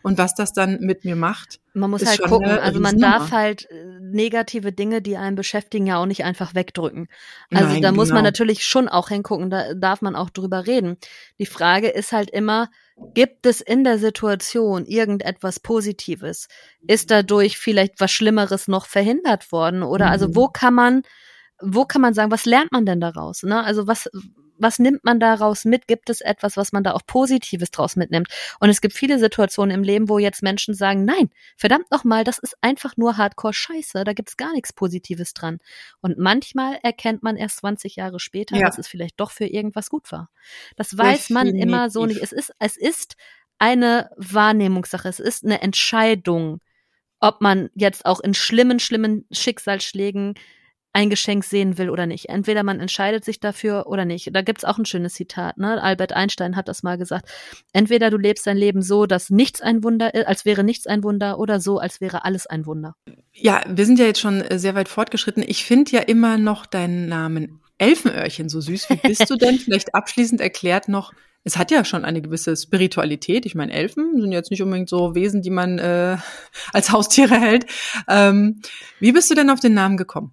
Und 0.05 0.19
was 0.19 0.37
das 0.37 0.53
dann 0.53 0.79
mit 0.79 1.05
mir 1.05 1.17
macht. 1.17 1.59
Man 1.75 1.91
muss 1.91 2.07
halt 2.07 2.23
gucken, 2.23 2.49
also 2.49 2.79
man 2.79 2.97
darf 2.99 3.33
halt 3.33 3.69
äh, 3.73 3.99
negative 4.01 4.71
Dinge, 4.71 5.03
die 5.03 5.17
einen 5.17 5.35
beschäftigen, 5.35 5.89
ja 5.89 5.97
auch 5.97 6.07
nicht 6.07 6.23
einfach 6.23 6.55
wegdrücken. 6.55 7.09
Also 7.51 7.73
Nein, 7.73 7.83
da 7.83 7.89
genau. 7.91 8.01
muss 8.01 8.11
man 8.11 8.19
genau. 8.19 8.29
natürlich 8.29 8.65
schon 8.65 8.89
auch 8.89 9.09
hingucken, 9.09 9.51
da 9.51 9.75
darf 9.75 10.01
man 10.01 10.15
auch 10.15 10.31
drüber 10.31 10.69
reden. 10.69 10.97
Die 11.41 11.47
Frage 11.47 11.89
ist 11.89 12.13
halt 12.13 12.31
immer, 12.31 12.69
Gibt 13.15 13.47
es 13.47 13.61
in 13.61 13.85
der 13.85 13.99
Situation 13.99 14.85
irgendetwas 14.87 15.61
Positives? 15.61 16.49
Ist 16.87 17.11
dadurch 17.11 17.59
vielleicht 17.59 18.01
was 18.01 18.11
Schlimmeres 18.11 18.69
noch 18.69 18.87
verhindert 18.87 19.53
worden? 19.53 19.83
Oder 19.83 20.11
also 20.11 20.29
mhm. 20.29 20.37
wo 20.37 20.49
kann 20.49 20.75
man, 20.75 21.03
wo 21.61 21.85
kann 21.85 22.01
man 22.01 22.15
sagen, 22.15 22.31
was 22.31 22.47
lernt 22.47 22.73
man 22.73 22.87
denn 22.87 23.01
daraus? 23.01 23.43
Ne? 23.43 23.63
Also 23.63 23.87
was, 23.87 24.09
was 24.63 24.79
nimmt 24.79 25.05
man 25.05 25.21
daraus 25.21 25.65
mit? 25.65 25.87
Gibt 25.87 26.09
es 26.11 26.21
etwas, 26.21 26.57
was 26.57 26.73
man 26.73 26.85
da 26.85 26.93
auch 26.93 27.05
Positives 27.07 27.71
draus 27.71 27.97
mitnimmt? 27.97 28.29
Und 28.61 28.71
es 28.71 28.81
gibt 28.81 28.95
viele 28.95 29.19
Situationen 29.19 29.75
im 29.75 29.83
Leben, 29.83 30.09
wo 30.09 30.19
jetzt 30.19 30.43
Menschen 30.43 30.75
sagen, 30.75 31.05
nein, 31.05 31.31
verdammt 31.57 31.91
nochmal, 31.91 32.25
das 32.25 32.39
ist 32.39 32.57
einfach 32.61 32.97
nur 32.97 33.17
Hardcore-Scheiße, 33.17 34.05
da 34.05 34.13
gibt's 34.13 34.37
gar 34.37 34.53
nichts 34.53 34.73
Positives 34.73 35.35
dran. 35.35 35.59
Und 36.01 36.19
manchmal 36.19 36.79
erkennt 36.83 37.23
man 37.23 37.37
erst 37.37 37.59
20 37.59 37.97
Jahre 37.97 38.21
später, 38.21 38.57
ja. 38.57 38.67
dass 38.67 38.79
es 38.79 38.89
vielleicht 38.89 39.21
doch 39.21 39.31
für 39.31 39.47
irgendwas 39.47 39.91
gut 39.91 40.11
war. 40.13 40.31
Das 40.77 40.97
weiß 40.97 41.31
man 41.31 41.49
immer 41.49 41.91
so 41.91 42.07
nicht. 42.07 42.23
Es 42.23 42.33
ist, 42.33 42.53
es 42.59 42.77
ist 42.77 43.17
eine 43.59 44.11
Wahrnehmungssache, 44.17 45.09
es 45.09 45.21
ist 45.21 45.45
eine 45.45 45.63
Entscheidung, 45.63 46.61
ob 47.21 47.41
man 47.41 47.71
jetzt 47.75 48.05
auch 48.05 48.21
in 48.21 48.35
schlimmen, 48.35 48.81
schlimmen 48.81 49.27
Schicksalsschlägen 49.31 50.35
ein 50.93 51.11
Geschenk 51.11 51.45
sehen 51.45 51.79
will 51.79 51.91
oder 51.91 52.07
nicht. 52.07 52.29
Entweder 52.29 52.63
man 52.63 52.81
entscheidet 52.81 53.25
sich 53.25 53.41
dafür 53.41 53.87
oder 53.87 54.05
nicht. 54.05 54.35
Da 54.35 54.43
gibt's 54.43 54.65
auch 54.65 54.79
ein 54.79 54.85
schönes 54.85 55.15
Zitat, 55.15 55.57
ne? 55.59 55.83
Albert 55.83 56.13
Einstein 56.13 56.57
hat 56.57 56.69
das 56.69 56.83
mal 56.83 56.99
gesagt. 56.99 57.29
Entweder 57.73 58.11
du 58.11 58.19
lebst 58.19 58.47
dein 58.47 58.57
Leben 58.57 58.83
so, 58.83 59.07
dass 59.07 59.31
nichts 59.31 59.61
ein 59.61 59.83
Wunder 59.83 60.15
ist, 60.15 60.27
als 60.27 60.45
wäre 60.45 60.65
nichts 60.65 60.87
ein 60.87 61.03
Wunder, 61.03 61.39
oder 61.39 61.61
so, 61.61 61.79
als 61.79 62.01
wäre 62.01 62.25
alles 62.25 62.47
ein 62.47 62.67
Wunder. 62.67 62.95
Ja, 63.33 63.63
wir 63.67 63.87
sind 63.87 63.99
ja 63.99 64.05
jetzt 64.05 64.21
schon 64.21 64.43
äh, 64.43 64.59
sehr 64.59 64.75
weit 64.75 64.89
fortgeschritten. 64.89 65.45
Ich 65.47 65.65
finde 65.65 65.93
ja 65.93 66.01
immer 66.01 66.39
noch 66.39 66.67
deinen 66.67 67.09
Namen 67.09 67.61
Elfenöhrchen 67.79 68.49
so 68.49 68.61
süß. 68.61 68.91
Wie 68.91 69.09
bist 69.09 69.29
du 69.29 69.37
denn? 69.37 69.59
Vielleicht 69.59 69.95
abschließend 69.95 70.41
erklärt 70.41 70.89
noch, 70.89 71.13
es 71.45 71.57
hat 71.57 71.71
ja 71.73 71.85
schon 71.85 72.05
eine 72.05 72.23
gewisse 72.23 72.57
Spiritualität. 72.57 73.47
Ich 73.47 73.55
meine, 73.55 73.73
Elfen 73.73 74.21
sind 74.21 74.31
jetzt 74.31 74.51
nicht 74.51 74.63
unbedingt 74.63 74.89
so 74.89 75.15
Wesen, 75.15 75.43
die 75.43 75.51
man 75.51 75.79
äh, 75.79 76.17
als 76.73 76.93
Haustiere 76.93 77.35
hält. 77.35 77.67
Ähm, 78.09 78.61
wie 79.01 79.13
bist 79.13 79.31
du 79.31 79.35
denn 79.35 79.51
auf 79.51 79.61
den 79.61 79.75
Namen 79.75 79.97
gekommen? 79.97 80.33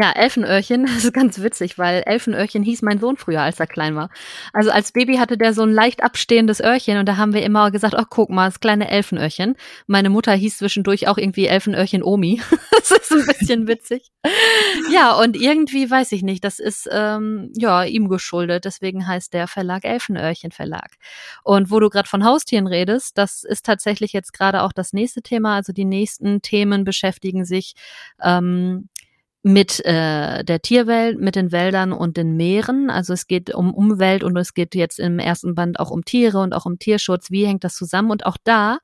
Ja, 0.00 0.12
Elfenöhrchen, 0.12 0.86
das 0.94 1.04
ist 1.04 1.12
ganz 1.12 1.40
witzig, 1.40 1.76
weil 1.76 2.04
Elfenöhrchen 2.06 2.62
hieß 2.62 2.82
mein 2.82 3.00
Sohn 3.00 3.16
früher, 3.16 3.42
als 3.42 3.58
er 3.58 3.66
klein 3.66 3.96
war. 3.96 4.10
Also 4.52 4.70
als 4.70 4.92
Baby 4.92 5.16
hatte 5.16 5.36
der 5.36 5.52
so 5.52 5.62
ein 5.62 5.72
leicht 5.72 6.04
abstehendes 6.04 6.60
Öhrchen 6.60 6.98
und 6.98 7.08
da 7.08 7.16
haben 7.16 7.34
wir 7.34 7.42
immer 7.42 7.72
gesagt, 7.72 7.94
ach 7.96 8.06
guck 8.08 8.30
mal, 8.30 8.46
das 8.46 8.60
kleine 8.60 8.88
Elfenöhrchen. 8.88 9.56
Meine 9.88 10.08
Mutter 10.08 10.32
hieß 10.32 10.58
zwischendurch 10.58 11.08
auch 11.08 11.18
irgendwie 11.18 11.46
Elfenöhrchen 11.46 12.04
Omi. 12.04 12.40
das 12.70 12.92
ist 12.92 13.10
ein 13.10 13.26
bisschen 13.26 13.66
witzig. 13.66 14.12
ja, 14.92 15.14
und 15.14 15.34
irgendwie 15.34 15.90
weiß 15.90 16.12
ich 16.12 16.22
nicht, 16.22 16.44
das 16.44 16.60
ist 16.60 16.88
ähm, 16.92 17.50
ja 17.56 17.82
ihm 17.82 18.08
geschuldet. 18.08 18.66
Deswegen 18.66 19.04
heißt 19.08 19.34
der 19.34 19.48
Verlag 19.48 19.84
Elfenöhrchen. 19.84 20.52
Verlag. 20.52 20.92
Und 21.42 21.72
wo 21.72 21.80
du 21.80 21.88
gerade 21.88 22.08
von 22.08 22.24
Haustieren 22.24 22.68
redest, 22.68 23.18
das 23.18 23.42
ist 23.42 23.66
tatsächlich 23.66 24.12
jetzt 24.12 24.32
gerade 24.32 24.62
auch 24.62 24.72
das 24.72 24.92
nächste 24.92 25.22
Thema. 25.22 25.56
Also 25.56 25.72
die 25.72 25.84
nächsten 25.84 26.40
Themen 26.40 26.84
beschäftigen 26.84 27.44
sich 27.44 27.74
ähm, 28.22 28.88
mit 29.42 29.84
äh, 29.84 30.44
der 30.44 30.60
Tierwelt, 30.60 31.20
mit 31.20 31.36
den 31.36 31.52
Wäldern 31.52 31.92
und 31.92 32.16
den 32.16 32.36
Meeren. 32.36 32.90
Also 32.90 33.12
es 33.12 33.26
geht 33.26 33.54
um 33.54 33.72
Umwelt 33.72 34.24
und 34.24 34.36
es 34.36 34.52
geht 34.52 34.74
jetzt 34.74 34.98
im 34.98 35.18
ersten 35.18 35.54
Band 35.54 35.78
auch 35.78 35.90
um 35.90 36.04
Tiere 36.04 36.40
und 36.40 36.52
auch 36.52 36.66
um 36.66 36.78
Tierschutz. 36.78 37.30
Wie 37.30 37.46
hängt 37.46 37.64
das 37.64 37.76
zusammen? 37.76 38.10
Und 38.10 38.26
auch 38.26 38.36
da 38.42 38.78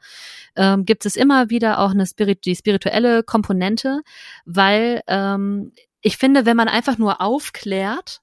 ähm, 0.57 0.85
gibt 0.85 1.07
es 1.07 1.17
immer 1.17 1.51
wieder 1.51 1.81
auch 1.81 1.91
eine 1.91 2.07
Spirit 2.07 2.45
die 2.45 2.55
spirituelle 2.55 3.25
Komponente, 3.25 4.03
weil 4.45 5.03
ähm, 5.09 5.73
ich 6.01 6.19
finde, 6.19 6.47
wenn 6.47 6.57
man 6.57 6.69
einfach 6.69 6.99
nur 6.99 7.21
aufklärt, 7.21 8.21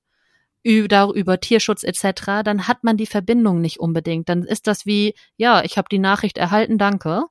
über, 0.63 1.11
über 1.13 1.39
Tierschutz 1.39 1.83
etc., 1.83 2.43
dann 2.43 2.67
hat 2.67 2.83
man 2.83 2.97
die 2.97 3.07
Verbindung 3.07 3.61
nicht 3.61 3.79
unbedingt. 3.79 4.29
Dann 4.29 4.43
ist 4.43 4.67
das 4.67 4.85
wie, 4.85 5.15
ja, 5.35 5.63
ich 5.63 5.77
habe 5.77 5.87
die 5.91 5.99
Nachricht 5.99 6.37
erhalten, 6.37 6.77
danke. 6.77 7.23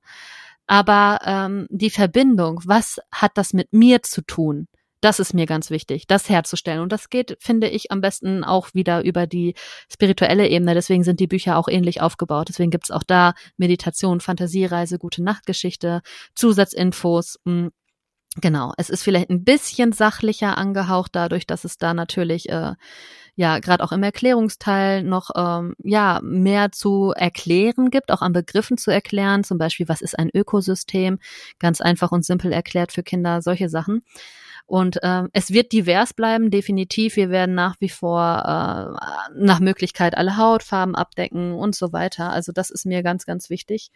Aber 0.67 1.21
ähm, 1.25 1.67
die 1.71 1.91
Verbindung, 1.91 2.61
was 2.65 3.01
hat 3.13 3.33
das 3.35 3.53
mit 3.53 3.73
mir 3.73 4.03
zu 4.03 4.23
tun? 4.23 4.69
Das 5.01 5.19
ist 5.19 5.33
mir 5.33 5.47
ganz 5.47 5.71
wichtig, 5.71 6.07
das 6.07 6.29
herzustellen. 6.29 6.81
Und 6.81 6.93
das 6.93 7.09
geht, 7.09 7.37
finde 7.41 7.69
ich, 7.69 7.91
am 7.91 8.01
besten 8.01 8.45
auch 8.45 8.75
wieder 8.75 9.03
über 9.05 9.27
die 9.27 9.55
spirituelle 9.91 10.49
Ebene. 10.49 10.75
Deswegen 10.75 11.05
sind 11.05 11.21
die 11.21 11.27
Bücher 11.27 11.57
auch 11.57 11.69
ähnlich 11.69 12.03
aufgebaut. 12.03 12.49
Deswegen 12.51 12.71
gibt's 12.71 12.91
auch 12.91 13.03
da 13.03 13.35
Meditation, 13.57 14.21
Fantasiereise, 14.21 14.99
gute 14.99 15.23
Nachtgeschichte, 15.23 16.03
Zusatzinfos. 16.35 17.39
Mh, 17.45 17.53
hm, 17.53 17.71
Genau, 18.37 18.73
es 18.77 18.91
ist 18.91 19.03
vielleicht 19.03 19.29
ein 19.29 19.43
bisschen 19.43 19.93
sachlicher 19.93 20.57
angehaucht 20.57 21.17
dadurch, 21.17 21.49
dass 21.49 21.65
es 21.65 21.79
da 21.79 21.95
natürlich 21.95 22.49
äh, 22.49 22.75
ja 23.35 23.59
gerade 23.59 23.83
auch 23.83 23.91
im 23.91 24.05
Erklärungsteil 24.05 25.03
noch 25.03 25.31
ähm, 25.35 25.75
ja 25.83 26.21
mehr 26.23 26.71
zu 26.71 27.13
erklären 27.17 27.91
gibt, 27.91 28.13
auch 28.13 28.23
an 28.23 28.33
Begriffen 28.33 28.79
zu 28.79 28.93
erklären, 28.93 29.43
zum 29.43 29.59
Beispiel 29.59 29.89
was 29.89 30.01
ist 30.01 30.17
ein 30.17 30.31
Ökosystem, 30.33 31.19
ganz 31.59 31.81
einfach 31.81 32.13
und 32.13 32.25
simpel 32.25 32.53
erklärt 32.53 32.93
für 32.93 33.03
Kinder, 33.03 33.43
solche 33.43 33.69
Sachen. 33.69 34.03
Und 34.71 35.01
ähm, 35.03 35.31
es 35.33 35.51
wird 35.51 35.73
divers 35.73 36.15
bleiben, 36.15 36.53
definitiv. 36.53 37.17
Wir 37.17 37.29
werden 37.29 37.57
nach 37.57 37.75
wie 37.81 37.89
vor 37.89 38.21
äh, 38.23 39.35
nach 39.35 39.59
Möglichkeit 39.59 40.17
alle 40.17 40.37
Hautfarben 40.37 40.95
abdecken 40.95 41.55
und 41.55 41.75
so 41.75 41.93
weiter. 41.93 42.31
Also 42.31 42.53
das 42.53 42.71
ist 42.71 42.87
mir 42.87 43.03
ganz, 43.03 43.27
ganz 43.27 43.51
wichtig. 43.51 43.91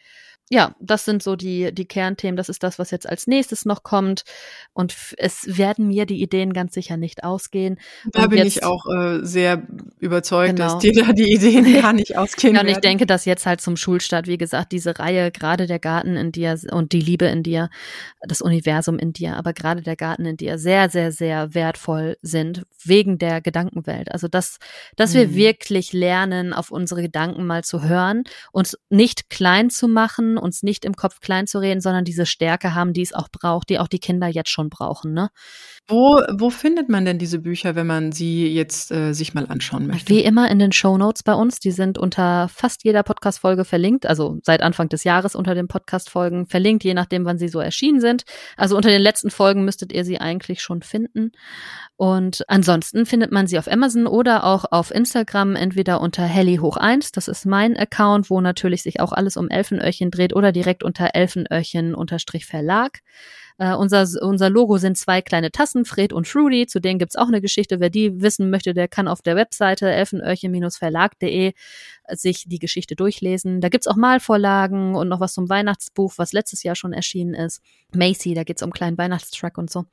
Ja, 0.50 0.74
das 0.78 1.06
sind 1.06 1.22
so 1.22 1.36
die, 1.36 1.72
die 1.72 1.86
Kernthemen. 1.86 2.36
Das 2.36 2.50
ist 2.50 2.62
das, 2.62 2.78
was 2.78 2.90
jetzt 2.90 3.08
als 3.08 3.26
nächstes 3.26 3.64
noch 3.64 3.82
kommt. 3.82 4.24
Und 4.74 4.94
es 5.16 5.56
werden 5.56 5.86
mir 5.88 6.04
die 6.04 6.20
Ideen 6.20 6.52
ganz 6.52 6.74
sicher 6.74 6.98
nicht 6.98 7.24
ausgehen. 7.24 7.78
Da 8.12 8.24
und 8.24 8.30
bin 8.30 8.38
jetzt, 8.40 8.56
ich 8.58 8.64
auch 8.64 8.84
äh, 8.94 9.20
sehr 9.24 9.62
überzeugt, 10.00 10.56
Genau. 10.56 10.74
dass 10.74 10.78
dir 10.80 10.92
da 10.92 11.12
die 11.14 11.32
Ideen 11.32 11.72
gar 11.82 11.92
nicht 11.94 12.18
ausgehen 12.18 12.56
Ja, 12.56 12.60
und 12.60 12.66
ich 12.66 12.74
werden. 12.74 12.82
denke, 12.82 13.06
dass 13.06 13.24
jetzt 13.24 13.46
halt 13.46 13.62
zum 13.62 13.76
Schulstart, 13.78 14.26
wie 14.26 14.36
gesagt, 14.36 14.72
diese 14.72 14.98
Reihe, 14.98 15.30
gerade 15.30 15.66
der 15.66 15.78
Garten 15.78 16.16
in 16.16 16.30
dir 16.32 16.58
und 16.72 16.92
die 16.92 17.00
Liebe 17.00 17.24
in 17.26 17.42
dir, 17.42 17.70
das 18.20 18.42
Universum 18.42 18.98
in 18.98 19.14
dir, 19.14 19.36
aber 19.36 19.54
gerade 19.54 19.80
der 19.80 19.96
Garten 19.96 20.26
in 20.26 20.36
dir 20.36 20.58
sehr, 20.64 20.88
sehr, 20.90 21.12
sehr 21.12 21.54
wertvoll 21.54 22.16
sind, 22.22 22.64
wegen 22.84 23.18
der 23.18 23.40
Gedankenwelt. 23.40 24.10
Also, 24.10 24.26
dass, 24.28 24.58
dass 24.96 25.14
wir 25.14 25.28
Mhm. 25.28 25.34
wirklich 25.36 25.92
lernen, 25.92 26.52
auf 26.52 26.70
unsere 26.72 27.02
Gedanken 27.02 27.46
mal 27.46 27.62
zu 27.62 27.82
hören, 27.82 28.24
uns 28.50 28.76
nicht 28.90 29.30
klein 29.30 29.70
zu 29.70 29.86
machen, 29.86 30.36
uns 30.38 30.62
nicht 30.62 30.84
im 30.84 30.94
Kopf 30.96 31.20
klein 31.20 31.46
zu 31.46 31.58
reden, 31.60 31.80
sondern 31.80 32.04
diese 32.04 32.26
Stärke 32.26 32.74
haben, 32.74 32.92
die 32.92 33.02
es 33.02 33.12
auch 33.12 33.28
braucht, 33.30 33.68
die 33.70 33.78
auch 33.78 33.88
die 33.88 34.00
Kinder 34.00 34.26
jetzt 34.26 34.50
schon 34.50 34.70
brauchen, 34.70 35.12
ne? 35.12 35.28
Wo, 35.86 36.18
wo 36.38 36.48
findet 36.48 36.88
man 36.88 37.04
denn 37.04 37.18
diese 37.18 37.38
Bücher, 37.38 37.74
wenn 37.74 37.86
man 37.86 38.10
sie 38.10 38.46
jetzt 38.48 38.90
äh, 38.90 39.12
sich 39.12 39.34
mal 39.34 39.46
anschauen 39.46 39.86
möchte? 39.86 40.08
Wie 40.14 40.20
immer 40.24 40.50
in 40.50 40.58
den 40.58 40.72
Show 40.72 40.96
Notes 40.96 41.22
bei 41.22 41.34
uns. 41.34 41.58
Die 41.60 41.72
sind 41.72 41.98
unter 41.98 42.48
fast 42.48 42.84
jeder 42.84 43.02
Podcast-Folge 43.02 43.66
verlinkt. 43.66 44.06
Also 44.06 44.38
seit 44.42 44.62
Anfang 44.62 44.88
des 44.88 45.04
Jahres 45.04 45.34
unter 45.36 45.54
den 45.54 45.68
Podcast-Folgen 45.68 46.46
verlinkt, 46.46 46.84
je 46.84 46.94
nachdem, 46.94 47.26
wann 47.26 47.36
sie 47.36 47.48
so 47.48 47.60
erschienen 47.60 48.00
sind. 48.00 48.24
Also 48.56 48.76
unter 48.76 48.88
den 48.88 49.02
letzten 49.02 49.28
Folgen 49.30 49.66
müsstet 49.66 49.92
ihr 49.92 50.06
sie 50.06 50.18
eigentlich 50.18 50.53
schon 50.62 50.82
finden. 50.82 51.32
Und 51.96 52.44
ansonsten 52.48 53.06
findet 53.06 53.32
man 53.32 53.46
sie 53.46 53.58
auf 53.58 53.70
Amazon 53.70 54.06
oder 54.06 54.44
auch 54.44 54.64
auf 54.70 54.90
Instagram, 54.90 55.56
entweder 55.56 56.00
unter 56.00 56.24
Helly 56.24 56.56
hoch 56.56 56.76
eins. 56.76 57.12
Das 57.12 57.28
ist 57.28 57.46
mein 57.46 57.76
Account, 57.76 58.30
wo 58.30 58.40
natürlich 58.40 58.82
sich 58.82 59.00
auch 59.00 59.12
alles 59.12 59.36
um 59.36 59.48
Elfenöhrchen 59.48 60.10
dreht 60.10 60.34
oder 60.34 60.52
direkt 60.52 60.82
unter 60.82 61.14
Elfenöhrchen 61.14 61.94
unterstrich 61.94 62.46
Verlag. 62.46 63.00
Äh, 63.58 63.74
unser, 63.74 64.06
unser 64.22 64.50
Logo 64.50 64.78
sind 64.78 64.98
zwei 64.98 65.22
kleine 65.22 65.52
Tassen, 65.52 65.84
Fred 65.84 66.12
und 66.12 66.26
Fruity. 66.26 66.66
Zu 66.66 66.80
denen 66.80 66.98
gibt's 66.98 67.16
auch 67.16 67.28
eine 67.28 67.40
Geschichte. 67.40 67.78
Wer 67.78 67.90
die 67.90 68.20
wissen 68.20 68.50
möchte, 68.50 68.74
der 68.74 68.88
kann 68.88 69.06
auf 69.06 69.22
der 69.22 69.36
Webseite 69.36 69.90
elfenöhrchen-verlag.de 69.90 71.52
sich 72.10 72.44
die 72.46 72.58
Geschichte 72.58 72.96
durchlesen. 72.96 73.60
Da 73.60 73.68
gibt's 73.68 73.86
auch 73.86 73.96
Malvorlagen 73.96 74.94
und 74.94 75.08
noch 75.08 75.20
was 75.20 75.34
zum 75.34 75.48
Weihnachtsbuch, 75.48 76.14
was 76.16 76.32
letztes 76.32 76.62
Jahr 76.62 76.76
schon 76.76 76.92
erschienen 76.92 77.34
ist. 77.34 77.62
Macy, 77.94 78.34
da 78.34 78.44
geht's 78.44 78.62
um 78.62 78.66
einen 78.66 78.72
kleinen 78.72 78.98
Weihnachtstruck 78.98 79.56
und 79.56 79.70
so. 79.70 79.84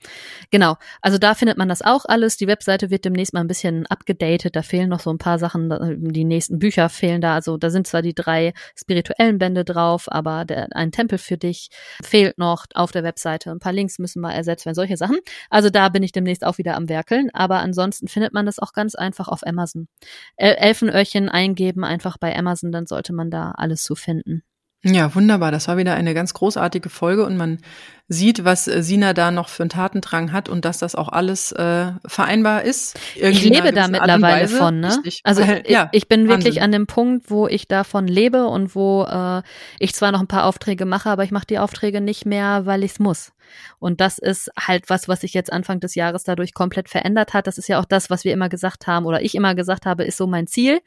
Genau, 0.50 0.76
also 1.02 1.18
da 1.18 1.36
findet 1.36 1.58
man 1.58 1.70
das 1.70 1.82
auch 1.82 2.06
alles. 2.06 2.38
Die 2.38 2.48
Webseite 2.48 2.90
wird 2.90 3.06
demnächst 3.06 3.34
mal 3.34 3.42
ein 3.42 3.48
bisschen 3.48 3.86
abgedatet. 3.88 4.56
Da 4.56 4.64
fehlen 4.64 4.90
noch 4.90 5.00
so 5.00 5.12
ein 5.12 5.20
paar 5.20 5.40
Sachen. 5.40 5.70
Die 6.12 6.26
nächsten 6.26 6.60
Bücher 6.60 6.90
fehlen 6.90 7.22
da. 7.22 7.36
Also 7.36 7.58
da 7.58 7.70
sind 7.70 7.88
zwar 7.88 8.02
die 8.02 8.16
drei 8.16 8.54
spirituellen 8.76 9.38
Bände 9.38 9.64
drauf, 9.64 10.12
aber 10.12 10.46
der, 10.46 10.68
ein 10.72 10.92
Tempel 10.92 11.18
für 11.18 11.38
dich 11.38 11.70
fehlt 12.04 12.38
noch 12.38 12.66
auf 12.74 12.92
der 12.92 13.04
Webseite. 13.04 13.51
Ein 13.52 13.60
paar 13.60 13.74
Links 13.74 14.00
müssen 14.00 14.22
mal 14.22 14.32
ersetzt 14.32 14.66
werden, 14.66 14.76
solche 14.76 14.98
Sachen. 14.98 15.18
Also 15.50 15.70
da 15.70 15.90
bin 15.90 16.04
ich 16.04 16.12
demnächst 16.12 16.46
auch 16.46 16.58
wieder 16.58 16.76
am 16.76 16.90
Werkeln. 16.90 17.30
Aber 17.34 17.60
ansonsten 17.60 18.08
findet 18.08 18.34
man 18.34 18.46
das 18.46 18.60
auch 18.60 18.74
ganz 18.74 18.96
einfach 18.96 19.28
auf 19.28 19.46
Amazon. 19.46 19.88
El 20.36 20.56
Elfenöhrchen 20.56 21.30
eingeben, 21.30 21.84
einfach 21.84 22.18
bei 22.18 22.36
Amazon, 22.36 22.72
dann 22.72 22.88
sollte 22.88 23.14
man 23.14 23.32
da 23.32 23.52
alles 23.52 23.84
zu 23.84 23.96
finden. 23.96 24.44
Ja, 24.84 25.14
wunderbar. 25.14 25.52
Das 25.52 25.68
war 25.68 25.78
wieder 25.78 25.94
eine 25.94 26.14
ganz 26.16 26.34
großartige 26.34 26.90
Folge 26.90 27.24
und 27.26 27.38
man 27.38 27.60
sieht, 28.08 28.44
was 28.44 28.68
äh, 28.68 28.82
Sina 28.82 29.14
da 29.14 29.30
noch 29.30 29.48
für 29.48 29.64
einen 29.64 29.70
Tatendrang 29.70 30.32
hat 30.32 30.50
und 30.50 30.66
dass 30.66 30.80
das 30.80 30.96
auch 30.96 31.08
alles 31.08 31.52
äh, 31.52 31.92
vereinbar 32.06 32.64
ist. 32.64 33.00
Ich 33.16 33.22
Irgendwie 33.22 33.48
in 33.48 33.54
lebe 33.54 33.74
da 33.74 33.88
mittlerweile 33.88 34.48
von, 34.48 34.80
ne? 34.80 34.88
Richtig. 35.06 35.22
Also 35.24 35.44
ich, 35.44 35.70
ja, 35.70 35.90
ich 35.92 36.08
bin 36.08 36.28
wirklich 36.28 36.56
Wahnsinn. 36.56 36.64
an 36.64 36.72
dem 36.72 36.88
Punkt, 36.88 37.30
wo 37.30 37.48
ich 37.48 37.68
davon 37.68 38.08
lebe 38.08 38.48
und 38.48 38.76
wo 38.76 39.04
äh, 39.04 39.44
ich 39.80 39.94
zwar 39.94 40.12
noch 40.12 40.20
ein 40.20 40.28
paar 40.28 40.46
Aufträge 40.46 40.86
mache, 40.86 41.10
aber 41.10 41.24
ich 41.24 41.32
mache 41.32 41.46
die 41.46 41.60
Aufträge 41.60 42.02
nicht 42.02 42.26
mehr, 42.26 42.66
weil 42.66 42.84
ich 42.84 42.94
es 42.94 43.00
muss. 43.00 43.34
Und 43.78 44.02
das 44.02 44.18
ist 44.18 44.50
halt 44.60 44.90
was, 44.90 45.08
was 45.08 45.22
sich 45.22 45.34
jetzt 45.34 45.54
Anfang 45.54 45.80
des 45.80 45.94
Jahres 45.94 46.24
dadurch 46.24 46.54
komplett 46.54 46.90
verändert 46.90 47.34
hat. 47.34 47.46
Das 47.46 47.58
ist 47.60 47.70
ja 47.70 47.80
auch 47.80 47.86
das, 47.86 48.10
was 48.10 48.24
wir 48.26 48.34
immer 48.34 48.50
gesagt 48.50 48.88
haben 48.88 49.06
oder 49.06 49.22
ich 49.22 49.36
immer 49.36 49.54
gesagt 49.54 49.86
habe, 49.86 50.06
ist 50.06 50.18
so 50.18 50.26
mein 50.26 50.48
Ziel. 50.48 50.82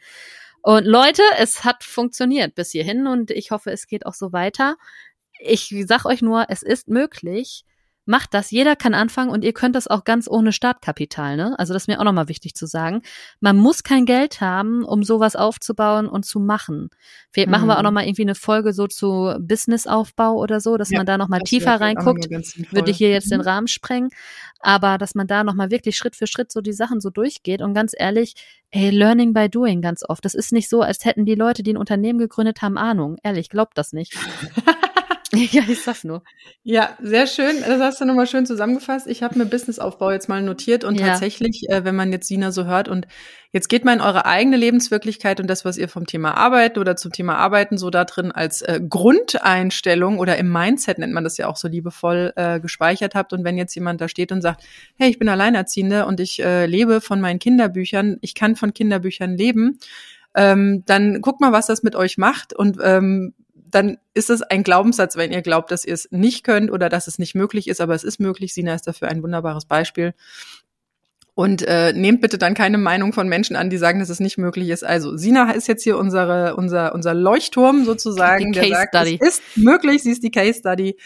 Und 0.64 0.86
Leute, 0.86 1.22
es 1.36 1.62
hat 1.62 1.84
funktioniert 1.84 2.54
bis 2.54 2.70
hierhin 2.70 3.06
und 3.06 3.30
ich 3.30 3.50
hoffe, 3.50 3.70
es 3.70 3.86
geht 3.86 4.06
auch 4.06 4.14
so 4.14 4.32
weiter. 4.32 4.76
Ich 5.38 5.74
sag 5.86 6.06
euch 6.06 6.22
nur, 6.22 6.46
es 6.48 6.62
ist 6.62 6.88
möglich. 6.88 7.66
Macht 8.06 8.34
das. 8.34 8.50
Jeder 8.50 8.76
kann 8.76 8.92
anfangen 8.92 9.30
und 9.30 9.44
ihr 9.44 9.54
könnt 9.54 9.74
das 9.74 9.86
auch 9.86 10.04
ganz 10.04 10.28
ohne 10.28 10.52
Startkapital, 10.52 11.36
ne? 11.36 11.54
Also 11.58 11.72
das 11.72 11.84
ist 11.84 11.86
mir 11.88 11.98
auch 12.00 12.04
nochmal 12.04 12.28
wichtig 12.28 12.54
zu 12.54 12.66
sagen. 12.66 13.00
Man 13.40 13.56
muss 13.56 13.82
kein 13.82 14.04
Geld 14.04 14.42
haben, 14.42 14.84
um 14.84 15.02
sowas 15.02 15.36
aufzubauen 15.36 16.06
und 16.06 16.24
zu 16.26 16.38
machen. 16.38 16.90
Vielleicht 17.30 17.48
machen 17.48 17.66
wir 17.66 17.74
auch 17.76 17.78
Mhm. 17.78 17.84
nochmal 17.84 18.04
irgendwie 18.04 18.22
eine 18.22 18.34
Folge 18.34 18.74
so 18.74 18.86
zu 18.86 19.34
Businessaufbau 19.40 20.34
oder 20.34 20.60
so, 20.60 20.76
dass 20.76 20.90
Ja, 20.90 20.98
man 20.98 21.06
da 21.06 21.16
nochmal 21.16 21.40
tiefer 21.40 21.80
reinguckt 21.80 22.28
würde 22.72 22.92
hier 22.92 23.10
jetzt 23.10 23.30
den 23.30 23.40
Mhm. 23.40 23.46
Rahmen 23.46 23.68
sprengen, 23.68 24.10
aber 24.60 24.98
dass 24.98 25.14
man 25.14 25.26
da 25.26 25.42
nochmal 25.42 25.70
wirklich 25.70 25.96
Schritt 25.96 26.14
für 26.14 26.26
Schritt 26.26 26.52
so 26.52 26.60
die 26.60 26.72
Sachen 26.74 27.00
so 27.00 27.08
durchgeht 27.10 27.62
und 27.62 27.72
ganz 27.74 27.92
ehrlich, 27.96 28.34
ey, 28.70 28.90
learning 28.90 29.32
by 29.32 29.48
doing 29.48 29.80
ganz 29.80 30.02
oft. 30.06 30.24
Das 30.24 30.34
ist 30.34 30.52
nicht 30.52 30.68
so, 30.68 30.82
als 30.82 31.04
hätten 31.06 31.24
die 31.24 31.34
Leute, 31.36 31.62
die 31.62 31.72
ein 31.72 31.76
Unternehmen 31.78 32.18
gegründet 32.18 32.60
haben, 32.60 32.76
Ahnung. 32.76 33.16
Ehrlich, 33.22 33.48
glaubt 33.48 33.78
das 33.78 33.92
nicht. 33.94 34.12
ja, 35.52 35.62
ich 35.68 35.82
sag's 35.82 36.04
nur. 36.04 36.22
Ja, 36.62 36.96
sehr 37.02 37.26
schön. 37.26 37.60
Das 37.60 37.80
hast 37.80 38.00
du 38.00 38.04
nochmal 38.04 38.26
schön 38.26 38.46
zusammengefasst. 38.46 39.06
Ich 39.06 39.22
habe 39.22 39.38
mir 39.38 39.46
Businessaufbau 39.46 40.10
jetzt 40.10 40.28
mal 40.28 40.42
notiert 40.42 40.84
und 40.84 40.98
Ja. 40.98 41.08
tatsächlich, 41.08 41.64
äh, 41.68 41.84
wenn 41.84 41.94
man 41.96 42.12
jetzt 42.12 42.28
Sina 42.28 42.52
so 42.52 42.64
hört 42.64 42.88
und 42.88 43.06
jetzt 43.52 43.68
geht 43.68 43.84
mal 43.84 43.92
in 43.94 44.00
eure 44.00 44.26
eigene 44.26 44.56
Lebenswirklichkeit 44.56 45.40
und 45.40 45.48
das, 45.48 45.64
was 45.64 45.76
ihr 45.78 45.88
vom 45.88 46.06
Thema 46.06 46.36
Arbeit 46.36 46.78
oder 46.78 46.96
zum 46.96 47.12
Thema 47.12 47.36
Arbeiten 47.36 47.78
so 47.78 47.90
da 47.90 48.04
drin 48.04 48.32
als 48.32 48.62
äh, 48.62 48.80
Grundeinstellung 48.88 50.18
oder 50.18 50.36
im 50.38 50.50
Mindset 50.50 50.98
nennt 50.98 51.12
man 51.12 51.24
das 51.24 51.36
ja 51.36 51.48
auch 51.48 51.56
so 51.56 51.68
liebevoll 51.68 52.32
äh, 52.36 52.60
gespeichert 52.60 53.14
habt. 53.14 53.32
Und 53.32 53.44
wenn 53.44 53.58
jetzt 53.58 53.74
jemand 53.74 54.00
da 54.00 54.08
steht 54.08 54.32
und 54.32 54.42
sagt, 54.42 54.64
hey, 54.96 55.10
ich 55.10 55.18
bin 55.18 55.28
Alleinerziehende 55.28 56.06
und 56.06 56.20
ich 56.20 56.42
äh, 56.42 56.66
lebe 56.66 57.00
von 57.00 57.20
meinen 57.20 57.38
Kinderbüchern, 57.38 58.18
ich 58.20 58.34
kann 58.34 58.56
von 58.56 58.74
Kinderbüchern 58.74 59.36
leben, 59.36 59.78
ähm, 60.34 60.82
dann 60.86 61.20
guckt 61.20 61.40
mal, 61.40 61.52
was 61.52 61.66
das 61.66 61.82
mit 61.82 61.94
euch 61.94 62.18
macht 62.18 62.52
und 62.54 62.78
ähm, 62.82 63.34
dann 63.74 63.98
ist 64.14 64.30
es 64.30 64.42
ein 64.42 64.62
Glaubenssatz, 64.62 65.16
wenn 65.16 65.32
ihr 65.32 65.42
glaubt, 65.42 65.70
dass 65.70 65.84
ihr 65.84 65.94
es 65.94 66.08
nicht 66.10 66.44
könnt 66.44 66.70
oder 66.70 66.88
dass 66.88 67.06
es 67.06 67.18
nicht 67.18 67.34
möglich 67.34 67.68
ist, 67.68 67.80
aber 67.80 67.94
es 67.94 68.04
ist 68.04 68.20
möglich. 68.20 68.54
Sina 68.54 68.74
ist 68.74 68.86
dafür 68.86 69.08
ein 69.08 69.22
wunderbares 69.22 69.64
Beispiel. 69.64 70.14
Und 71.36 71.62
äh, 71.62 71.92
nehmt 71.92 72.20
bitte 72.20 72.38
dann 72.38 72.54
keine 72.54 72.78
Meinung 72.78 73.12
von 73.12 73.28
Menschen 73.28 73.56
an, 73.56 73.68
die 73.68 73.76
sagen, 73.76 73.98
dass 73.98 74.08
es 74.08 74.20
nicht 74.20 74.38
möglich 74.38 74.68
ist. 74.68 74.84
Also 74.84 75.16
Sina 75.16 75.50
ist 75.50 75.66
jetzt 75.66 75.82
hier 75.82 75.98
unsere, 75.98 76.54
unser, 76.54 76.94
unser 76.94 77.12
Leuchtturm 77.12 77.84
sozusagen, 77.84 78.52
Die 78.52 78.60
der 78.60 78.62
Case 78.62 78.74
sagt, 78.74 78.96
Study. 78.96 79.18
es 79.20 79.28
ist 79.38 79.42
möglich, 79.56 80.02
sie 80.04 80.12
ist 80.12 80.22
die 80.22 80.30
Case 80.30 80.60
Study 80.60 80.96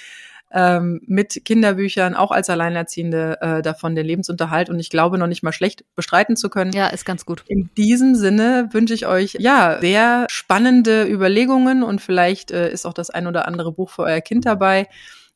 ähm, 0.52 1.00
mit 1.06 1.44
Kinderbüchern, 1.44 2.14
auch 2.14 2.30
als 2.30 2.48
Alleinerziehende 2.48 3.38
äh, 3.40 3.62
davon 3.62 3.94
den 3.94 4.06
Lebensunterhalt 4.06 4.70
und 4.70 4.78
ich 4.80 4.90
glaube 4.90 5.18
noch 5.18 5.26
nicht 5.26 5.42
mal 5.42 5.52
schlecht 5.52 5.84
bestreiten 5.94 6.36
zu 6.36 6.48
können. 6.48 6.72
Ja, 6.72 6.88
ist 6.88 7.04
ganz 7.04 7.26
gut. 7.26 7.44
In 7.46 7.70
diesem 7.76 8.14
Sinne 8.14 8.68
wünsche 8.72 8.94
ich 8.94 9.06
euch 9.06 9.36
ja 9.38 9.78
sehr 9.80 10.26
spannende 10.30 11.06
Überlegungen 11.06 11.82
und 11.82 12.00
vielleicht 12.00 12.50
äh, 12.50 12.70
ist 12.70 12.86
auch 12.86 12.94
das 12.94 13.10
ein 13.10 13.26
oder 13.26 13.46
andere 13.46 13.72
Buch 13.72 13.90
für 13.90 14.02
euer 14.02 14.20
Kind 14.20 14.46
dabei. 14.46 14.88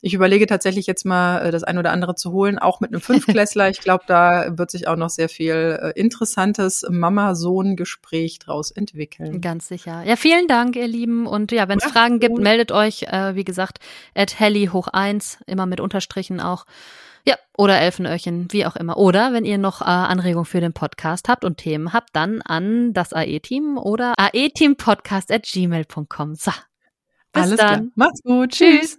Ich 0.04 0.14
überlege 0.14 0.46
tatsächlich 0.46 0.88
jetzt 0.88 1.06
mal, 1.06 1.46
äh, 1.46 1.50
das 1.52 1.62
ein 1.62 1.78
oder 1.78 1.92
andere 1.92 2.16
zu 2.16 2.32
holen, 2.32 2.58
auch 2.58 2.80
mit 2.80 2.90
einem 2.90 3.00
Fünfklässler. 3.00 3.70
Ich 3.70 3.80
glaube, 3.80 4.02
da 4.08 4.58
wird 4.58 4.72
sich 4.72 4.88
auch 4.88 4.96
noch 4.96 5.10
sehr 5.10 5.28
viel 5.28 5.78
äh, 5.80 5.98
interessantes 5.98 6.84
Mama-Sohn-Gespräch 6.90 8.40
draus 8.40 8.72
entwickeln. 8.72 9.40
Ganz 9.40 9.68
sicher. 9.68 10.02
Ja, 10.04 10.16
vielen 10.16 10.48
Dank, 10.48 10.74
ihr 10.74 10.88
Lieben. 10.88 11.26
Und 11.26 11.52
ja, 11.52 11.68
wenn 11.68 11.78
es 11.78 11.84
Fragen 11.84 12.18
gibt, 12.18 12.36
meldet 12.38 12.72
euch, 12.72 13.04
äh, 13.04 13.36
wie 13.36 13.44
gesagt, 13.44 13.78
at 14.14 14.38
Helly 14.40 14.66
hoch 14.72 14.88
eins, 14.88 15.38
immer 15.46 15.66
mit 15.66 15.80
Unterstrichen 15.80 16.40
auch. 16.40 16.66
Ja, 17.24 17.36
oder 17.56 17.78
Elfenöhrchen, 17.78 18.48
wie 18.50 18.66
auch 18.66 18.74
immer. 18.74 18.96
Oder 18.96 19.32
wenn 19.32 19.44
ihr 19.44 19.58
noch 19.58 19.82
äh, 19.82 19.84
Anregungen 19.84 20.46
für 20.46 20.60
den 20.60 20.72
Podcast 20.72 21.28
habt 21.28 21.44
und 21.44 21.58
Themen 21.58 21.92
habt, 21.92 22.10
dann 22.12 22.42
an 22.42 22.92
das 22.92 23.12
AE-Team 23.12 23.78
oder 23.78 24.14
aeteampodcast 24.18 25.30
at 25.30 25.44
gmail.com. 25.44 26.34
So, 26.34 26.50
bis 27.32 27.42
Alles 27.42 27.56
dann. 27.56 27.68
klar. 27.68 27.82
Macht's 27.94 28.22
gut. 28.24 28.50
Tschüss. 28.50 28.98